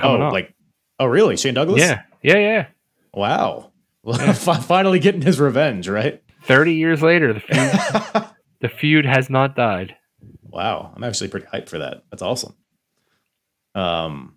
Oh, 0.02 0.20
up. 0.20 0.32
like, 0.32 0.52
oh, 0.98 1.06
really? 1.06 1.36
Shane 1.36 1.54
Douglas? 1.54 1.80
yeah, 1.80 2.02
yeah, 2.22 2.36
yeah. 2.38 2.66
Wow. 3.14 3.70
Fi- 4.34 4.60
Finally 4.60 4.98
getting 4.98 5.22
his 5.22 5.40
revenge, 5.40 5.88
right? 5.88 6.22
Thirty 6.42 6.74
years 6.74 7.00
later, 7.02 7.32
the 7.32 7.40
feud, 7.40 8.24
the 8.60 8.68
feud 8.68 9.06
has 9.06 9.30
not 9.30 9.56
died. 9.56 9.96
wow. 10.42 10.92
I'm 10.94 11.02
actually 11.04 11.28
pretty 11.28 11.46
hyped 11.46 11.68
for 11.70 11.78
that. 11.78 12.04
That's 12.10 12.22
awesome. 12.22 12.54
Um, 13.74 14.36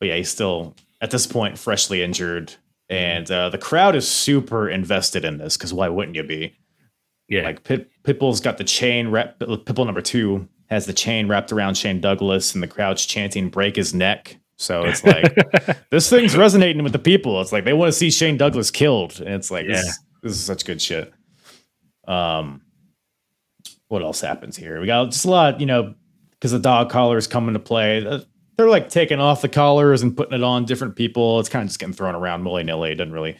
but 0.00 0.08
yeah, 0.08 0.16
he's 0.16 0.28
still 0.30 0.74
at 1.00 1.10
this 1.10 1.26
point 1.26 1.58
freshly 1.58 2.02
injured, 2.02 2.54
and 2.88 3.30
uh, 3.30 3.48
the 3.50 3.58
crowd 3.58 3.94
is 3.96 4.08
super 4.08 4.68
invested 4.68 5.24
in 5.24 5.38
this 5.38 5.56
because 5.56 5.72
why 5.72 5.88
wouldn't 5.88 6.16
you 6.16 6.22
be? 6.24 6.56
Yeah, 7.28 7.42
Like 7.42 7.62
Pit, 7.64 7.90
Pitbull's 8.04 8.40
got 8.40 8.58
the 8.58 8.64
chain 8.64 9.08
wrap. 9.08 9.38
Pitbull 9.38 9.84
number 9.86 10.00
two 10.00 10.48
has 10.70 10.86
the 10.86 10.92
chain 10.92 11.28
wrapped 11.28 11.52
around 11.52 11.76
Shane 11.76 12.00
Douglas, 12.00 12.54
and 12.54 12.62
the 12.62 12.66
crowd's 12.68 13.06
chanting 13.06 13.48
"break 13.48 13.76
his 13.76 13.94
neck." 13.94 14.38
So 14.58 14.84
it's 14.84 15.04
like 15.04 15.88
this 15.90 16.10
thing's 16.10 16.36
resonating 16.36 16.82
with 16.82 16.92
the 16.92 16.98
people. 16.98 17.40
It's 17.40 17.52
like 17.52 17.64
they 17.64 17.72
want 17.72 17.88
to 17.88 17.92
see 17.98 18.10
Shane 18.10 18.36
Douglas 18.36 18.70
killed, 18.70 19.20
and 19.20 19.30
it's 19.34 19.50
like 19.50 19.66
this, 19.66 19.84
Yeah. 19.86 19.92
this 20.22 20.32
is 20.32 20.44
such 20.44 20.64
good 20.64 20.82
shit. 20.82 21.12
Um, 22.06 22.62
what 23.88 24.02
else 24.02 24.20
happens 24.20 24.56
here? 24.56 24.80
We 24.80 24.86
got 24.86 25.10
just 25.12 25.24
a 25.24 25.30
lot, 25.30 25.60
you 25.60 25.66
know, 25.66 25.94
because 26.32 26.52
the 26.52 26.58
dog 26.58 26.90
collars 26.90 27.26
come 27.26 27.48
into 27.48 27.60
play. 27.60 28.04
Uh, 28.06 28.20
They're 28.56 28.68
like 28.68 28.88
taking 28.88 29.20
off 29.20 29.42
the 29.42 29.48
collars 29.48 30.02
and 30.02 30.16
putting 30.16 30.34
it 30.34 30.42
on 30.42 30.64
different 30.64 30.96
people. 30.96 31.40
It's 31.40 31.48
kind 31.48 31.62
of 31.62 31.68
just 31.68 31.78
getting 31.78 31.94
thrown 31.94 32.14
around 32.14 32.44
willy 32.44 32.64
nilly. 32.64 32.92
It 32.92 32.96
doesn't 32.96 33.12
really 33.12 33.38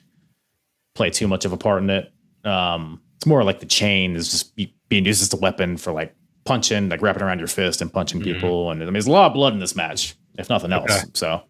play 0.95 1.11
too 1.11 1.29
much 1.29 1.45
of 1.45 1.53
a 1.53 1.57
part 1.57 1.83
in 1.83 1.91
it. 1.91 2.13
Um, 2.45 3.01
it's 3.17 3.27
more 3.27 3.43
like 3.45 3.61
the 3.61 3.67
chain 3.67 4.17
is 4.17 4.31
just 4.31 4.57
being 4.89 5.05
used 5.05 5.23
as 5.23 5.33
a 5.33 5.37
weapon 5.37 5.77
for 5.77 5.93
like 5.93 6.15
punching, 6.45 6.89
like 6.89 7.03
wrapping 7.03 7.23
around 7.23 7.41
your 7.41 7.49
fist 7.49 7.83
and 7.83 7.93
punching 7.93 8.23
people. 8.23 8.71
And 8.71 8.81
I 8.81 8.85
mean, 8.87 8.93
there's 8.95 9.07
a 9.09 9.11
lot 9.13 9.27
of 9.27 9.35
blood 9.35 9.53
in 9.53 9.59
this 9.59 9.75
match, 9.77 10.15
if 10.39 10.49
nothing 10.49 10.73
else. 10.73 10.91
Okay. 10.91 11.05
So, 11.15 11.43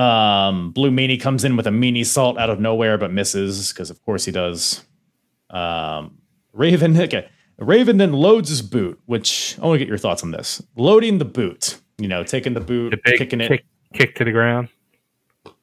um, 0.00 0.70
Blue 0.72 0.90
Meanie 0.90 1.20
comes 1.20 1.44
in 1.44 1.56
with 1.56 1.66
a 1.66 1.70
Meaniesault 1.70 2.38
out 2.38 2.50
of 2.50 2.60
nowhere, 2.60 2.98
but 2.98 3.12
misses 3.12 3.72
because, 3.72 3.90
of 3.90 4.00
course, 4.04 4.24
he 4.24 4.32
does. 4.32 4.84
Um, 5.50 6.18
Raven, 6.52 6.96
okay. 7.00 7.28
Raven 7.58 7.96
then 7.98 8.12
loads 8.12 8.48
his 8.48 8.62
boot, 8.62 9.00
which 9.06 9.56
I 9.62 9.66
want 9.66 9.74
to 9.76 9.78
get 9.78 9.88
your 9.88 9.98
thoughts 9.98 10.22
on 10.22 10.30
this. 10.32 10.62
Loading 10.76 11.18
the 11.18 11.24
boot, 11.24 11.78
you 11.98 12.08
know, 12.08 12.22
taking 12.24 12.54
the 12.54 12.60
boot, 12.60 12.90
The 12.90 12.98
big 13.04 13.18
kicking 13.18 13.40
it. 13.40 13.48
kick, 13.48 13.64
kick 13.92 14.14
to 14.16 14.24
the 14.24 14.32
ground. 14.32 14.68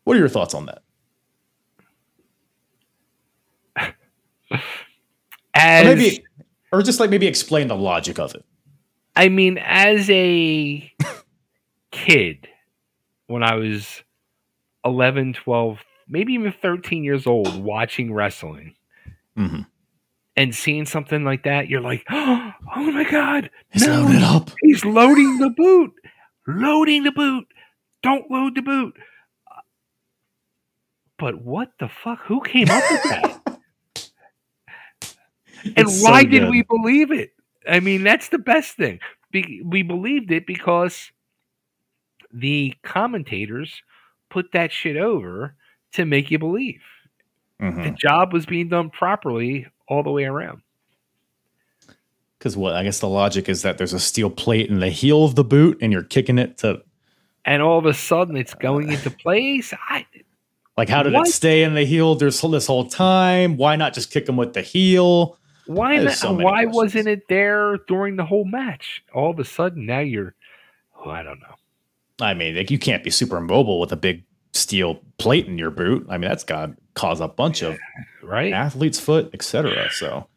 What 0.06 0.16
are 0.16 0.20
your 0.20 0.30
thoughts 0.30 0.54
on 0.54 0.66
that? 0.68 0.82
Or 5.54 5.84
maybe, 5.84 6.24
or 6.72 6.82
just 6.82 7.00
like 7.02 7.10
maybe 7.10 7.28
explain 7.28 7.68
the 7.68 7.76
logic 7.76 8.20
of 8.20 8.34
it. 8.36 8.44
I 9.16 9.28
mean, 9.30 9.58
as 9.58 10.10
a 10.10 10.92
kid, 11.92 12.48
when 13.28 13.44
I 13.44 13.56
was 13.56 14.04
11, 14.86 15.34
12, 15.34 15.80
maybe 16.08 16.34
even 16.34 16.54
13 16.62 17.04
years 17.04 17.28
old, 17.28 17.64
watching 17.64 18.14
wrestling 18.14 18.76
Mm-hmm. 19.38 19.62
and 20.36 20.54
seeing 20.56 20.86
something 20.86 21.24
like 21.24 21.44
that, 21.44 21.68
you're 21.70 21.82
like, 21.82 22.04
oh 22.10 22.54
my 22.76 23.06
God, 23.10 23.50
He's 23.72 23.88
no, 23.88 24.02
loading 24.04 24.24
up. 24.24 24.52
he's 24.62 24.86
loading 24.86 25.38
the 25.40 25.50
boot, 25.52 25.92
loading 26.48 27.04
the 27.04 27.12
boot. 27.12 27.48
Don't 28.04 28.30
load 28.32 28.56
the 28.56 28.62
boot. 28.62 28.96
But 31.18 31.42
what 31.44 31.72
the 31.80 31.88
fuck? 31.88 32.20
Who 32.26 32.42
came 32.42 32.70
up 32.70 32.84
with 32.92 33.04
that? 33.04 33.42
and 35.64 35.74
It's 35.78 36.02
so 36.02 36.10
why 36.10 36.24
did 36.24 36.50
we 36.50 36.64
believe 36.64 37.12
it? 37.12 37.32
I 37.68 37.80
mean, 37.80 38.04
that's 38.04 38.30
the 38.30 38.40
best 38.40 38.76
thing. 38.76 39.00
Be- 39.32 39.62
we 39.64 39.84
believed 39.84 40.32
it 40.32 40.48
because 40.48 41.12
the 42.34 42.74
commentators 42.84 43.82
put 44.30 44.52
that 44.54 44.72
shit 44.72 44.98
over 44.98 45.56
to 45.94 46.06
make 46.06 46.32
you 46.32 46.40
believe. 46.40 46.82
Mhm. 47.62 47.84
The 47.84 47.92
job 47.92 48.34
was 48.34 48.46
being 48.46 48.70
done 48.70 48.90
properly 48.90 49.68
all 49.88 50.04
the 50.04 50.12
way 50.12 50.24
around. 50.26 50.62
Because 52.38 52.58
what 52.58 52.74
I 52.76 52.84
guess 52.84 53.00
the 53.00 53.08
logic 53.10 53.48
is 53.50 53.62
that 53.62 53.78
there's 53.78 53.94
a 53.94 54.00
steel 54.00 54.30
plate 54.30 54.70
in 54.70 54.80
the 54.80 54.90
heel 54.90 55.24
of 55.26 55.36
the 55.36 55.44
boot, 55.44 55.78
and 55.82 55.92
you're 55.94 56.02
kicking 56.04 56.40
it 56.40 56.58
to 56.60 56.82
And 57.46 57.62
all 57.62 57.78
of 57.78 57.86
a 57.86 57.94
sudden 57.94 58.36
it's 58.36 58.54
going 58.54 58.92
into 58.92 59.12
place. 59.12 59.74
I, 59.90 60.06
like 60.78 60.90
how 60.90 61.04
did 61.04 61.14
What? 61.14 61.28
it 61.28 61.32
stay 61.32 61.64
in 61.64 61.74
the 61.76 61.86
heel 61.86 62.16
this 62.16 62.42
this 62.42 62.68
whole 62.68 62.86
time? 62.88 63.58
Why 63.58 63.76
not 63.76 63.94
just 63.94 64.12
kick 64.12 64.28
him 64.28 64.38
with 64.38 64.54
the 64.54 64.62
heel? 64.62 65.38
why 65.68 65.98
not, 65.98 66.14
so 66.14 66.34
why 66.34 66.64
questions. 66.64 66.76
wasn't 66.76 67.08
it 67.08 67.28
there 67.30 67.78
during 67.88 68.16
the 68.16 68.26
whole 68.26 68.46
match? 68.46 69.04
All 69.14 69.30
of 69.30 69.40
a 69.40 69.46
sudden 69.46 69.86
now 69.86 70.00
you're 70.00 70.34
oh, 71.06 71.10
I 71.10 71.22
don't 71.24 71.40
know. 71.40 71.56
I 72.22 72.34
mean, 72.34 72.56
like 72.56 72.72
you 72.72 72.80
can't 72.80 73.04
be 73.04 73.10
super 73.10 73.40
mobile 73.42 73.80
with 73.80 73.92
a 73.92 73.96
big 73.98 74.24
steel 74.54 75.02
plate 75.18 75.48
in 75.48 75.58
your 75.58 75.72
boot. 75.72 76.06
I 76.10 76.18
mean, 76.18 76.30
that's 76.30 76.44
got 76.44 76.66
to 76.68 76.76
cause 76.94 77.20
a 77.22 77.28
bunch 77.28 77.62
of 77.62 77.78
Right? 78.22 78.54
athlete's 78.54 79.00
foot, 79.00 79.30
etc. 79.34 79.90
So 79.92 80.28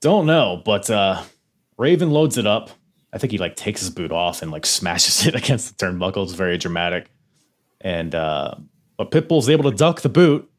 don't 0.00 0.26
know, 0.26 0.62
but 0.64 0.90
uh 0.90 1.22
Raven 1.78 2.10
loads 2.10 2.38
it 2.38 2.46
up. 2.46 2.70
I 3.12 3.18
think 3.18 3.30
he 3.32 3.38
like 3.38 3.56
takes 3.56 3.80
his 3.80 3.90
boot 3.90 4.12
off 4.12 4.42
and 4.42 4.50
like 4.50 4.66
smashes 4.66 5.26
it 5.26 5.34
against 5.34 5.76
the 5.78 5.86
turnbuckle. 5.86 6.24
It's 6.24 6.32
very 6.34 6.58
dramatic. 6.58 7.10
And 7.80 8.14
uh 8.14 8.54
but 8.96 9.10
Pitbull's 9.10 9.48
able 9.48 9.70
to 9.70 9.76
duck 9.76 10.00
the 10.00 10.08
boot, 10.08 10.50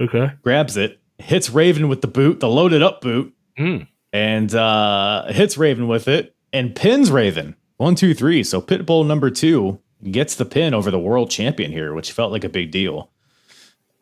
Okay. 0.00 0.30
grabs 0.42 0.76
it, 0.76 1.00
hits 1.18 1.50
Raven 1.50 1.88
with 1.88 2.00
the 2.02 2.06
boot, 2.06 2.40
the 2.40 2.48
loaded 2.48 2.82
up 2.82 3.00
boot, 3.00 3.34
Mm. 3.58 3.86
and 4.12 4.54
uh 4.54 5.26
hits 5.32 5.56
Raven 5.58 5.86
with 5.88 6.08
it 6.08 6.34
and 6.52 6.74
pins 6.74 7.10
Raven. 7.10 7.56
One, 7.80 7.94
two, 7.94 8.12
three. 8.12 8.44
So 8.44 8.60
Pitbull 8.60 9.06
number 9.06 9.30
two 9.30 9.80
gets 10.10 10.34
the 10.34 10.44
pin 10.44 10.74
over 10.74 10.90
the 10.90 10.98
world 10.98 11.30
champion 11.30 11.72
here, 11.72 11.94
which 11.94 12.12
felt 12.12 12.30
like 12.30 12.44
a 12.44 12.50
big 12.50 12.70
deal. 12.70 13.10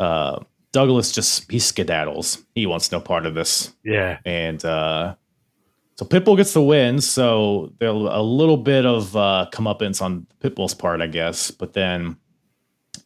Uh 0.01 0.41
Douglas 0.73 1.13
just 1.13 1.49
he 1.49 1.59
skedaddles. 1.59 2.45
He 2.57 2.67
wants 2.67 2.91
no 2.91 2.99
part 2.99 3.25
of 3.25 3.35
this. 3.35 3.73
Yeah. 3.85 4.19
And 4.25 4.65
uh 4.65 5.15
so 5.95 6.05
Pitbull 6.05 6.37
gets 6.37 6.55
the 6.55 6.61
win. 6.61 7.01
So 7.01 7.73
there's 7.79 7.93
a 7.93 8.21
little 8.21 8.57
bit 8.57 8.85
of 8.85 9.15
uh 9.15 9.47
comeuppance 9.53 10.03
on 10.03 10.27
Pitbull's 10.41 10.75
part, 10.75 11.01
I 11.01 11.07
guess. 11.07 11.53
But 11.53 11.75
then 11.75 12.17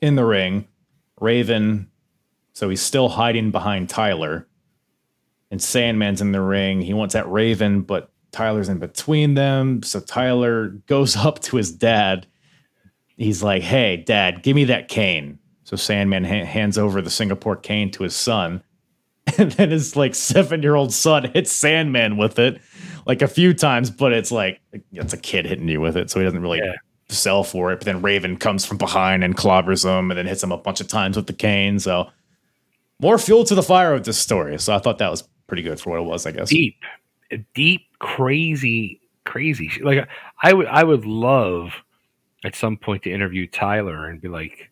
in 0.00 0.14
the 0.14 0.24
ring, 0.24 0.66
Raven, 1.20 1.90
so 2.54 2.70
he's 2.70 2.80
still 2.80 3.10
hiding 3.10 3.50
behind 3.50 3.90
Tyler. 3.90 4.48
And 5.50 5.60
Sandman's 5.60 6.22
in 6.22 6.32
the 6.32 6.40
ring. 6.40 6.80
He 6.80 6.94
wants 6.94 7.14
at 7.14 7.30
Raven, 7.30 7.82
but 7.82 8.11
Tyler's 8.32 8.68
in 8.68 8.78
between 8.78 9.34
them. 9.34 9.82
So 9.82 10.00
Tyler 10.00 10.68
goes 10.86 11.16
up 11.28 11.40
to 11.40 11.56
his 11.56 11.70
dad. 11.70 12.26
He's 13.16 13.42
like, 13.42 13.62
Hey, 13.62 13.98
dad, 13.98 14.42
give 14.42 14.56
me 14.56 14.64
that 14.64 14.88
cane. 14.88 15.38
So 15.64 15.76
Sandman 15.76 16.24
ha- 16.24 16.44
hands 16.44 16.76
over 16.78 17.00
the 17.00 17.10
Singapore 17.10 17.56
cane 17.56 17.90
to 17.92 18.02
his 18.02 18.16
son. 18.16 18.62
And 19.38 19.52
then 19.52 19.70
his 19.70 19.94
like 19.94 20.14
seven 20.16 20.62
year 20.62 20.74
old 20.74 20.92
son 20.92 21.30
hits 21.32 21.52
Sandman 21.52 22.16
with 22.16 22.38
it 22.40 22.60
like 23.06 23.22
a 23.22 23.28
few 23.28 23.54
times, 23.54 23.88
but 23.88 24.12
it's 24.12 24.32
like 24.32 24.60
it's 24.92 25.12
a 25.12 25.16
kid 25.16 25.46
hitting 25.46 25.68
you 25.68 25.80
with 25.80 25.96
it. 25.96 26.10
So 26.10 26.18
he 26.18 26.24
doesn't 26.24 26.42
really 26.42 26.58
Yeah. 26.58 26.72
sell 27.08 27.44
for 27.44 27.72
it. 27.72 27.76
But 27.76 27.84
then 27.86 28.02
Raven 28.02 28.36
comes 28.36 28.64
from 28.66 28.78
behind 28.78 29.22
and 29.22 29.36
clobbers 29.36 29.84
him 29.84 30.10
and 30.10 30.18
then 30.18 30.26
hits 30.26 30.42
him 30.42 30.50
a 30.50 30.58
bunch 30.58 30.80
of 30.80 30.88
times 30.88 31.16
with 31.16 31.28
the 31.28 31.32
cane. 31.32 31.78
So 31.78 32.10
more 32.98 33.16
fuel 33.16 33.44
to 33.44 33.54
the 33.54 33.62
fire 33.62 33.94
with 33.94 34.04
this 34.04 34.18
story. 34.18 34.58
So 34.58 34.74
I 34.74 34.78
thought 34.80 34.98
that 34.98 35.10
was 35.10 35.22
pretty 35.46 35.62
good 35.62 35.80
for 35.80 35.90
what 35.90 36.00
it 36.00 36.04
was, 36.04 36.26
I 36.26 36.32
guess. 36.32 36.48
Deep. 36.50 36.76
Deep, 37.54 37.82
crazy, 38.02 39.00
crazy 39.24 39.68
shit. 39.68 39.84
Like 39.84 40.06
I 40.42 40.52
would 40.52 40.66
I 40.66 40.84
would 40.84 41.06
love 41.06 41.72
at 42.44 42.56
some 42.56 42.76
point 42.76 43.04
to 43.04 43.12
interview 43.12 43.46
Tyler 43.46 44.06
and 44.08 44.20
be 44.20 44.28
like, 44.28 44.70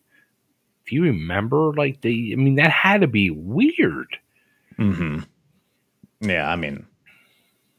Do 0.87 0.95
you 0.95 1.03
remember 1.03 1.73
like 1.73 2.01
the 2.01 2.33
I 2.33 2.35
mean 2.35 2.55
that 2.55 2.69
had 2.69 3.01
to 3.01 3.07
be 3.07 3.29
weird. 3.31 4.17
hmm 4.75 5.19
Yeah, 6.19 6.47
I 6.49 6.55
mean, 6.57 6.85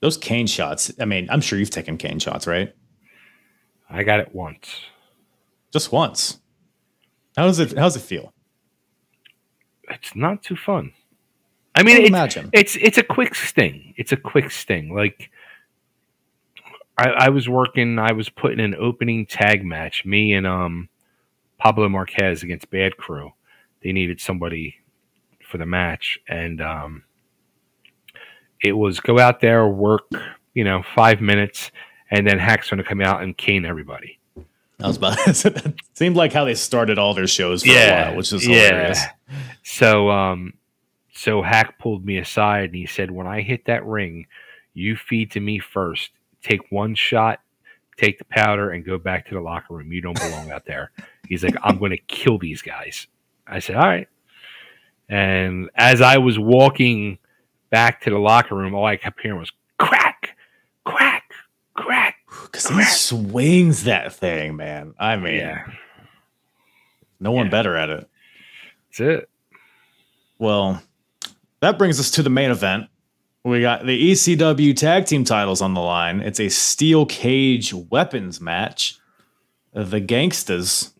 those 0.00 0.16
cane 0.16 0.46
shots. 0.46 0.90
I 0.98 1.04
mean, 1.04 1.28
I'm 1.30 1.40
sure 1.42 1.58
you've 1.58 1.70
taken 1.70 1.96
cane 1.98 2.18
shots, 2.18 2.46
right? 2.46 2.74
I 3.90 4.02
got 4.04 4.20
it 4.20 4.34
once. 4.34 4.80
Just 5.72 5.92
once. 5.92 6.38
How 7.36 7.44
does 7.46 7.58
it? 7.58 7.70
How 7.76 7.84
does 7.84 7.96
it 7.96 8.00
feel? 8.00 8.32
It's 9.90 10.16
not 10.16 10.42
too 10.42 10.56
fun. 10.56 10.92
I 11.74 11.82
mean, 11.82 11.94
Can't 11.96 12.04
it's, 12.04 12.10
imagine. 12.10 12.50
it's 12.52 12.76
it's 12.76 12.98
a 12.98 13.02
quick 13.02 13.34
sting. 13.34 13.94
It's 13.96 14.12
a 14.12 14.16
quick 14.16 14.50
sting. 14.50 14.94
Like 14.94 15.30
I, 16.98 17.08
I 17.10 17.28
was 17.30 17.48
working, 17.48 17.98
I 17.98 18.12
was 18.12 18.28
putting 18.28 18.60
an 18.60 18.74
opening 18.74 19.26
tag 19.26 19.64
match. 19.64 20.04
Me 20.04 20.34
and 20.34 20.46
um 20.46 20.88
Pablo 21.62 21.88
Marquez 21.88 22.42
against 22.42 22.70
Bad 22.70 22.96
Crew. 22.96 23.32
They 23.84 23.92
needed 23.92 24.20
somebody 24.20 24.76
for 25.48 25.58
the 25.58 25.66
match, 25.66 26.18
and 26.26 26.60
um, 26.60 27.04
it 28.60 28.72
was 28.72 28.98
go 28.98 29.20
out 29.20 29.40
there, 29.40 29.68
work, 29.68 30.10
you 30.54 30.64
know, 30.64 30.82
five 30.82 31.20
minutes, 31.20 31.70
and 32.10 32.26
then 32.26 32.40
Hack's 32.40 32.68
going 32.68 32.78
to 32.78 32.84
come 32.84 33.00
out 33.00 33.22
and 33.22 33.36
cane 33.36 33.64
everybody. 33.64 34.18
I 34.80 34.88
was 34.88 34.96
about 34.96 35.18
to 35.24 35.34
say 35.34 35.50
that 35.50 35.74
seemed 35.94 36.16
like 36.16 36.32
how 36.32 36.44
they 36.44 36.56
started 36.56 36.98
all 36.98 37.14
their 37.14 37.28
shows 37.28 37.62
for 37.62 37.70
a 37.70 38.06
while, 38.06 38.16
which 38.16 38.32
is 38.32 38.42
hilarious. 38.42 39.00
So 39.62 40.10
um 40.10 40.54
so 41.12 41.42
Hack 41.42 41.78
pulled 41.78 42.04
me 42.04 42.18
aside 42.18 42.70
and 42.70 42.74
he 42.74 42.86
said, 42.86 43.12
When 43.12 43.28
I 43.28 43.42
hit 43.42 43.66
that 43.66 43.86
ring, 43.86 44.26
you 44.74 44.96
feed 44.96 45.30
to 45.32 45.40
me 45.40 45.60
first. 45.60 46.10
Take 46.42 46.60
one 46.70 46.94
shot, 46.94 47.40
take 47.96 48.18
the 48.18 48.24
powder, 48.24 48.70
and 48.70 48.84
go 48.84 48.98
back 48.98 49.26
to 49.28 49.34
the 49.34 49.40
locker 49.40 49.74
room. 49.74 49.92
You 49.92 50.00
don't 50.00 50.18
belong 50.20 50.50
out 50.50 50.64
there. 50.66 50.90
He's 51.28 51.44
like, 51.44 51.54
I'm 51.62 51.78
gonna 51.78 51.96
kill 51.96 52.38
these 52.38 52.62
guys. 52.62 53.06
I 53.46 53.58
said, 53.60 53.76
All 53.76 53.86
right. 53.86 54.08
And 55.08 55.68
as 55.74 56.00
I 56.00 56.18
was 56.18 56.38
walking 56.38 57.18
back 57.70 58.00
to 58.02 58.10
the 58.10 58.18
locker 58.18 58.54
room, 58.54 58.74
all 58.74 58.84
I 58.84 58.96
kept 58.96 59.20
hearing 59.20 59.38
was 59.38 59.52
crack, 59.78 60.36
crack, 60.84 61.32
crack. 61.74 62.16
Because 62.44 62.68
he 62.68 62.82
swings 62.84 63.84
that 63.84 64.12
thing, 64.14 64.56
man. 64.56 64.94
I 64.98 65.16
mean, 65.16 65.36
Yeah. 65.36 65.66
no 67.20 67.32
one 67.32 67.46
Yeah. 67.46 67.50
better 67.50 67.76
at 67.76 67.90
it. 67.90 68.08
That's 68.88 69.00
it. 69.00 69.30
Well, 70.38 70.82
that 71.60 71.78
brings 71.78 71.98
us 72.00 72.10
to 72.12 72.22
the 72.22 72.30
main 72.30 72.50
event. 72.50 72.88
We 73.44 73.60
got 73.60 73.84
the 73.84 74.12
ECW 74.12 74.76
tag 74.76 75.06
team 75.06 75.24
titles 75.24 75.60
on 75.60 75.74
the 75.74 75.80
line. 75.80 76.20
It's 76.20 76.38
a 76.38 76.48
steel 76.48 77.06
cage 77.06 77.74
weapons 77.74 78.40
match. 78.40 78.98
The 79.72 80.00
Gangstas, 80.00 80.92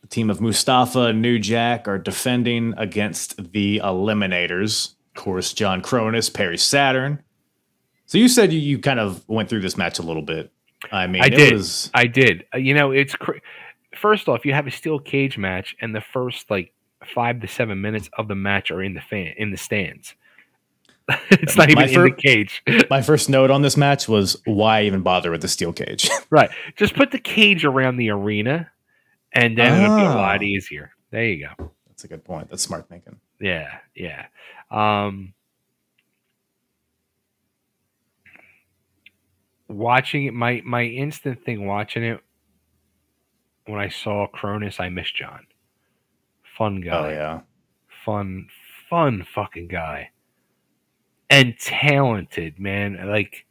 the 0.00 0.06
team 0.06 0.30
of 0.30 0.40
Mustafa 0.40 1.00
and 1.06 1.20
New 1.20 1.38
Jack, 1.38 1.86
are 1.88 1.98
defending 1.98 2.72
against 2.78 3.52
the 3.52 3.80
Eliminators. 3.84 4.94
Of 5.14 5.22
course, 5.22 5.52
John 5.52 5.82
Kronus, 5.82 6.32
Perry 6.32 6.56
Saturn. 6.56 7.22
So 8.06 8.16
you 8.16 8.28
said 8.28 8.52
you, 8.52 8.58
you 8.60 8.78
kind 8.78 9.00
of 9.00 9.28
went 9.28 9.50
through 9.50 9.60
this 9.60 9.76
match 9.76 9.98
a 9.98 10.02
little 10.02 10.22
bit. 10.22 10.50
I 10.90 11.06
mean, 11.06 11.22
I 11.22 11.26
it 11.26 11.30
did. 11.36 11.52
was 11.52 11.90
I 11.92 12.06
did. 12.06 12.44
Uh, 12.54 12.58
You 12.58 12.74
know, 12.74 12.90
it's 12.90 13.14
cr- 13.14 13.38
first 13.94 14.28
off, 14.28 14.46
you 14.46 14.54
have 14.54 14.66
a 14.66 14.70
steel 14.70 14.98
cage 14.98 15.36
match, 15.36 15.76
and 15.80 15.94
the 15.94 16.00
first 16.00 16.50
like 16.50 16.72
five 17.14 17.40
to 17.40 17.48
seven 17.48 17.80
minutes 17.82 18.08
of 18.16 18.28
the 18.28 18.34
match 18.34 18.70
are 18.70 18.82
in 18.82 18.94
the 18.94 19.00
fan 19.00 19.34
in 19.36 19.50
the 19.50 19.56
stands. 19.58 20.14
it's 21.30 21.56
not 21.56 21.70
even 21.70 21.84
My 21.84 21.88
in 21.90 22.02
the 22.02 22.10
cage, 22.12 22.62
my 22.90 23.02
first 23.02 23.28
note 23.28 23.50
on 23.50 23.62
this 23.62 23.76
match 23.76 24.08
was 24.08 24.40
why 24.44 24.82
even 24.82 25.02
bother 25.02 25.30
with 25.30 25.42
the 25.42 25.48
steel 25.48 25.72
cage? 25.72 26.08
right? 26.30 26.50
Just 26.76 26.94
put 26.94 27.10
the 27.10 27.18
cage 27.18 27.64
around 27.64 27.96
the 27.96 28.10
arena, 28.10 28.70
and 29.32 29.56
then 29.58 29.82
it'll 29.82 29.96
be 29.96 30.02
a 30.02 30.06
Ah. 30.06 30.14
lot 30.14 30.42
easier. 30.42 30.92
There 31.10 31.24
you 31.24 31.48
go. 31.56 31.70
That's 31.88 32.04
a 32.04 32.08
good 32.08 32.24
point. 32.24 32.48
That's 32.50 32.62
smart 32.62 32.88
thinking. 32.88 33.18
Yeah, 33.40 33.78
yeah. 33.94 34.26
Um, 34.70 35.34
watching 39.68 40.26
it, 40.26 40.34
my 40.34 40.62
my 40.64 40.84
instant 40.84 41.44
thing 41.44 41.66
watching 41.66 42.02
it 42.04 42.20
when 43.66 43.78
I 43.80 43.88
saw 43.88 44.26
Kronus, 44.34 44.80
I 44.80 44.88
missed 44.88 45.14
John. 45.16 45.46
Fun 46.56 46.80
guy. 46.80 46.90
Oh 46.90 47.08
yeah. 47.10 47.40
Fun, 48.04 48.48
fun 48.90 49.24
fucking 49.34 49.68
guy. 49.68 50.10
And 51.32 51.58
talented, 51.58 52.58
man. 52.60 52.98
Like 53.08 53.46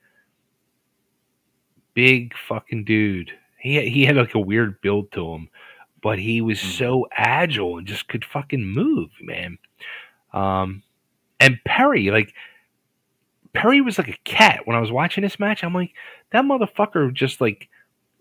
big 1.93 2.33
fucking 2.47 2.85
dude. 2.85 3.31
He 3.59 3.89
he 3.89 4.05
had 4.05 4.15
like 4.15 4.35
a 4.35 4.39
weird 4.39 4.81
build 4.81 5.11
to 5.13 5.33
him, 5.33 5.49
but 6.01 6.19
he 6.19 6.41
was 6.41 6.59
Mhm. 6.59 6.77
so 6.77 7.07
agile 7.11 7.77
and 7.77 7.87
just 7.87 8.07
could 8.07 8.23
fucking 8.25 8.65
move, 8.65 9.09
man. 9.21 9.57
Um 10.33 10.83
and 11.39 11.59
Perry, 11.65 12.11
like 12.11 12.33
Perry 13.53 13.81
was 13.81 13.97
like 13.97 14.07
a 14.07 14.17
cat 14.23 14.61
when 14.65 14.77
I 14.77 14.79
was 14.79 14.91
watching 14.91 15.23
this 15.23 15.39
match. 15.39 15.63
I'm 15.63 15.73
like, 15.73 15.93
that 16.31 16.45
motherfucker 16.45 17.13
just 17.13 17.41
like 17.41 17.67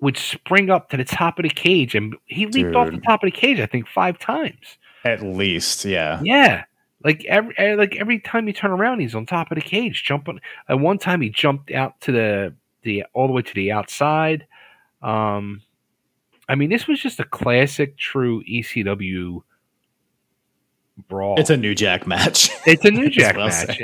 would 0.01 0.16
spring 0.16 0.70
up 0.70 0.89
to 0.91 0.97
the 0.97 1.05
top 1.05 1.39
of 1.39 1.43
the 1.45 1.51
cage 1.51 1.95
and 1.95 2.16
he 2.24 2.47
leaped 2.47 2.74
off 2.74 2.91
the 2.91 3.01
top 3.01 3.23
of 3.23 3.27
the 3.27 3.37
cage, 3.37 3.61
I 3.61 3.66
think, 3.66 3.87
five 3.87 4.19
times. 4.19 4.78
At 5.05 5.23
least, 5.23 5.85
yeah. 5.85 6.20
Yeah. 6.23 6.65
Like 7.02 7.24
every 7.24 7.55
eh, 7.59 7.74
like 7.77 7.97
every 7.97 8.20
time 8.20 8.47
you 8.47 8.52
turn 8.52 8.70
around, 8.70 9.01
he's 9.01 9.14
on 9.14 9.24
top 9.27 9.51
of 9.51 9.55
the 9.56 9.62
cage, 9.62 10.05
jumping. 10.05 10.40
At 10.68 10.78
one 10.81 10.98
time, 10.98 11.20
he 11.22 11.31
jumped 11.31 11.70
out 11.70 12.01
to 12.02 12.12
the 12.12 12.55
the 12.82 13.05
all 13.14 13.27
the 13.27 13.32
way 13.32 13.43
to 13.43 13.55
the 13.55 13.72
outside. 13.72 14.47
Um, 15.02 15.62
I 16.48 16.56
mean, 16.56 16.68
this 16.68 16.86
was 16.86 17.01
just 17.01 17.20
a 17.20 17.24
classic, 17.24 17.97
true 17.97 18.43
ECW 18.44 19.43
brawl. 21.09 21.40
It's 21.40 21.48
a 21.51 21.56
New 21.56 21.74
Jack 21.74 22.06
match. 22.06 22.51
it's 22.66 22.85
a 22.85 22.90
New 22.90 23.09
Jack 23.10 23.36
match. 23.36 23.81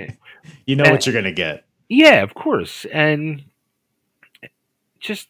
you 0.66 0.76
know 0.76 0.84
Uh, 0.84 0.90
what 0.90 1.06
you're 1.06 1.14
gonna 1.14 1.32
get. 1.32 1.64
Yeah, 1.88 2.22
of 2.22 2.34
course, 2.34 2.84
and 2.92 3.44
just 5.00 5.28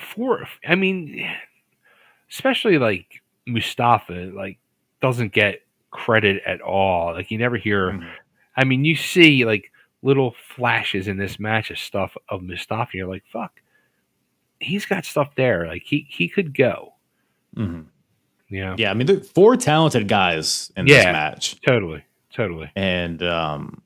for 0.00 0.48
I 0.66 0.74
mean, 0.74 1.28
especially 2.30 2.78
like 2.78 3.22
Mustafa, 3.46 4.32
like 4.34 4.58
doesn't 5.00 5.32
get 5.32 5.62
credit 5.90 6.42
at 6.46 6.60
all. 6.60 7.12
Like 7.12 7.30
you 7.30 7.38
never 7.38 7.56
hear. 7.56 7.92
Mhm. 7.92 8.10
I 8.56 8.64
mean, 8.64 8.84
you 8.84 8.96
see 8.96 9.44
like 9.44 9.70
little 10.02 10.34
flashes 10.54 11.08
in 11.08 11.16
this 11.16 11.38
match 11.38 11.70
of 11.70 11.78
stuff 11.78 12.16
of 12.28 12.42
Mustafa. 12.42 12.90
You're 12.96 13.08
like, 13.08 13.24
fuck, 13.32 13.60
he's 14.60 14.86
got 14.86 15.04
stuff 15.04 15.34
there. 15.36 15.66
Like 15.66 15.82
he 15.84 16.06
he 16.08 16.28
could 16.28 16.56
go. 16.56 16.94
Mhm. 17.56 17.86
You 18.48 18.64
know? 18.64 18.74
Yeah, 18.78 18.90
I 18.90 18.94
mean, 18.94 19.06
the 19.06 19.20
four 19.20 19.56
talented 19.56 20.08
guys 20.08 20.72
in 20.76 20.86
this 20.86 21.04
Yeah. 21.04 21.12
match, 21.12 21.60
Totally, 21.60 22.02
totally. 22.32 22.70
and 22.76 23.22
um, 23.22 23.82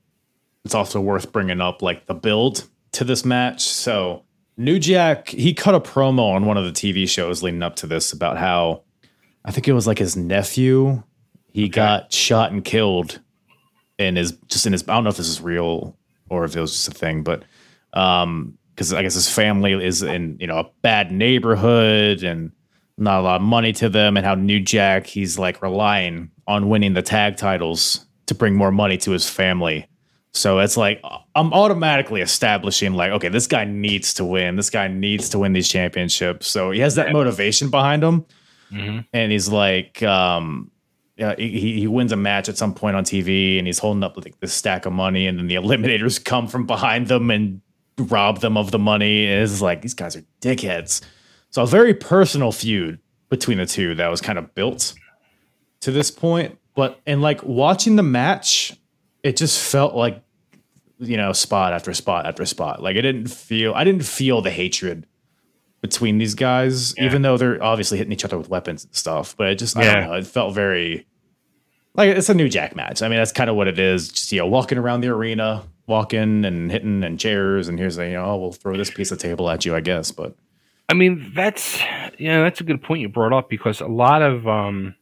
it's 0.64 0.74
also 0.74 1.00
worth 1.00 1.32
bringing 1.32 1.60
up 1.60 1.82
like 1.82 2.06
the 2.06 2.14
build 2.14 2.68
to 2.92 3.02
this 3.04 3.24
match. 3.24 3.62
So 3.62 4.22
New 4.56 4.78
Jack, 4.78 5.28
he 5.30 5.52
cut 5.52 5.74
a 5.74 5.80
promo 5.80 6.32
on 6.34 6.46
one 6.46 6.56
of 6.56 6.64
the 6.64 6.70
TV 6.72 7.08
shows 7.08 7.42
leading 7.42 7.62
up 7.62 7.74
to 7.76 7.86
this 7.88 8.12
about 8.12 8.36
how 8.38 8.82
I 9.44 9.50
think 9.50 9.68
it 9.68 9.72
was 9.72 9.86
like 9.86 9.98
his 9.98 10.16
nephew, 10.16 11.02
he 11.52 11.68
got 11.68 12.12
shot 12.12 12.52
and 12.52 12.64
killed 12.64 13.20
in 13.98 14.16
his 14.16 14.32
just 14.48 14.66
in 14.66 14.72
his. 14.72 14.82
I 14.88 14.94
don't 14.94 15.04
know 15.04 15.10
if 15.10 15.16
this 15.16 15.28
is 15.28 15.40
real 15.40 15.96
or 16.28 16.44
if 16.44 16.56
it 16.56 16.60
was 16.60 16.72
just 16.72 16.88
a 16.88 16.92
thing, 16.92 17.22
but 17.22 17.44
um, 17.92 18.56
because 18.74 18.92
I 18.92 19.02
guess 19.02 19.14
his 19.14 19.28
family 19.28 19.72
is 19.72 20.02
in 20.02 20.36
you 20.40 20.46
know 20.46 20.58
a 20.58 20.70
bad 20.82 21.12
neighborhood 21.12 22.22
and 22.22 22.52
not 22.98 23.20
a 23.20 23.22
lot 23.22 23.36
of 23.36 23.42
money 23.42 23.72
to 23.74 23.88
them, 23.88 24.16
and 24.16 24.24
how 24.24 24.34
New 24.34 24.60
Jack 24.60 25.06
he's 25.06 25.38
like 25.38 25.62
relying 25.62 26.30
on 26.46 26.68
winning 26.68 26.94
the 26.94 27.02
tag 27.02 27.36
titles 27.36 28.06
to 28.26 28.34
bring 28.34 28.54
more 28.54 28.72
money 28.72 28.96
to 28.98 29.10
his 29.10 29.28
family. 29.28 29.86
So 30.34 30.60
it's 30.60 30.78
like 30.78 31.02
I'm 31.34 31.52
automatically 31.52 32.22
establishing 32.22 32.94
like, 32.94 33.12
okay, 33.12 33.28
this 33.28 33.46
guy 33.46 33.64
needs 33.64 34.14
to 34.14 34.24
win. 34.24 34.56
This 34.56 34.70
guy 34.70 34.88
needs 34.88 35.28
to 35.30 35.38
win 35.38 35.52
these 35.52 35.68
championships. 35.68 36.46
So 36.46 36.70
he 36.70 36.80
has 36.80 36.94
that 36.94 37.12
motivation 37.12 37.68
behind 37.68 38.02
him, 38.02 38.24
hmm 38.72 39.00
and 39.12 39.30
he's 39.30 39.48
like, 39.48 40.02
um, 40.02 40.70
yeah, 41.16 41.34
he, 41.36 41.80
he 41.80 41.86
wins 41.86 42.10
a 42.12 42.16
match 42.16 42.48
at 42.48 42.56
some 42.56 42.74
point 42.74 42.96
on 42.96 43.04
TV, 43.04 43.58
and 43.58 43.66
he's 43.66 43.78
holding 43.78 44.02
up 44.02 44.16
like 44.16 44.38
this 44.40 44.52
stack 44.52 44.86
of 44.86 44.92
money, 44.92 45.26
and 45.26 45.38
then 45.38 45.46
the 45.46 45.54
Eliminators 45.62 46.22
come 46.22 46.48
from 46.48 46.66
behind 46.66 47.08
them 47.08 47.30
and 47.30 47.60
rob 47.98 48.40
them 48.40 48.56
of 48.56 48.70
the 48.70 48.78
money. 48.78 49.26
And 49.26 49.42
it's 49.42 49.60
like 49.60 49.82
these 49.82 49.94
guys 49.94 50.16
are 50.16 50.24
dickheads. 50.40 51.02
So 51.50 51.62
a 51.62 51.66
very 51.66 51.94
personal 51.94 52.50
feud 52.50 52.98
between 53.28 53.58
the 53.58 53.66
two 53.66 53.94
that 53.96 54.08
was 54.08 54.20
kind 54.20 54.38
of 54.38 54.54
built 54.54 54.94
to 55.80 55.90
this 55.90 56.10
point. 56.10 56.58
But 56.74 57.00
and 57.06 57.20
like 57.20 57.42
watching 57.42 57.96
the 57.96 58.02
match, 58.02 58.74
it 59.22 59.36
just 59.36 59.62
felt 59.62 59.94
like 59.94 60.22
you 60.98 61.16
know 61.16 61.32
spot 61.32 61.72
after 61.72 61.92
spot 61.92 62.26
after 62.26 62.46
spot. 62.46 62.82
Like 62.82 62.96
it 62.96 63.02
didn't 63.02 63.28
feel 63.28 63.74
I 63.74 63.84
didn't 63.84 64.04
feel 64.04 64.40
the 64.40 64.50
hatred 64.50 65.06
between 65.82 66.16
these 66.16 66.34
guys, 66.34 66.94
Yeah. 66.96 67.04
even 67.04 67.20
though 67.22 67.36
they're 67.36 67.62
obviously 67.62 67.98
hitting 67.98 68.12
each 68.12 68.24
other 68.24 68.38
with 68.38 68.48
weapons 68.48 68.84
and 68.84 68.94
stuff. 68.94 69.36
But 69.36 69.48
it 69.48 69.58
just 69.58 69.76
I 69.76 69.82
Yeah. 69.84 69.94
don't 70.00 70.04
know. 70.10 70.14
It 70.14 70.26
felt 70.26 70.54
very 70.54 71.06
like 71.94 72.16
it's 72.16 72.30
a 72.30 72.34
new 72.34 72.48
Jack 72.48 72.74
match. 72.74 73.02
I 73.02 73.08
mean, 73.08 73.18
that's 73.18 73.32
kind 73.32 73.50
of 73.50 73.56
what 73.56 73.68
it 73.68 73.78
is. 73.78 74.08
Just 74.08 74.32
you 74.32 74.38
know, 74.38 74.46
walking 74.46 74.78
around 74.78 75.02
the 75.02 75.08
arena, 75.08 75.64
walking 75.86 76.44
and 76.46 76.70
hitting 76.70 77.02
and 77.04 77.18
chairs, 77.20 77.68
and 77.68 77.78
here's 77.78 77.98
a 77.98 78.06
you 78.06 78.12
know, 78.14 78.24
oh, 78.24 78.36
we'll 78.38 78.52
throw 78.52 78.76
this 78.78 78.90
piece 78.90 79.10
of 79.10 79.18
table 79.18 79.50
at 79.50 79.64
you, 79.66 79.74
I 79.74 79.80
guess. 79.80 80.10
But 80.10 80.34
I 80.88 80.94
mean, 80.94 81.32
that's 81.34 81.80
yeah, 82.18 82.42
that's 82.42 82.60
a 82.60 82.64
good 82.64 82.82
point 82.82 83.00
you 83.02 83.08
brought 83.08 83.32
up 83.32 83.50
because 83.50 83.80
a 83.80 83.86
lot 83.86 84.22
of 84.22 84.46
um 84.48 84.94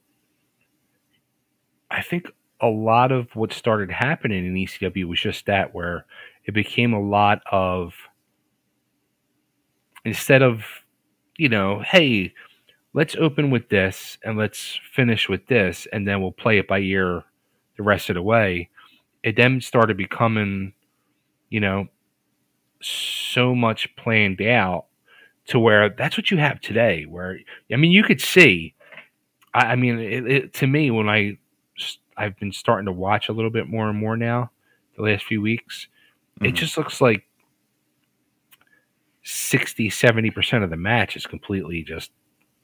I 1.90 2.02
think 2.02 2.26
a 2.60 2.68
lot 2.68 3.10
of 3.12 3.34
what 3.34 3.52
started 3.52 3.90
happening 3.90 4.46
in 4.46 4.54
ECW 4.54 5.04
was 5.06 5.20
just 5.20 5.46
that 5.46 5.74
where 5.74 6.04
it 6.44 6.52
became 6.54 6.92
a 6.92 7.00
lot 7.00 7.42
of 7.50 7.94
instead 10.04 10.42
of 10.42 10.64
you 11.38 11.48
know, 11.48 11.80
hey, 11.80 12.32
let's 12.94 13.16
open 13.16 13.50
with 13.50 13.68
this 13.70 14.18
and 14.24 14.38
let's 14.38 14.78
finish 14.94 15.28
with 15.28 15.46
this 15.46 15.86
and 15.92 16.06
then 16.08 16.20
we'll 16.20 16.32
play 16.32 16.58
it 16.58 16.68
by 16.68 16.78
ear 16.80 17.24
the 17.76 17.82
rest 17.82 18.10
of 18.10 18.14
the 18.14 18.22
way. 18.22 18.68
It 19.22 19.36
then 19.36 19.60
started 19.60 19.96
becoming, 19.96 20.74
you 21.50 21.60
know, 21.60 21.88
so 22.82 23.54
much 23.54 23.94
planned 23.96 24.40
out 24.42 24.86
to 25.48 25.58
where 25.58 25.88
that's 25.90 26.16
what 26.16 26.30
you 26.30 26.38
have 26.38 26.60
today. 26.60 27.04
Where 27.04 27.38
I 27.72 27.76
mean, 27.76 27.92
you 27.92 28.02
could 28.02 28.20
see. 28.20 28.74
I, 29.54 29.72
I 29.72 29.76
mean, 29.76 29.98
it, 29.98 30.26
it, 30.30 30.54
to 30.54 30.66
me, 30.66 30.90
when 30.90 31.08
I 31.08 31.38
I've 32.16 32.38
been 32.38 32.52
starting 32.52 32.86
to 32.86 32.92
watch 32.92 33.28
a 33.28 33.32
little 33.32 33.50
bit 33.50 33.68
more 33.68 33.88
and 33.88 33.98
more 33.98 34.16
now, 34.16 34.50
the 34.96 35.02
last 35.02 35.24
few 35.24 35.40
weeks, 35.40 35.88
it 36.42 36.54
Mhm. 36.54 36.56
just 36.56 36.76
looks 36.78 37.00
like 37.00 37.26
60 39.22 39.90
70 39.90 40.30
percent 40.30 40.64
of 40.64 40.70
the 40.70 40.76
match 40.76 41.16
is 41.16 41.26
completely 41.26 41.82
just 41.82 42.10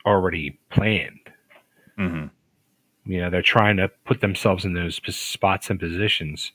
already 0.07 0.59
planned. 0.71 1.31
mhm. 1.99 2.31
You 3.05 3.21
know, 3.21 3.31
they're 3.31 3.43
trying 3.43 3.77
to 3.79 3.89
put 4.05 4.21
themselves 4.21 4.65
in 4.65 4.75
those 4.75 4.97
spots 5.15 5.71
and 5.71 5.79
positions 5.81 6.53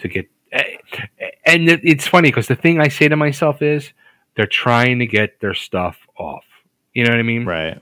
to 0.00 0.08
get. 0.08 0.30
eh, 0.52 0.76
And 1.46 1.68
it's 1.68 2.06
funny 2.06 2.28
because 2.30 2.48
the 2.48 2.56
thing 2.56 2.80
I 2.80 2.88
say 2.88 3.08
to 3.08 3.16
myself 3.16 3.62
is 3.62 3.92
they're 4.36 4.46
trying 4.46 4.98
to 5.00 5.06
get 5.06 5.40
their 5.40 5.54
stuff 5.54 5.98
off. 6.18 6.44
You 6.94 7.04
know 7.04 7.10
what 7.10 7.18
I 7.20 7.24
mean? 7.24 7.46
right, 7.46 7.80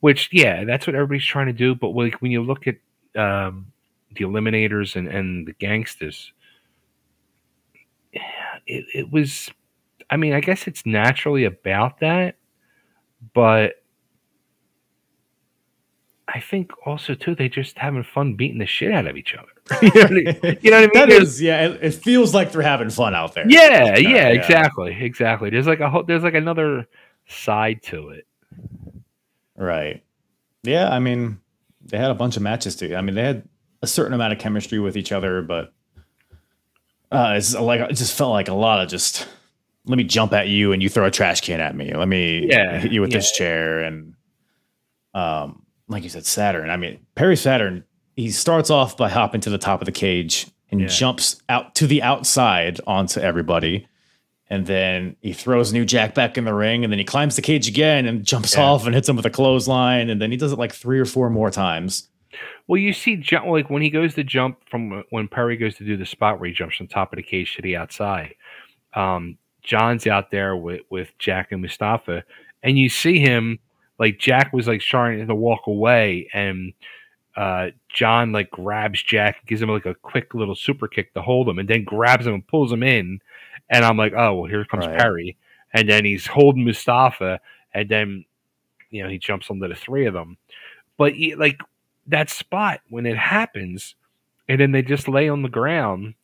Which, 0.00 0.30
yeah, 0.32 0.64
that's 0.64 0.86
what 0.86 0.94
everybody's 0.96 1.24
trying 1.24 1.46
to 1.46 1.52
do. 1.52 1.74
But 1.74 1.88
like 1.90 2.20
when 2.22 2.30
you 2.30 2.42
look 2.42 2.66
at 2.66 2.76
um, 3.20 3.72
the 4.14 4.24
Eliminators 4.24 4.96
and, 4.96 5.08
and 5.08 5.46
the 5.46 5.54
Gangstas, 5.54 6.28
it, 8.66 8.84
it 8.94 9.10
was. 9.12 9.50
I 10.10 10.16
mean, 10.16 10.32
I 10.32 10.40
guess 10.40 10.66
it's 10.66 10.86
naturally 10.86 11.44
about 11.44 12.00
that, 12.00 12.36
but 13.34 13.82
I 16.28 16.40
think 16.40 16.70
also 16.86 17.14
too 17.14 17.34
they 17.34 17.48
just 17.48 17.78
having 17.78 18.02
fun 18.02 18.34
beating 18.34 18.58
the 18.58 18.66
shit 18.66 18.92
out 18.92 19.06
of 19.06 19.16
each 19.16 19.34
other. 19.34 19.48
you, 19.82 19.90
know 19.94 20.00
what 20.02 20.44
I, 20.44 20.58
you 20.62 20.70
know 20.70 20.80
what 20.80 20.90
I 20.96 21.06
mean? 21.06 21.08
That 21.08 21.10
is, 21.10 21.40
yeah. 21.40 21.66
It, 21.66 21.82
it 21.82 21.94
feels 21.94 22.34
like 22.34 22.52
they're 22.52 22.62
having 22.62 22.90
fun 22.90 23.14
out 23.14 23.34
there. 23.34 23.44
yeah, 23.48 23.94
Kinda, 23.96 24.10
yeah, 24.10 24.28
exactly, 24.28 24.96
exactly. 25.00 25.50
There's 25.50 25.66
like 25.66 25.80
a 25.80 25.90
whole, 25.90 26.02
there's 26.02 26.22
like 26.22 26.34
another 26.34 26.86
side 27.26 27.82
to 27.84 28.10
it. 28.10 28.26
Right. 29.56 30.02
Yeah, 30.62 30.88
I 30.88 30.98
mean, 30.98 31.40
they 31.82 31.98
had 31.98 32.10
a 32.10 32.14
bunch 32.14 32.36
of 32.36 32.42
matches 32.42 32.76
too. 32.76 32.94
I 32.94 33.00
mean, 33.00 33.14
they 33.14 33.24
had 33.24 33.48
a 33.82 33.86
certain 33.86 34.12
amount 34.12 34.32
of 34.32 34.38
chemistry 34.38 34.78
with 34.78 34.96
each 34.96 35.12
other, 35.12 35.42
but 35.42 35.72
uh, 37.10 37.34
it's 37.36 37.54
like 37.54 37.80
it 37.80 37.94
just 37.94 38.16
felt 38.16 38.32
like 38.32 38.48
a 38.48 38.54
lot 38.54 38.82
of 38.82 38.88
just 38.88 39.26
let 39.88 39.96
me 39.96 40.04
jump 40.04 40.32
at 40.32 40.48
you 40.48 40.72
and 40.72 40.82
you 40.82 40.88
throw 40.88 41.06
a 41.06 41.10
trash 41.10 41.40
can 41.40 41.60
at 41.60 41.74
me. 41.74 41.92
Let 41.94 42.08
me 42.08 42.46
Yeah, 42.48 42.78
hit 42.78 42.92
you 42.92 43.00
with 43.00 43.10
this 43.10 43.32
chair 43.32 43.80
and 43.80 44.14
um, 45.14 45.62
like 45.88 46.02
you 46.02 46.08
said, 46.08 46.26
Saturn. 46.26 46.70
I 46.70 46.76
mean, 46.76 46.98
Perry 47.14 47.36
Saturn. 47.36 47.84
He 48.16 48.30
starts 48.30 48.68
off 48.70 48.96
by 48.96 49.08
hopping 49.08 49.40
to 49.42 49.50
the 49.50 49.58
top 49.58 49.80
of 49.80 49.86
the 49.86 49.92
cage 49.92 50.46
and 50.70 50.80
Yeah. 50.82 50.86
jumps 50.88 51.40
out 51.48 51.74
to 51.76 51.86
the 51.86 52.02
outside 52.02 52.80
onto 52.86 53.20
everybody. 53.20 53.86
And 54.50 54.66
then 54.66 55.16
he 55.20 55.32
throws 55.32 55.72
New 55.72 55.84
Jack 55.84 56.14
back 56.14 56.36
in 56.38 56.44
the 56.44 56.54
ring, 56.54 56.82
and 56.82 56.90
then 56.92 56.98
he 56.98 57.04
climbs 57.04 57.36
the 57.36 57.42
cage 57.42 57.68
again 57.68 58.06
and 58.06 58.24
jumps 58.24 58.54
Yeah. 58.56 58.62
off 58.64 58.86
and 58.86 58.94
hits 58.94 59.08
him 59.08 59.14
with 59.16 59.26
a 59.26 59.30
clothesline, 59.30 60.08
and 60.10 60.20
then 60.22 60.30
he 60.30 60.36
does 60.38 60.52
it 60.52 60.58
like 60.58 60.72
three 60.72 60.98
or 60.98 61.04
four 61.04 61.28
more 61.30 61.50
times. 61.50 62.08
Well, 62.66 62.78
you 62.78 62.92
see, 62.92 63.16
jump 63.16 63.46
like 63.46 63.68
when 63.70 63.82
he 63.82 63.90
goes 63.90 64.14
to 64.14 64.24
jump 64.24 64.58
from 64.68 65.04
when 65.10 65.28
Perry 65.28 65.56
goes 65.56 65.76
to 65.76 65.84
do 65.84 65.96
the 65.96 66.06
spot 66.06 66.40
where 66.40 66.48
he 66.48 66.54
jumps 66.54 66.76
from 66.76 66.86
top 66.88 67.12
of 67.12 67.18
the 67.18 67.22
cage 67.22 67.54
to 67.56 67.62
the 67.62 67.76
outside. 67.76 68.34
um, 68.94 69.36
John's 69.62 70.06
out 70.06 70.30
there 70.30 70.56
with 70.56 70.82
with 70.90 71.16
Jack 71.18 71.52
and 71.52 71.62
Mustafa, 71.62 72.24
and 72.62 72.78
you 72.78 72.88
see 72.88 73.18
him 73.18 73.58
like 73.98 74.18
Jack 74.18 74.52
was 74.52 74.68
like 74.68 74.80
trying 74.80 75.26
to 75.26 75.34
walk 75.34 75.66
away, 75.66 76.28
and 76.32 76.72
uh, 77.36 77.68
John 77.88 78.32
like 78.32 78.50
grabs 78.50 79.02
Jack, 79.02 79.46
gives 79.46 79.60
him 79.62 79.68
like 79.68 79.86
a 79.86 79.94
quick 79.94 80.34
little 80.34 80.54
super 80.54 80.88
kick 80.88 81.14
to 81.14 81.22
hold 81.22 81.48
him, 81.48 81.58
and 81.58 81.68
then 81.68 81.84
grabs 81.84 82.26
him 82.26 82.34
and 82.34 82.46
pulls 82.46 82.72
him 82.72 82.82
in. 82.82 83.20
And 83.70 83.84
I'm 83.84 83.96
like, 83.96 84.12
oh 84.16 84.34
well, 84.34 84.50
here 84.50 84.64
comes 84.64 84.86
Right. 84.86 84.98
Perry, 84.98 85.36
and 85.72 85.88
then 85.88 86.04
he's 86.04 86.26
holding 86.26 86.64
Mustafa, 86.64 87.40
and 87.74 87.88
then 87.88 88.24
you 88.90 89.02
know 89.02 89.08
he 89.08 89.18
jumps 89.18 89.50
onto 89.50 89.68
the 89.68 89.74
three 89.74 90.06
of 90.06 90.14
them. 90.14 90.36
But 90.96 91.14
he, 91.14 91.34
like 91.34 91.60
that 92.06 92.30
spot 92.30 92.80
when 92.88 93.06
it 93.06 93.18
happens, 93.18 93.94
and 94.48 94.60
then 94.60 94.72
they 94.72 94.82
just 94.82 95.08
lay 95.08 95.28
on 95.28 95.42
the 95.42 95.48
ground. 95.48 96.14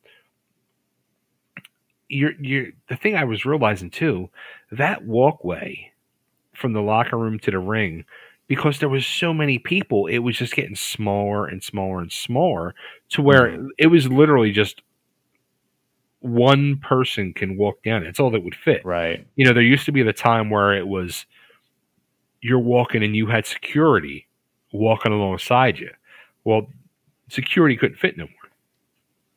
You're 2.07 2.33
you're 2.39 2.67
the 2.89 2.95
thing 2.95 3.15
I 3.15 3.23
was 3.23 3.45
realizing 3.45 3.89
too, 3.89 4.29
that 4.71 5.05
walkway 5.05 5.91
from 6.53 6.73
the 6.73 6.81
locker 6.81 7.17
room 7.17 7.39
to 7.39 7.51
the 7.51 7.59
ring 7.59 8.05
because 8.47 8.79
there 8.79 8.89
was 8.89 9.05
so 9.05 9.33
many 9.33 9.57
people 9.57 10.07
it 10.07 10.19
was 10.19 10.37
just 10.37 10.55
getting 10.55 10.75
smaller 10.75 11.47
and 11.47 11.63
smaller 11.63 11.99
and 11.99 12.11
smaller 12.11 12.75
to 13.09 13.21
where 13.21 13.47
mm-hmm. 13.47 13.67
it 13.77 13.87
was 13.87 14.07
literally 14.07 14.51
just 14.51 14.81
one 16.19 16.77
person 16.77 17.33
can 17.33 17.57
walk 17.57 17.83
down. 17.83 18.03
It's 18.03 18.19
all 18.19 18.31
that 18.31 18.43
would 18.43 18.55
fit. 18.55 18.83
Right. 18.85 19.25
You 19.35 19.45
know, 19.45 19.53
there 19.53 19.63
used 19.63 19.85
to 19.85 19.91
be 19.91 20.03
the 20.03 20.13
time 20.13 20.49
where 20.49 20.73
it 20.73 20.87
was 20.87 21.25
you're 22.41 22.59
walking 22.59 23.03
and 23.03 23.15
you 23.15 23.27
had 23.27 23.45
security 23.45 24.27
walking 24.71 25.11
alongside 25.11 25.79
you. 25.79 25.89
Well, 26.43 26.67
security 27.29 27.75
couldn't 27.75 27.97
fit 27.97 28.17
no. 28.17 28.27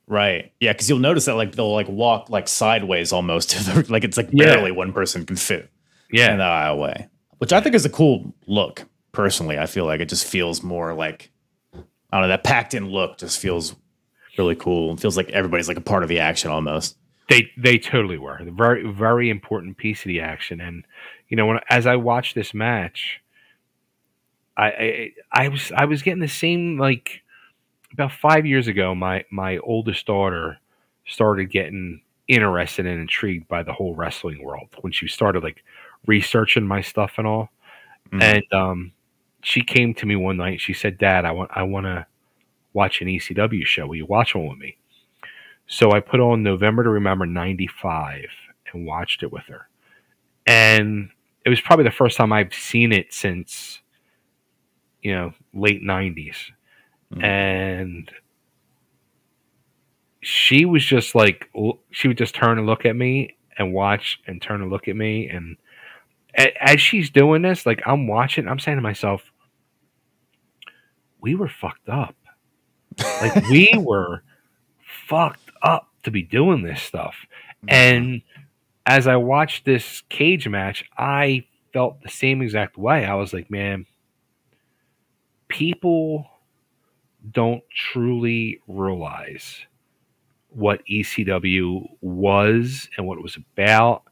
Right. 0.09 0.53
Yeah, 0.59 0.73
because 0.73 0.89
you'll 0.89 0.99
notice 0.99 1.27
that 1.27 1.35
like 1.35 1.53
they'll 1.55 1.73
like 1.73 1.89
walk 1.89 2.31
like 2.31 2.49
sideways 2.49 3.13
almost 3.13 3.51
to 3.67 3.85
like 3.93 4.05
it's 4.05 4.17
like 4.17 4.31
Yeah. 4.33 4.47
barely 4.55 4.73
one 4.73 4.93
person 4.93 5.25
can 5.27 5.37
fit 5.37 5.71
Yeah. 6.11 6.33
in 6.33 6.39
the 6.39 6.45
aisleway. 6.45 7.09
Which 7.39 7.53
I 7.53 7.61
think 7.61 7.75
is 7.75 7.85
a 7.85 7.91
cool 7.91 8.35
look, 8.47 8.85
personally. 9.13 9.59
I 9.59 9.67
feel 9.67 9.85
like 9.85 10.01
it 10.01 10.09
just 10.09 10.27
feels 10.27 10.63
more 10.63 10.95
like 10.95 11.31
I 11.75 11.79
don't 12.13 12.23
know, 12.23 12.29
that 12.29 12.43
packed 12.43 12.73
in 12.75 12.89
look 12.89 13.19
just 13.19 13.39
feels 13.39 13.77
really 14.39 14.57
cool. 14.57 14.95
It 14.95 15.01
feels 15.01 15.17
like 15.17 15.29
everybody's 15.31 15.69
like 15.69 15.77
a 15.77 15.83
part 15.83 16.03
of 16.03 16.09
the 16.09 16.21
action 16.21 16.51
almost. 16.51 16.97
They 17.29 17.51
they 17.59 17.77
totally 17.77 18.17
were. 18.17 18.37
A 18.39 18.51
very 18.51 18.91
very 18.91 19.29
important 19.29 19.77
piece 19.77 20.01
of 20.01 20.07
the 20.09 20.21
action. 20.21 20.61
And 20.63 20.87
you 21.29 21.37
know, 21.37 21.45
when 21.47 21.61
as 21.69 21.87
I 21.87 21.97
watched 21.97 22.35
this 22.35 22.55
match, 22.55 23.21
I 24.57 24.67
I, 24.67 25.13
I 25.33 25.49
was 25.49 25.71
I 25.77 25.85
was 25.85 26.03
getting 26.03 26.21
the 26.23 26.29
same 26.29 26.79
like 26.79 27.21
about 27.93 28.12
five 28.12 28.47
years 28.47 28.69
ago. 28.69 28.94
My 28.94 29.24
my 29.31 29.59
oldest 29.59 30.06
daughter 30.06 30.59
started 31.06 31.51
getting 31.51 32.02
interested 32.28 32.86
and 32.86 33.01
intrigued 33.01 33.48
by 33.48 33.62
the 33.62 33.73
whole 33.73 33.94
wrestling 33.94 34.43
world 34.43 34.69
when 34.82 34.93
she 34.93 35.09
started 35.09 35.43
like 35.43 35.65
researching 36.06 36.66
my 36.66 36.81
stuff 36.82 37.15
and 37.19 37.27
all. 37.27 37.51
Mhm. 38.12 38.23
And 38.23 38.52
um, 38.55 38.93
she 39.43 39.62
came 39.62 39.94
to 39.94 40.06
me 40.06 40.16
one 40.16 40.36
night. 40.39 40.60
She 40.60 40.74
said, 40.74 40.98
"Dad, 40.98 41.24
I 41.24 41.32
want 41.32 41.51
I 41.55 41.62
want 41.65 41.86
to 41.86 42.06
watch 42.74 43.02
an 43.02 43.09
ECW 43.09 43.66
show. 43.66 43.86
Will 43.89 43.97
you 43.97 44.06
watch 44.06 44.35
one 44.35 44.48
with 44.48 44.59
me?" 44.59 44.78
So 45.66 45.93
I 45.93 46.01
put 46.01 46.20
on 46.20 46.43
November 46.43 46.85
to 46.85 46.90
Remember 46.90 47.27
'95 47.27 48.27
and 48.73 48.86
watched 48.86 49.23
it 49.23 49.32
with 49.32 49.44
her, 49.47 49.69
and 50.47 51.10
it 51.44 51.51
was 51.51 51.60
probably 51.60 51.85
the 51.85 51.90
first 51.93 52.16
time 52.16 52.32
I've 52.32 52.55
seen 52.55 52.93
it 52.93 53.12
since 53.15 53.81
you 55.02 55.12
know 55.12 55.32
late 55.55 55.82
'90s, 55.82 56.36
Mhm. 57.15 57.23
and 57.25 58.11
she 60.21 60.65
was 60.65 60.85
just 60.85 61.15
like 61.15 61.49
she 61.91 62.09
would 62.09 62.19
just 62.19 62.35
turn 62.35 62.59
and 62.59 62.67
look 62.67 62.85
at 62.85 62.97
me 62.97 63.37
and 63.57 63.73
watch 63.73 64.21
and 64.27 64.43
turn 64.43 64.61
and 64.63 64.71
look 64.71 64.89
at 64.89 64.97
me. 64.97 65.29
And 65.29 65.57
as 66.61 66.81
she's 66.81 67.11
doing 67.11 67.43
this 67.43 67.67
like 67.67 67.81
i'm 67.87 68.07
watching 68.07 68.47
i'm 68.47 68.59
saying 68.61 68.77
to 68.79 68.83
myself 68.83 69.23
we 71.21 71.35
were 71.35 71.49
fucked 71.49 71.89
up. 71.89 72.15
Like 73.23 73.49
we 73.49 73.73
were 73.77 74.23
fucked 75.09 75.51
up 75.63 75.89
to 76.05 76.11
be 76.11 76.23
doing 76.23 76.63
this 76.63 76.83
stuff. 76.83 77.17
And 77.69 78.23
as 78.87 79.07
i 79.07 79.17
watched 79.17 79.65
this 79.65 80.03
cage 80.09 80.47
match 80.49 80.85
i 80.99 81.45
felt 81.73 82.01
the 82.03 82.09
same 82.11 82.43
exact 82.43 82.77
way. 82.77 83.05
I 83.05 83.15
was 83.15 83.33
like 83.33 83.51
man 83.51 83.87
people 85.49 86.27
don't 87.32 87.62
truly 87.74 88.61
realize 88.69 89.61
what 90.51 90.81
ECW 90.90 91.86
was 92.01 92.89
and 92.97 93.07
what 93.07 93.19
it 93.19 93.23
was 93.23 93.36
about, 93.36 94.03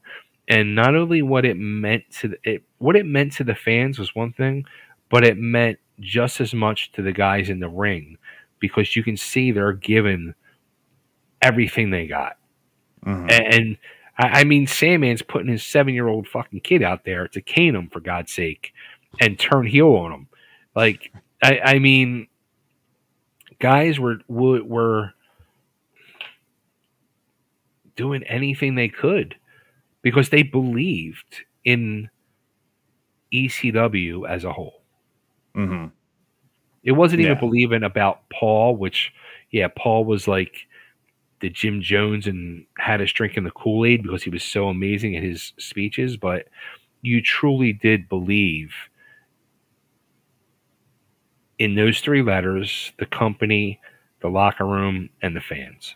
and 0.47 0.75
not 0.75 0.95
only 0.95 1.21
what 1.21 1.45
it 1.45 1.57
meant 1.57 2.03
to 2.19 2.29
the, 2.29 2.37
it, 2.43 2.63
what 2.77 2.95
it 2.95 3.05
meant 3.05 3.33
to 3.33 3.43
the 3.43 3.55
fans 3.55 3.97
was 3.99 4.15
one 4.15 4.33
thing, 4.33 4.65
but 5.09 5.23
it 5.25 5.37
meant 5.37 5.79
just 5.99 6.39
as 6.39 6.53
much 6.53 6.91
to 6.91 7.01
the 7.01 7.11
guys 7.11 7.49
in 7.49 7.59
the 7.59 7.69
ring 7.69 8.17
because 8.59 8.95
you 8.95 9.03
can 9.03 9.17
see 9.17 9.51
they're 9.51 9.73
given 9.73 10.35
everything 11.41 11.89
they 11.89 12.07
got, 12.07 12.37
Mhm. 13.05 13.31
and, 13.31 13.53
and 13.53 13.77
I, 14.17 14.41
I 14.41 14.43
mean, 14.43 14.65
Sandman's 14.67 15.21
putting 15.21 15.49
his 15.51 15.63
seven-year-old 15.63 16.27
fucking 16.27 16.61
kid 16.61 16.81
out 16.83 17.03
there 17.05 17.27
to 17.29 17.41
cane 17.41 17.75
him 17.75 17.89
for 17.89 17.99
God's 17.99 18.31
sake, 18.33 18.73
and 19.19 19.39
turn 19.39 19.65
heel 19.65 19.93
on 19.93 20.11
him, 20.11 20.27
like 20.75 21.11
I, 21.41 21.59
I 21.63 21.79
mean, 21.79 22.27
guys 23.59 23.99
were 23.99 24.19
were. 24.27 25.13
doing 27.95 28.21
anything 28.25 28.75
they 28.75 28.87
could 28.87 29.35
because 30.03 30.29
they 30.29 30.43
believed 30.43 31.43
in 31.65 32.07
ECW 33.33 34.23
as 34.29 34.43
a 34.43 34.53
whole. 34.53 34.83
Mhm. 35.55 35.91
It 36.83 36.91
wasn't 36.91 37.21
even 37.21 37.39
believing 37.39 37.81
about 37.81 38.29
Paul, 38.29 38.75
which, 38.77 39.11
yeah, 39.49 39.67
Paul 39.75 40.05
was 40.05 40.27
like 40.27 40.67
the 41.39 41.49
Jim 41.49 41.81
Jones 41.81 42.27
and 42.27 42.67
had 42.77 43.01
us 43.01 43.11
drinking 43.11 43.45
the 43.45 43.51
Kool 43.51 43.83
Aid 43.83 44.03
because 44.03 44.21
he 44.21 44.29
was 44.29 44.43
so 44.43 44.67
amazing 44.69 45.15
at 45.15 45.23
his 45.23 45.53
speeches, 45.57 46.17
but 46.17 46.47
you 47.01 47.19
truly 47.19 47.73
did 47.73 48.07
believe 48.07 48.75
in 51.59 51.75
those 51.75 51.99
three 51.99 52.21
letters 52.21 52.91
the 52.99 53.05
company, 53.05 53.79
the 54.21 54.29
locker 54.29 54.65
room, 54.65 55.09
and 55.21 55.35
the 55.35 55.41
fans. 55.41 55.95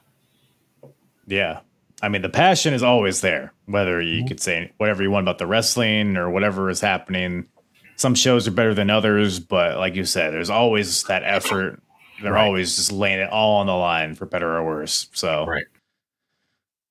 Yeah. 1.27 1.59
I 2.01 2.09
mean, 2.09 2.23
the 2.23 2.29
passion 2.29 2.73
is 2.73 2.81
always 2.81 3.21
there, 3.21 3.53
whether 3.67 4.01
you 4.01 4.25
could 4.25 4.39
say 4.39 4.71
whatever 4.77 5.03
you 5.03 5.11
want 5.11 5.23
about 5.23 5.37
the 5.37 5.45
wrestling 5.45 6.17
or 6.17 6.31
whatever 6.31 6.69
is 6.69 6.81
happening. 6.81 7.45
Some 7.95 8.15
shows 8.15 8.47
are 8.47 8.51
better 8.51 8.73
than 8.73 8.89
others, 8.89 9.39
but 9.39 9.77
like 9.77 9.95
you 9.95 10.05
said, 10.05 10.33
there's 10.33 10.49
always 10.49 11.03
that 11.03 11.21
effort. 11.23 11.79
They're 12.21 12.33
Right. 12.33 12.45
always 12.45 12.75
just 12.75 12.91
laying 12.91 13.19
it 13.19 13.29
all 13.29 13.57
on 13.57 13.67
the 13.67 13.75
line 13.75 14.15
for 14.15 14.25
better 14.25 14.57
or 14.57 14.65
worse. 14.65 15.09
So, 15.13 15.45
Right. 15.45 15.65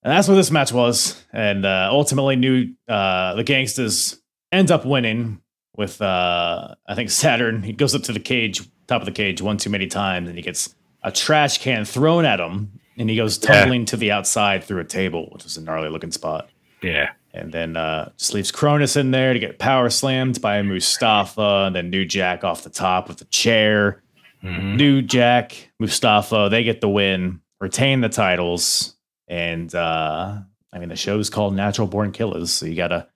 and 0.04 0.12
that's 0.12 0.28
what 0.28 0.36
this 0.36 0.52
match 0.52 0.72
was. 0.72 1.24
And 1.32 1.66
uh, 1.66 1.88
ultimately, 1.90 2.36
new 2.36 2.74
uh, 2.88 3.34
the 3.34 3.42
Gangstas 3.44 4.20
end 4.52 4.70
up 4.70 4.84
winning 4.86 5.39
with 5.76 6.00
uh, 6.02 6.74
I 6.86 6.94
think 6.94 7.10
Saturn. 7.24 7.62
He 7.62 7.72
goes 7.72 7.94
up 7.94 8.02
to 8.04 8.12
the 8.12 8.20
cage, 8.20 8.62
top 8.86 9.02
of 9.02 9.06
the 9.06 9.12
cage, 9.12 9.40
one 9.42 9.56
too 9.56 9.70
many 9.70 9.86
times, 9.86 10.28
and 10.28 10.36
he 10.36 10.42
gets 10.42 10.74
a 11.02 11.10
trash 11.12 11.58
can 11.58 11.84
thrown 11.84 12.24
at 12.24 12.40
him, 12.40 12.72
and 12.98 13.08
he 13.08 13.16
goes 13.16 13.38
Yeah. 13.42 13.60
tumbling 13.60 13.84
to 13.86 13.96
the 13.96 14.12
outside 14.12 14.64
through 14.64 14.80
a 14.80 14.84
table, 14.84 15.28
which 15.32 15.44
was 15.44 15.56
a 15.56 15.62
gnarly 15.62 15.88
looking 15.88 16.12
spot. 16.12 16.48
Yeah. 16.82 17.10
And 17.32 17.52
then 17.52 17.76
uh, 17.76 18.10
just 18.18 18.34
leaves 18.34 18.50
Kronus 18.50 18.96
in 18.96 19.12
there 19.12 19.32
to 19.32 19.38
get 19.38 19.58
power 19.60 19.88
slammed 19.88 20.40
by 20.40 20.60
Mustafa, 20.62 21.64
and 21.66 21.76
then 21.76 21.88
New 21.90 22.04
Jack 22.04 22.42
off 22.44 22.64
the 22.64 22.70
top 22.70 23.08
with 23.08 23.18
the 23.18 23.24
chair. 23.26 24.02
Mhm. 24.42 24.76
New 24.76 25.00
Jack, 25.02 25.70
Mustafa, 25.78 26.48
they 26.50 26.64
get 26.64 26.80
the 26.80 26.88
win, 26.88 27.40
retain 27.60 28.00
the 28.00 28.08
titles, 28.08 28.96
and 29.28 29.72
uh, 29.74 30.38
I 30.72 30.78
mean 30.78 30.88
the 30.88 30.96
show's 30.96 31.30
called 31.30 31.54
Natural 31.54 31.86
Born 31.86 32.10
Killaz, 32.12 32.48
so 32.48 32.66
you 32.66 32.74
gotta 32.74 33.06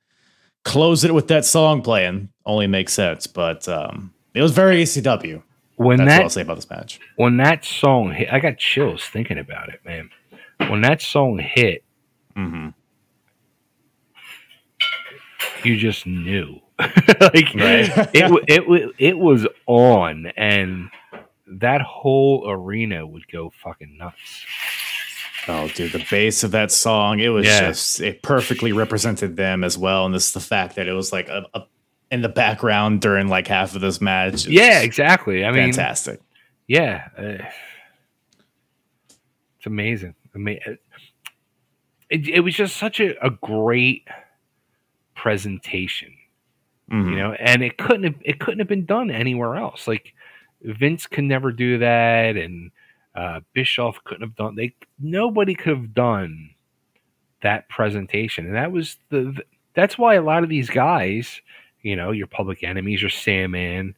close 0.64 1.04
it 1.04 1.14
with 1.14 1.28
that 1.28 1.44
song 1.44 1.82
playing. 1.82 2.30
Only 2.46 2.66
makes 2.66 2.92
sense, 2.92 3.26
but 3.26 3.68
um, 3.68 4.12
it 4.34 4.42
was 4.42 4.52
very 4.52 4.82
ECW. 4.82 5.42
When 5.76 5.98
That's 5.98 6.08
what 6.08 6.14
I'll 6.14 6.22
that 6.24 6.32
say 6.32 6.40
about 6.42 6.54
this 6.56 6.70
match. 6.70 7.00
when 7.16 7.36
that 7.38 7.64
song 7.64 8.12
hit, 8.12 8.28
I 8.32 8.38
got 8.38 8.58
chills 8.58 9.04
thinking 9.04 9.38
about 9.38 9.70
it, 9.70 9.80
man. 9.84 10.10
When 10.70 10.82
that 10.82 11.02
song 11.02 11.38
hit, 11.38 11.82
mm-hmm. 12.36 12.68
you 15.66 15.76
just 15.76 16.06
knew, 16.06 16.60
like 16.78 17.54
Right. 17.54 17.90
it 18.14 18.44
it 18.48 18.90
it 18.98 19.18
was 19.18 19.46
on, 19.66 20.26
and 20.36 20.90
that 21.46 21.80
whole 21.82 22.48
arena 22.48 23.06
would 23.06 23.26
go 23.28 23.50
fucking 23.62 23.96
nuts. 23.98 24.44
Oh, 25.48 25.68
dude, 25.68 25.92
the 25.92 26.04
bass 26.10 26.42
of 26.44 26.52
that 26.52 26.70
song, 26.72 27.20
it 27.20 27.28
was 27.28 27.46
Yeah. 27.46 27.68
just 27.68 28.00
it 28.00 28.22
perfectly 28.22 28.72
represented 28.72 29.36
them 29.36 29.62
as 29.64 29.76
well. 29.76 30.06
And 30.06 30.14
this 30.14 30.28
is 30.28 30.32
the 30.32 30.40
fact 30.40 30.76
that 30.76 30.88
it 30.88 30.92
was 30.92 31.12
like 31.12 31.28
a, 31.28 31.44
a 31.54 31.62
in 32.10 32.22
the 32.22 32.28
background 32.28 33.00
during 33.00 33.28
like 33.28 33.46
half 33.48 33.74
of 33.74 33.80
this 33.80 34.00
match. 34.00 34.46
Yeah, 34.46 34.80
exactly. 34.80 35.44
I 35.44 35.50
mean, 35.50 35.72
fantastic. 35.72 36.20
yeah, 36.66 37.08
uh, 37.18 37.44
it's 39.58 39.66
amazing. 39.66 40.14
Ama- 40.34 40.56
it, 42.10 42.28
it 42.28 42.40
was 42.40 42.54
just 42.54 42.76
such 42.76 43.00
a, 43.00 43.14
a 43.24 43.30
great 43.30 44.06
presentation 45.14 46.12
Mhm. 46.90 47.10
you 47.10 47.16
know 47.16 47.32
and 47.32 47.62
it 47.62 47.78
couldn't 47.78 48.02
have 48.02 48.14
it 48.22 48.38
couldn't 48.40 48.58
have 48.58 48.68
been 48.68 48.84
done 48.84 49.10
anywhere 49.10 49.56
else 49.56 49.88
like 49.88 50.12
vince 50.60 51.06
could 51.06 51.24
never 51.24 51.50
do 51.50 51.78
that 51.78 52.36
and 52.36 52.70
uh 53.14 53.40
bischoff 53.52 54.02
couldn't 54.04 54.22
have 54.22 54.36
done 54.36 54.54
they 54.54 54.74
nobody 54.98 55.54
could 55.54 55.76
have 55.76 55.94
done 55.94 56.50
that 57.42 57.68
presentation 57.68 58.46
and 58.46 58.54
that 58.54 58.72
was 58.72 58.96
the 59.10 59.36
that's 59.74 59.96
why 59.98 60.14
a 60.14 60.22
lot 60.22 60.42
of 60.42 60.48
these 60.48 60.68
guys 60.70 61.40
you 61.82 61.94
know 61.96 62.10
your 62.10 62.26
public 62.26 62.64
enemies 62.64 63.00
your 63.02 63.10
sandman 63.10 63.94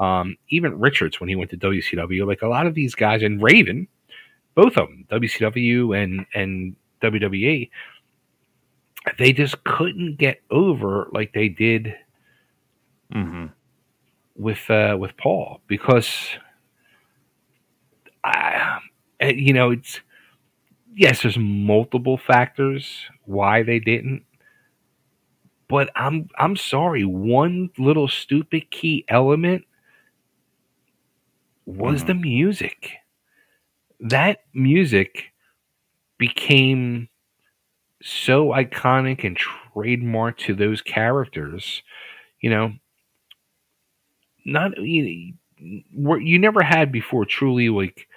um 0.00 0.36
even 0.48 0.78
richards 0.78 1.20
when 1.20 1.28
he 1.28 1.36
went 1.36 1.50
to 1.50 1.56
wcw 1.56 2.26
like 2.26 2.42
a 2.42 2.48
lot 2.48 2.66
of 2.66 2.74
these 2.74 2.94
guys 2.94 3.22
and 3.22 3.42
raven 3.42 3.86
both 4.54 4.76
of 4.76 4.88
them 4.88 5.06
wcw 5.10 5.96
and 6.02 6.26
and 6.34 6.74
wwe 7.02 7.70
they 9.18 9.32
just 9.32 9.62
couldn't 9.64 10.16
get 10.18 10.40
over 10.50 11.08
like 11.12 11.32
they 11.32 11.48
did 11.48 11.94
Mhm. 13.14 13.50
with 14.36 14.68
uh, 14.68 14.96
with 14.98 15.16
Paul 15.16 15.62
because 15.66 16.28
I, 19.20 19.28
you 19.30 19.52
know, 19.52 19.72
it's 19.72 20.00
yes, 20.94 21.22
there's 21.22 21.38
multiple 21.38 22.18
factors 22.18 23.06
why 23.24 23.62
they 23.62 23.78
didn't, 23.80 24.24
but 25.68 25.90
I'm 25.96 26.28
I'm 26.38 26.56
sorry, 26.56 27.04
one 27.04 27.70
little 27.78 28.08
stupid 28.08 28.70
key 28.70 29.04
element 29.08 29.64
was 31.66 32.02
Mhm. 32.02 32.06
the 32.06 32.14
music. 32.14 32.92
That 34.00 34.44
music 34.54 35.32
became 36.18 37.08
so 38.02 38.48
iconic 38.50 39.24
and 39.24 39.38
trademarked 39.38 40.38
to 40.38 40.54
those 40.54 40.82
characters, 40.82 41.82
you 42.40 42.50
know. 42.50 42.74
Not 44.44 44.76
you, 44.82 45.34
you 45.60 46.38
never 46.38 46.62
had 46.62 46.92
before 46.92 47.24
truly 47.24 47.68
like 47.68 48.07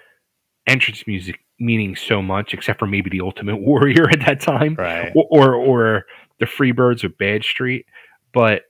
entrance 0.66 1.06
music 1.06 1.40
meaning 1.58 1.94
so 1.96 2.20
much, 2.22 2.54
except 2.54 2.78
for 2.78 2.86
maybe 2.86 3.10
the 3.10 3.20
Ultimate 3.20 3.56
Warrior 3.60 4.08
at 4.10 4.20
that 4.26 4.40
time, 4.40 4.78
Right. 4.78 5.12
or 5.14 5.26
or, 5.30 5.54
or 5.54 6.06
the 6.40 6.46
Freebirds 6.46 7.04
of 7.04 7.16
Bad 7.18 7.44
Street. 7.44 7.86
But 8.32 8.62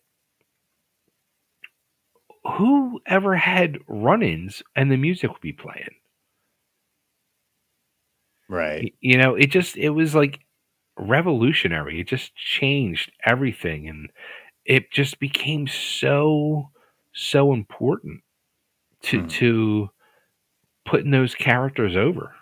who 2.45 3.01
ever 3.07 3.35
had 3.35 3.79
run-ins 3.89 4.63
and 4.77 4.91
the 4.93 4.97
music 4.97 5.31
would 5.33 5.41
be 5.41 5.53
playing? 5.53 5.97
Right. 8.49 8.95
You 9.01 9.19
know, 9.19 9.35
it 9.35 9.47
just 9.47 9.77
it 9.77 9.91
was 9.91 10.15
like 10.15 10.41
revolutionary. 10.99 12.01
It 12.01 12.09
just 12.09 12.35
changed 12.37 13.13
everything, 13.25 13.89
and 13.89 14.11
it 14.65 14.91
just 14.93 15.21
became 15.21 15.67
so 15.69 16.71
so 17.15 17.53
important 17.53 18.23
to 19.05 19.23
Hmm. 19.23 19.27
to 19.29 19.91
putting 20.85 21.11
those 21.11 21.35
characters 21.35 21.97
over. 21.97 22.33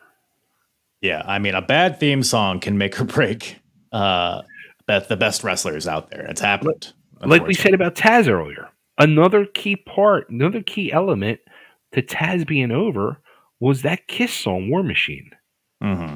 Yeah. 1.00 1.22
I 1.26 1.38
mean, 1.38 1.54
a 1.54 1.62
bad 1.62 1.98
theme 2.00 2.22
song 2.22 2.60
can 2.60 2.78
make 2.78 3.00
or 3.00 3.04
break 3.04 3.58
uh 3.92 4.42
the 4.86 5.16
best 5.16 5.44
wrestlers 5.44 5.86
out 5.86 6.10
there. 6.10 6.26
It's 6.26 6.40
happened. 6.40 6.92
Like 7.24 7.46
we 7.46 7.54
said 7.54 7.74
about 7.74 7.94
Taz 7.94 8.28
earlier, 8.28 8.68
another 8.98 9.44
key 9.44 9.76
part, 9.76 10.28
another 10.30 10.62
key 10.62 10.90
element 10.90 11.38
to 11.92 12.02
Taz 12.02 12.46
being 12.46 12.72
over 12.72 13.18
was 13.60 13.82
that 13.82 14.08
Kiss 14.08 14.32
song, 14.32 14.70
War 14.70 14.82
Machine. 14.82 15.30
hmm 15.80 16.14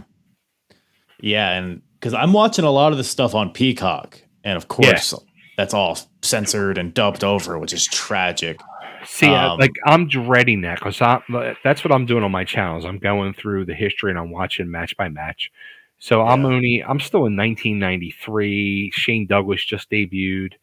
Yeah, 1.20 1.50
and 1.50 1.82
because 2.00 2.14
I'm 2.14 2.32
watching 2.32 2.64
a 2.64 2.70
lot 2.70 2.92
of 2.92 2.98
the 2.98 3.04
stuff 3.04 3.34
on 3.34 3.50
Peacock, 3.50 4.20
and 4.42 4.56
of 4.56 4.68
course, 4.68 5.14
that's 5.56 5.74
all 5.74 5.98
censored 6.22 6.78
and 6.78 6.92
dubbed 6.92 7.22
over, 7.22 7.58
which 7.58 7.72
is 7.72 7.86
tragic. 7.86 8.58
See, 9.06 9.26
Um, 9.26 9.58
like 9.58 9.72
I'm 9.86 10.08
dreading 10.08 10.62
that 10.62 10.78
because 10.78 10.98
that's 10.98 11.84
what 11.84 11.92
I'm 11.92 12.06
doing 12.06 12.24
on 12.24 12.30
my 12.30 12.44
channels. 12.44 12.84
I'm 12.84 12.98
going 12.98 13.34
through 13.34 13.66
the 13.66 13.74
history 13.74 14.10
and 14.10 14.18
I'm 14.18 14.30
watching 14.30 14.70
match 14.70 14.96
by 14.96 15.08
match. 15.08 15.50
So 15.98 16.22
I'm 16.22 16.44
only 16.44 16.82
I'm 16.86 17.00
still 17.00 17.26
in 17.26 17.36
1993. 17.36 18.90
Shane 18.94 19.26
Douglas 19.26 19.64
just 19.64 19.90
debuted, 19.90 20.54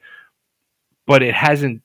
but 1.06 1.24
it 1.24 1.34
hasn't. 1.34 1.82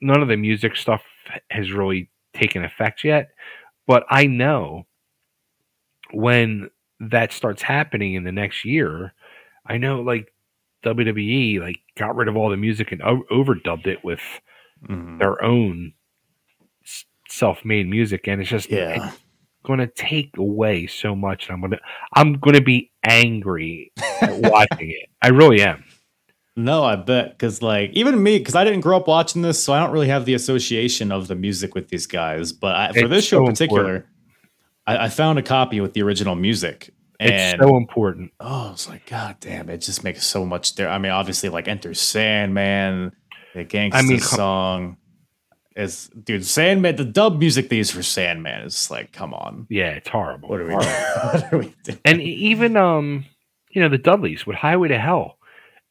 None 0.00 0.22
of 0.22 0.28
the 0.28 0.36
music 0.36 0.76
stuff 0.76 1.02
has 1.50 1.72
really 1.72 2.08
taken 2.34 2.64
effect 2.64 3.04
yet. 3.04 3.30
But 3.86 4.04
I 4.10 4.26
know 4.26 4.86
when 6.12 6.70
that 7.00 7.32
starts 7.32 7.62
happening 7.62 8.14
in 8.14 8.24
the 8.24 8.32
next 8.32 8.64
year, 8.64 9.12
I 9.66 9.78
know 9.78 10.00
like 10.00 10.32
WWE 10.82 11.60
like 11.60 11.80
got 11.96 12.16
rid 12.16 12.28
of 12.28 12.36
all 12.36 12.50
the 12.50 12.56
music 12.56 12.92
and 12.92 13.02
o- 13.02 13.24
overdubbed 13.30 13.86
it 13.86 14.04
with 14.04 14.20
Mhm. 14.86 15.18
their 15.18 15.42
own 15.42 15.92
self-made 17.28 17.88
music 17.88 18.26
and 18.26 18.40
it's 18.40 18.50
just 18.50 18.70
Yeah. 18.70 19.06
it's 19.08 19.18
going 19.64 19.80
to 19.80 19.86
take 19.86 20.30
away 20.38 20.86
so 20.86 21.14
much 21.14 21.46
and 21.48 21.54
i'm 21.54 21.60
going 21.60 21.72
to 21.72 21.80
i'm 22.14 22.32
going 22.34 22.54
to 22.54 22.62
be 22.62 22.90
angry 23.04 23.92
at 24.22 24.38
watching 24.50 24.90
it 24.90 25.08
i 25.20 25.28
really 25.28 25.60
am 25.62 25.84
No, 26.56 26.82
I 26.84 26.96
bet 26.96 27.30
because 27.38 27.62
like 27.62 27.90
even 27.92 28.20
me, 28.20 28.38
because 28.38 28.56
I 28.56 28.64
didn't 28.64 28.80
grow 28.80 28.96
up 28.96 29.06
watching 29.06 29.42
this, 29.42 29.62
so 29.62 29.72
I 29.72 29.78
don't 29.78 29.92
really 29.92 30.08
have 30.08 30.24
the 30.24 30.34
association 30.34 31.12
of 31.12 31.28
the 31.28 31.36
music 31.36 31.76
with 31.76 31.86
these 31.88 32.08
guys. 32.08 32.52
But 32.52 32.74
I, 32.74 32.92
for 32.92 32.98
It's 33.00 33.08
this 33.10 33.24
show 33.26 33.38
so 33.38 33.44
in 33.46 33.52
particular, 33.52 34.06
I, 34.84 35.04
I 35.04 35.08
found 35.08 35.38
a 35.38 35.42
copy 35.42 35.80
with 35.80 35.92
the 35.92 36.02
original 36.02 36.34
music, 36.34 36.90
it's 37.20 37.30
and 37.30 37.60
so 37.60 37.76
important 37.76 38.32
oh, 38.40 38.72
it's 38.72 38.88
like 38.88 39.06
God 39.06 39.36
damn, 39.38 39.68
it 39.68 39.78
just 39.82 40.02
makes 40.02 40.26
so 40.26 40.44
much. 40.44 40.74
There, 40.74 40.88
I 40.88 40.98
mean, 40.98 41.12
obviously, 41.12 41.48
like 41.48 41.68
Enter 41.68 41.94
Sandman, 41.94 43.12
the 43.58 43.64
Gangsta 43.64 43.94
I 43.94 44.02
mean, 44.02 44.20
song. 44.20 44.96
Is 45.76 46.08
dude 46.24 46.44
Sandman 46.44 46.96
the 46.96 47.04
dub 47.04 47.38
music 47.38 47.68
they 47.68 47.76
use 47.76 47.90
for 47.92 48.02
Sandman 48.02 48.62
is 48.66 48.90
like 48.90 49.12
come 49.12 49.32
on 49.32 49.66
yeah 49.70 49.90
it's 49.90 50.08
horrible 50.08 50.48
what 50.48 50.60
are 50.60 50.64
we 50.64 50.70
doing? 50.70 50.80
what 51.32 51.52
are 51.52 51.58
we 51.58 51.74
doing? 51.84 51.98
and 52.04 52.20
even 52.20 52.76
um 52.76 53.24
you 53.70 53.80
know 53.80 53.88
the 53.88 53.96
dudleys 53.98 54.44
with 54.44 54.56
highway 54.56 54.88
to 54.88 54.98
hell 54.98 55.38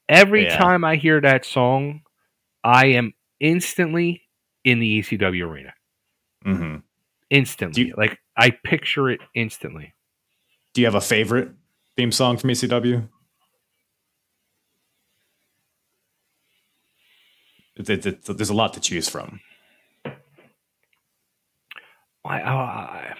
every 0.10 0.44
Yeah. 0.44 0.58
time 0.58 0.84
i 0.84 0.98
hear 0.98 1.22
that 1.22 1.46
song 1.46 2.02
i 2.66 2.88
am 2.88 3.14
instantly 3.40 4.24
in 4.66 4.80
the 4.80 5.00
ecw 5.02 5.42
arena 5.48 5.74
Mm-hmm. 6.46 6.78
instantly 7.30 7.84
you- 7.88 7.94
like 7.98 8.18
i 8.36 8.50
picture 8.50 9.10
it 9.10 9.22
instantly 9.36 9.94
Do 10.74 10.82
you 10.82 10.88
have 10.88 10.96
a 10.96 11.02
favorite 11.02 11.52
theme 11.96 12.12
song 12.12 12.36
from 12.36 12.50
ECW? 12.50 13.08
It's, 17.78 17.90
it's, 17.90 18.28
there's 18.28 18.50
a 18.50 18.54
lot 18.56 18.74
to 18.74 18.80
choose 18.80 19.08
from. 19.08 19.40
I, 22.26 22.42
I, 22.42 23.14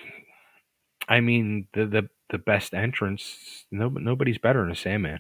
I 1.08 1.20
mean, 1.22 1.68
the, 1.74 1.86
the 1.86 2.10
the 2.30 2.38
best 2.38 2.74
entrance. 2.74 3.66
No, 3.72 3.88
nobody's 3.90 4.38
better 4.38 4.62
than 4.62 4.72
a 4.72 4.76
Sandman. 4.76 5.20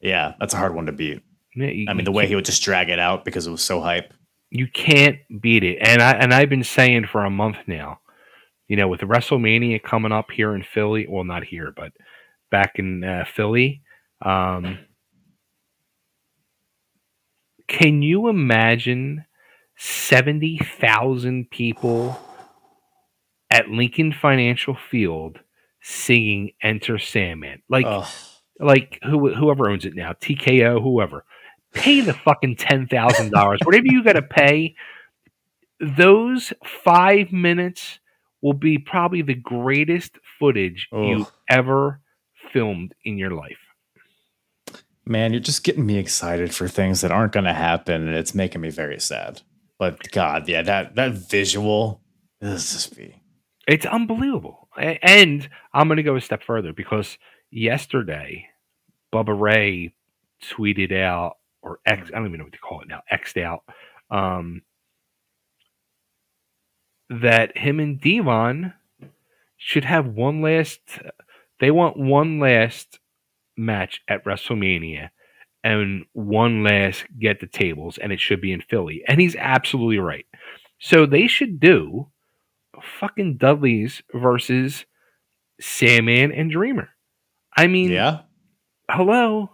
Yeah, 0.00 0.34
that's 0.38 0.52
a 0.52 0.58
hard 0.58 0.74
one 0.74 0.86
to 0.86 0.92
beat. 0.92 1.22
Yeah, 1.56 1.68
you- 1.68 1.86
I 1.88 1.94
mean, 1.94 2.04
the 2.04 2.12
way 2.12 2.26
he 2.26 2.34
would 2.34 2.44
just 2.44 2.62
drag 2.62 2.90
it 2.90 2.98
out 2.98 3.24
because 3.24 3.46
it 3.46 3.50
was 3.50 3.62
so 3.62 3.80
hype. 3.80 4.12
you 4.50 4.66
can't 4.66 5.16
beat 5.40 5.64
it. 5.64 5.78
And 5.80 6.02
I 6.02 6.12
and 6.12 6.34
I've 6.34 6.50
been 6.50 6.64
saying 6.64 7.06
for 7.06 7.24
a 7.24 7.30
month 7.30 7.56
now. 7.66 8.00
You 8.68 8.76
know, 8.76 8.86
with 8.88 9.00
WrestleMania 9.00 9.82
coming 9.82 10.12
up 10.12 10.30
here 10.30 10.54
in 10.54 10.62
Philly, 10.62 11.06
well, 11.08 11.24
not 11.24 11.42
here, 11.42 11.72
but 11.74 11.92
back 12.52 12.72
in 12.78 13.02
uh, 13.02 13.24
Philly. 13.34 13.82
Um, 14.22 14.78
can 17.70 18.02
you 18.02 18.28
imagine 18.28 19.24
seventy 19.78 20.58
thousand 20.58 21.50
people 21.50 22.20
at 23.48 23.68
Lincoln 23.68 24.12
Financial 24.12 24.76
Field 24.90 25.38
singing 25.80 26.50
"Enter 26.60 26.98
Sandman"? 26.98 27.62
Like, 27.68 27.86
Ugh. 27.86 28.08
like 28.58 28.98
who 29.04 29.32
whoever 29.32 29.70
owns 29.70 29.84
it 29.84 29.94
now, 29.94 30.12
TKO, 30.14 30.82
whoever, 30.82 31.24
pay 31.72 32.00
the 32.00 32.12
fucking 32.12 32.56
ten 32.56 32.88
thousand 32.88 33.30
dollars, 33.30 33.60
whatever 33.62 33.86
you 33.86 34.02
got 34.02 34.14
to 34.14 34.22
pay. 34.22 34.74
Those 35.78 36.52
five 36.84 37.32
minutes 37.32 38.00
will 38.42 38.52
be 38.52 38.78
probably 38.78 39.22
the 39.22 39.34
greatest 39.34 40.18
footage 40.40 40.88
you 40.92 41.26
ever 41.48 42.00
filmed 42.52 42.94
in 43.04 43.16
your 43.16 43.30
life. 43.30 43.59
Man, 45.10 45.32
you're 45.32 45.40
just 45.40 45.64
getting 45.64 45.84
me 45.84 45.98
excited 45.98 46.54
for 46.54 46.68
things 46.68 47.00
that 47.00 47.10
aren't 47.10 47.32
going 47.32 47.44
to 47.44 47.52
happen, 47.52 48.06
and 48.06 48.16
it's 48.16 48.32
making 48.32 48.60
me 48.60 48.70
very 48.70 49.00
sad. 49.00 49.42
But 49.76 50.08
God, 50.12 50.48
yeah, 50.48 50.62
that 50.62 50.94
that 50.94 51.14
visual, 51.14 52.00
this 52.40 52.72
just 52.72 52.96
be. 52.96 53.20
It's 53.66 53.84
unbelievable. 53.84 54.68
And 54.76 55.48
I'm 55.74 55.88
going 55.88 55.96
to 55.96 56.04
go 56.04 56.14
a 56.14 56.20
step 56.20 56.44
further 56.44 56.72
because 56.72 57.18
yesterday, 57.50 58.46
Bubba 59.12 59.36
Ray 59.36 59.94
tweeted 60.44 60.92
out, 60.96 61.38
or 61.60 61.80
X, 61.84 62.08
I 62.14 62.16
don't 62.16 62.28
even 62.28 62.38
know 62.38 62.44
what 62.44 62.52
to 62.52 62.60
call 62.60 62.82
it 62.82 62.88
now, 62.88 63.02
X'd 63.10 63.38
out, 63.38 63.64
um, 64.12 64.62
that 67.08 67.58
him 67.58 67.80
and 67.80 68.00
Devon 68.00 68.74
should 69.56 69.84
have 69.84 70.06
one 70.06 70.40
last, 70.40 70.78
they 71.58 71.72
want 71.72 71.96
one 71.96 72.38
last 72.38 72.99
match 73.60 74.00
at 74.08 74.24
WrestleMania 74.24 75.10
and 75.62 76.04
one 76.14 76.64
last 76.64 77.04
get 77.18 77.40
the 77.40 77.46
tables, 77.46 77.98
and 77.98 78.12
it 78.12 78.20
should 78.20 78.40
be 78.40 78.52
in 78.52 78.62
Philly. 78.62 79.02
And 79.06 79.20
he's 79.20 79.36
absolutely 79.36 79.98
right. 79.98 80.26
So 80.78 81.04
they 81.06 81.26
should 81.26 81.60
do 81.60 82.08
fucking 82.98 83.36
Dudley's 83.36 84.02
versus 84.14 84.86
Sandman 85.60 86.32
and 86.32 86.50
Dreamer. 86.50 86.88
I 87.56 87.66
mean, 87.66 87.90
Yeah. 87.90 88.20
hello. 88.90 89.50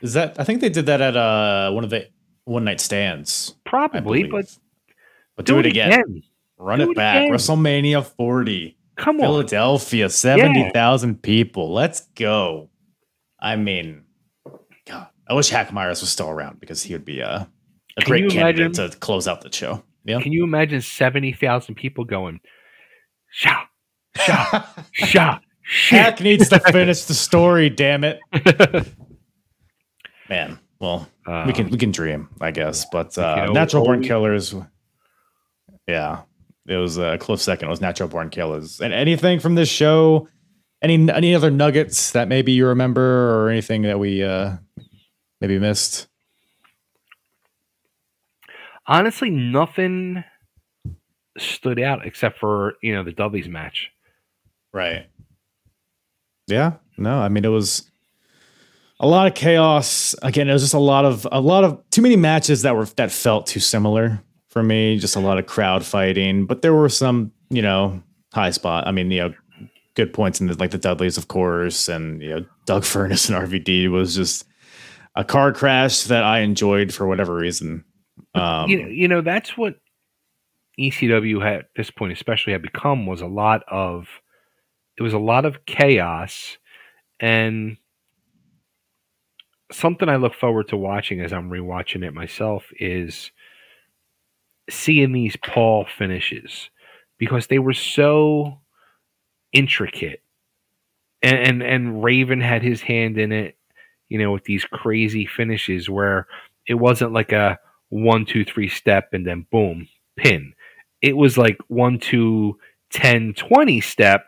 Is 0.00 0.14
that? 0.14 0.38
I 0.38 0.44
think 0.44 0.60
they 0.60 0.68
did 0.68 0.86
that 0.86 1.00
at 1.00 1.16
uh 1.16 1.70
one 1.72 1.84
of 1.84 1.90
the 1.90 2.08
one 2.44 2.64
night 2.64 2.80
stands. 2.80 3.54
Probably, 3.64 4.24
but 4.24 4.56
but 5.36 5.44
do, 5.46 5.58
it 5.58 5.66
again. 5.66 6.22
Run 6.58 6.78
Do 6.78 6.86
it 6.86 6.90
it 6.92 6.96
back. 6.96 7.24
again. 7.24 7.32
WrestleMania 7.34 8.04
40. 8.04 8.75
Come 8.96 9.16
on. 9.16 9.22
Philadelphia, 9.22 10.08
70,000 10.08 11.22
people. 11.22 11.72
Let's 11.72 12.00
go. 12.14 12.70
I 13.40 13.56
mean, 13.56 14.04
God, 14.86 15.08
I 15.28 15.34
wish 15.34 15.50
Hack 15.50 15.72
Meyers 15.72 16.00
was 16.00 16.10
still 16.10 16.30
around 16.30 16.60
because 16.60 16.82
he 16.82 16.94
would 16.94 17.04
be 17.04 17.20
a, 17.20 17.48
a 17.98 18.00
Can 18.00 18.08
great 18.10 18.22
you 18.24 18.30
candidate 18.30 18.66
imagine- 18.78 18.90
to 18.90 18.96
close 18.98 19.28
out 19.28 19.42
the 19.42 19.52
show. 19.52 19.82
Yeah. 20.04 20.20
Can 20.20 20.32
you 20.32 20.44
imagine 20.44 20.80
70,000 20.80 21.74
people 21.74 22.04
going, 22.04 22.40
sha, 23.30 23.64
sha, 24.16 24.64
sha, 24.92 25.40
shit. 25.62 25.98
Hack 26.00 26.20
needs 26.20 26.48
to 26.48 26.60
finish 26.72 27.04
the 27.04 27.14
story, 27.14 27.68
damn 27.68 28.04
it. 28.04 28.20
Man, 30.28 30.58
well, 30.80 31.08
we 31.46 31.52
can 31.52 31.70
we 31.70 31.78
can 31.78 31.90
dream, 31.92 32.28
I 32.40 32.50
guess. 32.50 32.84
But 32.90 33.16
uh, 33.16 33.46
know, 33.46 33.52
Natural 33.52 33.84
Born 33.84 34.02
Killaz, 34.02 34.68
yeah, 35.86 36.22
it 36.68 36.76
was 36.76 36.98
a 36.98 37.18
close 37.18 37.42
second. 37.42 37.68
It 37.68 37.70
was 37.70 37.80
Natural 37.80 38.08
Born 38.08 38.30
Killaz. 38.30 38.80
And 38.80 38.92
anything 38.92 39.40
from 39.40 39.54
this 39.54 39.68
show, 39.68 40.28
any 40.82 41.10
any 41.10 41.34
other 41.34 41.50
nuggets 41.50 42.12
that 42.12 42.28
maybe 42.28 42.52
you 42.52 42.66
remember, 42.66 43.30
or 43.44 43.50
anything 43.50 43.82
that 43.82 43.98
we 43.98 44.22
uh, 44.22 44.56
maybe 45.40 45.58
missed? 45.58 46.08
Honestly, 48.86 49.30
nothing 49.30 50.24
stood 51.38 51.80
out 51.80 52.06
except 52.06 52.38
for, 52.38 52.74
you 52.82 52.94
know, 52.94 53.02
the 53.02 53.12
Dudley's 53.12 53.48
match. 53.48 53.90
Right. 54.72 55.06
Yeah. 56.46 56.74
No, 56.96 57.18
I 57.18 57.28
mean 57.28 57.44
it 57.44 57.48
was 57.48 57.90
a 59.00 59.06
lot 59.06 59.26
of 59.26 59.34
chaos. 59.34 60.14
Again, 60.22 60.48
it 60.48 60.52
was 60.52 60.62
just 60.62 60.74
a 60.74 60.78
lot 60.78 61.04
of 61.04 61.26
a 61.30 61.40
lot 61.40 61.64
of 61.64 61.82
too 61.90 62.02
many 62.02 62.16
matches 62.16 62.62
that 62.62 62.76
were 62.76 62.86
that 62.96 63.10
felt 63.10 63.46
too 63.46 63.60
similar 63.60 64.22
for 64.56 64.62
me. 64.62 64.96
Just 64.96 65.16
a 65.16 65.20
lot 65.20 65.36
of 65.36 65.44
crowd 65.44 65.84
fighting, 65.84 66.46
but 66.46 66.62
there 66.62 66.72
were 66.72 66.88
some, 66.88 67.30
you 67.50 67.60
know, 67.60 68.02
high 68.32 68.48
spot. 68.48 68.86
I 68.86 68.90
mean, 68.90 69.10
you 69.10 69.20
know, 69.20 69.34
good 69.92 70.14
points 70.14 70.40
in 70.40 70.46
the, 70.46 70.54
like 70.54 70.70
the 70.70 70.78
Dudleys, 70.78 71.18
of 71.18 71.28
course, 71.28 71.90
and 71.90 72.22
you 72.22 72.30
know, 72.30 72.46
Doug 72.64 72.82
Furnas 72.84 73.28
and 73.28 73.50
RVD 73.50 73.90
was 73.90 74.14
just 74.14 74.46
a 75.14 75.24
car 75.24 75.52
crash 75.52 76.04
that 76.04 76.24
I 76.24 76.38
enjoyed 76.38 76.94
for 76.94 77.06
whatever 77.06 77.34
reason. 77.34 77.84
Um, 78.34 78.70
you, 78.70 78.80
know, 78.80 78.88
you 78.88 79.08
know, 79.08 79.20
that's 79.20 79.58
what 79.58 79.74
ECW 80.80 81.42
had 81.42 81.58
at 81.58 81.66
this 81.76 81.90
point, 81.90 82.14
especially 82.14 82.54
had 82.54 82.62
become, 82.62 83.04
was 83.04 83.20
a 83.20 83.26
lot 83.26 83.62
of, 83.68 84.08
it 84.96 85.02
was 85.02 85.12
a 85.12 85.18
lot 85.18 85.44
of 85.44 85.66
chaos 85.66 86.56
and 87.20 87.76
something 89.70 90.08
I 90.08 90.16
look 90.16 90.32
forward 90.32 90.68
to 90.68 90.78
watching 90.78 91.20
as 91.20 91.34
I'm 91.34 91.50
rewatching 91.50 92.06
it 92.06 92.14
myself 92.14 92.64
is 92.80 93.32
seeing 94.70 95.12
these 95.12 95.36
Paul 95.36 95.86
finishes 95.98 96.70
because 97.18 97.46
they 97.46 97.58
were 97.58 97.72
so 97.74 98.60
intricate. 99.52 100.22
And, 101.22 101.38
and 101.38 101.62
and 101.62 102.04
Raven 102.04 102.40
had 102.40 102.62
his 102.62 102.82
hand 102.82 103.18
in 103.18 103.32
it, 103.32 103.56
you 104.08 104.18
know, 104.18 104.32
with 104.32 104.44
these 104.44 104.64
crazy 104.64 105.26
finishes 105.26 105.88
where 105.88 106.26
it 106.66 106.74
wasn't 106.74 107.12
like 107.12 107.32
a 107.32 107.58
one, 107.88 108.26
two, 108.26 108.44
three 108.44 108.68
step 108.68 109.08
and 109.12 109.26
then 109.26 109.46
boom, 109.50 109.88
pin. 110.16 110.52
It 111.02 111.16
was 111.16 111.38
like 111.38 111.58
one, 111.68 111.98
two, 111.98 112.58
10, 112.90 113.34
20 113.34 113.80
step 113.80 114.26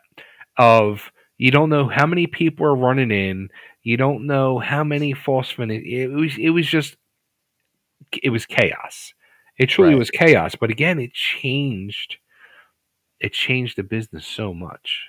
of 0.56 1.10
you 1.36 1.50
don't 1.50 1.70
know 1.70 1.88
how 1.88 2.06
many 2.06 2.26
people 2.26 2.66
are 2.66 2.74
running 2.74 3.10
in. 3.10 3.48
You 3.82 3.96
don't 3.96 4.26
know 4.26 4.58
how 4.58 4.82
many 4.82 5.14
false 5.14 5.50
finish. 5.50 5.84
It 5.86 6.08
was 6.08 6.36
it 6.38 6.50
was 6.50 6.66
just 6.66 6.96
it 8.22 8.30
was 8.30 8.46
chaos. 8.46 9.14
It 9.58 9.66
truly 9.66 9.90
Right. 9.92 9.98
was 9.98 10.10
chaos. 10.10 10.54
But 10.54 10.70
again, 10.70 10.98
it 10.98 11.12
changed. 11.12 12.16
It 13.20 13.32
changed 13.32 13.76
the 13.76 13.82
business 13.82 14.26
so 14.26 14.54
much. 14.54 15.02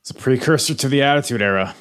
It's 0.00 0.10
a 0.10 0.14
precursor 0.14 0.74
to 0.74 0.88
the 0.88 1.02
Attitude 1.02 1.42
Era. 1.42 1.74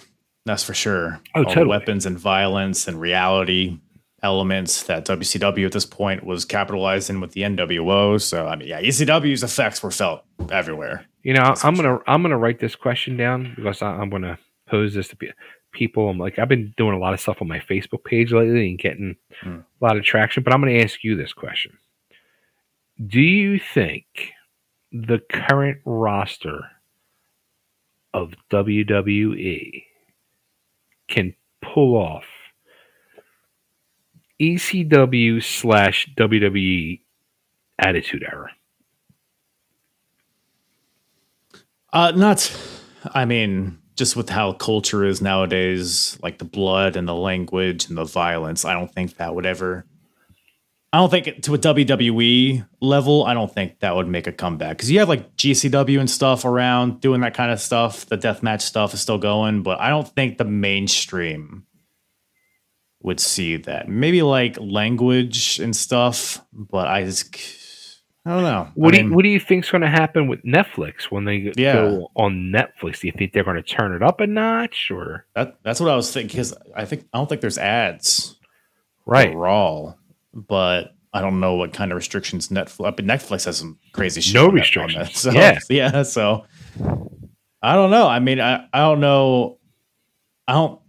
That's 0.45 0.63
for 0.63 0.73
sure. 0.75 1.19
Oh, 1.33 1.39
All 1.39 1.43
the 1.43 1.49
totally. 1.49 1.67
weapons 1.67 2.05
and 2.05 2.17
violence 2.19 2.87
and 2.87 2.99
reality 3.01 3.79
elements 4.21 4.83
that 4.83 5.05
WCW 5.05 5.65
at 5.65 5.71
this 5.71 5.85
point 5.85 6.23
was 6.23 6.45
capitalizing 6.45 7.19
with 7.19 7.31
the 7.33 7.41
NWO. 7.41 8.19
So 8.21 8.47
I 8.47 8.55
mean, 8.55 8.67
yeah, 8.67 8.81
ECW's 8.81 9.43
effects 9.43 9.81
were 9.83 9.91
felt 9.91 10.23
everywhere. 10.51 11.05
You 11.23 11.33
know, 11.33 11.55
I'm 11.63 11.75
gonna 11.75 11.99
I'm 12.07 12.21
gonna 12.21 12.37
write 12.37 12.59
this 12.59 12.75
question 12.75 13.17
down 13.17 13.53
because 13.55 13.81
I, 13.81 13.87
I'm 13.89 14.09
gonna 14.11 14.37
pose 14.67 14.93
this 14.93 15.07
to 15.09 15.15
pe- 15.15 15.31
people. 15.75 16.09
I'm 16.09 16.17
like 16.17 16.39
I've 16.39 16.49
been 16.49 16.73
doing 16.77 16.95
a 16.95 16.99
lot 16.99 17.13
of 17.13 17.19
stuff 17.19 17.41
on 17.41 17.47
my 17.47 17.59
Facebook 17.59 18.03
page 18.03 18.31
lately 18.31 18.69
and 18.69 18.79
getting 18.79 19.15
Hmm. 19.41 19.59
a 19.81 19.85
lot 19.85 19.97
of 19.97 20.03
traction. 20.03 20.41
But 20.43 20.53
I'm 20.53 20.61
gonna 20.61 20.79
ask 20.79 21.03
you 21.03 21.15
this 21.15 21.33
question: 21.33 21.77
Do 23.05 23.21
you 23.21 23.59
think 23.59 24.05
the 24.91 25.19
current 25.29 25.79
roster 25.85 26.61
of 28.13 28.33
WWE 28.49 29.83
can 31.09 31.35
pull 31.61 31.95
off 31.97 32.23
ECW 34.41 35.43
slash 35.43 36.07
WWE 36.17 37.01
Attitude 37.79 38.23
Era? 38.23 38.51
Uh, 41.93 42.11
not, 42.15 42.51
I 43.13 43.23
mean, 43.25 43.77
just 43.95 44.15
with 44.15 44.29
how 44.29 44.53
culture 44.53 45.05
is 45.05 45.21
nowadays, 45.21 46.17
like 46.21 46.37
the 46.37 46.45
blood 46.45 46.95
and 46.95 47.07
the 47.07 47.15
language 47.15 47.87
and 47.87 47.97
the 47.97 48.03
violence, 48.03 48.65
I 48.65 48.73
don't 48.73 48.93
think 48.93 49.17
that 49.17 49.33
would 49.33 49.45
ever. 49.45 49.85
I 50.91 50.99
don't 50.99 51.09
think 51.09 51.43
to 51.43 51.53
a 51.53 51.57
WWE 51.57 52.65
level, 52.79 53.25
I 53.25 53.33
don't 53.33 53.53
think 53.53 53.79
that 53.79 53.95
would 53.95 54.07
make 54.07 54.27
a 54.27 54.31
comeback 54.31 54.77
because 54.77 54.89
you 54.89 54.99
have 54.99 55.09
like 55.09 55.35
GCW 55.35 55.99
and 55.99 56.09
stuff 56.09 56.45
around 56.45 57.01
doing 57.01 57.21
that 57.21 57.33
kind 57.33 57.51
of 57.51 57.59
stuff. 57.59 58.05
The 58.05 58.17
deathmatch 58.17 58.61
stuff 58.61 58.93
is 58.93 59.01
still 59.01 59.17
going, 59.17 59.61
but 59.61 59.81
I 59.81 59.89
don't 59.89 60.07
think 60.07 60.37
the 60.37 60.45
mainstream 60.45 61.65
would 63.01 63.19
see 63.19 63.57
that. 63.57 63.89
Maybe 63.89 64.21
like 64.21 64.57
language 64.59 65.59
and 65.59 65.75
stuff, 65.75 66.41
but 66.53 66.87
I 66.87 67.03
just, 67.03 67.35
I 68.27 68.31
don't 68.31 68.43
know. 68.43 68.69
What 68.73 68.93
I 68.93 68.97
do 68.97 69.03
mean- 69.03 69.11
you, 69.11 69.15
what 69.15 69.23
do 69.23 69.29
you 69.29 69.39
think's 69.39 69.69
going 69.69 69.81
to 69.83 69.89
happen 69.89 70.27
with 70.27 70.41
Netflix 70.43 71.03
when 71.11 71.25
they 71.25 71.51
Yeah. 71.55 71.73
go 71.73 72.11
on 72.15 72.51
Netflix? 72.51 72.99
Do 73.01 73.07
you 73.07 73.13
think 73.15 73.33
they're 73.33 73.43
going 73.43 73.55
to 73.57 73.61
turn 73.61 73.93
it 73.93 74.01
up 74.01 74.19
a 74.19 74.25
notch 74.27 74.89
or 74.91 75.25
That 75.35 75.57
that's 75.63 75.79
what 75.79 75.89
I 75.91 75.95
was 75.95 76.11
thinking 76.11 76.29
because 76.37 76.53
I 76.75 76.85
think 76.85 77.05
I 77.13 77.17
don't 77.19 77.29
think 77.29 77.41
there's 77.41 77.57
ads 77.59 78.35
right? 79.05 79.35
Raw, 79.35 79.93
but 80.33 80.95
I 81.13 81.21
don't 81.21 81.39
know 81.39 81.53
what 81.53 81.71
kind 81.71 81.91
of 81.91 81.95
restrictions 81.95 82.47
Netflix. 82.49 82.95
But 82.95 83.05
Netflix 83.05 83.45
has 83.45 83.57
some 83.57 83.77
crazy 83.93 84.21
shit. 84.21 84.33
No 84.33 84.47
on 84.47 84.55
restrictions. 84.55 84.95
that, 84.95 85.15
So, 85.15 85.31
Yeah. 85.31 85.59
yeah. 85.69 86.01
So 86.03 86.45
I 87.61 87.75
don't 87.75 87.91
know. 87.91 88.07
I 88.07 88.19
mean, 88.19 88.41
I 88.41 88.65
I 88.73 88.79
don't 88.79 88.99
know. 89.01 89.59
I 90.47 90.53
don't. 90.53 90.81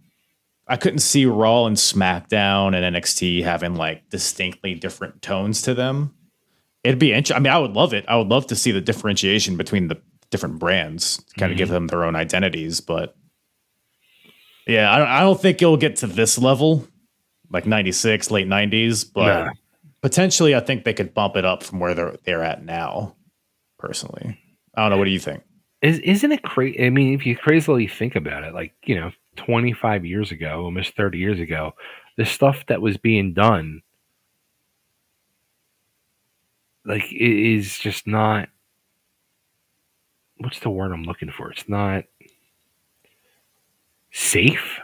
I 0.67 0.75
couldn't 0.75 0.99
see 0.99 1.25
Raw 1.25 1.65
and 1.65 1.77
SmackDown 1.77 2.75
and 2.75 2.95
NXT 2.95 3.43
having 3.43 3.75
like 3.75 4.09
distinctly 4.09 4.73
different 4.75 5.21
tones 5.21 5.61
to 5.61 5.73
them. 5.73 6.13
It'd 6.87 6.99
be 6.99 7.11
interesting. 7.11 7.35
I 7.35 7.39
mean, 7.39 7.51
I 7.51 7.59
would 7.59 7.73
love 7.73 7.93
it. 7.93 8.05
I 8.07 8.15
would 8.15 8.29
love 8.29 8.47
to 8.47 8.55
see 8.55 8.71
the 8.71 8.79
differentiation 8.79 9.57
between 9.57 9.89
the 9.89 10.01
different 10.29 10.57
brands, 10.57 11.21
kind 11.37 11.51
of 11.51 11.55
mm-hmm. 11.55 11.57
give 11.57 11.69
them 11.69 11.87
their 11.87 12.05
own 12.05 12.15
identities. 12.15 12.79
But 12.79 13.13
yeah, 14.65 14.89
I 14.93 14.97
don't, 14.97 15.07
I 15.07 15.19
don't 15.19 15.39
think 15.39 15.61
it'll 15.61 15.75
get 15.75 15.97
to 15.97 16.07
this 16.07 16.37
level, 16.37 16.87
like 17.51 17.65
'96, 17.65 18.31
late 18.31 18.47
'90s. 18.47 19.05
But 19.13 19.45
Nah. 19.45 19.51
potentially, 20.01 20.55
I 20.55 20.61
think 20.61 20.85
they 20.85 20.93
could 20.93 21.13
bump 21.13 21.35
it 21.35 21.43
up 21.43 21.61
from 21.61 21.81
where 21.81 21.93
they're 21.93 22.15
they're 22.23 22.43
at 22.43 22.63
now. 22.63 23.17
Personally, 23.77 24.39
I 24.75 24.83
don't 24.83 24.91
know. 24.91 24.97
What 24.97 25.05
do 25.05 25.11
you 25.11 25.19
think? 25.19 25.43
Is 25.81 25.99
isn't 25.99 26.31
it 26.31 26.43
crazy? 26.43 26.85
I 26.85 26.89
mean, 26.89 27.13
if 27.13 27.25
you 27.25 27.35
crazily 27.35 27.87
think 27.87 28.15
about 28.15 28.45
it, 28.45 28.53
like 28.53 28.73
you 28.85 28.95
know, 28.95 29.11
25 29.35 30.05
years 30.05 30.31
ago, 30.31 30.63
almost 30.63 30.95
30 30.95 31.17
years 31.17 31.39
ago, 31.41 31.73
the 32.15 32.25
stuff 32.25 32.65
that 32.67 32.81
was 32.81 32.95
being 32.95 33.33
done, 33.33 33.81
like, 36.87 37.11
it 37.11 37.55
is 37.55 37.77
just 37.77 38.07
not. 38.07 38.49
What's 40.37 40.59
the 40.59 40.69
word 40.69 40.91
I'm 40.91 41.03
looking 41.03 41.31
for? 41.31 41.51
It's 41.51 41.67
not 41.67 42.05
safe 44.11 44.79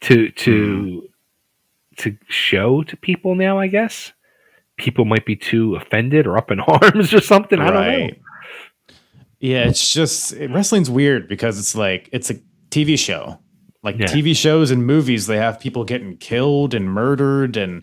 to 0.00 0.30
to 0.30 1.00
hmm. 1.00 1.06
to 1.96 2.16
show 2.28 2.82
to 2.84 2.96
people 2.96 3.34
now. 3.34 3.58
I 3.58 3.66
guess 3.66 4.12
people 4.76 5.04
might 5.04 5.26
be 5.26 5.36
too 5.36 5.76
offended 5.76 6.26
or 6.26 6.38
up 6.38 6.50
in 6.50 6.60
arms 6.66 7.12
or 7.12 7.20
something. 7.20 7.60
I 7.60 7.70
don't 7.70 8.08
know. 8.08 8.08
Yeah, 9.40 9.68
it's 9.68 9.92
just 9.92 10.32
it- 10.32 10.50
wrestling's 10.50 10.90
weird 10.90 11.28
because 11.28 11.58
it's 11.58 11.74
like 11.74 12.08
it's 12.12 12.30
a 12.30 12.34
TV 12.70 12.98
show. 12.98 13.38
Like 13.82 13.98
Yeah. 13.98 14.06
TV 14.06 14.36
shows 14.36 14.70
and 14.70 14.86
movies, 14.86 15.26
they 15.26 15.36
have 15.36 15.60
people 15.60 15.84
getting 15.84 16.16
killed 16.16 16.74
and 16.74 16.90
murdered 16.90 17.56
and 17.56 17.82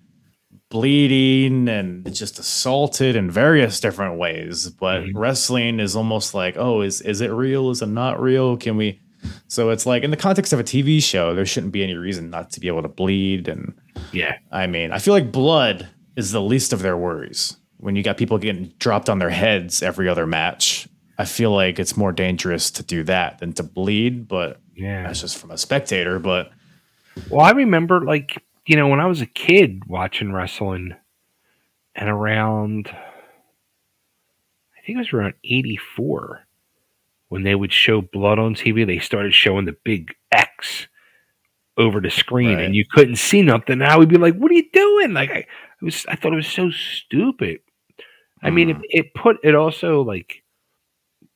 bleeding 0.70 1.68
and 1.70 2.14
just 2.14 2.40
assaulted 2.40 3.16
in 3.16 3.30
various 3.32 3.80
different 3.80 4.18
ways. 4.18 4.70
But 4.70 5.04
Mhm. 5.04 5.12
wrestling 5.16 5.80
is 5.80 5.96
almost 5.96 6.34
like, 6.34 6.56
oh, 6.58 6.82
is 6.82 7.02
is 7.02 7.22
it 7.22 7.32
real? 7.32 7.70
Is 7.70 7.82
it 7.82 7.88
not 7.88 8.22
real? 8.22 8.58
Can 8.58 8.78
we? 8.78 9.00
So 9.48 9.70
it's 9.72 9.86
like 9.86 10.04
in 10.04 10.12
the 10.12 10.18
context 10.18 10.54
of 10.54 10.60
a 10.60 10.64
TV 10.64 11.00
show, 11.00 11.34
there 11.34 11.46
shouldn't 11.46 11.74
be 11.74 11.84
any 11.84 11.96
reason 11.96 12.30
not 12.30 12.52
to 12.52 12.60
be 12.60 12.68
able 12.68 12.82
to 12.84 12.88
bleed. 12.88 13.48
And 13.48 13.74
Yeah. 14.12 14.36
I 14.52 14.68
mean, 14.68 14.92
I 14.92 15.00
feel 15.00 15.14
like 15.14 15.32
blood 15.32 15.88
is 16.16 16.32
the 16.32 16.42
least 16.42 16.74
of 16.74 16.82
their 16.82 16.98
worries. 16.98 17.58
When 17.78 17.96
you 17.96 18.04
got 18.04 18.18
people 18.18 18.38
getting 18.38 18.72
dropped 18.80 19.10
on 19.10 19.20
their 19.20 19.30
heads 19.32 19.82
every 19.84 20.08
other 20.08 20.26
match, 20.28 20.88
I 21.18 21.26
feel 21.26 21.52
like 21.52 21.80
it's 21.80 21.98
more 21.98 22.12
dangerous 22.12 22.70
to 22.72 22.84
do 22.84 23.04
that 23.04 23.40
than 23.40 23.54
to 23.54 23.64
bleed. 23.64 24.28
But 24.28 24.60
Yeah. 24.76 25.04
that's 25.04 25.22
just 25.22 25.38
from 25.38 25.52
a 25.52 25.58
spectator. 25.58 26.20
But 26.20 26.52
Well, 27.30 27.46
I 27.46 27.52
remember 27.52 28.02
like, 28.02 28.44
you 28.66 28.76
know, 28.76 28.88
when 28.88 29.00
I 29.00 29.06
was 29.06 29.22
a 29.22 29.26
kid 29.28 29.84
watching 29.88 30.32
wrestling 30.34 30.96
and 31.96 32.10
around 32.10 32.88
I 32.90 34.82
think 34.86 34.96
it 34.98 35.00
was 35.00 35.14
around 35.14 35.34
84 35.44 36.42
when 37.30 37.44
they 37.44 37.56
would 37.56 37.74
show 37.74 38.02
blood 38.02 38.40
on 38.40 38.54
TV, 38.56 38.86
they 38.86 39.00
started 39.00 39.34
showing 39.34 39.66
the 39.66 39.76
big 39.84 40.14
X 40.32 40.88
over 41.78 42.00
the 42.02 42.10
screen 42.12 42.56
Right. 42.56 42.66
and 42.66 42.76
you 42.76 42.86
couldn't 42.92 43.18
see 43.18 43.42
nothing. 43.42 43.82
I 43.82 43.98
would 43.98 44.10
be 44.10 44.18
like, 44.18 44.36
"What 44.36 44.52
are 44.52 44.56
you 44.56 44.70
doing?" 44.72 45.14
Like 45.14 45.32
I 45.32 45.46
was 45.82 46.06
I 46.08 46.16
thought 46.16 46.34
it 46.34 46.38
was 46.38 46.48
so 46.48 46.72
stupid. 46.72 47.62
I 48.44 48.50
mean, 48.52 48.70
it, 48.72 48.78
Mhm. 48.78 48.84
it 48.90 49.14
put 49.16 49.38
it 49.44 49.56
also 49.56 50.02
like 50.04 50.44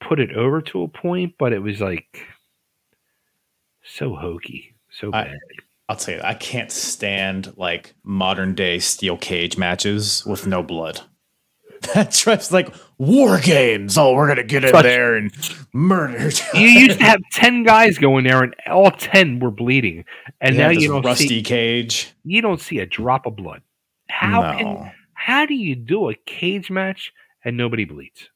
put 0.02 0.20
it 0.20 0.34
over 0.36 0.62
to 0.62 0.84
a 0.84 0.88
point, 0.90 1.36
but 1.40 1.54
it 1.54 1.60
was 1.62 1.82
like 1.82 2.28
so 3.84 4.16
hokey, 4.16 4.76
so 4.92 5.10
I- 5.14 5.26
bad. 5.26 5.38
I'll 5.90 5.96
tell 5.96 6.14
you, 6.16 6.22
I 6.24 6.36
can't 6.36 6.72
stand 6.72 7.52
like 7.58 7.96
modern 8.04 8.54
day 8.54 8.78
steel 8.80 9.18
cage 9.18 9.58
matches 9.58 10.24
with 10.26 10.46
no 10.48 10.62
blood. 10.64 11.02
That's 11.96 12.24
just 12.26 12.52
like 12.52 12.74
war 13.00 13.40
games. 13.40 13.98
Oh, 13.98 14.14
we're 14.14 14.28
gonna 14.28 14.44
get 14.44 14.64
in 14.66 14.72
Such- 14.72 14.84
there 14.84 15.16
and 15.16 15.32
murder. 15.74 16.30
you 16.54 16.68
used 16.68 17.00
to 17.00 17.06
have 17.06 17.22
10 17.34 17.64
guys 17.64 17.98
go 17.98 18.18
in 18.20 18.24
there 18.26 18.44
and 18.44 18.56
all 18.70 18.92
10 18.92 19.40
were 19.40 19.50
bleeding 19.50 20.06
and 20.40 20.56
They 20.56 20.60
now 20.60 20.70
you 20.70 20.90
don't 20.90 21.04
rusty 21.06 21.28
see 21.28 21.42
cage. 21.42 22.14
you 22.24 22.42
don't 22.42 22.62
see 22.62 22.78
a 22.80 22.86
drop 22.86 23.26
of 23.26 23.36
blood 23.36 23.62
how 24.10 24.42
no. 24.42 24.58
can 24.58 24.92
how 25.14 25.46
do 25.46 25.54
you 25.56 25.76
do 25.76 26.10
a 26.10 26.16
cage 26.26 26.70
match 26.70 27.12
and 27.46 27.56
nobody 27.58 27.86
bleeds 27.86 28.30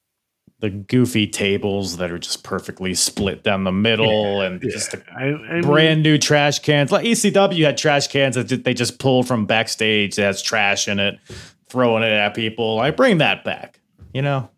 the 0.64 0.70
goofy 0.70 1.28
tables 1.28 1.98
that 1.98 2.10
are 2.10 2.18
just 2.18 2.42
perfectly 2.46 2.94
split 2.94 3.44
down 3.44 3.66
the 3.66 3.72
middle 3.74 4.40
and 4.40 4.62
just 4.62 4.92
the 4.92 5.04
I, 5.14 5.24
I 5.26 5.54
mean, 5.56 5.62
brand 5.64 6.04
new 6.04 6.18
trash 6.18 6.60
cans. 6.60 6.90
Like 6.90 7.06
ECW 7.06 7.66
had 7.66 7.78
trash 7.78 8.08
cans 8.08 8.36
that 8.38 8.64
they 8.64 8.74
just 8.74 8.98
pulled 8.98 9.28
from 9.28 9.46
backstage 9.46 10.16
that 10.16 10.22
has 10.22 10.42
trash 10.42 10.88
in 10.88 11.00
it, 11.00 11.20
throwing 11.68 12.02
it 12.02 12.14
at 12.14 12.34
people. 12.34 12.80
I 12.80 12.92
bring 12.92 13.18
that 13.18 13.44
back. 13.44 13.82
You 14.14 14.22
know, 14.22 14.50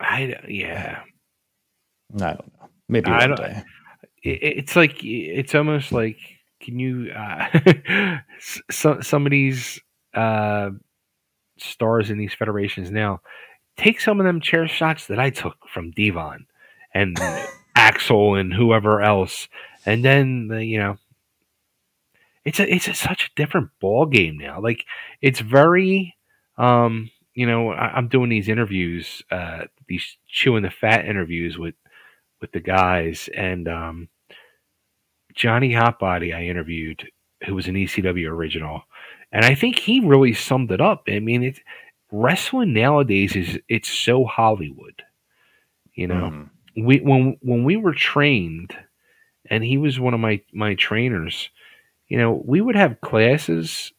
I, 0.00 0.34
yeah 0.48 1.02
I 2.16 2.18
don't 2.34 2.52
know. 2.60 2.68
Maybe 2.88 3.10
I 3.12 3.28
don't- 3.28 3.36
day. 3.36 3.62
it's 4.24 4.74
like 4.74 5.04
it's 5.04 5.54
almost 5.54 5.92
like 5.92 6.18
can 6.60 6.80
you 6.80 7.12
uh 7.12 8.18
some 8.72 9.02
some 9.04 9.24
of 9.24 9.30
these 9.30 9.80
uh 10.14 10.70
stars 11.60 12.10
in 12.10 12.18
these 12.18 12.34
federations 12.34 12.90
now 12.90 13.20
take 13.76 14.00
some 14.00 14.20
of 14.20 14.26
them 14.26 14.40
chair 14.40 14.68
shots 14.68 15.06
that 15.06 15.18
I 15.18 15.30
took 15.30 15.56
from 15.68 15.90
Devon 15.92 16.46
and 16.94 17.16
Axl 17.76 18.38
and 18.38 18.52
whoever 18.52 19.00
else. 19.00 19.48
And 19.86 20.04
then 20.04 20.48
the, 20.48 20.64
you 20.64 20.78
know 20.78 20.96
it's 22.44 22.60
a 22.60 22.72
it's 22.72 22.88
a, 22.88 22.94
such 22.94 23.26
a 23.26 23.40
different 23.40 23.70
ball 23.80 24.06
game 24.06 24.38
now. 24.38 24.60
Like 24.60 24.84
it's 25.20 25.40
very 25.40 26.16
um 26.58 27.10
you 27.34 27.46
know 27.46 27.70
I, 27.70 27.96
i'm 27.96 28.08
doing 28.08 28.28
these 28.28 28.50
interviews 28.50 29.22
uh 29.30 29.62
these 29.88 30.18
chewing 30.28 30.62
the 30.62 30.70
fat 30.70 31.06
interviews 31.06 31.56
with 31.58 31.74
with 32.40 32.52
the 32.52 32.60
guys. 32.60 33.28
And 33.34 33.68
um 33.68 34.08
johnny 35.34 35.70
hotbody 35.70 36.36
i 36.36 36.44
interviewed 36.44 37.10
who 37.46 37.54
was 37.54 37.66
an 37.66 37.74
ecw 37.74 38.28
original. 38.28 38.82
And 39.30 39.44
i 39.44 39.54
think 39.54 39.78
he 39.78 40.00
really 40.00 40.34
summed 40.34 40.70
it 40.72 40.80
up. 40.80 41.04
I 41.08 41.20
mean 41.20 41.42
it's 41.42 41.60
wrestling 42.12 42.74
nowadays 42.74 43.34
is 43.36 43.58
it's 43.68 43.88
so 43.88 44.24
hollywood 44.24 45.02
you 45.94 46.06
know 46.06 46.30
Mhm. 46.30 46.50
we 46.86 46.98
when 47.00 47.36
when 47.42 47.64
we 47.64 47.76
were 47.76 47.94
trained 47.94 48.76
and 49.50 49.64
he 49.64 49.78
was 49.78 49.98
one 49.98 50.14
of 50.14 50.20
my 50.20 50.40
my 50.52 50.74
trainers 50.74 51.50
you 52.08 52.18
know 52.18 52.42
we 52.44 52.60
would 52.60 52.76
have 52.76 53.00
classes 53.00 53.92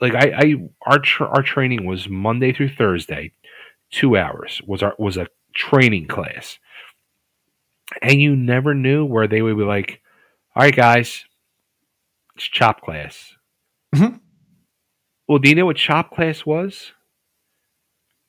like 0.00 0.14
i 0.14 0.32
i 0.36 0.54
our 0.86 0.98
tr- 0.98 1.24
our 1.24 1.42
training 1.42 1.86
was 1.86 2.08
monday 2.08 2.52
through 2.52 2.68
thursday 2.70 3.32
2 3.90 4.16
hours 4.16 4.60
was 4.66 4.82
our 4.82 4.94
was 4.98 5.16
a 5.16 5.26
training 5.54 6.06
class 6.06 6.58
and 8.02 8.20
you 8.20 8.36
never 8.36 8.74
knew 8.74 9.04
where 9.04 9.26
they 9.26 9.42
would 9.42 9.56
be 9.56 9.64
like 9.64 10.00
all 10.54 10.62
right 10.64 10.76
guys 10.76 11.24
it's 12.36 12.44
chop 12.44 12.82
class 12.82 13.34
Mhm. 13.94 14.20
well 15.26 15.38
do 15.38 15.48
you 15.48 15.54
know 15.54 15.66
what 15.66 15.76
chop 15.76 16.14
class 16.14 16.44
was 16.46 16.92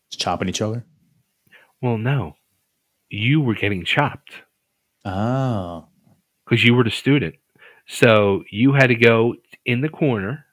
Just 0.10 0.22
chopping 0.22 0.50
each 0.50 0.62
other. 0.62 0.86
well 1.82 1.98
no 1.98 2.36
you 3.10 3.42
were 3.42 3.56
getting 3.56 3.86
chopped 3.86 4.34
Oh, 5.06 5.88
because 6.46 6.64
you 6.64 6.76
were 6.76 6.84
the 6.84 6.92
student. 6.92 7.36
So 7.88 8.44
you 8.52 8.74
had 8.74 8.88
to 8.88 8.96
go 8.96 9.36
in 9.66 9.82
the 9.82 9.90
corner, 9.90 10.46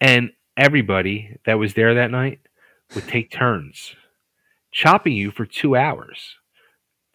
and 0.00 0.32
everybody 0.56 1.38
that 1.46 1.58
was 1.58 1.74
there 1.74 1.94
that 1.94 2.10
night 2.10 2.40
would 2.94 3.06
take 3.08 3.30
turns 3.30 3.94
chopping 4.72 5.12
you 5.14 5.30
for 5.30 5.46
two 5.46 5.76
hours 5.76 6.36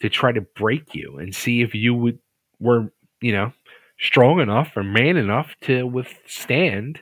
to 0.02 0.10
try 0.10 0.32
to 0.32 0.42
break 0.42 0.96
you 0.96 1.18
and 1.20 1.36
see 1.36 1.62
if 1.62 1.76
you 1.76 1.94
would 1.94 2.20
were 2.60 2.92
you 3.22 3.32
know 3.34 3.52
strong 4.00 4.40
enough 4.40 4.76
or 4.76 4.84
man 4.84 5.18
enough 5.18 5.56
to 5.62 5.84
withstand 5.86 7.00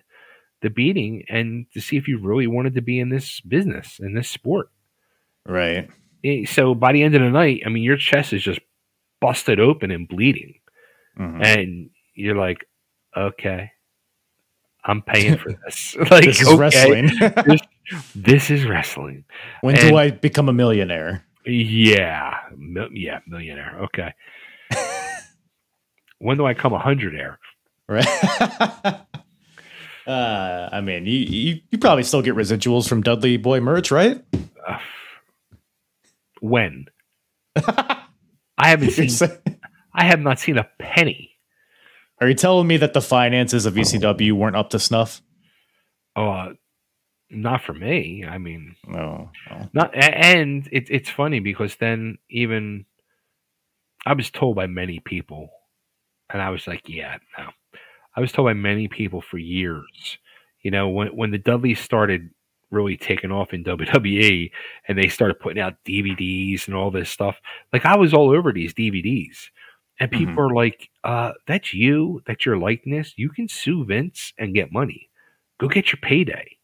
the 0.62 0.70
beating 0.70 1.24
and 1.30 1.66
to 1.74 1.80
see 1.82 1.96
if 1.98 2.08
you 2.08 2.20
really 2.20 2.48
wanted 2.48 2.74
to 2.76 2.82
be 2.82 3.00
in 3.00 3.10
this 3.10 3.40
business 3.42 4.00
in 4.00 4.14
this 4.14 4.30
sport. 4.30 4.70
right. 5.46 5.90
Eh, 6.24 6.46
So 6.46 6.76
by 6.76 6.92
the 6.92 7.02
end 7.04 7.16
of 7.16 7.22
the 7.22 7.30
night, 7.30 7.64
I 7.66 7.70
mean 7.70 7.84
your 7.84 7.98
chest 7.98 8.34
is 8.34 8.44
just 8.44 8.60
busted 9.22 9.60
open 9.60 9.92
and 9.92 10.08
bleeding 10.08 10.56
Mhm. 11.18 11.44
and 11.44 11.90
you're 12.14 12.36
like, 12.36 12.66
okay, 13.16 13.72
I'm 14.84 15.02
paying 15.02 15.38
for 15.38 15.52
this. 15.66 15.96
like, 16.12 16.26
this 16.26 16.42
is 16.42 16.48
okay, 16.48 16.58
wrestling. 16.58 17.10
This 18.16 18.52
is 18.52 18.66
wrestling. 18.66 19.24
when 19.62 19.76
and- 19.76 19.90
do 19.90 19.96
I 19.98 20.12
become 20.12 20.48
a 20.50 20.54
millionaire? 20.54 21.24
Yeah, 21.46 22.38
mil- 22.56 22.92
yeah, 22.94 23.20
millionaire. 23.26 23.80
Okay. 23.86 24.14
when 26.20 26.38
do 26.38 26.46
I 26.46 26.54
come 26.54 26.74
a 26.74 26.80
hundred 26.80 27.16
air? 27.16 27.40
Right. 27.88 28.06
Uh, 30.10 30.70
I 30.72 30.82
mean, 30.82 31.06
you, 31.06 31.18
you 31.20 31.62
you 31.72 31.78
probably 31.78 32.04
still 32.04 32.22
get 32.22 32.36
residuals 32.36 32.88
from 32.90 33.02
Dudley 33.02 33.38
Boy 33.38 33.60
merch, 33.60 33.92
right? 33.92 34.24
Uh, 34.68 34.80
when? 36.42 36.86
I 37.56 38.08
haven't 38.58 38.92
seen. 38.92 39.10
saying- 39.10 39.38
I 39.94 40.06
have 40.06 40.20
not 40.22 40.40
seen 40.40 40.58
a 40.58 40.68
penny. 40.80 41.32
Are 42.22 42.28
you 42.28 42.36
telling 42.36 42.68
me 42.68 42.78
that 42.78 42.94
the 42.94 43.02
finances 43.02 43.66
of 43.66 43.74
ECW 43.76 44.34
weren't 44.34 44.56
up 44.56 44.70
to 44.72 44.80
snuff? 44.80 45.22
Uh, 46.16 46.50
not 47.30 47.64
for 47.64 47.74
me. 47.74 48.26
I 48.28 48.38
mean, 48.38 48.76
No. 48.88 49.32
no. 49.50 49.70
Not 49.74 49.96
and 49.96 50.68
it, 50.72 50.88
it's 50.90 51.10
funny 51.10 51.40
because 51.40 51.76
then 51.78 52.18
even 52.30 52.86
I 54.06 54.14
was 54.14 54.30
told 54.30 54.56
by 54.56 54.68
many 54.68 55.00
people, 55.00 55.50
and 56.30 56.42
I 56.42 56.50
was 56.50 56.68
like, 56.68 56.88
yeah, 56.88 57.18
no. 57.38 57.50
I 58.20 58.22
was 58.22 58.34
told 58.34 58.48
by 58.48 58.54
many 58.54 58.90
people 58.90 59.22
for 59.22 59.38
years. 59.38 60.18
You 60.62 60.72
know, 60.72 60.90
when 60.90 61.08
when 61.16 61.32
the 61.32 61.38
Dudleys 61.38 61.80
started 61.80 62.30
really 62.70 62.98
taking 62.98 63.32
off 63.32 63.54
in 63.54 63.64
WWE, 63.64 64.52
and 64.90 64.98
they 64.98 65.08
started 65.08 65.40
putting 65.40 65.62
out 65.62 65.76
DVDs 65.86 66.68
and 66.68 66.76
all 66.76 66.92
this 66.92 67.10
stuff, 67.10 67.40
like 67.72 67.86
I 67.86 67.96
was 67.96 68.14
all 68.14 68.30
over 68.32 68.52
these 68.52 68.74
DVDs, 68.74 69.38
and 70.02 70.12
people 70.12 70.38
are 70.38 70.54
like, 70.54 70.90
uh, 71.06 71.32
"That's 71.48 71.74
you. 71.74 72.22
That's 72.28 72.46
your 72.46 72.58
likeness. 72.58 73.14
You 73.16 73.30
can 73.30 73.48
sue 73.48 73.86
Vince 73.86 74.34
and 74.38 74.54
get 74.54 74.70
money. 74.70 75.10
Go 75.58 75.70
get 75.70 75.94
your 75.94 76.02
payday." 76.02 76.58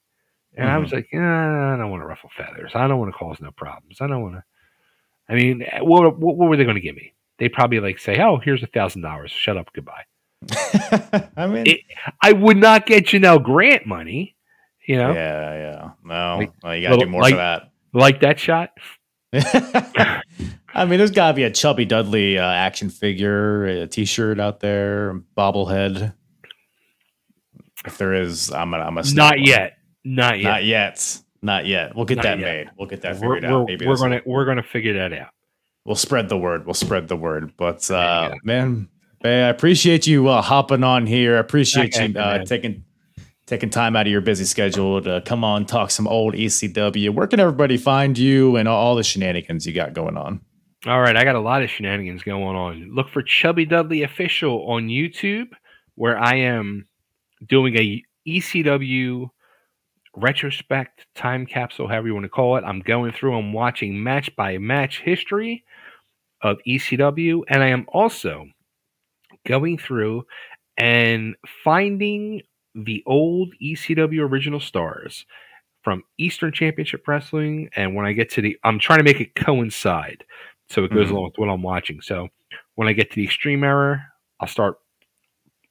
And 0.57 0.69
I 0.69 0.77
was 0.77 0.91
like, 0.91 1.07
eh, 1.13 1.17
I 1.17 1.77
don't 1.77 1.89
want 1.89 2.01
to 2.01 2.07
ruffle 2.07 2.31
feathers. 2.35 2.71
I 2.75 2.85
don't 2.89 2.99
want 2.99 3.13
to 3.13 3.17
cause 3.17 3.39
no 3.39 3.51
problems. 3.51 3.99
I 4.01 4.07
don't 4.07 4.21
want 4.21 4.35
to. 4.35 4.43
I 5.29 5.35
mean, 5.35 5.63
eh, 5.63 5.79
what, 5.79 6.19
what, 6.19 6.35
what 6.35 6.49
were 6.49 6.57
they 6.57 6.63
going 6.65 6.75
to 6.75 6.81
give 6.81 6.95
me? 6.97 7.13
They 7.39 7.47
probably 7.47 7.79
like 7.79 7.99
say, 7.99 8.21
"Oh, 8.21 8.39
here's 8.43 8.61
a 8.61 8.67
thousand 8.67 9.03
dollars. 9.03 9.31
Shut 9.31 9.55
up, 9.55 9.71
goodbye." 9.73 10.03
I 11.37 11.47
mean, 11.47 11.67
It- 11.67 11.81
I 12.21 12.31
would 12.33 12.57
not 12.57 12.85
get 12.85 13.05
Janel 13.05 13.43
Grant 13.43 13.85
money. 13.85 14.35
You 14.87 14.97
know, 14.97 15.13
yeah, 15.13 15.53
yeah. 15.53 15.89
No, 16.03 16.37
Like- 16.37 16.51
well, 16.63 16.75
you 16.75 16.87
got 16.87 16.99
to 16.99 17.05
do 17.05 17.09
more 17.11 17.21
like- 17.21 17.33
for 17.33 17.37
that. 17.37 17.71
like 17.93 18.19
that 18.21 18.39
shot. 18.39 18.71
I 19.33 20.85
mean, 20.85 20.97
there's 20.99 21.11
got 21.11 21.29
to 21.29 21.33
be 21.33 21.43
a 21.43 21.49
Chubby 21.51 21.85
Dudley 21.85 22.37
uh, 22.37 22.45
action 22.45 22.89
figure, 22.89 23.65
a 23.65 23.87
T-shirt 23.87 24.39
out 24.39 24.59
there, 24.59 25.21
bobblehead. 25.37 26.13
If 27.85 27.97
there 27.97 28.13
is, 28.13 28.51
I'm 28.51 28.71
gonna. 28.71 28.83
I'm 28.83 28.95
gonna 28.95 29.13
Not 29.13 29.35
one. 29.37 29.43
yet. 29.43 29.77
Not 30.03 30.39
yet. 30.39 30.49
Not 30.51 30.63
yet. 30.65 31.19
Not 31.41 31.65
yet. 31.67 31.95
We'll 31.95 32.05
get 32.05 32.15
Not 32.17 32.23
that 32.23 32.39
yet. 32.39 32.45
made. 32.45 32.67
We'll 32.77 32.87
get 32.87 33.01
that 33.01 33.19
We're, 33.19 33.37
out. 33.37 33.43
we're, 33.43 33.65
Maybe 33.65 33.85
we're 33.87 33.97
gonna 33.97 34.21
we're 34.25 34.45
gonna 34.45 34.63
figure 34.63 34.93
that 34.93 35.13
out. 35.13 35.29
We'll 35.85 35.95
spread 35.95 36.27
the 36.29 36.37
word. 36.37 36.65
We'll 36.65 36.73
spread 36.73 37.07
the 37.07 37.15
word. 37.15 37.53
But 37.57 37.89
uh, 37.91 38.29
go. 38.29 38.35
man, 38.43 38.87
Bay, 39.25 39.41
I 39.41 39.49
appreciate 39.49 40.05
you 40.05 40.27
uh, 40.27 40.39
hopping 40.39 40.83
on 40.83 41.07
here. 41.07 41.37
I 41.37 41.39
appreciate 41.39 41.95
Okay, 41.95 42.09
you 42.09 42.19
uh, 42.19 42.45
taking 42.45 42.83
taking 43.47 43.71
time 43.71 43.95
out 43.95 44.05
of 44.05 44.11
your 44.11 44.21
busy 44.21 44.45
schedule 44.45 45.01
to 45.01 45.19
come 45.25 45.43
on 45.43 45.65
talk 45.65 45.89
some 45.89 46.07
old 46.07 46.35
ECW. 46.35 47.09
Where 47.09 47.25
can 47.25 47.39
everybody 47.39 47.75
find 47.75 48.15
you 48.19 48.55
and 48.55 48.67
all 48.67 48.93
the 48.93 49.01
shenanigans 49.01 49.65
you 49.65 49.73
got 49.73 49.93
going 49.93 50.15
on? 50.15 50.41
All 50.85 51.01
right, 51.01 51.17
I 51.17 51.23
got 51.23 51.33
a 51.33 51.39
lot 51.39 51.63
of 51.63 51.71
shenanigans 51.71 52.21
going 52.21 52.55
on. 52.55 52.91
Look 52.93 53.09
for 53.09 53.23
Chubby 53.23 53.65
Dudley 53.65 54.03
official 54.03 54.63
on 54.67 54.89
YouTube, 54.89 55.47
where 55.95 56.19
I 56.19 56.35
am 56.35 56.87
doing 57.47 57.75
a 57.77 58.03
ECW 58.27 59.31
retrospect 60.15 61.07
time 61.15 61.47
capsule, 61.47 61.87
however 61.87 62.09
you 62.09 62.13
want 62.13 62.25
to 62.25 62.29
call 62.29 62.57
it. 62.57 62.63
I'm 62.63 62.81
going 62.81 63.11
through. 63.11 63.35
I'm 63.35 63.53
watching 63.53 64.03
match 64.03 64.35
by 64.35 64.59
match 64.59 65.01
history 65.01 65.63
of 66.43 66.57
ECW, 66.67 67.41
and 67.49 67.63
I 67.63 67.69
am 67.69 67.87
also 67.87 68.45
going 69.45 69.77
through 69.77 70.25
and 70.77 71.35
finding 71.63 72.41
the 72.75 73.03
old 73.05 73.53
ECW 73.61 74.21
original 74.29 74.59
stars 74.59 75.25
from 75.83 76.03
Eastern 76.17 76.51
Championship 76.51 77.07
Wrestling. 77.07 77.69
And 77.75 77.95
when 77.95 78.05
I 78.05 78.11
get 78.13 78.29
to 78.31 78.41
the, 78.41 78.57
I'm 78.63 78.79
trying 78.79 78.99
to 78.99 79.03
make 79.03 79.21
it 79.21 79.35
coincide 79.35 80.23
so 80.69 80.83
it 80.83 80.91
goes 80.91 81.07
Mhm. 81.07 81.11
along 81.11 81.23
with 81.25 81.37
what 81.37 81.49
I'm 81.49 81.61
watching. 81.61 82.01
So 82.01 82.27
when 82.75 82.87
I 82.87 82.93
get 82.93 83.09
to 83.11 83.15
the 83.15 83.23
Extreme 83.23 83.63
Era, 83.63 84.05
I'll 84.39 84.47
start 84.47 84.77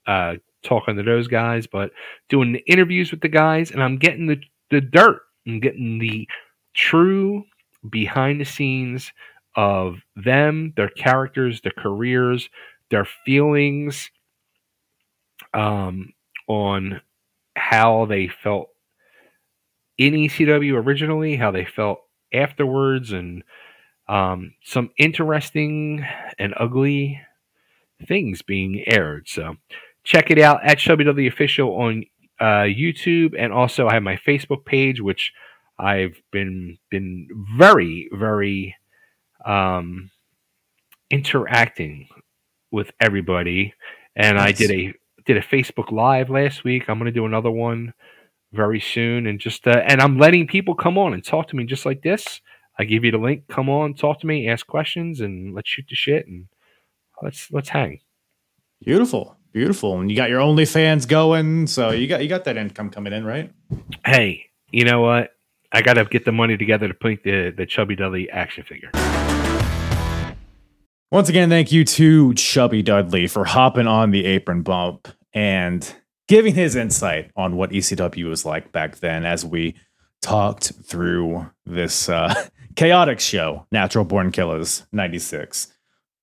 uh, 0.06 0.36
talking 0.62 0.96
to 0.96 1.02
those 1.02 1.28
guys, 1.28 1.66
but 1.66 1.90
doing 2.28 2.52
the 2.52 2.62
interviews 2.66 3.10
with 3.10 3.20
the 3.20 3.28
guys, 3.28 3.70
and 3.70 3.82
I'm 3.82 3.96
getting 3.96 4.26
the 4.26 4.40
the 4.70 4.80
dirt. 4.80 5.22
I'm 5.46 5.60
getting 5.60 5.98
the 5.98 6.26
true 6.74 7.44
behind 7.90 8.40
the 8.40 8.44
scenes 8.44 9.12
of 9.56 9.98
them, 10.16 10.72
their 10.76 10.88
characters, 10.88 11.60
their 11.60 11.72
careers, 11.76 12.48
their 12.90 13.06
feelings, 13.24 14.11
um, 15.52 16.12
on 16.48 17.01
how 17.56 18.06
they 18.06 18.28
felt 18.28 18.69
in 19.97 20.15
ECW 20.15 20.74
originally, 20.74 21.36
how 21.36 21.51
they 21.51 21.65
felt 21.65 22.01
afterwards, 22.32 23.12
and 23.12 23.43
um, 24.09 24.55
some 24.62 24.90
interesting 24.98 26.05
and 26.39 26.55
ugly 26.59 27.20
things 28.06 28.43
being 28.43 28.85
aired. 28.86 29.28
So 29.28 29.56
check 30.02 30.31
it 30.31 30.39
out 30.39 30.61
at 30.65 30.78
WW 30.78 31.28
Official 31.28 31.70
on 31.70 32.05
uh, 32.40 32.65
YouTube, 32.65 33.35
and 33.39 33.52
also 33.52 33.86
I 33.86 33.94
have 33.94 34.02
my 34.02 34.16
Facebook 34.16 34.65
page, 34.65 35.01
which 35.01 35.32
I've 35.78 36.20
been 36.32 36.78
been 36.90 37.28
very 37.56 38.09
very 38.12 38.77
um, 39.44 40.11
interacting 41.11 42.09
with 42.74 42.90
everybody, 43.01 43.72
and 44.16 44.38
I 44.38 44.52
did 44.52 44.70
a 44.70 44.92
did 45.24 45.36
a 45.36 45.40
Facebook 45.40 45.92
Live 45.92 46.28
last 46.28 46.64
week. 46.64 46.88
I'm 46.88 46.98
going 46.98 47.06
to 47.06 47.12
do 47.12 47.24
another 47.24 47.51
one 47.51 47.94
very 48.52 48.80
soon, 48.80 49.26
and 49.26 49.38
just 49.38 49.66
uh, 49.66 49.82
and 49.86 50.02
I'm 50.02 50.18
letting 50.18 50.46
people 50.46 50.74
come 50.74 50.98
on 50.98 51.14
and 51.14 51.24
talk 51.24 51.48
to 51.48 51.56
me 51.56 51.64
just 51.64 51.86
like 51.86 52.02
this. 52.02 52.40
I 52.78 52.84
give 52.84 53.05
you 53.05 53.12
the 53.12 53.18
link. 53.18 53.44
Come 53.48 53.70
on, 53.70 53.94
talk 53.94 54.20
to 54.20 54.26
me, 54.26 54.48
ask 54.48 54.66
questions, 54.66 55.20
and 55.20 55.55
let's 55.55 55.70
shoot 55.70 55.86
the 55.88 55.94
shit 55.94 56.26
and 56.26 56.48
let's 57.22 57.51
let's 57.52 57.68
hang. 57.68 58.01
Beautiful, 58.84 59.36
beautiful. 59.52 60.01
And 60.01 60.10
you 60.10 60.16
got 60.16 60.28
your 60.28 60.40
OnlyFans 60.40 61.06
going, 61.09 61.68
so 61.68 61.90
you 61.90 62.09
got 62.09 62.22
you 62.22 62.28
got 62.28 62.44
that 62.44 62.56
income 62.56 62.90
coming 62.90 63.12
in, 63.12 63.24
right? 63.24 63.52
Hey, 64.05 64.46
you 64.72 64.84
know 64.84 65.01
what? 65.01 65.30
I 65.72 65.82
got 65.82 65.94
to 65.94 66.05
get 66.05 66.24
the 66.24 66.32
money 66.32 66.56
together 66.56 66.88
to 66.88 66.94
paint 66.94 67.22
the 67.22 67.55
the 67.56 67.66
Chubby 67.66 67.94
Dudley 67.94 68.28
action 68.30 68.64
figure. 68.64 68.90
Once 71.14 71.28
again, 71.28 71.48
thank 71.48 71.70
you 71.70 71.84
to 71.84 72.34
Chubby 72.34 72.82
Dudley 72.82 73.28
for 73.28 73.44
hopping 73.44 73.86
on 73.86 74.10
the 74.10 74.24
apron 74.24 74.62
bump 74.62 75.06
and 75.32 75.94
giving 76.26 76.56
his 76.56 76.74
insight 76.74 77.30
on 77.36 77.54
what 77.54 77.70
ECW 77.70 78.28
was 78.28 78.44
like 78.44 78.72
back 78.72 78.96
then 78.96 79.24
as 79.24 79.44
we 79.44 79.76
talked 80.22 80.72
through 80.82 81.48
this 81.64 82.08
uh, 82.08 82.34
chaotic 82.74 83.20
show, 83.20 83.64
Natural 83.70 84.04
Born 84.04 84.32
Killaz 84.32 84.86
96. 84.90 85.68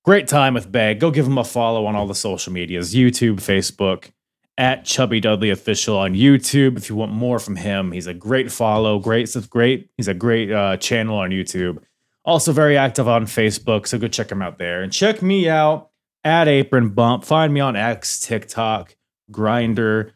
Great 0.04 0.28
time 0.28 0.52
with 0.52 0.70
Bay. 0.70 0.92
Go 0.92 1.10
give 1.10 1.26
him 1.26 1.38
a 1.38 1.44
follow 1.44 1.86
on 1.86 1.96
all 1.96 2.06
the 2.06 2.14
social 2.14 2.52
medias 2.52 2.94
YouTube, 2.94 3.36
Facebook, 3.36 4.10
at 4.58 4.84
Chubby 4.84 5.20
Dudley 5.20 5.48
Official 5.48 5.96
on 5.96 6.12
YouTube. 6.12 6.76
If 6.76 6.90
you 6.90 6.96
want 6.96 7.12
more 7.12 7.38
from 7.38 7.56
him, 7.56 7.92
he's 7.92 8.06
a 8.06 8.12
great 8.12 8.52
follow, 8.52 8.98
great, 8.98 9.34
great. 9.48 9.88
He's 9.96 10.08
a 10.08 10.12
great 10.12 10.52
uh, 10.52 10.76
channel 10.76 11.16
on 11.16 11.30
YouTube. 11.30 11.82
Also 12.24 12.52
very 12.52 12.76
active 12.76 13.08
on 13.08 13.26
Facebook, 13.26 13.86
so 13.86 13.98
go 13.98 14.06
check 14.08 14.30
him 14.30 14.42
out 14.42 14.58
there. 14.58 14.82
And 14.82 14.92
check 14.92 15.22
me 15.22 15.48
out 15.48 15.90
at 16.24 16.46
Apron 16.46 16.90
Bump. 16.90 17.24
Find 17.24 17.52
me 17.52 17.60
on 17.60 17.74
X, 17.74 18.20
TikTok, 18.20 18.96
Grindr, 19.30 20.12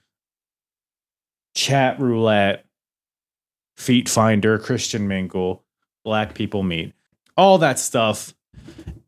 Chat 1.55 1.99
Roulette, 1.99 2.65
Feet 3.77 4.09
Finder, 4.09 4.59
Christian 4.59 5.09
Mingle, 5.09 5.65
Black 6.05 6.35
People 6.35 6.63
Meet, 6.63 6.95
all 7.37 7.59
that 7.59 7.79
stuff. 7.79 8.35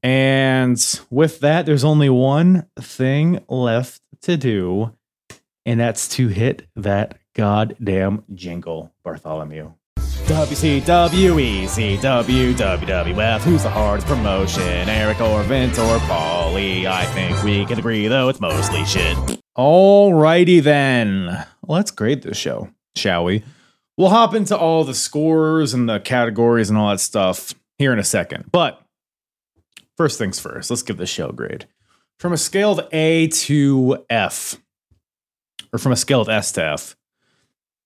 And 0.03 0.79
with 1.11 1.41
that, 1.41 1.67
there's 1.67 1.85
only 1.85 2.09
one 2.09 2.67
thing 2.79 3.45
left 3.49 4.01
to 4.23 4.37
do, 4.37 4.95
and 5.65 5.79
that's 5.79 6.09
to 6.17 6.29
hit 6.29 6.67
that 6.77 7.19
goddamn 7.35 8.25
jingle, 8.35 8.93
Bartholomew. 9.05 9.73
WCW, 10.29 11.65
ECW, 11.65 12.53
WWF. 12.53 13.41
Who's 13.41 13.63
the 13.63 13.71
hardest 13.71 14.07
promotion? 14.07 14.87
Eric 14.87 15.23
or 15.23 15.43
Vince 15.45 15.79
or 15.79 15.97
Paulie? 16.01 16.85
I 16.85 17.07
think 17.07 17.43
we 17.43 17.65
can 17.65 17.79
agree, 17.79 18.09
though, 18.09 18.29
it's 18.29 18.39
mostly 18.39 18.85
shit. 18.85 19.17
Alrighty 19.57 20.63
then. 20.63 21.47
Let's 21.67 21.91
grade 21.91 22.21
this 22.21 22.37
show, 22.37 22.69
shall 22.95 23.25
we? 23.25 23.43
We'll 23.97 24.11
hop 24.11 24.35
into 24.35 24.55
all 24.55 24.85
the 24.85 24.95
scores 24.95 25.73
and 25.73 25.89
the 25.89 25.99
categories 25.99 26.69
and 26.69 26.79
all 26.79 26.91
that 26.91 27.01
stuff 27.01 27.55
here 27.79 27.95
in 27.95 27.99
a 27.99 28.05
second. 28.05 28.53
But 28.53 28.83
first 29.97 30.19
things 30.19 30.39
first, 30.39 30.69
let's 30.69 30.83
give 30.83 30.99
this 30.99 31.09
show 31.09 31.31
a 31.31 31.33
grade. 31.33 31.67
From 32.21 32.35
a 32.35 32.37
scale 32.37 32.79
of 32.79 32.87
A 32.93 33.29
to 33.29 34.05
F, 34.11 34.57
or 35.73 35.79
from 35.79 35.93
a 35.93 35.97
scale 35.97 36.21
of 36.21 36.29
S 36.29 36.53
to 36.53 36.65
F, 36.65 36.98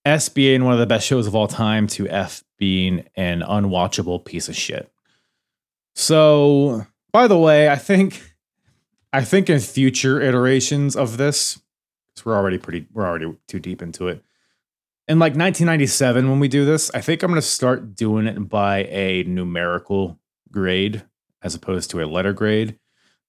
S 0.05 0.29
being 0.29 0.63
one 0.63 0.73
of 0.73 0.79
the 0.79 0.85
best 0.85 1.07
shows 1.07 1.27
of 1.27 1.35
all 1.35 1.47
time 1.47 1.87
to 1.87 2.07
F 2.09 2.43
being 2.57 3.05
an 3.15 3.41
unwatchable 3.41 4.23
piece 4.23 4.49
of 4.49 4.55
shit. 4.55 4.91
So, 5.95 6.85
by 7.11 7.27
the 7.27 7.37
way, 7.37 7.69
I 7.69 7.75
think 7.75 8.35
I 9.13 9.23
think 9.23 9.49
in 9.49 9.59
future 9.59 10.19
iterations 10.19 10.95
of 10.95 11.17
this, 11.17 11.61
because 12.13 12.25
we're 12.25 12.35
already 12.35 12.57
pretty 12.57 12.87
we're 12.91 13.07
already 13.07 13.33
too 13.47 13.59
deep 13.59 13.81
into 13.81 14.07
it. 14.07 14.23
In 15.07 15.19
like 15.19 15.31
1997, 15.33 16.29
when 16.29 16.39
we 16.39 16.47
do 16.47 16.65
this, 16.65 16.89
I 16.93 17.01
think 17.01 17.21
I'm 17.21 17.31
gonna 17.31 17.41
start 17.41 17.95
doing 17.95 18.27
it 18.27 18.49
by 18.49 18.85
a 18.85 19.23
numerical 19.23 20.19
grade 20.51 21.03
as 21.41 21.55
opposed 21.55 21.91
to 21.91 22.01
a 22.01 22.07
letter 22.07 22.33
grade. 22.33 22.79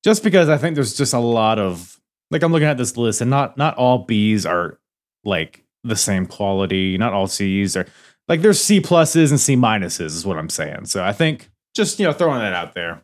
Just 0.03 0.23
because 0.23 0.49
I 0.49 0.57
think 0.57 0.75
there's 0.75 0.97
just 0.97 1.15
a 1.15 1.19
lot 1.19 1.59
of 1.59 2.01
like 2.31 2.43
I'm 2.43 2.53
looking 2.53 2.69
at 2.69 2.79
this 2.79 2.97
list, 2.97 3.21
and 3.21 3.31
not 3.31 3.57
not 3.59 3.77
all 3.77 3.99
B's 3.99 4.47
are 4.47 4.79
like 5.25 5.64
the 5.85 5.97
same 5.97 6.27
quality. 6.27 6.99
Not 6.99 7.13
all 7.13 7.27
C's 7.27 7.77
are 7.77 7.87
like 8.29 8.41
there's 8.41 8.61
C 8.61 8.81
pluses 8.81 9.31
and 9.31 9.39
C 9.39 9.57
minuses 9.57 10.07
is 10.07 10.27
what 10.27 10.39
I'm 10.39 10.49
saying. 10.49 10.87
So 10.87 11.05
I 11.05 11.13
think 11.13 11.51
just 11.75 11.99
you 11.99 12.07
know 12.07 12.13
throwing 12.13 12.41
that 12.41 12.55
out 12.55 12.75
there, 12.75 13.03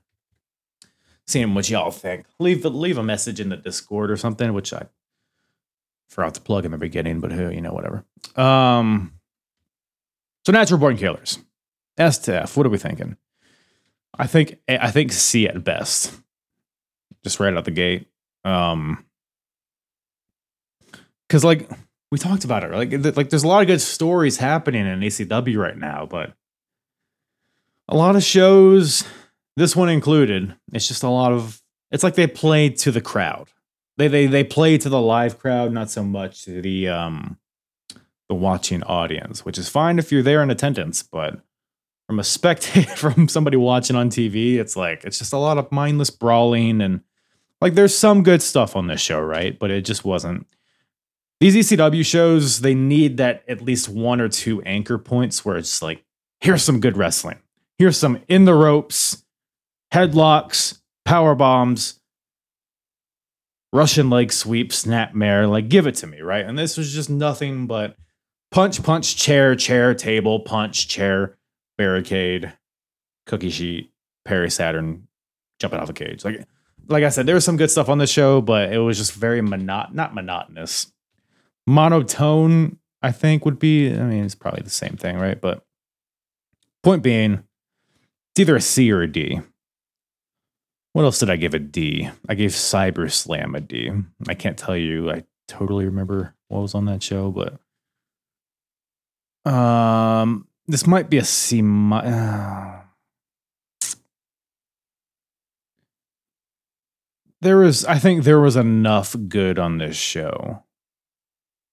seeing 1.27 1.55
what 1.55 1.69
y'all 1.69 1.91
think. 1.91 2.27
Leave 2.39 2.65
leave 2.65 2.99
a 2.99 3.03
message 3.03 3.41
in 3.41 3.51
the 3.51 3.57
Discord 3.57 4.11
or 4.11 4.17
something, 4.17 4.53
which 4.53 4.73
I 4.73 4.87
forgot 6.09 6.35
to 6.35 6.41
plug 6.41 6.65
in 6.65 6.73
the 6.73 6.79
beginning, 6.79 7.21
but 7.21 7.33
who 7.33 7.51
you 7.51 7.61
know 7.61 7.73
whatever. 7.73 8.05
Um, 8.35 9.13
so 10.47 10.53
natural 10.53 10.81
born 10.81 10.97
killaz, 10.97 11.39
S 11.99 12.19
to 12.19 12.43
F. 12.43 12.57
What 12.57 12.67
are 12.67 12.71
we 12.71 12.79
thinking? 12.79 13.17
I 14.19 14.27
think 14.27 14.59
I 14.69 14.91
think 14.91 15.13
C 15.13 15.47
at 15.47 15.63
best, 15.63 16.15
just 17.23 17.39
right 17.39 17.55
out 17.55 17.65
the 17.65 17.71
gate. 17.71 18.07
Um, 18.45 19.05
because 21.29 21.45
like 21.45 21.71
we 22.11 22.19
talked 22.19 22.45
about 22.45 22.65
it, 22.65 22.73
like 22.73 22.91
th- 22.91 23.17
like 23.17 23.31
there's 23.31 23.45
a 23.45 23.49
lot 23.49 23.61
of 23.63 23.67
good 23.67 23.81
stories 23.81 24.39
happening 24.39 24.87
in 24.87 25.01
ECW 25.01 25.57
right 25.57 25.77
now, 25.77 26.07
but 26.07 26.33
a 27.89 27.97
lot 27.97 28.17
of 28.17 28.23
shows, 28.23 29.05
this 29.57 29.77
one 29.77 29.89
included, 29.89 30.55
it's 30.73 30.89
just 30.89 31.03
a 31.03 31.09
lot 31.09 31.33
of. 31.33 31.61
It's 31.91 32.05
like 32.05 32.15
they 32.15 32.29
play 32.29 32.69
to 32.69 32.93
the 32.93 33.01
crowd. 33.01 33.49
They 33.97 34.09
they 34.09 34.27
they 34.27 34.45
play 34.45 34.79
to 34.79 34.89
the 34.89 35.01
live 35.01 35.39
crowd, 35.39 35.73
not 35.73 35.91
so 35.91 36.03
much 36.03 36.45
to 36.45 36.63
the 36.63 36.89
um 36.89 37.39
the 38.29 38.35
watching 38.35 38.83
audience, 38.85 39.45
which 39.45 39.59
is 39.59 39.69
fine 39.69 39.99
if 39.99 40.13
you're 40.13 40.23
there 40.23 40.43
in 40.43 40.51
attendance, 40.51 41.03
but 41.03 41.41
from 42.07 42.19
a 42.19 42.25
spectator, 42.25 42.91
from 42.97 43.29
somebody 43.29 43.57
watching 43.57 43.97
on 43.97 44.09
TV, 44.09 44.55
it's 44.57 44.77
like 44.77 45.05
it's 45.05 45.19
just 45.19 45.33
a 45.33 45.39
lot 45.39 45.59
of 45.59 45.71
mindless 45.71 46.11
brawling 46.11 46.81
and 46.81 47.03
like 47.61 47.75
there's 47.75 47.97
some 47.97 48.23
good 48.23 48.41
stuff 48.41 48.75
on 48.75 48.87
this 48.87 49.01
show, 49.01 49.21
right? 49.21 49.59
But 49.59 49.71
it 49.71 49.83
just 49.85 50.05
wasn't. 50.05 50.47
These 51.41 51.57
ECW 51.57 52.05
shows, 52.05 52.61
they 52.61 52.75
need 52.75 53.17
that 53.17 53.45
at 53.49 53.63
least 53.63 53.89
one 53.89 54.21
or 54.21 54.29
two 54.29 54.61
anchor 54.63 54.99
points 54.99 55.43
where 55.45 55.57
it's 55.57 55.81
like, 55.81 56.05
here's 56.41 56.63
some 56.63 56.81
good 56.81 56.99
wrestling. 56.99 57.39
Here's 57.79 57.97
some 57.97 58.21
in 58.29 58.45
the 58.45 58.55
ropes, 58.55 59.25
headlocks, 59.93 60.81
power 61.07 61.35
bombs, 61.35 61.99
Russian 63.73 64.11
leg 64.11 64.33
sweep, 64.33 64.71
snapmare. 64.71 65.49
Like, 65.49 65.71
give 65.71 65.87
it 65.87 65.95
to 65.97 66.07
me, 66.07 66.21
right? 66.21 66.45
And 66.45 66.59
this 66.59 66.77
was 66.77 66.93
just 66.93 67.09
nothing 67.09 67.67
but 67.67 67.97
punch, 68.51 68.83
punch, 68.83 69.17
chair, 69.17 69.55
chair, 69.55 69.95
table, 69.95 70.41
punch, 70.41 70.89
chair, 70.89 71.39
barricade, 71.79 72.53
cookie 73.27 73.51
sheet, 73.51 73.93
Perry 74.27 74.51
Saturn, 74.51 75.07
jumping 75.59 75.81
off 75.81 75.89
a 75.89 75.95
cage. 75.95 76.25
Like, 76.25 76.45
like 76.89 77.05
I 77.05 77.09
said, 77.09 77.25
there 77.27 77.35
was 77.35 77.45
some 77.45 77.57
good 77.57 77.71
stuff 77.71 77.89
on 77.89 77.99
the 77.99 78.07
show, 78.07 78.41
but 78.41 78.73
it 78.73 78.79
was 78.79 78.99
just 78.99 79.15
very 79.15 79.41
monot 79.41 79.95
not 79.95 80.15
monotonous. 80.15 80.93
Monotone, 81.67 82.79
I 83.03 83.13
think, 83.13 83.45
would 83.45 83.59
be. 83.59 83.93
I 83.93 84.03
mean, 84.05 84.25
it's 84.25 84.35
probably 84.35 84.63
the 84.63 84.71
same 84.71 84.97
thing, 84.97 85.19
right? 85.19 85.41
But 85.41 85.65
point 86.83 87.03
being, 87.03 87.45
it's 88.33 88.41
either 88.41 88.57
a 88.57 88.61
C 88.61 88.91
or 88.91 89.03
a 89.03 89.11
D. 89.11 89.41
What 90.93 91.05
else 91.05 91.19
did 91.21 91.31
I 91.31 91.37
give 91.37 91.55
a 91.55 91.59
D? 91.59 92.11
I 92.29 92.35
gave 92.35 92.51
Cyber 92.51 93.11
Slam 93.11 93.55
a 93.55 93.61
D. 93.61 93.91
I 94.29 94.35
can't 94.35 94.59
tell 94.59 94.77
you. 94.77 95.11
I 95.11 95.25
totally 95.47 95.85
remember 95.85 96.35
what 96.49 96.63
was 96.63 96.75
on 96.75 96.87
that 96.87 97.03
show, 97.03 97.31
but 97.31 97.61
um, 99.51 100.47
this 100.67 100.87
might 100.87 101.09
be 101.09 101.19
a 101.19 101.25
C. 101.25 101.63
Uh, 101.63 102.81
there 107.41 107.59
was, 107.59 107.85
I 107.85 107.99
think, 107.99 108.25
there 108.25 108.41
was 108.41 108.57
enough 108.57 109.15
good 109.29 109.59
on 109.59 109.79
this 109.79 109.97
show 109.97 110.65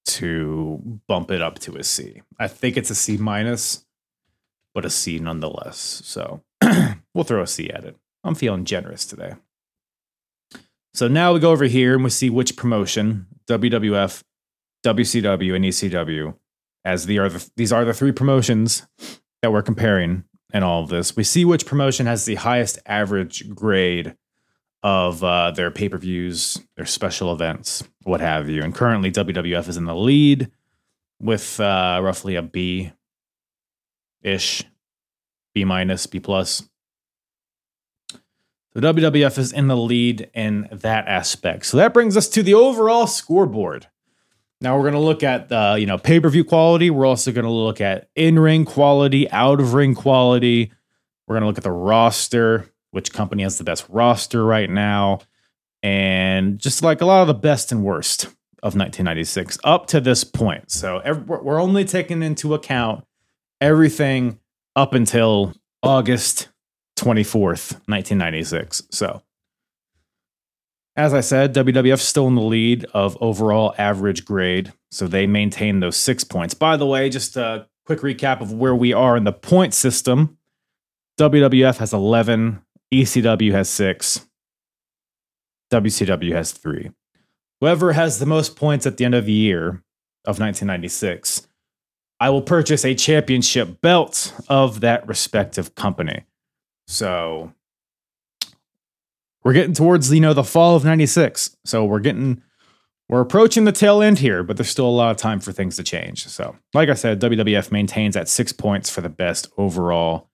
to 0.07 0.99
bump 1.07 1.31
it 1.31 1.41
up 1.41 1.59
to 1.59 1.75
a 1.75 1.83
C. 1.83 2.21
I 2.39 2.47
think 2.47 2.77
it's 2.77 2.89
a 2.89 2.95
C 2.95 3.17
minus, 3.17 3.85
but 4.73 4.85
a 4.85 4.89
C 4.89 5.19
nonetheless. 5.19 6.01
So 6.05 6.41
we'll 7.13 7.23
throw 7.23 7.41
a 7.41 7.47
C 7.47 7.69
at 7.69 7.83
it. 7.83 7.95
I'm 8.23 8.35
feeling 8.35 8.65
generous 8.65 9.05
today. 9.05 9.33
So 10.93 11.07
now 11.07 11.33
we 11.33 11.39
go 11.39 11.51
over 11.51 11.65
here 11.65 11.93
and 11.95 12.03
we 12.03 12.09
see 12.09 12.29
which 12.29 12.55
promotion 12.55 13.27
WWF, 13.47 14.23
WCW, 14.85 15.55
and 15.55 15.65
ECW, 15.65 16.35
as 16.83 17.05
the 17.05 17.19
are 17.19 17.29
the, 17.29 17.49
these 17.55 17.71
are 17.71 17.85
the 17.85 17.93
three 17.93 18.11
promotions 18.11 18.87
that 19.41 19.51
we're 19.51 19.61
comparing 19.61 20.23
in 20.53 20.63
all 20.63 20.83
of 20.83 20.89
this. 20.89 21.15
We 21.15 21.23
see 21.23 21.45
which 21.45 21.65
promotion 21.65 22.05
has 22.05 22.25
the 22.25 22.35
highest 22.35 22.79
average 22.85 23.53
grade 23.53 24.15
of 24.87 25.21
uh, 25.21 25.51
their 25.51 25.69
pay 25.69 25.89
per 25.89 25.97
views, 25.97 26.61
their 26.77 26.85
special 26.85 27.33
events, 27.33 27.83
what 28.03 28.21
have 28.21 28.47
you. 28.47 28.63
And 28.63 28.73
currently, 28.73 29.11
WWF 29.11 29.67
is 29.67 29.75
in 29.75 29.83
the 29.83 29.93
lead 29.93 30.49
with 31.19 31.59
uh, 31.59 31.99
roughly 32.01 32.35
a 32.35 32.41
B 32.41 32.93
ish, 34.21 34.63
B 35.53 35.65
minus, 35.65 36.07
B 36.07 36.21
plus. 36.21 36.69
The 38.75 38.93
WWF 38.93 39.37
is 39.37 39.51
in 39.51 39.67
the 39.67 39.75
lead 39.75 40.29
in 40.33 40.69
that 40.71 41.05
aspect. 41.09 41.65
So 41.65 41.75
that 41.75 41.93
brings 41.93 42.15
us 42.15 42.29
to 42.29 42.41
the 42.41 42.53
overall 42.53 43.07
scoreboard. 43.07 43.87
Now 44.61 44.77
we're 44.77 44.83
going 44.83 44.93
to 44.93 44.99
look 44.99 45.21
at 45.21 45.49
the, 45.49 45.75
you 45.77 45.85
know, 45.85 45.97
pay-per-view 45.97 46.45
quality. 46.45 46.91
We're 46.91 47.05
also 47.05 47.33
going 47.33 47.43
to 47.45 47.51
look 47.51 47.81
at 47.81 48.07
in-ring 48.15 48.63
quality, 48.63 49.29
out-of-ring 49.31 49.95
quality. 49.95 50.71
We're 51.27 51.33
going 51.33 51.41
to 51.41 51.47
look 51.47 51.57
at 51.57 51.65
the 51.65 51.71
roster, 51.71 52.71
which 52.97 53.13
company 53.13 53.43
has 53.43 53.59
the 53.59 53.63
best 53.63 53.85
roster 53.89 54.43
right 54.43 54.71
now, 54.71 55.19
and 55.83 56.57
just 56.57 56.81
like 56.81 56.99
a 56.99 57.05
lot 57.05 57.21
of 57.21 57.27
the 57.27 57.33
best 57.35 57.71
and 57.71 57.83
worst 57.83 58.25
of 58.63 58.73
1996 58.73 59.59
up 59.63 59.85
to 59.85 60.01
this 60.01 60.23
point. 60.23 60.71
So 60.71 60.97
every, 60.97 61.23
we're 61.23 61.61
only 61.61 61.85
taking 61.85 62.23
into 62.23 62.55
account 62.55 63.05
everything 63.61 64.39
up 64.75 64.95
until 64.95 65.53
August 65.83 66.47
24th, 66.95 67.73
1996. 67.85 68.87
So, 68.89 69.21
as 70.95 71.13
I 71.13 71.21
said, 71.21 71.53
WWF 71.53 71.99
still 71.99 72.27
in 72.27 72.33
the 72.33 72.41
lead 72.41 72.83
of 72.95 73.15
overall 73.21 73.75
average 73.77 74.25
grade. 74.25 74.73
So 74.89 75.05
they 75.05 75.27
maintain 75.27 75.81
those 75.81 75.97
six 75.97 76.23
points. 76.23 76.55
By 76.55 76.77
the 76.77 76.87
way, 76.87 77.11
just 77.11 77.37
a 77.37 77.67
quick 77.85 77.99
recap 77.99 78.41
of 78.41 78.53
where 78.53 78.75
we 78.75 78.91
are 78.91 79.15
in 79.15 79.23
the 79.23 79.33
point 79.33 79.75
system. 79.75 80.39
WWF 81.17 81.77
has 81.77 81.93
11, 81.93 82.61
ECW 82.93 83.51
has 83.51 83.69
six, 83.69 84.25
WCW 85.71 86.33
has 86.33 86.51
three. 86.51 86.91
Whoever 87.59 87.93
has 87.93 88.19
the 88.19 88.25
most 88.25 88.55
points 88.55 88.85
at 88.85 88.97
the 88.97 89.05
end 89.05 89.15
of 89.15 89.25
the 89.25 89.31
year 89.31 89.83
of 90.25 90.39
1996, 90.39 91.47
I 92.19 92.29
will 92.29 92.41
purchase 92.41 92.85
a 92.85 92.95
championship 92.95 93.81
belt 93.81 94.33
of 94.47 94.79
that 94.81 95.07
respective 95.07 95.75
company. 95.75 96.23
So 96.87 97.53
we're 99.47 99.53
getting 99.53 99.73
towards 99.73 100.11
you 100.11 100.19
know 100.19 100.33
the 100.33 100.43
fall 100.43 100.75
of 100.75 100.83
96 100.83 101.55
so 101.63 101.85
we're 101.85 102.01
getting 102.01 102.41
we're 103.07 103.21
approaching 103.21 103.63
the 103.63 103.71
tail 103.71 104.01
end 104.01 104.19
here 104.19 104.43
but 104.43 104.57
there's 104.57 104.69
still 104.69 104.89
a 104.89 104.89
lot 104.89 105.09
of 105.09 105.15
time 105.15 105.39
for 105.39 105.53
things 105.53 105.77
to 105.77 105.83
change 105.83 106.27
so 106.27 106.53
like 106.73 106.89
i 106.89 106.93
said 106.93 107.21
wwf 107.21 107.71
maintains 107.71 108.17
at 108.17 108.27
six 108.27 108.51
points 108.51 108.89
for 108.89 108.99
the 108.99 109.07
best 109.07 109.47
overall 109.57 110.29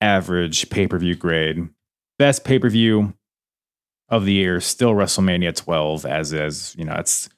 average 0.00 0.70
pay-per-view 0.70 1.14
grade 1.14 1.68
best 2.18 2.44
pay-per-view 2.44 3.12
of 4.08 4.24
the 4.24 4.32
year 4.32 4.60
still 4.60 4.92
wrestlemania 4.92 5.54
12 5.54 6.06
as 6.06 6.32
is 6.32 6.74
you 6.78 6.84
know 6.84 6.94
it's 6.94 7.28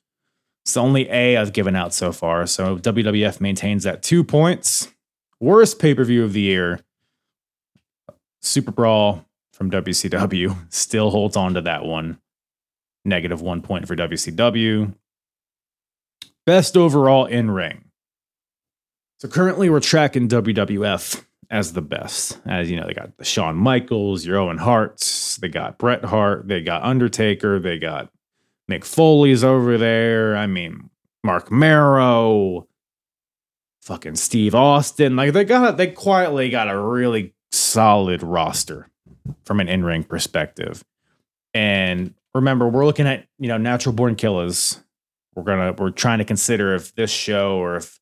it's 0.65 0.75
the 0.75 0.81
only 0.81 1.09
a 1.09 1.37
i've 1.37 1.53
given 1.53 1.75
out 1.75 1.95
so 1.95 2.13
far 2.13 2.47
so 2.47 2.77
wwf 2.77 3.41
maintains 3.41 3.85
that 3.85 4.03
two 4.03 4.23
points 4.23 4.89
worst 5.41 5.79
pay-per-view 5.79 6.25
of 6.25 6.33
the 6.33 6.43
year 6.43 6.81
Super 8.41 8.71
Brawl 8.71 9.25
from 9.53 9.71
WCW 9.71 10.57
still 10.73 11.11
holds 11.11 11.37
on 11.37 11.55
to 11.55 11.61
that 11.63 11.85
one. 11.85 12.19
Negative 13.05 13.41
one 13.41 13.63
point 13.63 13.87
for 13.87 13.97
WCW. 13.97 14.95
Best 16.47 16.77
overall 16.77 17.27
in 17.27 17.51
ring. 17.51 17.85
So 19.19 19.29
currently 19.29 19.69
we're 19.69 19.81
tracking 19.81 20.29
WWF 20.29 21.25
as 21.51 21.73
the 21.73 21.83
best. 21.83 22.39
As 22.47 22.71
you 22.71 22.77
know, 22.77 22.87
they 22.87 22.95
got 22.95 23.17
the 23.17 23.25
Shawn 23.25 23.57
Michaels, 23.57 24.25
your 24.25 24.39
Owen 24.39 24.59
Harts, 24.59 25.37
they 25.37 25.49
got 25.49 25.79
Bret 25.79 26.05
Hart, 26.05 26.49
they 26.49 26.63
got 26.63 26.83
Undertaker, 26.83 27.59
they 27.59 27.79
got 27.79 28.11
Mick 28.71 28.85
Foley's 28.85 29.43
over 29.43 29.79
there. 29.79 30.37
I 30.37 30.47
mean, 30.47 30.91
Mark 31.25 31.51
Mero, 31.51 32.69
fucking 33.83 34.17
Steve 34.17 34.55
Austin. 34.55 35.17
Like 35.17 35.33
they 35.33 35.45
got 35.45 35.77
they 35.77 35.89
quietly 35.89 36.51
got 36.51 36.69
a 36.69 36.79
really 36.79 37.35
solid 37.51 38.23
roster 38.23 38.91
from 39.45 39.61
an 39.61 39.69
in-ring 39.69 40.05
perspective. 40.05 40.85
And 41.55 42.15
remember, 42.35 42.69
we're 42.69 42.85
looking 42.85 43.07
at, 43.07 43.27
you 43.39 43.49
know, 43.49 43.57
natural 43.57 43.95
born 43.95 44.17
killaz. 44.17 44.83
We're 45.35 45.45
gonna 45.45 45.73
we're 45.73 45.91
trying 45.91 46.19
to 46.19 46.25
consider 46.25 46.75
if 46.75 46.95
this 46.95 47.11
show 47.11 47.57
or 47.57 47.77
if 47.77 47.99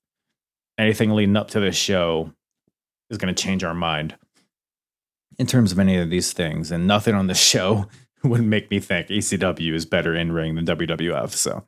anything 0.78 1.10
leading 1.10 1.36
up 1.36 1.50
to 1.50 1.60
this 1.60 1.76
show 1.76 2.32
is 3.10 3.18
gonna 3.18 3.34
change 3.34 3.64
our 3.64 3.74
mind 3.74 4.16
in 5.38 5.46
terms 5.46 5.72
of 5.72 5.78
any 5.78 5.96
of 5.96 6.10
these 6.10 6.32
things. 6.32 6.70
And 6.70 6.86
nothing 6.86 7.14
on 7.14 7.26
this 7.26 7.40
show 7.40 7.86
would 8.24 8.42
make 8.42 8.70
me 8.70 8.80
think 8.80 9.08
ECW 9.08 9.72
is 9.74 9.86
better 9.86 10.14
in 10.14 10.32
ring 10.32 10.54
than 10.54 10.66
WWF. 10.66 11.30
So 11.30 11.64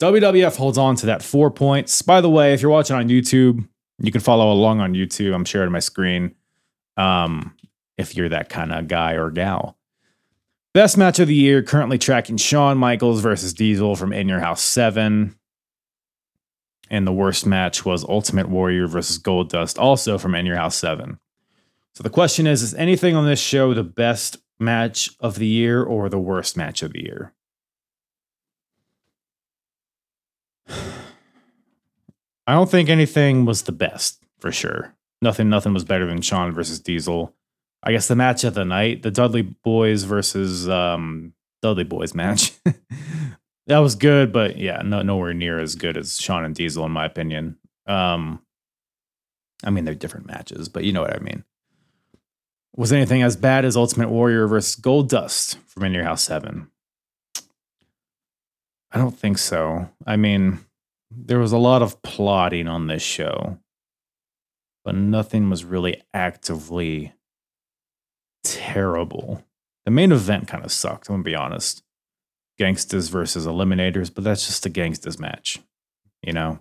WWF 0.00 0.56
holds 0.56 0.78
on 0.78 0.96
to 0.96 1.06
that 1.06 1.22
four 1.22 1.50
points. 1.50 2.02
By 2.02 2.20
the 2.20 2.30
way, 2.30 2.52
if 2.52 2.60
you're 2.60 2.70
watching 2.70 2.96
on 2.96 3.08
YouTube, 3.08 3.66
you 3.98 4.12
can 4.12 4.20
follow 4.20 4.52
along 4.52 4.80
on 4.80 4.92
YouTube. 4.92 5.34
I'm 5.34 5.44
sharing 5.44 5.72
my 5.72 5.78
screen 5.78 6.34
um, 6.96 7.54
if 7.96 8.16
you're 8.16 8.28
that 8.28 8.48
kind 8.48 8.72
of 8.72 8.88
guy 8.88 9.12
or 9.12 9.30
gal. 9.30 9.78
Best 10.74 10.98
match 10.98 11.18
of 11.18 11.28
the 11.28 11.34
year, 11.34 11.62
currently 11.62 11.96
tracking 11.96 12.36
Shawn 12.36 12.76
Michaels 12.76 13.20
versus 13.20 13.54
Diesel 13.54 13.96
from 13.96 14.12
In 14.12 14.28
Your 14.28 14.40
House 14.40 14.60
7. 14.60 15.34
And 16.90 17.06
the 17.06 17.12
worst 17.12 17.46
match 17.46 17.84
was 17.84 18.04
Ultimate 18.04 18.48
Warrior 18.48 18.86
versus 18.86 19.18
Goldust, 19.18 19.78
also 19.78 20.18
from 20.18 20.34
In 20.34 20.46
Your 20.46 20.56
House 20.56 20.76
7. 20.76 21.18
So 21.94 22.02
the 22.02 22.10
question 22.10 22.46
is 22.46 22.62
Is 22.62 22.74
anything 22.74 23.16
on 23.16 23.26
this 23.26 23.40
show 23.40 23.74
the 23.74 23.82
best 23.82 24.38
match 24.58 25.10
of 25.20 25.36
the 25.38 25.46
year 25.46 25.82
or 25.82 26.08
the 26.08 26.18
worst 26.18 26.56
match 26.56 26.82
of 26.82 26.92
the 26.92 27.02
year? 27.02 27.32
I 32.46 32.54
don't 32.54 32.70
think 32.70 32.88
anything 32.88 33.44
was 33.44 33.62
the 33.62 33.72
best 33.72 34.22
for 34.38 34.52
sure 34.52 34.96
nothing 35.22 35.48
nothing 35.48 35.74
was 35.74 35.84
better 35.84 36.06
than 36.06 36.22
Shawn 36.22 36.52
versus 36.52 36.80
Diesel. 36.80 37.34
I 37.82 37.92
guess 37.92 38.08
the 38.08 38.16
match 38.16 38.44
of 38.44 38.54
the 38.54 38.64
night, 38.64 39.02
the 39.02 39.10
Dudley 39.10 39.42
Boys 39.42 40.04
versus 40.04 40.68
um, 40.68 41.32
Dudley 41.62 41.84
Boys 41.84 42.14
match. 42.14 42.52
that 43.66 43.78
was 43.78 43.94
good, 43.94 44.32
but 44.32 44.56
yeah, 44.56 44.82
no, 44.84 45.02
nowhere 45.02 45.34
near 45.34 45.58
as 45.58 45.74
good 45.74 45.96
as 45.96 46.20
Shawn 46.20 46.44
and 46.44 46.54
Diesel 46.54 46.84
in 46.86 46.92
my 46.92 47.04
opinion. 47.04 47.58
Um, 47.86 48.42
I 49.64 49.70
mean, 49.70 49.84
they're 49.84 49.94
different 49.94 50.26
matches, 50.26 50.68
but 50.68 50.84
you 50.84 50.92
know 50.92 51.02
what 51.02 51.14
I 51.14 51.18
mean. 51.18 51.44
was 52.74 52.92
anything 52.92 53.22
as 53.22 53.36
bad 53.36 53.64
as 53.64 53.76
Ultimate 53.76 54.10
Warrior 54.10 54.46
versus 54.46 54.80
Goldust 54.80 55.56
from 55.66 55.84
In 55.84 55.94
Your 55.94 56.04
House 56.04 56.22
7? 56.22 56.70
I 58.92 58.98
don't 58.98 59.18
think 59.18 59.38
so. 59.38 59.90
I 60.06 60.16
mean, 60.16 60.60
there 61.10 61.38
was 61.38 61.52
a 61.52 61.58
lot 61.58 61.82
of 61.82 62.02
plotting 62.02 62.68
on 62.68 62.86
this 62.86 63.02
show, 63.02 63.58
but 64.84 64.94
nothing 64.94 65.50
was 65.50 65.64
really 65.64 66.02
actively 66.14 67.14
terrible. 68.44 69.44
The 69.84 69.90
main 69.90 70.12
event 70.12 70.48
kind 70.48 70.64
of 70.64 70.72
sucked, 70.72 71.08
I'm 71.08 71.14
gonna 71.14 71.24
be 71.24 71.34
honest. 71.34 71.82
Gangstas 72.58 73.10
versus 73.10 73.46
Eliminators, 73.46 74.12
but 74.12 74.24
that's 74.24 74.46
just 74.46 74.66
a 74.66 74.70
gangstas 74.70 75.18
match, 75.18 75.60
you 76.22 76.32
know? 76.32 76.58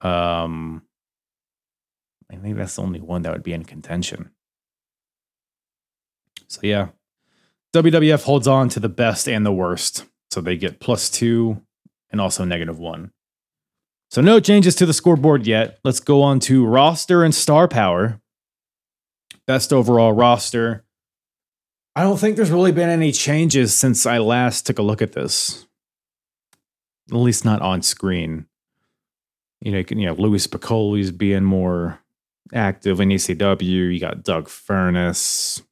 Um, 0.00 0.82
I 2.30 2.36
think 2.36 2.56
that's 2.56 2.76
the 2.76 2.82
only 2.82 3.00
one 3.00 3.22
that 3.22 3.32
would 3.32 3.42
be 3.42 3.52
in 3.52 3.64
contention. 3.64 4.30
So 6.48 6.60
yeah, 6.62 6.88
WWF 7.74 8.24
holds 8.24 8.46
on 8.46 8.68
to 8.70 8.80
the 8.80 8.88
best 8.88 9.28
and 9.28 9.44
the 9.44 9.52
worst. 9.52 10.04
So 10.30 10.40
they 10.40 10.56
get 10.56 10.80
plus 10.80 11.10
two 11.10 11.62
and 12.10 12.20
also 12.20 12.44
negative 12.44 12.78
one. 12.78 13.12
So 14.10 14.20
no 14.20 14.40
changes 14.40 14.74
to 14.76 14.86
the 14.86 14.92
scoreboard 14.92 15.46
yet. 15.46 15.78
Let's 15.84 16.00
go 16.00 16.22
on 16.22 16.40
to 16.40 16.64
roster 16.64 17.24
and 17.24 17.34
star 17.34 17.68
power. 17.68 18.20
Best 19.46 19.72
overall 19.72 20.12
roster. 20.12 20.85
I 21.96 22.02
don't 22.02 22.18
think 22.18 22.36
there's 22.36 22.50
really 22.50 22.72
been 22.72 22.90
any 22.90 23.10
changes 23.10 23.74
since 23.74 24.04
I 24.04 24.18
last 24.18 24.66
took 24.66 24.78
a 24.78 24.82
look 24.82 25.00
at 25.00 25.12
this. 25.12 25.66
At 27.10 27.16
least 27.16 27.42
not 27.42 27.62
on 27.62 27.80
screen. 27.80 28.46
You 29.62 29.72
know, 29.72 29.82
you 29.88 30.04
know, 30.04 30.12
Louie 30.12 30.38
Spicolli's 30.38 31.10
being 31.10 31.42
more 31.42 31.98
active 32.52 33.00
in 33.00 33.08
ECW. 33.08 33.94
You 33.94 33.98
got 33.98 34.22
Doug 34.22 34.46
Furnas. 34.46 35.62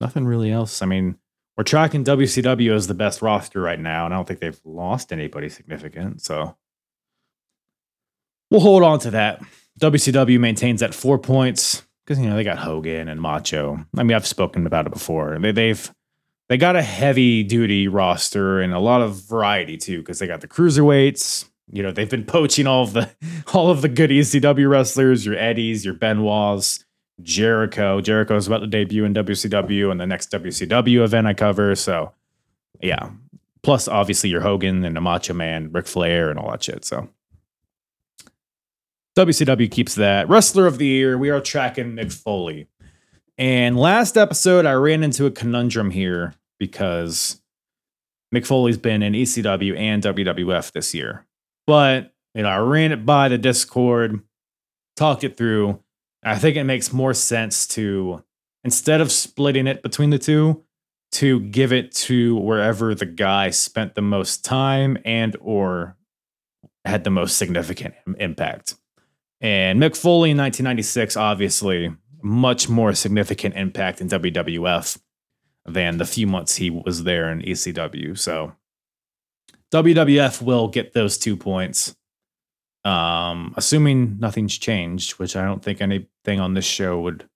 Nothing 0.00 0.26
really 0.26 0.50
else. 0.50 0.82
I 0.82 0.86
mean, 0.86 1.18
we're 1.56 1.62
tracking 1.62 2.02
WCW 2.02 2.74
as 2.74 2.88
the 2.88 2.94
best 2.94 3.22
roster 3.22 3.60
right 3.60 3.78
now, 3.78 4.06
and 4.06 4.12
I 4.12 4.16
don't 4.16 4.26
think 4.26 4.40
they've 4.40 4.60
lost 4.64 5.12
anybody 5.12 5.50
significant. 5.50 6.20
So 6.20 6.56
we'll 8.50 8.58
hold 8.60 8.82
on 8.82 8.98
to 9.00 9.12
that. 9.12 9.40
WCW 9.78 10.40
maintains 10.40 10.82
at 10.82 10.94
four 10.94 11.16
points 11.16 11.84
because 12.04 12.20
you 12.20 12.28
know 12.28 12.36
they 12.36 12.44
got 12.44 12.58
Hogan 12.58 13.08
and 13.08 13.20
Macho. 13.20 13.84
I 13.96 14.02
mean, 14.02 14.14
I've 14.14 14.26
spoken 14.26 14.66
about 14.66 14.86
it 14.86 14.92
before. 14.92 15.38
They, 15.38 15.52
they've 15.52 15.92
they 16.48 16.56
got 16.56 16.76
a 16.76 16.82
heavy 16.82 17.42
duty 17.42 17.88
roster 17.88 18.60
and 18.60 18.74
a 18.74 18.78
lot 18.78 19.00
of 19.00 19.28
variety 19.28 19.76
too 19.76 19.98
because 19.98 20.18
they 20.18 20.26
got 20.26 20.40
the 20.40 20.48
cruiserweights. 20.48 21.48
You 21.72 21.82
know, 21.82 21.92
they've 21.92 22.10
been 22.10 22.26
poaching 22.26 22.66
all 22.66 22.82
of 22.82 22.92
the 22.92 23.10
all 23.54 23.70
of 23.70 23.82
the 23.82 23.88
good 23.88 24.10
ECW 24.10 24.68
wrestlers, 24.68 25.24
your 25.24 25.36
Eddies, 25.36 25.84
your 25.84 25.94
Benoits, 25.94 26.84
Jericho. 27.22 28.00
Jericho 28.00 28.36
is 28.36 28.46
about 28.46 28.58
to 28.58 28.66
debut 28.66 29.04
in 29.04 29.14
WCW 29.14 29.90
and 29.90 30.00
the 30.00 30.06
next 30.06 30.30
WCW 30.30 31.02
event 31.04 31.26
I 31.26 31.34
cover. 31.34 31.74
So, 31.74 32.12
yeah. 32.80 33.10
Plus, 33.62 33.88
obviously, 33.88 34.28
your 34.28 34.42
Hogan 34.42 34.84
and 34.84 34.94
the 34.94 35.00
Macho 35.00 35.32
Man, 35.32 35.72
Ric 35.72 35.86
Flair, 35.86 36.28
and 36.28 36.38
all 36.38 36.50
that 36.50 36.62
shit. 36.62 36.84
So, 36.84 37.08
WCW 39.16 39.70
keeps 39.70 39.94
that. 39.94 40.28
Wrestler 40.28 40.66
of 40.66 40.78
the 40.78 40.86
Year, 40.86 41.16
we 41.16 41.30
are 41.30 41.40
tracking 41.40 41.92
Mick 41.92 42.12
Foley. 42.12 42.66
And 43.38 43.76
last 43.76 44.16
episode, 44.16 44.66
I 44.66 44.72
ran 44.72 45.04
into 45.04 45.26
a 45.26 45.30
conundrum 45.30 45.90
here 45.90 46.34
because 46.58 47.40
Mick 48.34 48.44
Foley's 48.44 48.76
been 48.76 49.04
in 49.04 49.12
ECW 49.12 49.78
and 49.78 50.02
WWF 50.02 50.72
this 50.72 50.94
year. 50.94 51.26
But, 51.64 52.12
you 52.34 52.42
know, 52.42 52.48
I 52.48 52.58
ran 52.58 52.90
it 52.90 53.06
by 53.06 53.28
the 53.28 53.38
Discord, 53.38 54.20
talked 54.96 55.22
it 55.22 55.36
through. 55.36 55.80
I 56.24 56.36
think 56.36 56.56
it 56.56 56.64
makes 56.64 56.92
more 56.92 57.14
sense 57.14 57.68
to, 57.68 58.24
instead 58.64 59.00
of 59.00 59.12
splitting 59.12 59.68
it 59.68 59.82
between 59.82 60.10
the 60.10 60.18
two, 60.18 60.64
to 61.12 61.38
give 61.38 61.72
it 61.72 61.92
to 61.92 62.34
wherever 62.34 62.96
the 62.96 63.06
guy 63.06 63.50
spent 63.50 63.94
the 63.94 64.02
most 64.02 64.44
time 64.44 64.98
and 65.04 65.36
or 65.40 65.96
had 66.84 67.04
the 67.04 67.10
most 67.10 67.36
significant 67.36 67.94
impact. 68.18 68.74
And 69.44 69.78
Mick 69.78 69.94
Foley 69.94 70.30
in 70.30 70.38
1996, 70.38 71.18
obviously, 71.18 71.94
much 72.22 72.66
more 72.70 72.94
significant 72.94 73.54
impact 73.56 74.00
in 74.00 74.08
WWF 74.08 74.98
than 75.66 75.98
the 75.98 76.06
few 76.06 76.26
months 76.26 76.56
he 76.56 76.70
was 76.70 77.04
there 77.04 77.30
in 77.30 77.42
ECW. 77.42 78.18
So 78.18 78.54
WWF 79.70 80.40
will 80.40 80.68
get 80.68 80.94
those 80.94 81.18
two 81.18 81.36
points. 81.36 81.94
Um, 82.86 83.52
assuming 83.58 84.18
nothing's 84.18 84.56
changed, 84.56 85.12
which 85.18 85.36
I 85.36 85.44
don't 85.44 85.62
think 85.62 85.82
anything 85.82 86.40
on 86.40 86.54
this 86.54 86.64
show 86.64 86.98
would 87.00 87.28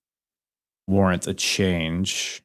warrant 0.86 1.26
a 1.26 1.34
change. 1.34 2.42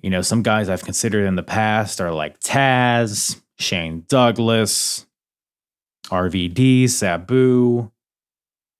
You 0.00 0.10
know, 0.10 0.22
some 0.22 0.44
guys 0.44 0.68
I've 0.68 0.84
considered 0.84 1.26
in 1.26 1.34
the 1.34 1.42
past 1.42 2.00
are 2.00 2.12
like 2.12 2.38
Taz, 2.38 3.40
Shane 3.58 4.04
Douglas, 4.06 5.06
RVD, 6.08 6.88
Sabu, 6.88 7.90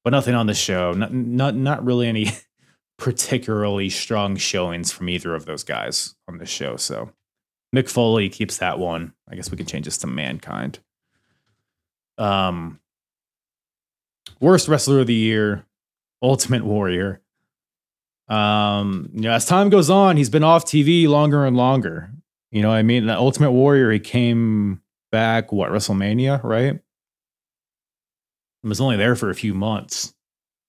but 0.06 0.12
nothing 0.12 0.36
on 0.36 0.46
the 0.46 0.54
show. 0.54 0.92
Not, 0.92 1.12
not, 1.12 1.56
not 1.56 1.84
really 1.84 2.06
any 2.06 2.30
particularly 2.96 3.90
strong 3.90 4.36
showings 4.36 4.92
from 4.92 5.08
either 5.08 5.34
of 5.34 5.46
those 5.46 5.64
guys 5.64 6.14
on 6.28 6.38
the 6.38 6.46
show. 6.46 6.76
So 6.76 7.10
Mick 7.74 7.90
Foley 7.90 8.28
keeps 8.28 8.58
that 8.58 8.78
one. 8.78 9.14
I 9.28 9.34
guess 9.34 9.50
we 9.50 9.56
can 9.56 9.66
change 9.66 9.86
this 9.86 9.98
to 9.98 10.06
Mankind. 10.06 10.78
Um, 12.18 12.78
worst 14.38 14.68
wrestler 14.68 15.00
of 15.00 15.08
the 15.08 15.12
year, 15.14 15.66
Ultimate 16.22 16.64
Warrior. 16.64 17.20
Um, 18.28 19.10
you 19.12 19.22
know, 19.22 19.32
as 19.32 19.44
time 19.44 19.70
goes 19.70 19.90
on, 19.90 20.16
he's 20.16 20.30
been 20.30 20.44
off 20.44 20.66
TV 20.66 21.08
longer 21.08 21.44
and 21.44 21.56
longer. 21.56 22.12
You 22.52 22.62
know, 22.62 22.70
I 22.70 22.82
mean, 22.82 23.06
the 23.06 23.16
Ultimate 23.16 23.50
Warrior, 23.50 23.90
he 23.90 23.98
came 23.98 24.82
back 25.10 25.50
what 25.50 25.72
WrestleMania, 25.72 26.44
right? 26.44 26.78
He 28.66 28.68
was 28.68 28.80
only 28.80 28.96
there 28.96 29.14
for 29.14 29.30
a 29.30 29.34
few 29.36 29.54
months, 29.54 30.12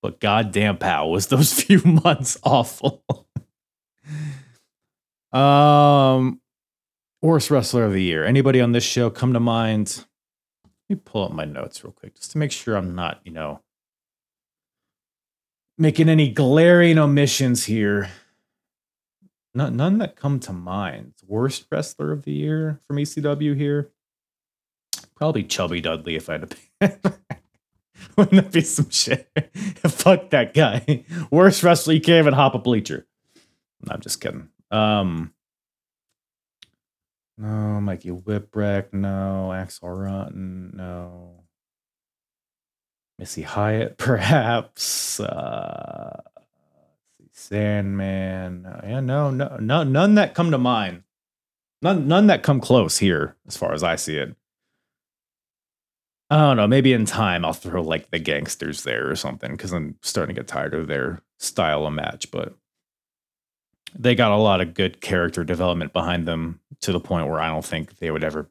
but 0.04 0.20
goddamn, 0.20 0.78
pal, 0.78 1.10
was 1.10 1.26
those 1.26 1.52
few 1.64 1.82
months 1.84 2.38
awful. 2.44 3.04
um, 5.34 6.40
worst 7.24 7.50
wrestler 7.50 7.86
of 7.86 7.94
the 7.94 8.04
year. 8.04 8.24
Anybody 8.24 8.62
on 8.62 8.72
this 8.72 8.84
show 8.84 9.10
come 9.10 9.34
to 9.34 9.40
mind? 9.40 10.06
Let 10.64 10.96
me 10.96 11.02
pull 11.04 11.24
up 11.24 11.32
my 11.32 11.46
notes 11.46 11.84
real 11.84 11.92
quick 11.92 12.14
just 12.14 12.34
to 12.34 12.38
make 12.38 12.52
sure 12.52 12.76
I'm 12.76 12.94
not, 12.94 13.20
you 13.24 13.32
know, 13.32 13.62
making 15.80 16.08
any 16.08 16.30
glaring 16.30 17.00
omissions 17.00 17.66
here. 17.66 18.12
None, 19.56 19.76
none 19.76 19.98
that 19.98 20.16
come 20.16 20.40
to 20.42 20.54
mind. 20.54 21.14
Worst 21.26 21.66
wrestler 21.72 22.12
of 22.12 22.26
the 22.26 22.32
year 22.32 22.80
from 22.86 22.98
ECW 22.98 23.58
here. 23.58 23.90
Probably 25.16 25.44
Chubby 25.44 25.82
Dudley 25.82 26.16
if 26.16 26.30
I 26.30 26.34
had 26.34 26.52
to 26.52 26.58
pick. 26.80 27.02
Wouldn't 28.18 28.44
that 28.44 28.52
be 28.52 28.62
some 28.62 28.90
shit? 28.90 29.30
Fuck 29.88 30.30
that 30.32 30.54
guy. 30.54 31.06
Worst 31.32 31.64
wrestler 31.64 31.94
you 31.94 32.02
can't 32.02 32.20
even 32.20 32.34
hop 32.34 32.56
a 32.56 32.60
bleacher. 32.60 33.06
No, 33.82 33.94
I'm 33.94 34.02
just 34.02 34.22
kidding. 34.22 34.50
Um, 34.72 35.34
no, 37.38 37.80
Mikey 37.82 38.10
Whipwreck. 38.10 38.94
No, 38.94 39.52
Axl 39.54 39.84
Rotten. 39.84 40.74
No. 40.76 41.44
Missy 43.20 43.44
Hyatt, 43.44 43.98
perhaps. 43.98 45.20
Uh, 45.20 46.22
Sandman. 47.32 48.68
Yeah, 48.84 49.00
no, 49.00 49.30
no, 49.30 49.58
no, 49.60 49.84
none 49.84 50.16
that 50.16 50.34
come 50.34 50.52
to 50.52 50.58
mind. 50.58 51.04
None, 51.82 52.08
none 52.08 52.28
that 52.28 52.42
come 52.42 52.60
close 52.60 52.98
here, 52.98 53.36
as 53.48 53.56
far 53.56 53.74
as 53.74 53.84
I 53.84 53.96
see 53.96 54.18
it. 54.18 54.36
I 56.30 56.38
don't 56.38 56.58
know. 56.58 56.68
Maybe 56.68 56.94
in 56.94 57.06
time 57.06 57.46
I'll 57.46 57.54
throw 57.54 57.82
like 57.82 58.12
the 58.12 58.20
gangstas 58.20 58.84
there 58.84 59.10
or 59.10 59.16
something 59.16 59.52
because 59.52 59.72
I'm 59.72 59.96
starting 60.02 60.36
to 60.36 60.42
get 60.42 60.48
tired 60.48 60.74
of 60.74 60.88
their 60.88 61.22
style 61.40 61.86
of 61.86 61.94
match. 61.94 62.32
But 62.32 62.54
they 63.98 64.16
got 64.16 64.32
a 64.32 64.38
lot 64.38 64.62
of 64.62 64.74
good 64.74 65.00
character 65.00 65.44
development 65.44 65.94
behind 65.94 66.28
them 66.28 66.60
to 66.82 66.92
the 66.92 67.00
point 67.00 67.28
where 67.28 67.40
I 67.40 67.48
don't 67.48 67.66
think 67.66 67.98
they 67.98 68.12
would 68.12 68.24
ever, 68.24 68.50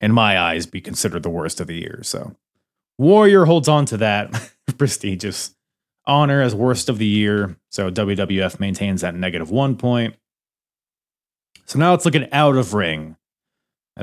in 0.00 0.12
my 0.12 0.38
eyes, 0.38 0.66
be 0.66 0.80
considered 0.80 1.22
the 1.22 1.30
worst 1.30 1.60
of 1.60 1.66
the 1.66 1.74
year. 1.74 2.00
So 2.02 2.36
Warrior 2.98 3.44
holds 3.44 3.68
on 3.68 3.86
to 3.86 3.96
that 3.98 4.52
prestigious 4.78 5.54
honor 6.06 6.40
as 6.40 6.54
worst 6.54 6.88
of 6.88 6.98
the 6.98 7.06
year. 7.06 7.56
So 7.70 7.90
WWF 7.90 8.60
maintains 8.60 9.00
that 9.00 9.14
negative 9.14 9.50
one 9.50 9.76
point. 9.76 10.14
So 11.66 11.78
now 11.80 11.90
let's 11.90 12.04
look 12.04 12.14
at 12.14 12.32
out 12.32 12.56
of 12.56 12.74
ring. 12.74 13.16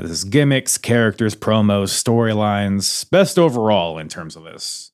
This 0.02 0.10
is 0.10 0.24
gimmicks, 0.24 0.76
characters, 0.76 1.36
promos, 1.36 1.90
storylines, 1.90 3.08
best 3.10 3.38
overall 3.38 3.98
in 3.98 4.08
terms 4.08 4.34
of 4.34 4.42
this. 4.42 4.90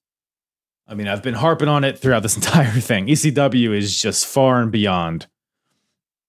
I 0.86 0.94
mean, 0.94 1.08
I've 1.08 1.22
been 1.22 1.34
harping 1.34 1.68
on 1.68 1.84
it 1.84 1.98
throughout 1.98 2.22
this 2.22 2.36
entire 2.36 2.80
thing. 2.80 3.06
ECW 3.06 3.74
is 3.76 4.00
just 4.00 4.26
far 4.26 4.60
and 4.60 4.70
beyond 4.70 5.26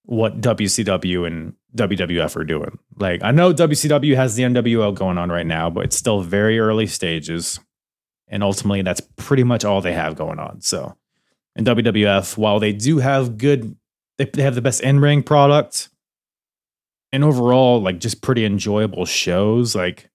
what 0.04 0.40
WCW 0.40 1.28
and 1.28 1.54
WWF 1.76 2.36
are 2.36 2.44
doing. 2.44 2.80
Like, 2.98 3.24
I 3.24 3.32
know 3.32 3.54
WCW 3.54 4.16
has 4.16 4.36
the 4.36 4.44
NWO 4.44 4.94
going 4.94 5.18
on 5.18 5.30
right 5.30 5.46
now, 5.46 5.70
but 5.70 5.86
it's 5.86 5.98
still 5.98 6.22
very 6.22 6.60
early 6.60 6.88
stages. 6.88 7.60
And 8.28 8.44
ultimately, 8.44 8.82
that's 8.84 9.02
pretty 9.18 9.44
much 9.44 9.66
all 9.66 9.82
they 9.82 9.94
have 9.94 10.16
going 10.16 10.40
on. 10.40 10.62
So 10.62 10.96
in 11.56 11.66
WWF, 11.66 12.38
while 12.38 12.60
they 12.60 12.72
do 12.72 13.00
have 13.00 13.38
good, 13.38 13.76
they, 14.18 14.26
they 14.26 14.44
have 14.44 14.56
the 14.56 14.62
best 14.62 14.82
in 14.82 15.00
ring 15.00 15.24
product 15.24 15.90
and 17.12 17.24
overall, 17.24 17.82
like 17.82 18.00
just 18.00 18.22
pretty 18.22 18.46
enjoyable 18.46 19.06
shows. 19.06 19.76
Like, 19.76 20.10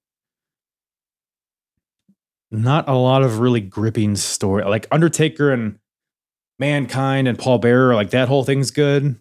not 2.50 2.88
a 2.88 2.94
lot 2.94 3.22
of 3.22 3.38
really 3.38 3.60
gripping 3.60 4.16
story. 4.16 4.64
Like 4.64 4.86
Undertaker 4.90 5.52
and 5.52 5.78
Mankind 6.58 7.28
and 7.28 7.38
Paul 7.38 7.58
Bearer, 7.58 7.94
like 7.94 8.10
that 8.10 8.28
whole 8.28 8.44
thing's 8.44 8.70
good. 8.70 9.20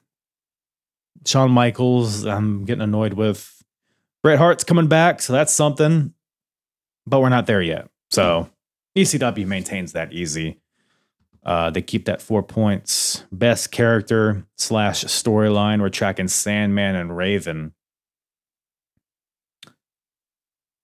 Shawn 1.26 1.52
Michaels, 1.52 2.26
I'm 2.26 2.66
getting 2.66 2.84
annoyed 2.84 3.14
with. 3.14 3.52
Bret 4.24 4.38
Hart's 4.38 4.64
coming 4.64 4.88
back, 4.88 5.22
so 5.22 5.34
that's 5.34 5.54
something. 5.54 6.14
But 7.06 7.22
we're 7.22 7.30
not 7.30 7.46
there 7.46 7.62
yet. 7.62 7.90
So 8.10 8.50
ECW 8.98 9.46
maintains 9.46 9.92
that 9.94 10.14
easy. 10.14 10.60
Uh, 11.46 11.70
they 11.70 11.82
keep 11.82 12.06
that 12.06 12.22
four 12.22 12.42
points. 12.42 13.24
Best 13.32 13.72
character 13.72 14.46
slash 14.58 15.04
storyline. 15.06 15.80
We're 15.80 15.90
tracking 15.90 16.28
Sandman 16.28 16.96
and 16.96 17.16
Raven. 17.16 17.74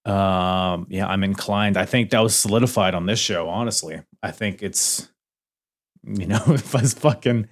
Um, 0.04 0.86
yeah, 0.88 1.06
I'm 1.06 1.24
inclined. 1.24 1.76
I 1.76 1.84
think 1.84 2.10
that 2.10 2.20
was 2.20 2.34
solidified 2.34 2.94
on 2.94 3.06
this 3.06 3.18
show. 3.18 3.48
Honestly, 3.48 4.02
I 4.22 4.30
think 4.30 4.62
it's, 4.62 5.08
you 6.04 6.26
know, 6.26 6.42
if 6.48 6.74
I 6.74 6.82
was 6.82 6.94
fucking 6.94 7.48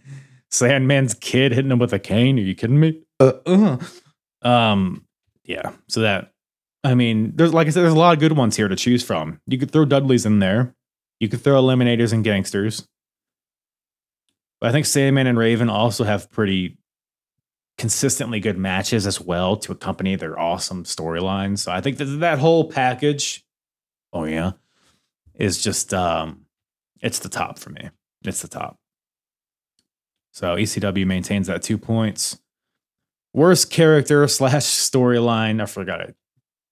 Sandman's 0.50 1.14
kid 1.14 1.52
hitting 1.52 1.70
him 1.70 1.78
with 1.78 1.92
a 1.92 1.98
cane, 1.98 2.38
are 2.38 2.42
you 2.42 2.54
kidding 2.54 2.78
me? 2.78 3.02
Uh, 3.18 3.32
uh. 3.46 3.78
Um, 4.42 5.04
yeah. 5.44 5.72
So 5.88 6.00
that, 6.00 6.32
I 6.84 6.94
mean, 6.94 7.32
there's 7.34 7.52
like 7.52 7.66
I 7.66 7.70
said, 7.70 7.82
there's 7.82 7.92
a 7.92 7.98
lot 7.98 8.14
of 8.14 8.20
good 8.20 8.36
ones 8.36 8.56
here 8.56 8.68
to 8.68 8.76
choose 8.76 9.02
from. 9.02 9.40
You 9.46 9.58
could 9.58 9.72
throw 9.72 9.84
Dudley's 9.84 10.26
in 10.26 10.38
there. 10.38 10.74
You 11.18 11.28
could 11.28 11.42
throw 11.42 11.60
Eliminators 11.60 12.12
and 12.12 12.24
Gangstas. 12.24 12.86
But 14.60 14.68
I 14.68 14.72
think 14.72 14.86
Sandman 14.86 15.26
and 15.26 15.38
Raven 15.38 15.70
also 15.70 16.04
have 16.04 16.30
pretty 16.30 16.76
consistently 17.78 18.40
good 18.40 18.58
matches 18.58 19.06
as 19.06 19.20
well 19.20 19.56
to 19.56 19.72
accompany 19.72 20.14
their 20.14 20.38
awesome 20.38 20.84
storylines. 20.84 21.60
So 21.60 21.72
I 21.72 21.80
think 21.80 21.96
that 21.96 22.04
that 22.04 22.38
whole 22.38 22.70
package, 22.70 23.42
oh 24.12 24.24
yeah, 24.24 24.52
is 25.34 25.62
just 25.62 25.94
um 25.94 26.44
it's 27.00 27.20
the 27.20 27.30
top 27.30 27.58
for 27.58 27.70
me. 27.70 27.88
It's 28.24 28.42
the 28.42 28.48
top. 28.48 28.78
So 30.32 30.56
ECW 30.56 31.06
maintains 31.06 31.46
that 31.46 31.62
two 31.62 31.78
points. 31.78 32.38
Worst 33.32 33.70
character 33.70 34.28
slash 34.28 34.64
storyline. 34.64 35.62
I 35.62 35.66
forgot 35.66 36.02
I 36.02 36.12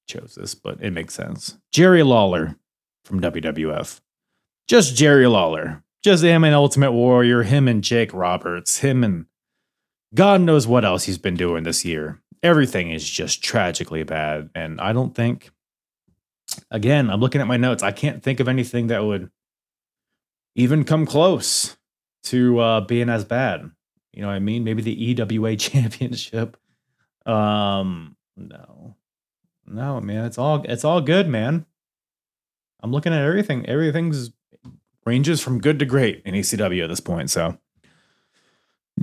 chose 0.07 0.35
this, 0.39 0.55
but 0.55 0.83
it 0.83 0.93
makes 0.93 1.15
sense. 1.15 1.59
Jerry 1.73 2.03
Lawler 2.03 2.57
from 3.05 3.21
WWF. 3.21 4.01
Just 4.69 4.95
Jerry 4.95 5.27
Lawler. 5.27 5.83
Just 6.09 6.25
him 6.25 6.43
and 6.43 6.55
Ultimate 6.55 6.93
Warrior, 6.93 7.43
him 7.43 7.69
and 7.69 7.85
Jake 7.85 8.15
Roberts, 8.15 8.79
him 8.79 9.05
and 9.05 9.27
God 10.15 10.41
knows 10.41 10.67
what 10.67 10.83
else 10.83 11.05
he's 11.05 11.19
been 11.19 11.35
doing 11.35 11.65
this 11.65 11.85
year. 11.85 12.23
Everything 12.43 12.91
is 12.91 13.07
just 13.07 13.45
tragically 13.45 14.05
bad. 14.05 14.49
And 14.55 14.81
I 14.81 14.95
don't 14.95 15.15
think, 15.15 15.51
again, 16.71 17.11
I'm 17.11 17.21
looking 17.21 17.43
at 17.43 17.47
my 17.47 17.59
notes. 17.59 17.83
I 17.83 17.93
can't 17.93 18.23
think 18.23 18.41
of 18.41 18.49
anything 18.49 18.87
that 18.87 19.05
would 19.05 19.31
even 20.55 20.85
come 20.85 21.05
close 21.05 21.77
to 22.23 22.59
uh, 22.59 22.81
being 22.81 23.11
as 23.11 23.27
bad. 23.27 23.71
You 24.15 24.23
know 24.23 24.29
what 24.29 24.37
I 24.37 24.39
mean? 24.39 24.65
Maybe 24.65 24.81
the 24.81 25.11
EWA 25.11 25.57
championship. 25.59 26.57
Um, 27.27 28.17
no, 28.35 28.97
no, 29.67 30.01
man, 30.01 30.25
it's 30.25 30.39
all 30.39 30.65
it's 30.67 30.87
all 30.87 31.03
good, 31.03 31.29
man. 31.29 31.67
I'm 32.81 32.93
looking 32.93 33.13
at 33.13 33.21
everything. 33.21 33.67
Everything's 33.67 34.31
ranges 35.07 35.41
from 35.41 35.61
good 35.61 35.79
to 35.79 35.85
great 35.85 36.23
in 36.25 36.35
ECW 36.35 36.83
at 36.85 36.89
this 36.89 37.01
point. 37.01 37.31
So 37.31 37.59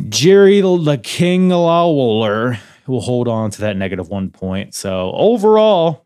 Jerry 0.09 0.61
the 0.61 0.99
King 1.01 1.49
Lawler 1.49 2.59
will 2.87 3.01
hold 3.01 3.27
on 3.27 3.49
to 3.51 3.61
that 3.61 3.77
negative 3.77 4.09
one 4.09 4.29
point. 4.29 4.75
So 4.75 5.11
overall, 5.13 6.05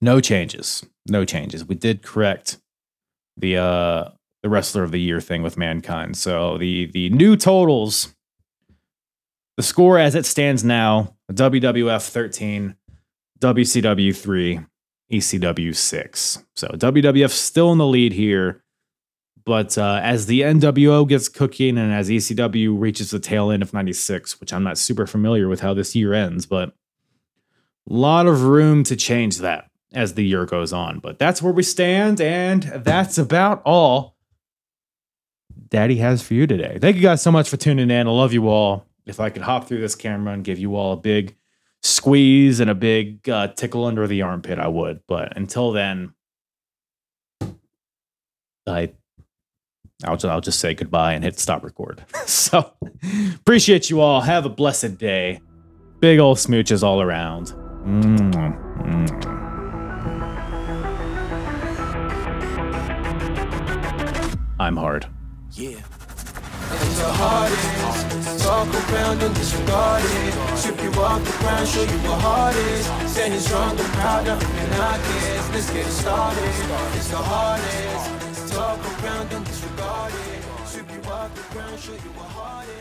no 0.00 0.20
changes. 0.20 0.84
No 1.08 1.24
changes. 1.24 1.64
We 1.64 1.74
did 1.74 2.02
correct 2.02 2.58
the 3.36 3.56
uh 3.56 4.10
the 4.42 4.48
wrestler 4.48 4.82
of 4.82 4.90
the 4.90 5.00
year 5.00 5.20
thing 5.20 5.42
with 5.42 5.56
mankind. 5.56 6.16
So 6.16 6.58
the 6.58 6.86
the 6.92 7.10
new 7.10 7.36
totals, 7.36 8.14
the 9.56 9.62
score 9.62 9.98
as 9.98 10.14
it 10.14 10.24
stands 10.24 10.64
now, 10.64 11.16
WWF 11.32 12.08
13, 12.08 12.76
WCW 13.40 14.16
3, 14.16 14.60
ECW 15.10 15.74
6. 15.74 16.44
So 16.54 16.68
WWF 16.68 17.30
still 17.30 17.72
in 17.72 17.78
the 17.78 17.86
lead 17.86 18.12
here. 18.12 18.62
But 19.44 19.76
uh, 19.78 20.00
as 20.02 20.26
the 20.26 20.42
NWO 20.42 21.08
gets 21.08 21.28
cooking 21.28 21.78
and 21.78 21.92
as 21.92 22.08
ECW 22.08 22.78
reaches 22.78 23.10
the 23.10 23.18
tail 23.18 23.50
end 23.50 23.62
of 23.62 23.72
96, 23.72 24.40
which 24.40 24.52
I'm 24.52 24.62
not 24.62 24.78
super 24.78 25.06
familiar 25.06 25.48
with 25.48 25.60
how 25.60 25.74
this 25.74 25.96
year 25.96 26.12
ends, 26.12 26.46
but 26.46 26.68
a 26.68 27.92
lot 27.92 28.26
of 28.26 28.42
room 28.42 28.84
to 28.84 28.96
change 28.96 29.38
that 29.38 29.70
as 29.92 30.14
the 30.14 30.24
year 30.24 30.44
goes 30.44 30.72
on. 30.72 30.98
But 31.00 31.18
that's 31.18 31.42
where 31.42 31.52
we 31.52 31.62
stand, 31.62 32.20
and 32.20 32.62
that's 32.62 33.18
about 33.18 33.62
all 33.64 34.16
Daddy 35.70 35.96
has 35.96 36.20
for 36.20 36.34
you 36.34 36.46
today. 36.46 36.78
Thank 36.80 36.96
you 36.96 37.02
guys 37.02 37.22
so 37.22 37.30
much 37.30 37.48
for 37.48 37.56
tuning 37.56 37.90
in. 37.90 38.06
I 38.06 38.10
love 38.10 38.32
you 38.32 38.48
all. 38.48 38.86
If 39.06 39.20
I 39.20 39.30
could 39.30 39.42
hop 39.42 39.66
through 39.66 39.80
this 39.80 39.94
camera 39.94 40.34
and 40.34 40.44
give 40.44 40.58
you 40.58 40.76
all 40.76 40.92
a 40.92 40.96
big 40.96 41.36
squeeze 41.82 42.60
and 42.60 42.70
a 42.70 42.74
big 42.74 43.28
uh, 43.28 43.48
tickle 43.48 43.84
under 43.84 44.06
the 44.06 44.22
armpit, 44.22 44.58
I 44.58 44.68
would. 44.68 45.00
But 45.06 45.36
until 45.36 45.72
then, 45.72 46.14
I 48.66 48.92
I'll 50.04 50.16
just, 50.16 50.24
I'll 50.26 50.40
just 50.40 50.60
say 50.60 50.74
goodbye 50.74 51.12
and 51.12 51.22
hit 51.24 51.38
stop 51.38 51.62
record. 51.62 52.04
so 52.26 52.72
appreciate 53.34 53.90
you 53.90 54.00
all. 54.00 54.22
Have 54.22 54.46
a 54.46 54.48
blessed 54.48 54.98
day. 54.98 55.40
Big 56.00 56.18
old 56.18 56.38
smooches 56.38 56.82
all 56.82 57.02
around. 57.02 57.48
Mm, 57.84 58.32
mm. 58.32 59.40
I'm 64.58 64.76
hard. 64.76 65.06
Yeah. 65.52 65.80
And 67.00 67.08
the 67.08 67.12
hardest, 67.14 68.44
talk 68.44 68.68
around 68.92 69.22
and 69.22 69.34
disregard 69.34 70.02
it. 70.04 70.58
Strip 70.58 70.82
you 70.82 70.90
off 71.00 71.24
the 71.24 71.32
ground, 71.38 71.66
show 71.66 71.82
you 71.82 71.98
what 72.04 72.20
hard 72.20 72.56
is. 72.56 72.84
Standing 73.10 73.40
strong 73.40 73.70
and 73.70 73.88
proud, 73.94 74.26
nothing 74.26 74.48
I 74.72 74.98
guess. 74.98 75.50
Let's 75.54 75.70
get 75.70 75.86
it 75.86 75.92
started. 75.92 76.42
It's 76.94 77.08
the 77.08 77.16
hardest, 77.16 78.52
talk 78.52 78.78
around 79.02 79.32
and 79.32 79.46
disregard 79.46 80.12
it. 80.12 80.66
Strip 80.66 80.92
you 80.92 81.10
off 81.10 81.34
the 81.34 81.54
ground, 81.54 81.80
show 81.80 81.92
you 81.92 82.12
what 82.18 82.28
hard 82.28 82.68
is. 82.68 82.79